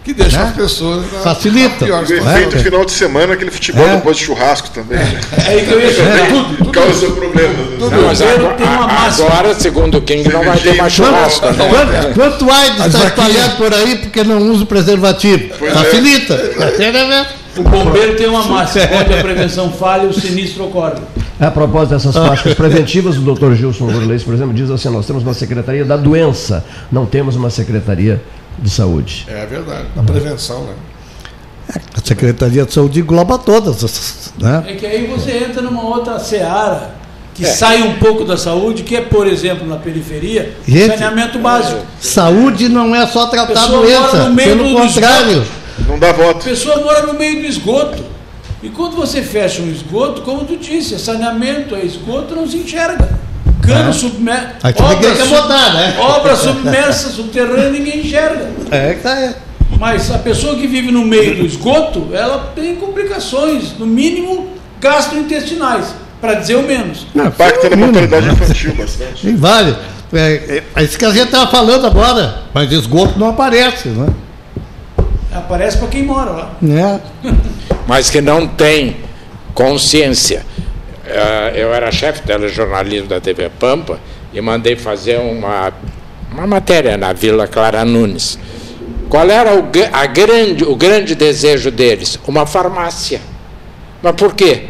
que 0.09 0.13
deixa 0.13 0.37
né? 0.37 0.43
as 0.45 0.55
pessoas. 0.55 1.05
Facilita. 1.23 1.85
O 1.85 2.03
efeito 2.03 2.55
é. 2.55 2.59
final 2.59 2.83
de 2.83 2.91
semana, 2.91 3.33
aquele 3.33 3.51
futebol 3.51 3.85
é. 3.85 3.95
depois 3.95 4.17
de 4.17 4.23
churrasco 4.23 4.69
também. 4.71 4.97
Né? 4.97 5.21
É 5.37 5.51
aí 5.51 5.65
que 5.65 5.71
eu 5.71 5.79
ia 5.79 5.93
chegar. 5.93 6.27
Tudo, 6.27 6.57
tudo. 6.57 6.71
Causa 6.71 7.11
problemas. 7.11 7.67
Tudo. 7.77 8.01
Mas 8.01 8.21
agora, 8.21 8.55
agora, 9.07 9.53
segundo 9.53 9.97
o 9.97 10.01
King, 10.01 10.27
não 10.29 10.43
vai 10.43 10.57
ter 10.57 10.75
mais 10.75 10.93
churrasco. 10.93 11.41
Quanto, 11.41 11.91
né? 11.91 12.11
quanto 12.15 12.49
AIDS 12.49 12.85
está 12.87 13.05
espalhado 13.05 13.55
por 13.57 13.73
aí 13.73 13.97
porque 13.97 14.23
não 14.23 14.39
usa 14.51 14.65
preservativo? 14.65 15.53
Pois 15.59 15.73
Facilita. 15.73 16.33
É. 16.33 17.39
O 17.57 17.63
bombeiro 17.63 18.15
tem 18.15 18.27
uma 18.27 18.43
máxima, 18.43 18.85
onde 19.01 19.13
a 19.13 19.21
prevenção 19.21 19.71
falha, 19.71 20.07
o 20.07 20.13
sinistro 20.13 20.65
ocorre. 20.65 21.01
A 21.39 21.51
propósito 21.51 21.91
dessas 21.91 22.15
práticas 22.15 22.53
preventivas, 22.53 23.17
o 23.17 23.21
doutor 23.21 23.55
Gilson 23.55 23.87
Burleis, 23.87 24.23
por 24.23 24.33
exemplo, 24.33 24.53
diz 24.53 24.69
assim: 24.69 24.89
nós 24.89 25.05
temos 25.05 25.23
uma 25.23 25.33
secretaria 25.33 25.83
da 25.83 25.97
doença, 25.97 26.65
não 26.91 27.05
temos 27.05 27.35
uma 27.35 27.49
secretaria 27.49 28.21
de 28.61 28.69
saúde. 28.69 29.25
É 29.27 29.45
verdade, 29.45 29.87
a 29.95 30.03
prevenção, 30.03 30.63
né? 30.63 30.73
A 31.95 32.01
Secretaria 32.03 32.65
de 32.65 32.73
Saúde 32.73 32.99
engloba 32.99 33.37
todas. 33.37 34.33
Né? 34.39 34.63
É 34.69 34.73
que 34.73 34.85
aí 34.85 35.05
você 35.05 35.31
entra 35.31 35.61
numa 35.61 35.83
outra 35.83 36.17
seara 36.17 36.95
que 37.35 37.45
é. 37.45 37.47
sai 37.47 37.81
um 37.83 37.95
pouco 37.99 38.25
da 38.25 38.35
saúde, 38.37 38.83
que 38.83 38.95
é, 38.95 39.01
por 39.01 39.27
exemplo, 39.27 39.67
na 39.67 39.77
periferia, 39.77 40.55
Gente, 40.67 40.97
saneamento 40.97 41.37
básico. 41.39 41.85
Saúde 41.99 42.67
não 42.67 42.95
é 42.95 43.05
só 43.05 43.27
tratar 43.27 43.65
a 43.65 43.67
doença, 43.67 44.33
pelo 44.35 44.73
contrário. 44.73 45.45
Não 45.87 45.99
dá 45.99 46.11
voto. 46.11 46.39
A 46.39 46.49
pessoa 46.49 46.81
mora 46.81 47.05
no 47.05 47.13
meio 47.13 47.41
do 47.41 47.47
esgoto. 47.47 48.03
E 48.61 48.69
quando 48.69 48.95
você 48.95 49.21
fecha 49.21 49.61
um 49.61 49.71
esgoto, 49.71 50.21
como 50.23 50.43
tu 50.43 50.57
disse, 50.57 50.95
é 50.95 50.97
saneamento, 50.97 51.75
é 51.75 51.85
esgoto, 51.85 52.35
não 52.35 52.47
se 52.47 52.57
enxerga 52.57 53.07
cano 53.69 53.89
é. 53.89 53.93
submerso. 53.93 54.47
Obra, 54.63 55.15
sub, 55.15 55.29
botar, 55.29 55.73
né? 55.73 55.95
obra 55.99 56.35
submersa, 56.35 57.09
subterrânea, 57.09 57.69
ninguém 57.69 57.99
enxerga. 57.99 58.49
É, 58.71 58.93
tá 58.93 59.17
é. 59.19 59.35
Mas 59.77 60.11
a 60.11 60.17
pessoa 60.17 60.55
que 60.55 60.67
vive 60.67 60.91
no 60.91 61.05
meio 61.05 61.35
do 61.37 61.45
esgoto, 61.45 62.09
ela 62.11 62.51
tem 62.55 62.75
complicações, 62.75 63.77
no 63.77 63.85
mínimo 63.85 64.49
gastrointestinais, 64.81 65.93
para 66.19 66.33
dizer 66.35 66.55
o 66.55 66.63
menos. 66.63 67.07
Não, 67.13 67.27
Impacta 67.27 67.69
na 67.69 67.77
mortalidade 67.77 68.29
infantil 68.29 68.73
bastante. 68.75 69.21
Sim, 69.27 69.35
vale. 69.35 69.75
É, 70.11 70.63
é, 70.75 70.83
isso 70.83 70.97
que 70.97 71.05
a 71.05 71.11
gente 71.11 71.25
estava 71.25 71.49
falando 71.51 71.85
agora, 71.85 72.43
mas 72.53 72.71
esgoto 72.71 73.19
não 73.19 73.29
aparece, 73.29 73.89
né? 73.89 74.07
Aparece 75.31 75.77
para 75.77 75.87
quem 75.87 76.03
mora 76.03 76.31
lá. 76.31 76.51
É. 76.63 77.29
mas 77.87 78.09
que 78.09 78.19
não 78.19 78.47
tem 78.47 78.97
consciência 79.53 80.45
eu 81.55 81.73
era 81.73 81.91
chefe 81.91 82.21
de 82.21 82.27
telejornalismo 82.27 83.07
da 83.07 83.19
TV 83.19 83.49
Pampa 83.59 83.99
e 84.33 84.39
mandei 84.41 84.75
fazer 84.75 85.17
uma, 85.19 85.73
uma 86.31 86.47
matéria 86.47 86.97
na 86.97 87.13
Vila 87.13 87.47
Clara 87.47 87.83
Nunes. 87.83 88.37
Qual 89.09 89.27
era 89.29 89.55
o, 89.55 89.69
a 89.91 90.05
grande, 90.05 90.63
o 90.63 90.75
grande 90.75 91.15
desejo 91.15 91.71
deles? 91.71 92.19
Uma 92.27 92.45
farmácia. 92.45 93.19
Mas 94.01 94.15
por 94.15 94.35
quê? 94.35 94.65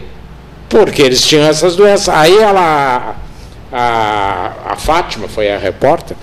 Porque 0.70 1.02
eles 1.02 1.22
tinham 1.26 1.46
essas 1.46 1.76
doenças. 1.76 2.10
Aí 2.10 2.38
ela, 2.38 3.16
a, 3.72 4.52
a 4.66 4.76
Fátima, 4.78 5.28
foi 5.28 5.52
a 5.52 5.58
repórter, 5.58 6.16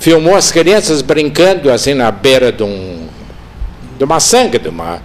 filmou 0.00 0.34
as 0.34 0.50
crianças 0.50 1.00
brincando 1.00 1.70
assim 1.70 1.94
na 1.94 2.10
beira 2.10 2.50
de, 2.50 2.62
um, 2.62 3.06
de 3.96 4.04
uma 4.04 4.18
sangue, 4.18 4.58
de 4.58 4.68
uma, 4.68 5.00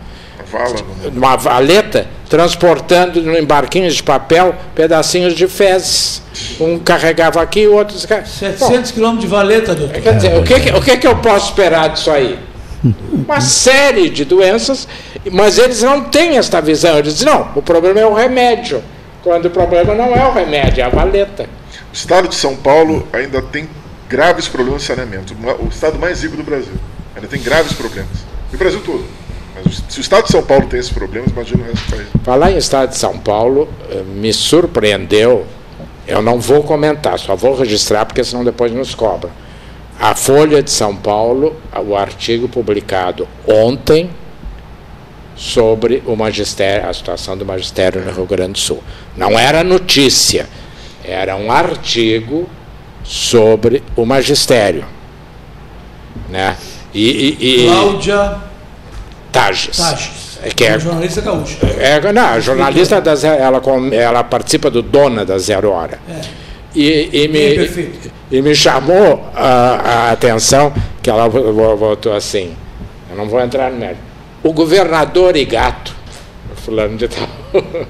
Vala, 0.51 0.75
de 1.11 1.17
uma 1.17 1.35
valeta, 1.35 2.07
transportando 2.29 3.19
em 3.37 3.43
barquinhos 3.43 3.95
de 3.95 4.03
papel 4.03 4.55
pedacinhos 4.73 5.33
de 5.33 5.47
fezes. 5.47 6.21
Um 6.59 6.79
carregava 6.79 7.41
aqui, 7.41 7.67
o 7.67 7.73
outro... 7.73 7.97
700 7.97 8.91
quilômetros 8.91 9.23
de 9.23 9.27
valeta, 9.27 9.75
doutor. 9.75 10.01
Quer 10.01 10.15
dizer, 10.15 10.37
o 10.37 10.43
que, 10.43 10.53
o 10.53 10.81
que, 10.81 10.97
que 10.97 11.07
eu 11.07 11.15
posso 11.17 11.49
esperar 11.49 11.89
disso 11.89 12.11
aí? 12.11 12.37
Uma 13.11 13.41
série 13.41 14.09
de 14.09 14.25
doenças, 14.25 14.87
mas 15.31 15.57
eles 15.57 15.81
não 15.81 16.03
têm 16.03 16.37
esta 16.37 16.61
visão. 16.61 16.97
Eles 16.97 17.13
dizem, 17.13 17.33
não, 17.33 17.49
o 17.55 17.61
problema 17.61 17.99
é 17.99 18.05
o 18.05 18.13
remédio. 18.13 18.83
Quando 19.23 19.45
o 19.45 19.49
problema 19.49 19.95
não 19.95 20.13
é 20.13 20.27
o 20.27 20.31
remédio, 20.31 20.81
é 20.81 20.85
a 20.85 20.89
valeta. 20.89 21.43
O 21.91 21.95
estado 21.95 22.27
de 22.27 22.35
São 22.35 22.55
Paulo 22.55 23.07
ainda 23.11 23.41
tem 23.41 23.67
graves 24.07 24.47
problemas 24.47 24.81
de 24.81 24.87
saneamento. 24.87 25.35
O 25.59 25.67
estado 25.67 25.97
mais 25.97 26.21
rico 26.21 26.37
do 26.37 26.43
Brasil. 26.43 26.73
Ainda 27.15 27.27
tem 27.27 27.41
graves 27.41 27.73
problemas. 27.73 28.09
E 28.51 28.55
o 28.55 28.59
Brasil 28.59 28.81
todo. 28.85 29.03
Se 29.89 29.99
o 29.99 30.01
Estado 30.01 30.25
de 30.25 30.31
São 30.31 30.43
Paulo 30.43 30.67
tem 30.67 30.79
esses 30.79 30.91
problemas, 30.91 31.31
imagina 31.31 31.63
o 31.63 31.65
resto 31.65 31.85
do 31.85 31.95
país. 31.95 32.07
Falar 32.23 32.51
em 32.51 32.57
Estado 32.57 32.89
de 32.89 32.97
São 32.97 33.17
Paulo, 33.17 33.67
eh, 33.89 34.03
me 34.03 34.33
surpreendeu, 34.33 35.45
eu 36.07 36.21
não 36.21 36.39
vou 36.39 36.63
comentar, 36.63 37.17
só 37.17 37.35
vou 37.35 37.55
registrar, 37.55 38.05
porque 38.05 38.23
senão 38.23 38.43
depois 38.43 38.71
nos 38.71 38.93
cobra. 38.93 39.29
A 39.99 40.13
Folha 40.13 40.61
de 40.61 40.69
São 40.69 40.95
Paulo, 40.95 41.55
o 41.85 41.95
artigo 41.95 42.47
publicado 42.47 43.27
ontem 43.47 44.09
sobre 45.35 46.03
o 46.05 46.15
magistério, 46.15 46.89
a 46.89 46.93
situação 46.93 47.37
do 47.37 47.45
magistério 47.45 48.03
no 48.03 48.11
Rio 48.11 48.25
Grande 48.25 48.53
do 48.53 48.59
Sul. 48.59 48.83
Não 49.15 49.37
era 49.37 49.63
notícia, 49.63 50.47
era 51.03 51.35
um 51.35 51.51
artigo 51.51 52.49
sobre 53.03 53.83
o 53.95 54.05
magistério. 54.05 54.85
Né? 56.29 56.57
E, 56.93 57.37
e, 57.39 57.63
e 57.63 57.65
Cláudia 57.67 58.37
Tages. 59.35 59.77
Tages. 59.77 60.39
É, 60.41 60.49
que 60.49 60.63
é, 60.63 60.79
jornalista 60.79 61.21
gaúcha. 61.21 61.57
É, 61.77 62.13
não, 62.13 62.39
jornalista 62.39 63.01
da 63.01 63.13
ela, 63.27 63.61
ela 63.91 64.23
participa 64.23 64.69
do 64.69 64.81
Dona 64.81 65.25
da 65.25 65.37
Zero 65.37 65.71
Hora. 65.71 65.99
É. 66.09 66.21
E, 66.73 67.09
e, 67.11 67.27
me, 67.27 67.39
é 67.39 67.69
e 68.31 68.41
me 68.41 68.55
chamou 68.55 69.29
a, 69.33 69.47
a, 70.07 70.11
atenção 70.11 70.73
que 71.01 71.09
ela 71.09 71.27
voltou 71.27 72.13
assim. 72.13 72.55
Eu 73.09 73.17
não 73.17 73.27
vou 73.27 73.41
entrar 73.41 73.71
no 73.71 73.77
mérito. 73.77 73.99
O 74.43 74.53
governador 74.53 75.35
e 75.35 75.45
gato, 75.45 75.95
fulano 76.57 76.97
de 76.97 77.07
tal. 77.07 77.27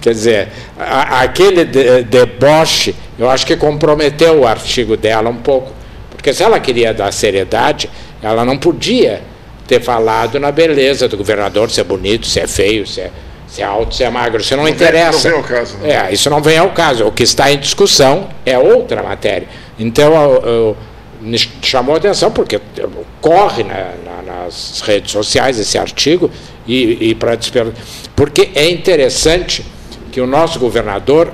Quer 0.00 0.14
dizer, 0.14 0.48
a, 0.78 1.20
aquele 1.20 1.64
de, 1.64 2.02
deboche, 2.04 2.94
eu 3.18 3.30
acho 3.30 3.46
que 3.46 3.56
comprometeu 3.56 4.40
o 4.40 4.46
artigo 4.46 4.96
dela 4.96 5.30
um 5.30 5.36
pouco. 5.36 5.72
Porque 6.10 6.32
se 6.32 6.42
ela 6.42 6.58
queria 6.58 6.92
dar 6.92 7.12
seriedade, 7.12 7.88
ela 8.22 8.44
não 8.44 8.58
podia 8.58 9.22
ter 9.72 9.80
falado 9.80 10.38
na 10.38 10.52
beleza 10.52 11.08
do 11.08 11.16
governador, 11.16 11.70
se 11.70 11.80
é 11.80 11.84
bonito, 11.84 12.26
se 12.26 12.38
é 12.38 12.46
feio, 12.46 12.86
se 12.86 13.00
é, 13.00 13.10
se 13.46 13.62
é 13.62 13.64
alto, 13.64 13.94
se 13.94 14.04
é 14.04 14.10
magro. 14.10 14.40
Isso 14.40 14.54
não, 14.54 14.64
não 14.64 14.68
interessa. 14.68 15.30
Vem, 15.30 15.38
não 15.38 15.42
vem 15.42 15.54
ao 15.54 15.58
caso. 15.58 15.78
Né? 15.78 15.90
É, 15.90 16.12
isso 16.12 16.30
não 16.30 16.42
vem 16.42 16.58
ao 16.58 16.70
caso. 16.72 17.06
O 17.06 17.12
que 17.12 17.22
está 17.22 17.50
em 17.50 17.58
discussão 17.58 18.28
é 18.44 18.58
outra 18.58 19.02
matéria. 19.02 19.48
Então, 19.78 20.14
eu, 20.14 20.42
eu, 20.42 20.76
me 21.22 21.38
chamou 21.62 21.94
a 21.94 21.98
atenção 21.98 22.30
porque 22.30 22.60
corre 23.20 23.62
na, 23.62 23.92
na, 24.04 24.22
nas 24.22 24.82
redes 24.82 25.10
sociais 25.10 25.58
esse 25.58 25.78
artigo 25.78 26.30
e, 26.66 27.10
e 27.10 27.14
para 27.14 27.38
porque 28.14 28.50
é 28.54 28.68
interessante 28.68 29.64
que 30.10 30.20
o 30.20 30.26
nosso 30.26 30.58
governador 30.58 31.32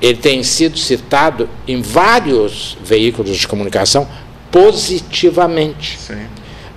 ele 0.00 0.18
tem 0.18 0.42
sido 0.44 0.78
citado 0.78 1.48
em 1.66 1.82
vários 1.82 2.76
veículos 2.84 3.36
de 3.36 3.48
comunicação 3.48 4.06
positivamente. 4.52 5.98
Sim. 5.98 6.26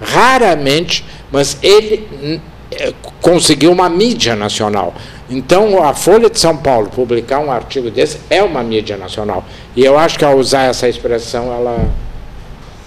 Raramente, 0.03 1.05
mas 1.31 1.57
ele 1.61 2.39
é, 2.71 2.93
conseguir 3.21 3.67
uma 3.67 3.89
mídia 3.89 4.35
nacional. 4.35 4.93
Então, 5.29 5.83
a 5.83 5.93
Folha 5.93 6.29
de 6.29 6.39
São 6.39 6.55
Paulo 6.57 6.89
publicar 6.89 7.39
um 7.39 7.51
artigo 7.51 7.89
desse 7.89 8.19
é 8.29 8.43
uma 8.43 8.61
mídia 8.63 8.97
nacional. 8.97 9.45
E 9.75 9.83
eu 9.83 9.97
acho 9.97 10.17
que 10.19 10.25
ao 10.25 10.37
usar 10.37 10.63
essa 10.63 10.87
expressão, 10.87 11.51
ela 11.53 11.89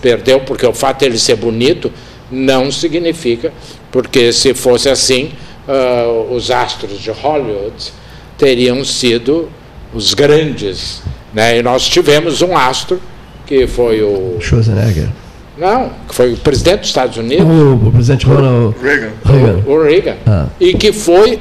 perdeu, 0.00 0.40
porque 0.40 0.66
o 0.66 0.72
fato 0.72 1.00
de 1.00 1.06
ele 1.06 1.18
ser 1.18 1.36
bonito 1.36 1.90
não 2.30 2.70
significa, 2.70 3.52
porque 3.90 4.32
se 4.32 4.54
fosse 4.54 4.88
assim, 4.88 5.32
uh, 5.66 6.32
os 6.32 6.50
astros 6.50 7.00
de 7.00 7.10
Hollywood 7.10 7.92
teriam 8.36 8.84
sido 8.84 9.48
os 9.94 10.14
grandes. 10.14 11.02
Né? 11.32 11.58
E 11.58 11.62
nós 11.62 11.88
tivemos 11.88 12.42
um 12.42 12.56
astro, 12.56 13.00
que 13.46 13.66
foi 13.66 14.02
o. 14.02 14.38
Schwarzenegger. 14.40 15.08
Não, 15.56 15.90
que 16.08 16.14
foi 16.14 16.34
o 16.34 16.36
presidente 16.36 16.80
dos 16.80 16.88
Estados 16.88 17.16
Unidos. 17.16 17.46
O, 17.46 17.88
o 17.88 17.92
presidente 17.92 18.26
Ronald 18.26 18.76
Reagan. 18.82 19.12
Reagan. 19.24 19.62
O, 19.66 19.72
o 19.72 19.82
Reagan. 19.82 20.16
Ah. 20.26 20.46
E 20.60 20.74
que 20.74 20.92
foi 20.92 21.40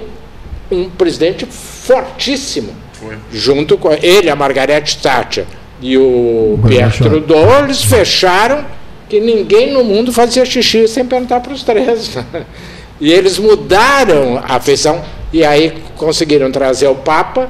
um 0.72 0.90
presidente 0.90 1.46
fortíssimo. 1.46 2.74
Foi. 2.94 3.18
Junto 3.32 3.78
com 3.78 3.92
ele, 3.94 4.30
a 4.30 4.36
Margaret 4.36 4.84
Thatcher 5.02 5.46
e 5.82 5.98
o 5.98 6.58
Gorbachev. 6.62 6.68
Pierre 6.68 6.98
Trudeau, 6.98 7.64
eles 7.64 7.84
fecharam 7.84 8.64
que 9.10 9.20
ninguém 9.20 9.74
no 9.74 9.84
mundo 9.84 10.12
fazia 10.12 10.46
xixi 10.46 10.88
sem 10.88 11.06
perguntar 11.06 11.42
para 11.42 11.54
os 11.54 11.64
três. 11.64 12.18
E 13.00 13.12
eles 13.12 13.38
mudaram 13.38 14.42
a 14.42 14.58
feição 14.58 15.04
e 15.34 15.44
aí 15.44 15.74
conseguiram 15.98 16.50
trazer 16.50 16.88
o 16.88 16.96
Papa 16.96 17.50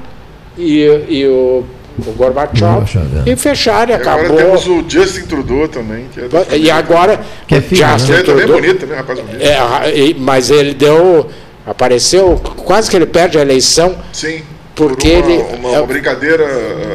e, 0.57 0.81
e 1.07 1.27
o, 1.27 1.63
o 1.97 2.11
Gorbachev 2.11 2.84
é. 3.26 3.31
e 3.31 3.35
fecharam, 3.35 3.91
e 3.91 3.97
E 3.97 3.99
agora 4.01 4.22
acabou. 4.22 4.38
temos 4.38 4.67
o 4.67 4.84
Justin 4.88 5.22
Trudeau 5.23 5.67
também. 5.67 6.05
Que 6.13 6.22
é 6.55 6.57
E 6.57 6.69
agora, 6.72 7.19
Que 7.47 7.55
é 7.55 7.61
filho, 7.61 7.88
Justin 7.88 8.11
Ele 8.13 8.23
também 8.23 8.43
é 8.43 8.45
Trudeau- 8.47 8.61
bonito, 8.61 8.80
também, 8.81 8.97
rapaz 8.97 9.19
bonito. 9.19 9.41
é, 9.41 10.13
mas 10.17 10.49
ele 10.49 10.73
deu. 10.73 11.27
Apareceu, 11.67 12.39
quase 12.57 12.89
que 12.91 12.95
ele 12.95 13.07
perde 13.07 13.39
a 13.39 13.41
eleição, 13.41 13.95
Sim. 14.13 14.43
porque 14.76 15.09
Por 15.15 15.23
uma, 15.26 15.31
ele. 15.34 15.43
Uma, 15.57 15.69
uma 15.72 15.85
brincadeira. 15.88 16.45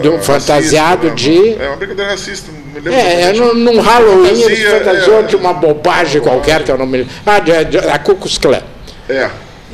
de 0.01 0.09
um 0.09 0.19
fantasiado 0.21 1.09
racista, 1.09 1.31
de- 1.31 1.51
né? 1.57 1.65
É 1.65 1.69
uma 1.69 1.77
brincadeira 1.77 2.11
racista. 2.13 2.53
não 2.53 2.59
me 2.75 2.75
lembro 2.89 2.93
É, 2.93 3.23
é 3.23 3.33
num, 3.33 3.55
num 3.55 3.81
Halloween 3.81 4.29
ele 4.29 4.37
se 4.57 4.65
Fantasia, 4.65 4.79
fantasiou 4.85 5.19
é. 5.19 5.23
de 5.25 5.35
uma 5.37 5.53
bobagem 5.53 6.21
qualquer 6.21 6.63
que 6.63 6.71
eu 6.71 6.79
não 6.79 6.87
me 6.87 6.99
lembro. 6.99 7.13
Ah, 7.27 7.41
de, 7.41 7.65
de, 7.65 7.79
a 7.79 7.99
Ku 7.99 8.15
Klux 8.15 8.39
Klan. 8.39 8.63
É. 9.09 9.29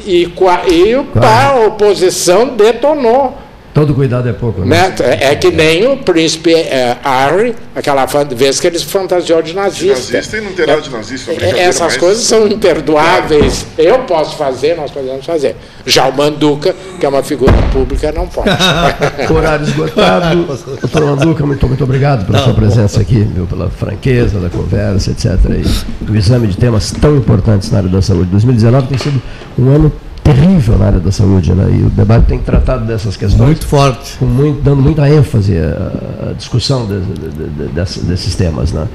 E, 0.07 0.23
e 0.70 0.94
o- 0.97 1.07
a 1.23 1.66
oposição 1.66 2.48
detonou. 2.57 3.36
Todo 3.77 3.93
cuidado 3.93 4.27
é 4.27 4.32
pouco, 4.32 4.62
né? 4.65 4.89
Né? 4.89 4.94
É 5.20 5.32
é 5.32 5.35
que 5.35 5.51
nem 5.51 5.86
o 5.86 5.98
príncipe 5.98 6.55
é, 6.55 6.97
Harry, 7.05 7.55
aquela 7.74 8.07
vez 8.07 8.59
que 8.59 8.66
ele 8.66 8.78
se 8.78 8.86
fantasiou 8.86 9.43
de 9.43 9.55
nazista. 9.55 10.15
Nazista 10.16 10.39
e 10.39 10.40
não 10.40 10.53
tem 10.53 10.66
nada 10.66 10.81
de 10.81 10.89
nazista. 10.89 11.31
é 11.32 11.35
É, 11.51 11.59
Essas 11.65 11.82
mas- 11.82 11.97
coisas 11.98 12.24
são 12.24 12.47
imperdoáveis. 12.47 13.66
Eu 13.77 13.98
posso 14.05 14.35
fazer, 14.39 14.77
nós 14.77 14.90
podemos 14.90 15.27
fazer. 15.27 15.57
Já 15.85 16.09
o 16.09 16.16
Manduca, 16.16 16.74
que 16.98 17.05
é 17.05 17.09
uma 17.11 17.23
figura 17.23 17.53
pública, 17.70 18.11
não 18.12 18.27
pode. 18.27 18.48
Horário 19.31 19.66
esgotado. 19.66 20.44
Doutor 20.81 21.05
Manduca, 21.05 21.44
muito, 21.44 21.69
muito 21.69 21.85
obrigado 21.85 22.24
pela 22.24 22.39
sua 22.44 22.55
presença 22.55 23.03
aqui, 23.03 23.24
viu, 23.24 23.44
pela 23.44 23.69
franqueza 23.69 24.40
da 24.40 24.48
conversa, 24.48 25.11
etc. 25.11 25.32
E 25.51 26.03
do 26.03 26.16
exame 26.16 26.47
de 26.47 26.57
temas 26.57 26.93
tão 26.93 27.15
importantes 27.15 27.70
na 27.70 27.77
área 27.77 27.90
da 27.90 28.01
saúde. 28.01 28.31
2019 28.31 28.86
tem 28.89 28.97
sido 28.97 29.20
um 29.59 29.69
ano 29.69 29.93
terrível 30.35 30.77
na 30.78 30.86
área 30.86 30.98
da 31.01 31.12
saúde, 31.12 31.53
né? 31.53 31.69
E 31.78 31.82
o 31.85 31.90
debate 31.90 32.27
tem 32.27 32.39
tratado 32.39 32.85
dessas 32.85 33.16
questões. 33.16 33.40
Muito 33.40 33.66
forte. 33.66 34.16
Com 34.19 34.24
muito, 34.27 34.61
dando 34.62 34.82
muita 34.82 35.09
ênfase 35.09 35.57
à, 35.57 36.31
à 36.31 36.32
discussão 36.32 36.86
de- 36.86 37.01
de- 37.01 37.28
de- 37.48 37.69
dessa- 37.73 38.01
desses 38.01 38.35
temas, 38.35 38.73
né? 38.73 38.86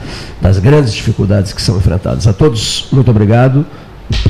Das 0.41 0.57
grandes 0.59 0.93
dificuldades 0.93 1.53
que 1.53 1.61
são 1.61 1.77
enfrentadas. 1.77 2.27
A 2.27 2.33
todos, 2.33 2.87
muito 2.91 3.09
obrigado. 3.09 3.65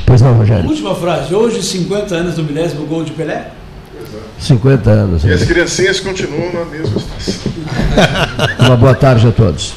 Pois 0.06 0.20
não, 0.22 0.34
Rogério? 0.34 0.68
Última 0.68 0.94
frase. 0.94 1.34
Hoje, 1.34 1.60
50 1.62 2.14
anos 2.14 2.34
do 2.36 2.44
milésimo 2.44 2.86
gol 2.86 3.02
de 3.04 3.10
Pelé. 3.12 3.50
50 4.38 4.90
anos. 4.90 5.24
E 5.24 5.30
as 5.32 5.42
criancinhas 5.44 6.00
continuam 6.00 6.52
na 6.52 6.64
mesma 6.64 7.00
situação. 7.00 7.52
Uma 8.60 8.76
boa 8.76 8.94
tarde 8.94 9.26
a 9.28 9.30
todos. 9.32 9.74